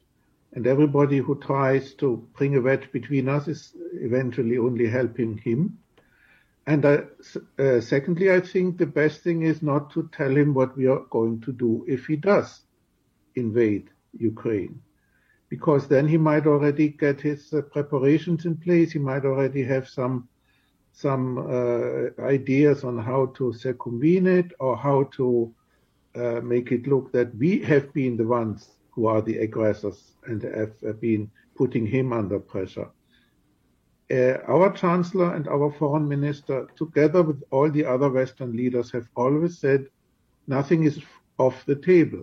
And 0.54 0.66
everybody 0.66 1.18
who 1.18 1.40
tries 1.40 1.94
to 1.94 2.28
bring 2.36 2.56
a 2.56 2.60
wedge 2.60 2.92
between 2.92 3.28
us 3.28 3.48
is 3.48 3.74
eventually 3.94 4.58
only 4.58 4.86
helping 4.86 5.38
him. 5.38 5.78
And 6.66 6.84
uh, 6.84 7.02
uh, 7.58 7.80
secondly, 7.80 8.30
I 8.30 8.40
think 8.40 8.78
the 8.78 8.86
best 8.86 9.22
thing 9.22 9.42
is 9.42 9.62
not 9.62 9.90
to 9.92 10.08
tell 10.12 10.36
him 10.36 10.54
what 10.54 10.76
we 10.76 10.86
are 10.86 11.04
going 11.10 11.40
to 11.42 11.52
do 11.52 11.84
if 11.88 12.06
he 12.06 12.16
does 12.16 12.60
invade 13.34 13.90
Ukraine. 14.16 14.80
Because 15.48 15.88
then 15.88 16.06
he 16.06 16.18
might 16.18 16.46
already 16.46 16.88
get 16.88 17.20
his 17.20 17.52
uh, 17.52 17.62
preparations 17.62 18.44
in 18.46 18.56
place. 18.56 18.92
He 18.92 18.98
might 18.98 19.24
already 19.24 19.64
have 19.64 19.88
some 19.88 20.28
some 20.92 21.38
uh, 21.38 22.22
ideas 22.22 22.84
on 22.84 22.98
how 22.98 23.26
to 23.36 23.52
circumvent 23.54 24.28
it 24.28 24.52
or 24.60 24.76
how 24.76 25.04
to 25.04 25.54
uh, 26.14 26.40
make 26.42 26.70
it 26.70 26.86
look 26.86 27.10
that 27.12 27.34
we 27.36 27.58
have 27.60 27.92
been 27.94 28.16
the 28.18 28.26
ones 28.26 28.68
who 28.92 29.06
are 29.06 29.22
the 29.22 29.38
aggressors 29.38 30.12
and 30.26 30.42
have 30.42 31.00
been 31.00 31.30
putting 31.56 31.86
him 31.86 32.12
under 32.12 32.38
pressure. 32.38 32.88
Uh, 34.10 34.36
our 34.46 34.70
chancellor 34.72 35.34
and 35.34 35.48
our 35.48 35.72
foreign 35.72 36.06
minister, 36.06 36.66
together 36.76 37.22
with 37.22 37.42
all 37.50 37.70
the 37.70 37.84
other 37.84 38.10
Western 38.10 38.54
leaders, 38.54 38.90
have 38.90 39.08
always 39.16 39.58
said 39.58 39.86
nothing 40.46 40.84
is 40.84 41.00
off 41.38 41.64
the 41.64 41.76
table. 41.76 42.22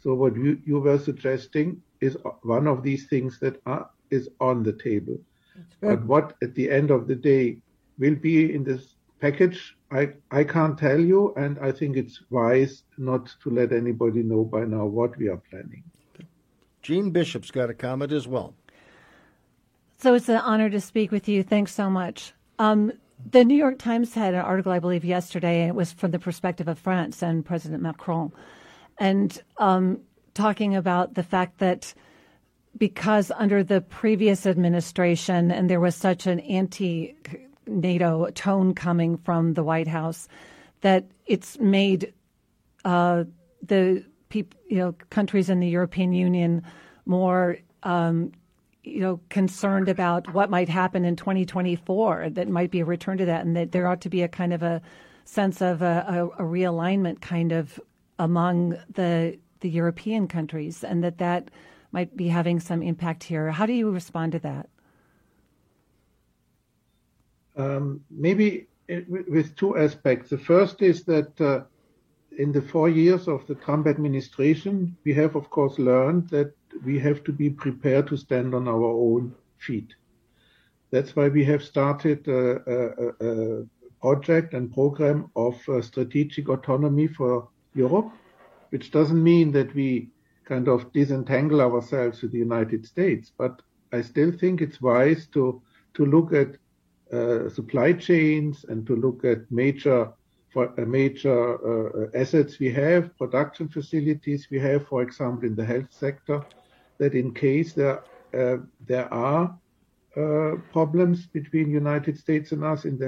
So 0.00 0.14
what 0.14 0.34
you, 0.34 0.58
you 0.64 0.80
were 0.80 0.98
suggesting 0.98 1.82
is 2.00 2.16
one 2.42 2.66
of 2.66 2.82
these 2.82 3.06
things 3.06 3.38
that 3.40 3.60
are, 3.66 3.90
is 4.10 4.28
on 4.40 4.62
the 4.62 4.72
table. 4.72 5.18
But 5.80 6.04
what 6.04 6.36
at 6.42 6.54
the 6.54 6.70
end 6.70 6.90
of 6.90 7.06
the 7.06 7.14
day 7.14 7.58
will 7.98 8.14
be 8.14 8.54
in 8.54 8.64
this 8.64 8.94
package, 9.20 9.76
I, 9.90 10.12
I 10.30 10.44
can't 10.44 10.78
tell 10.78 11.00
you, 11.00 11.34
and 11.34 11.58
I 11.58 11.72
think 11.72 11.96
it's 11.96 12.22
wise 12.30 12.84
not 12.98 13.34
to 13.42 13.50
let 13.50 13.72
anybody 13.72 14.22
know 14.22 14.44
by 14.44 14.64
now 14.64 14.86
what 14.86 15.16
we 15.18 15.28
are 15.28 15.42
planning. 15.50 15.82
Jeanne 16.86 17.10
Bishop's 17.10 17.50
got 17.50 17.68
a 17.68 17.74
comment 17.74 18.12
as 18.12 18.28
well. 18.28 18.54
So 19.98 20.14
it's 20.14 20.28
an 20.28 20.36
honor 20.36 20.70
to 20.70 20.80
speak 20.80 21.10
with 21.10 21.26
you. 21.26 21.42
Thanks 21.42 21.74
so 21.74 21.90
much. 21.90 22.32
Um, 22.60 22.92
the 23.32 23.44
New 23.44 23.56
York 23.56 23.80
Times 23.80 24.14
had 24.14 24.34
an 24.34 24.40
article, 24.40 24.70
I 24.70 24.78
believe, 24.78 25.04
yesterday, 25.04 25.62
and 25.62 25.70
it 25.70 25.74
was 25.74 25.92
from 25.92 26.12
the 26.12 26.20
perspective 26.20 26.68
of 26.68 26.78
France 26.78 27.24
and 27.24 27.44
President 27.44 27.82
Macron, 27.82 28.30
and 28.98 29.42
um, 29.56 29.98
talking 30.34 30.76
about 30.76 31.14
the 31.14 31.24
fact 31.24 31.58
that 31.58 31.92
because 32.78 33.32
under 33.34 33.64
the 33.64 33.80
previous 33.80 34.46
administration, 34.46 35.50
and 35.50 35.68
there 35.68 35.80
was 35.80 35.96
such 35.96 36.28
an 36.28 36.38
anti 36.38 37.16
NATO 37.66 38.30
tone 38.30 38.74
coming 38.74 39.16
from 39.16 39.54
the 39.54 39.64
White 39.64 39.88
House 39.88 40.28
that 40.82 41.04
it's 41.26 41.58
made 41.58 42.12
uh, 42.84 43.24
the 43.60 44.04
people, 44.28 44.58
you 44.68 44.78
know, 44.78 44.94
countries 45.10 45.48
in 45.48 45.60
the 45.60 45.68
European 45.68 46.12
Union 46.12 46.62
more, 47.04 47.58
um, 47.82 48.32
you 48.82 49.00
know, 49.00 49.20
concerned 49.30 49.88
about 49.88 50.32
what 50.32 50.50
might 50.50 50.68
happen 50.68 51.04
in 51.04 51.16
2024. 51.16 52.30
That 52.30 52.48
might 52.48 52.70
be 52.70 52.80
a 52.80 52.84
return 52.84 53.18
to 53.18 53.24
that, 53.26 53.44
and 53.44 53.56
that 53.56 53.72
there 53.72 53.86
ought 53.86 54.00
to 54.02 54.08
be 54.08 54.22
a 54.22 54.28
kind 54.28 54.52
of 54.52 54.62
a 54.62 54.80
sense 55.24 55.60
of 55.60 55.82
a, 55.82 56.30
a, 56.38 56.44
a 56.44 56.46
realignment, 56.46 57.20
kind 57.20 57.52
of 57.52 57.80
among 58.18 58.78
the 58.92 59.38
the 59.60 59.70
European 59.70 60.28
countries, 60.28 60.84
and 60.84 61.02
that 61.02 61.18
that 61.18 61.50
might 61.92 62.16
be 62.16 62.28
having 62.28 62.60
some 62.60 62.82
impact 62.82 63.24
here. 63.24 63.50
How 63.50 63.66
do 63.66 63.72
you 63.72 63.90
respond 63.90 64.32
to 64.32 64.38
that? 64.40 64.68
Um, 67.56 68.02
maybe 68.10 68.66
it, 68.88 69.08
with 69.08 69.56
two 69.56 69.76
aspects. 69.76 70.30
The 70.30 70.38
first 70.38 70.82
is 70.82 71.04
that 71.04 71.40
uh, 71.40 71.62
in 72.38 72.52
the 72.52 72.62
four 72.62 72.88
years 72.88 73.28
of 73.28 73.46
the 73.46 73.54
Trump 73.54 73.86
administration, 73.86 74.96
we 75.04 75.14
have, 75.14 75.36
of 75.36 75.50
course, 75.50 75.78
learned 75.78 76.28
that 76.30 76.52
we 76.84 76.98
have 76.98 77.24
to 77.24 77.32
be 77.32 77.50
prepared 77.50 78.06
to 78.08 78.16
stand 78.16 78.54
on 78.54 78.68
our 78.68 78.84
own 78.84 79.34
feet. 79.58 79.94
That's 80.90 81.16
why 81.16 81.28
we 81.28 81.44
have 81.44 81.62
started 81.62 82.26
a, 82.28 82.60
a, 82.66 83.26
a 83.28 83.66
project 84.00 84.54
and 84.54 84.72
program 84.72 85.30
of 85.34 85.56
uh, 85.68 85.80
strategic 85.82 86.48
autonomy 86.48 87.06
for 87.06 87.48
Europe, 87.74 88.12
which 88.70 88.90
doesn't 88.90 89.22
mean 89.22 89.52
that 89.52 89.74
we 89.74 90.10
kind 90.44 90.68
of 90.68 90.92
disentangle 90.92 91.60
ourselves 91.60 92.22
with 92.22 92.32
the 92.32 92.38
United 92.38 92.86
States, 92.86 93.32
but 93.36 93.60
I 93.92 94.02
still 94.02 94.30
think 94.30 94.60
it's 94.60 94.80
wise 94.80 95.26
to 95.28 95.62
to 95.94 96.04
look 96.04 96.32
at 96.32 96.56
uh, 97.12 97.48
supply 97.48 97.94
chains 97.94 98.64
and 98.68 98.86
to 98.86 98.94
look 98.94 99.24
at 99.24 99.50
major 99.50 100.12
major 100.86 101.38
uh, 102.04 102.10
assets 102.14 102.58
we 102.58 102.70
have, 102.72 103.16
production 103.18 103.68
facilities 103.68 104.48
we 104.50 104.58
have, 104.58 104.86
for 104.86 105.02
example, 105.02 105.44
in 105.48 105.54
the 105.54 105.64
health 105.64 105.90
sector, 105.90 106.44
that 106.98 107.14
in 107.14 107.32
case 107.34 107.72
there 107.72 108.02
there 108.86 109.12
are 109.12 109.58
problems 110.72 111.26
between 111.26 111.66
the 111.66 111.78
United 111.84 112.18
States 112.18 112.52
and 112.52 112.64
us 112.64 112.84
in 112.84 112.98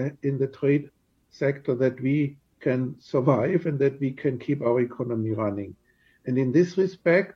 the 0.43 0.51
trade 0.59 0.91
sector, 1.31 1.75
that 1.75 2.01
we 2.01 2.37
can 2.61 2.95
survive 3.01 3.67
and 3.67 3.79
that 3.79 3.99
we 4.01 4.11
can 4.11 4.39
keep 4.39 4.61
our 4.63 4.81
economy 4.81 5.31
running. 5.31 5.75
And 6.27 6.39
in 6.39 6.53
this 6.53 6.77
respect, 6.77 7.35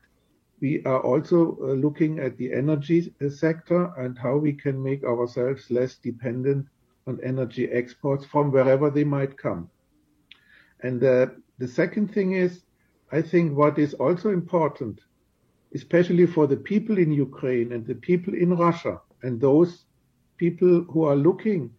we 0.60 0.82
are 0.84 1.00
also 1.00 1.58
uh, 1.60 1.72
looking 1.72 2.20
at 2.20 2.36
the 2.36 2.52
energy 2.52 3.12
uh, 3.20 3.28
sector 3.28 3.92
and 3.98 4.16
how 4.16 4.36
we 4.36 4.52
can 4.52 4.80
make 4.80 5.02
ourselves 5.04 5.70
less 5.70 5.96
dependent 5.96 6.66
on 7.06 7.18
energy 7.24 7.68
exports 7.70 8.24
from 8.24 8.52
wherever 8.52 8.88
they 8.90 9.04
might 9.04 9.36
come. 9.36 9.68
And 10.82 11.02
uh, 11.04 11.26
the 11.58 11.68
second 11.68 12.12
thing 12.12 12.32
is, 12.32 12.62
I 13.12 13.22
think 13.22 13.56
what 13.56 13.78
is 13.78 13.94
also 13.94 14.30
important, 14.30 15.00
especially 15.74 16.26
for 16.26 16.46
the 16.46 16.56
people 16.56 16.98
in 16.98 17.12
Ukraine 17.12 17.72
and 17.72 17.86
the 17.86 17.94
people 17.94 18.34
in 18.34 18.56
Russia 18.56 19.00
and 19.22 19.40
those 19.40 19.84
people 20.38 20.84
who 20.90 21.04
are 21.04 21.14
looking 21.14 21.70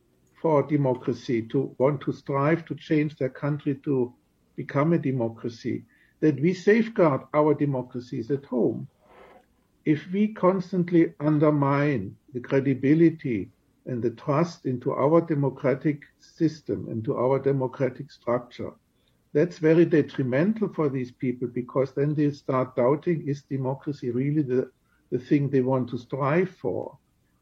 for 0.42 0.64
democracy, 0.64 1.42
to 1.42 1.76
want 1.78 2.02
to 2.02 2.12
strive 2.14 2.66
to 2.66 2.76
change 2.76 3.16
their 3.18 3.30
country 3.30 3.76
to 3.84 4.14
become 4.56 4.94
a 4.94 4.98
democracy, 4.98 5.84
that 6.20 6.40
we 6.40 6.54
safeguard 6.54 7.22
our 7.34 7.54
democracies 7.54 8.32
at 8.32 8.46
home. 8.46 8.88
If 9.86 10.10
we 10.14 10.34
constantly 10.34 11.14
undermine 11.20 12.16
the 12.34 12.40
credibility 12.40 13.50
and 13.86 14.02
the 14.02 14.12
trust 14.12 14.66
into 14.66 14.92
our 14.94 15.20
democratic 15.20 16.04
system, 16.20 16.88
into 16.90 17.18
our 17.18 17.40
democratic 17.40 18.10
structure, 18.12 18.72
that's 19.34 19.58
very 19.58 19.86
detrimental 19.86 20.70
for 20.70 20.90
these 20.90 21.12
people 21.12 21.48
because 21.48 21.92
then 21.94 22.14
they 22.14 22.32
start 22.32 22.76
doubting 22.76 23.28
is 23.28 23.42
democracy 23.44 24.12
really 24.12 24.44
the, 24.44 24.72
the 25.12 25.18
thing 25.18 25.50
they 25.50 25.62
want 25.62 25.90
to 25.90 25.98
strive 25.98 26.50
for? 26.50 26.98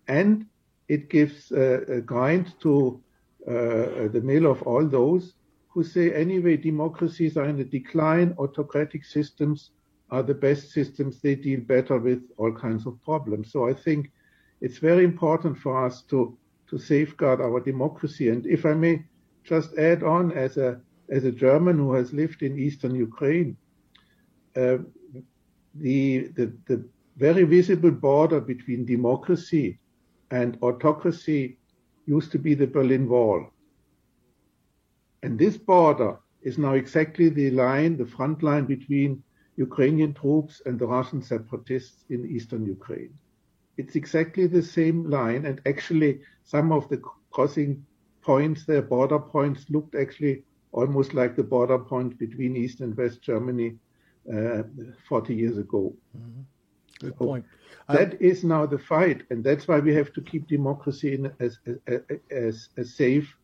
And 0.07 0.45
it 0.87 1.09
gives 1.09 1.51
uh, 1.51 1.81
a 1.87 2.01
grind 2.01 2.53
to 2.61 3.01
uh, 3.47 4.07
the 4.07 4.21
mill 4.23 4.45
of 4.45 4.61
all 4.63 4.87
those 4.87 5.33
who 5.69 5.83
say 5.83 6.13
anyway 6.13 6.57
democracies 6.57 7.37
are 7.37 7.45
in 7.45 7.59
a 7.59 7.63
decline, 7.63 8.35
autocratic 8.37 9.05
systems 9.05 9.71
are 10.11 10.23
the 10.23 10.33
best 10.33 10.71
systems, 10.71 11.21
they 11.21 11.35
deal 11.35 11.61
better 11.61 11.97
with 11.97 12.21
all 12.37 12.51
kinds 12.51 12.85
of 12.85 13.01
problems. 13.03 13.51
So 13.51 13.69
I 13.69 13.73
think 13.73 14.11
it's 14.59 14.77
very 14.77 15.05
important 15.05 15.57
for 15.57 15.85
us 15.85 16.01
to, 16.09 16.37
to 16.69 16.77
safeguard 16.77 17.39
our 17.39 17.61
democracy. 17.61 18.29
And 18.29 18.45
if 18.45 18.65
I 18.65 18.73
may 18.73 19.03
just 19.43 19.73
add 19.77 20.03
on 20.03 20.33
as 20.33 20.57
a, 20.57 20.81
as 21.11 21.25
a 21.25 21.31
German 21.31 21.77
who 21.77 21.93
has 21.93 22.13
lived 22.13 22.41
in 22.41 22.57
eastern 22.57 22.95
Ukraine, 22.95 23.57
uh, 24.55 24.77
the, 25.75 26.29
the, 26.37 26.53
the 26.67 26.83
very 27.17 27.43
visible 27.43 27.91
border 27.91 28.39
between 28.39 28.85
democracy 28.85 29.79
and 30.31 30.57
autocracy 30.61 31.57
used 32.05 32.31
to 32.31 32.39
be 32.39 32.53
the 32.53 32.67
Berlin 32.67 33.07
Wall. 33.07 33.45
And 35.23 35.37
this 35.37 35.57
border 35.57 36.17
is 36.41 36.57
now 36.57 36.73
exactly 36.73 37.29
the 37.29 37.51
line, 37.51 37.97
the 37.97 38.05
front 38.05 38.41
line 38.41 38.65
between 38.65 39.21
Ukrainian 39.57 40.13
troops 40.13 40.61
and 40.65 40.79
the 40.79 40.87
Russian 40.87 41.21
separatists 41.21 42.05
in 42.09 42.25
eastern 42.25 42.65
Ukraine. 42.65 43.13
It's 43.77 43.95
exactly 43.95 44.47
the 44.47 44.63
same 44.63 45.09
line, 45.09 45.45
and 45.45 45.61
actually, 45.65 46.21
some 46.43 46.71
of 46.71 46.89
the 46.89 46.99
crossing 47.31 47.85
points, 48.21 48.65
their 48.65 48.81
border 48.81 49.19
points, 49.19 49.69
looked 49.69 49.95
actually 49.95 50.43
almost 50.71 51.13
like 51.13 51.35
the 51.35 51.43
border 51.43 51.77
point 51.77 52.17
between 52.17 52.55
East 52.55 52.81
and 52.81 52.95
West 52.95 53.21
Germany 53.21 53.75
uh, 54.33 54.63
40 55.07 55.35
years 55.35 55.57
ago. 55.57 55.93
Mm-hmm. 56.17 56.41
Good 56.99 57.15
so 57.17 57.25
point. 57.25 57.45
That 57.89 58.13
um, 58.13 58.17
is 58.19 58.43
now 58.43 58.65
the 58.65 58.77
fight, 58.77 59.23
and 59.29 59.43
that's 59.43 59.67
why 59.67 59.79
we 59.79 59.93
have 59.95 60.13
to 60.13 60.21
keep 60.21 60.47
democracy 60.47 61.15
in 61.15 61.31
as, 61.39 61.57
as, 61.87 62.01
as 62.29 62.69
a 62.77 62.85
safe, 62.85 63.35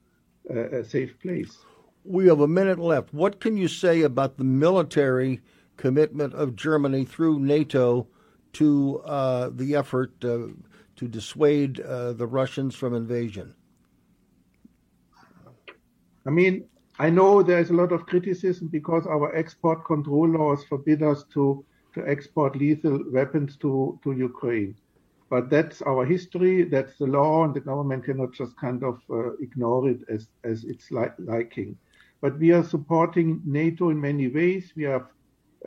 uh, 0.50 0.70
a 0.70 0.86
safe 0.86 1.20
place. 1.20 1.58
we 2.04 2.28
have 2.28 2.40
a 2.40 2.48
minute 2.48 2.80
left. 2.80 3.14
What 3.14 3.40
can 3.40 3.58
you 3.58 3.68
say 3.68 4.02
about 4.02 4.38
the 4.38 4.44
military 4.44 5.42
commitment 5.76 6.34
of 6.34 6.56
Germany 6.56 7.04
through 7.04 7.40
NATO 7.40 8.08
to 8.54 9.00
uh, 9.06 9.50
the 9.54 9.76
effort 9.76 10.14
uh, 10.24 10.48
to 10.96 11.08
dissuade 11.08 11.80
uh, 11.82 12.14
the 12.14 12.26
Russians 12.26 12.76
from 12.76 12.94
invasion? 12.94 13.54
I 16.26 16.30
mean, 16.30 16.66
I 17.00 17.12
know 17.12 17.44
there's 17.44 17.70
a 17.70 17.76
lot 17.76 17.92
of 17.92 18.08
criticism 18.08 18.70
because 18.70 19.06
our 19.06 19.36
export 19.36 19.86
control 19.86 20.28
laws 20.30 20.64
forbid 20.64 21.04
us 21.04 21.24
to, 21.34 21.64
to 21.94 22.08
export 22.08 22.56
lethal 22.56 23.04
weapons 23.12 23.56
to, 23.58 24.00
to 24.04 24.14
Ukraine. 24.14 24.76
But 25.30 25.50
that's 25.50 25.82
our 25.84 26.06
history, 26.06 26.64
that's 26.64 26.98
the 26.98 27.06
law, 27.06 27.44
and 27.44 27.54
the 27.54 27.60
government 27.60 28.06
cannot 28.06 28.34
just 28.34 28.58
kind 28.58 28.84
of 28.84 29.00
uh, 29.12 29.34
ignore 29.36 29.90
it 29.90 30.00
as, 30.10 30.28
as 30.44 30.64
its 30.64 30.90
li- 30.90 31.18
liking. 31.20 31.78
But 32.22 32.40
we 32.40 32.52
are 32.52 32.64
supporting 32.64 33.42
NATO 33.46 33.90
in 33.90 34.02
many 34.02 34.28
ways. 34.30 34.72
We 34.76 34.86
are 34.86 35.08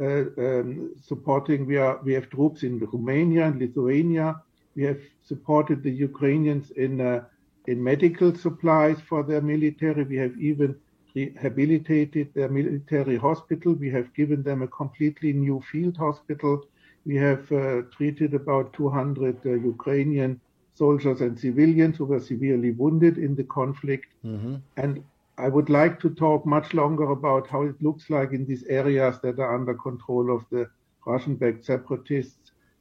uh, 0.01 0.25
um, 0.39 0.95
supporting, 1.01 1.67
we, 1.67 1.77
are, 1.77 2.01
we 2.03 2.13
have 2.15 2.31
troops 2.31 2.65
in 2.65 2.81
Romania 2.81 3.47
and 3.47 3.61
Lithuania. 3.61 4.41
We 4.75 4.83
have 4.85 4.99
supported 5.23 5.83
the 5.83 5.93
Ukrainians 5.93 6.71
in, 6.73 7.01
uh, 7.01 7.25
in 7.67 7.85
medical 7.85 8.35
supplies 8.35 9.01
for 9.09 9.23
their 9.23 9.43
military. 9.43 10.03
We 10.05 10.17
have 10.17 10.37
even 10.39 10.75
rehabilitated 11.15 12.33
their 12.35 12.49
military 12.49 13.17
hospital. 13.17 13.73
We 13.75 13.91
have 13.91 14.13
given 14.15 14.43
them 14.43 14.63
a 14.63 14.69
completely 14.69 15.33
new 15.33 15.63
field 15.71 15.97
hospital. 15.97 16.65
We 17.05 17.17
have 17.17 17.51
uh, 17.53 17.83
treated 17.97 18.35
about 18.35 18.73
200 18.73 19.39
uh, 19.45 19.51
Ukrainian 19.75 20.41
soldiers 20.75 21.21
and 21.21 21.39
civilians 21.39 21.97
who 21.99 22.07
were 22.07 22.21
severely 22.21 22.71
wounded 22.73 23.19
in 23.19 23.35
the 23.35 23.45
conflict. 23.45 24.09
Mm-hmm. 24.25 24.57
And 24.77 25.03
I 25.39 25.49
would 25.49 25.71
like 25.71 25.95
to 26.01 26.11
talk 26.11 26.41
much 26.57 26.75
longer 26.75 27.07
about 27.19 27.45
how 27.53 27.63
it 27.63 27.77
looks 27.87 28.11
like 28.11 28.33
in 28.33 28.45
these 28.47 28.65
areas 28.65 29.15
that 29.23 29.39
are 29.39 29.55
under 29.59 29.75
control 29.75 30.35
of 30.37 30.45
the 30.51 30.63
Russian-backed 31.07 31.65
separatists 31.65 32.40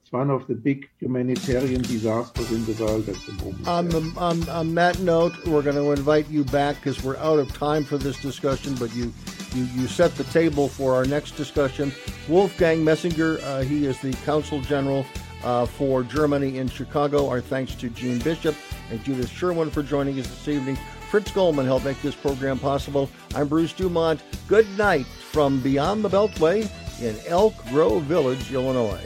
it's 0.10 0.14
one 0.14 0.32
of 0.32 0.48
the 0.48 0.56
big 0.56 0.90
humanitarian 0.98 1.84
disasters 1.84 2.52
in 2.52 2.66
the 2.66 2.84
world 2.84 3.08
at 3.08 3.16
the 3.16 3.32
moment. 3.34 3.68
On, 3.68 3.90
the, 3.90 4.14
on, 4.18 4.50
on 4.50 4.74
that 4.74 4.98
note, 5.02 5.34
we're 5.46 5.62
going 5.62 5.76
to 5.76 5.92
invite 5.92 6.28
you 6.30 6.44
back 6.46 6.78
because 6.78 7.04
we're 7.04 7.18
out 7.18 7.38
of 7.38 7.54
time 7.54 7.84
for 7.84 8.00
this 8.00 8.20
discussion, 8.20 8.74
but 8.80 8.92
you, 8.96 9.14
you, 9.54 9.66
you 9.76 9.86
set 9.86 10.16
the 10.16 10.24
table 10.26 10.68
for 10.68 10.96
our 10.96 11.06
next 11.06 11.38
discussion. 11.38 11.92
Wolfgang 12.28 12.84
Moessinger, 12.84 13.40
uh, 13.44 13.62
he 13.62 13.86
is 13.86 14.00
the 14.00 14.12
Consul 14.26 14.62
General 14.62 15.06
uh, 15.44 15.68
for 15.68 16.02
Germany 16.02 16.58
in 16.58 16.70
Chicago. 16.70 17.30
Our 17.30 17.40
thanks 17.40 17.76
to 17.76 17.90
Jeanne 17.90 18.18
Bishop 18.18 18.56
and 18.90 19.04
Judith 19.04 19.30
Sherwin 19.30 19.70
for 19.70 19.84
joining 19.84 20.20
us 20.20 20.28
this 20.28 20.48
evening. 20.48 20.76
Fritz 21.12 21.32
Goldman 21.32 21.68
helped 21.68 21.86
make 21.86 22.02
this 22.02 22.16
program 22.16 22.58
possible. 22.58 23.12
I'm 23.36 23.48
Bruce 23.48 23.74
DuMont. 23.74 24.22
Good 24.48 24.68
night 24.76 25.06
from 25.06 25.60
Beyond 25.60 26.04
the 26.04 26.10
Beltway 26.10 26.68
in 27.00 27.16
Elk 27.28 27.54
Grove 27.68 28.06
Village, 28.06 28.52
Illinois. 28.52 29.06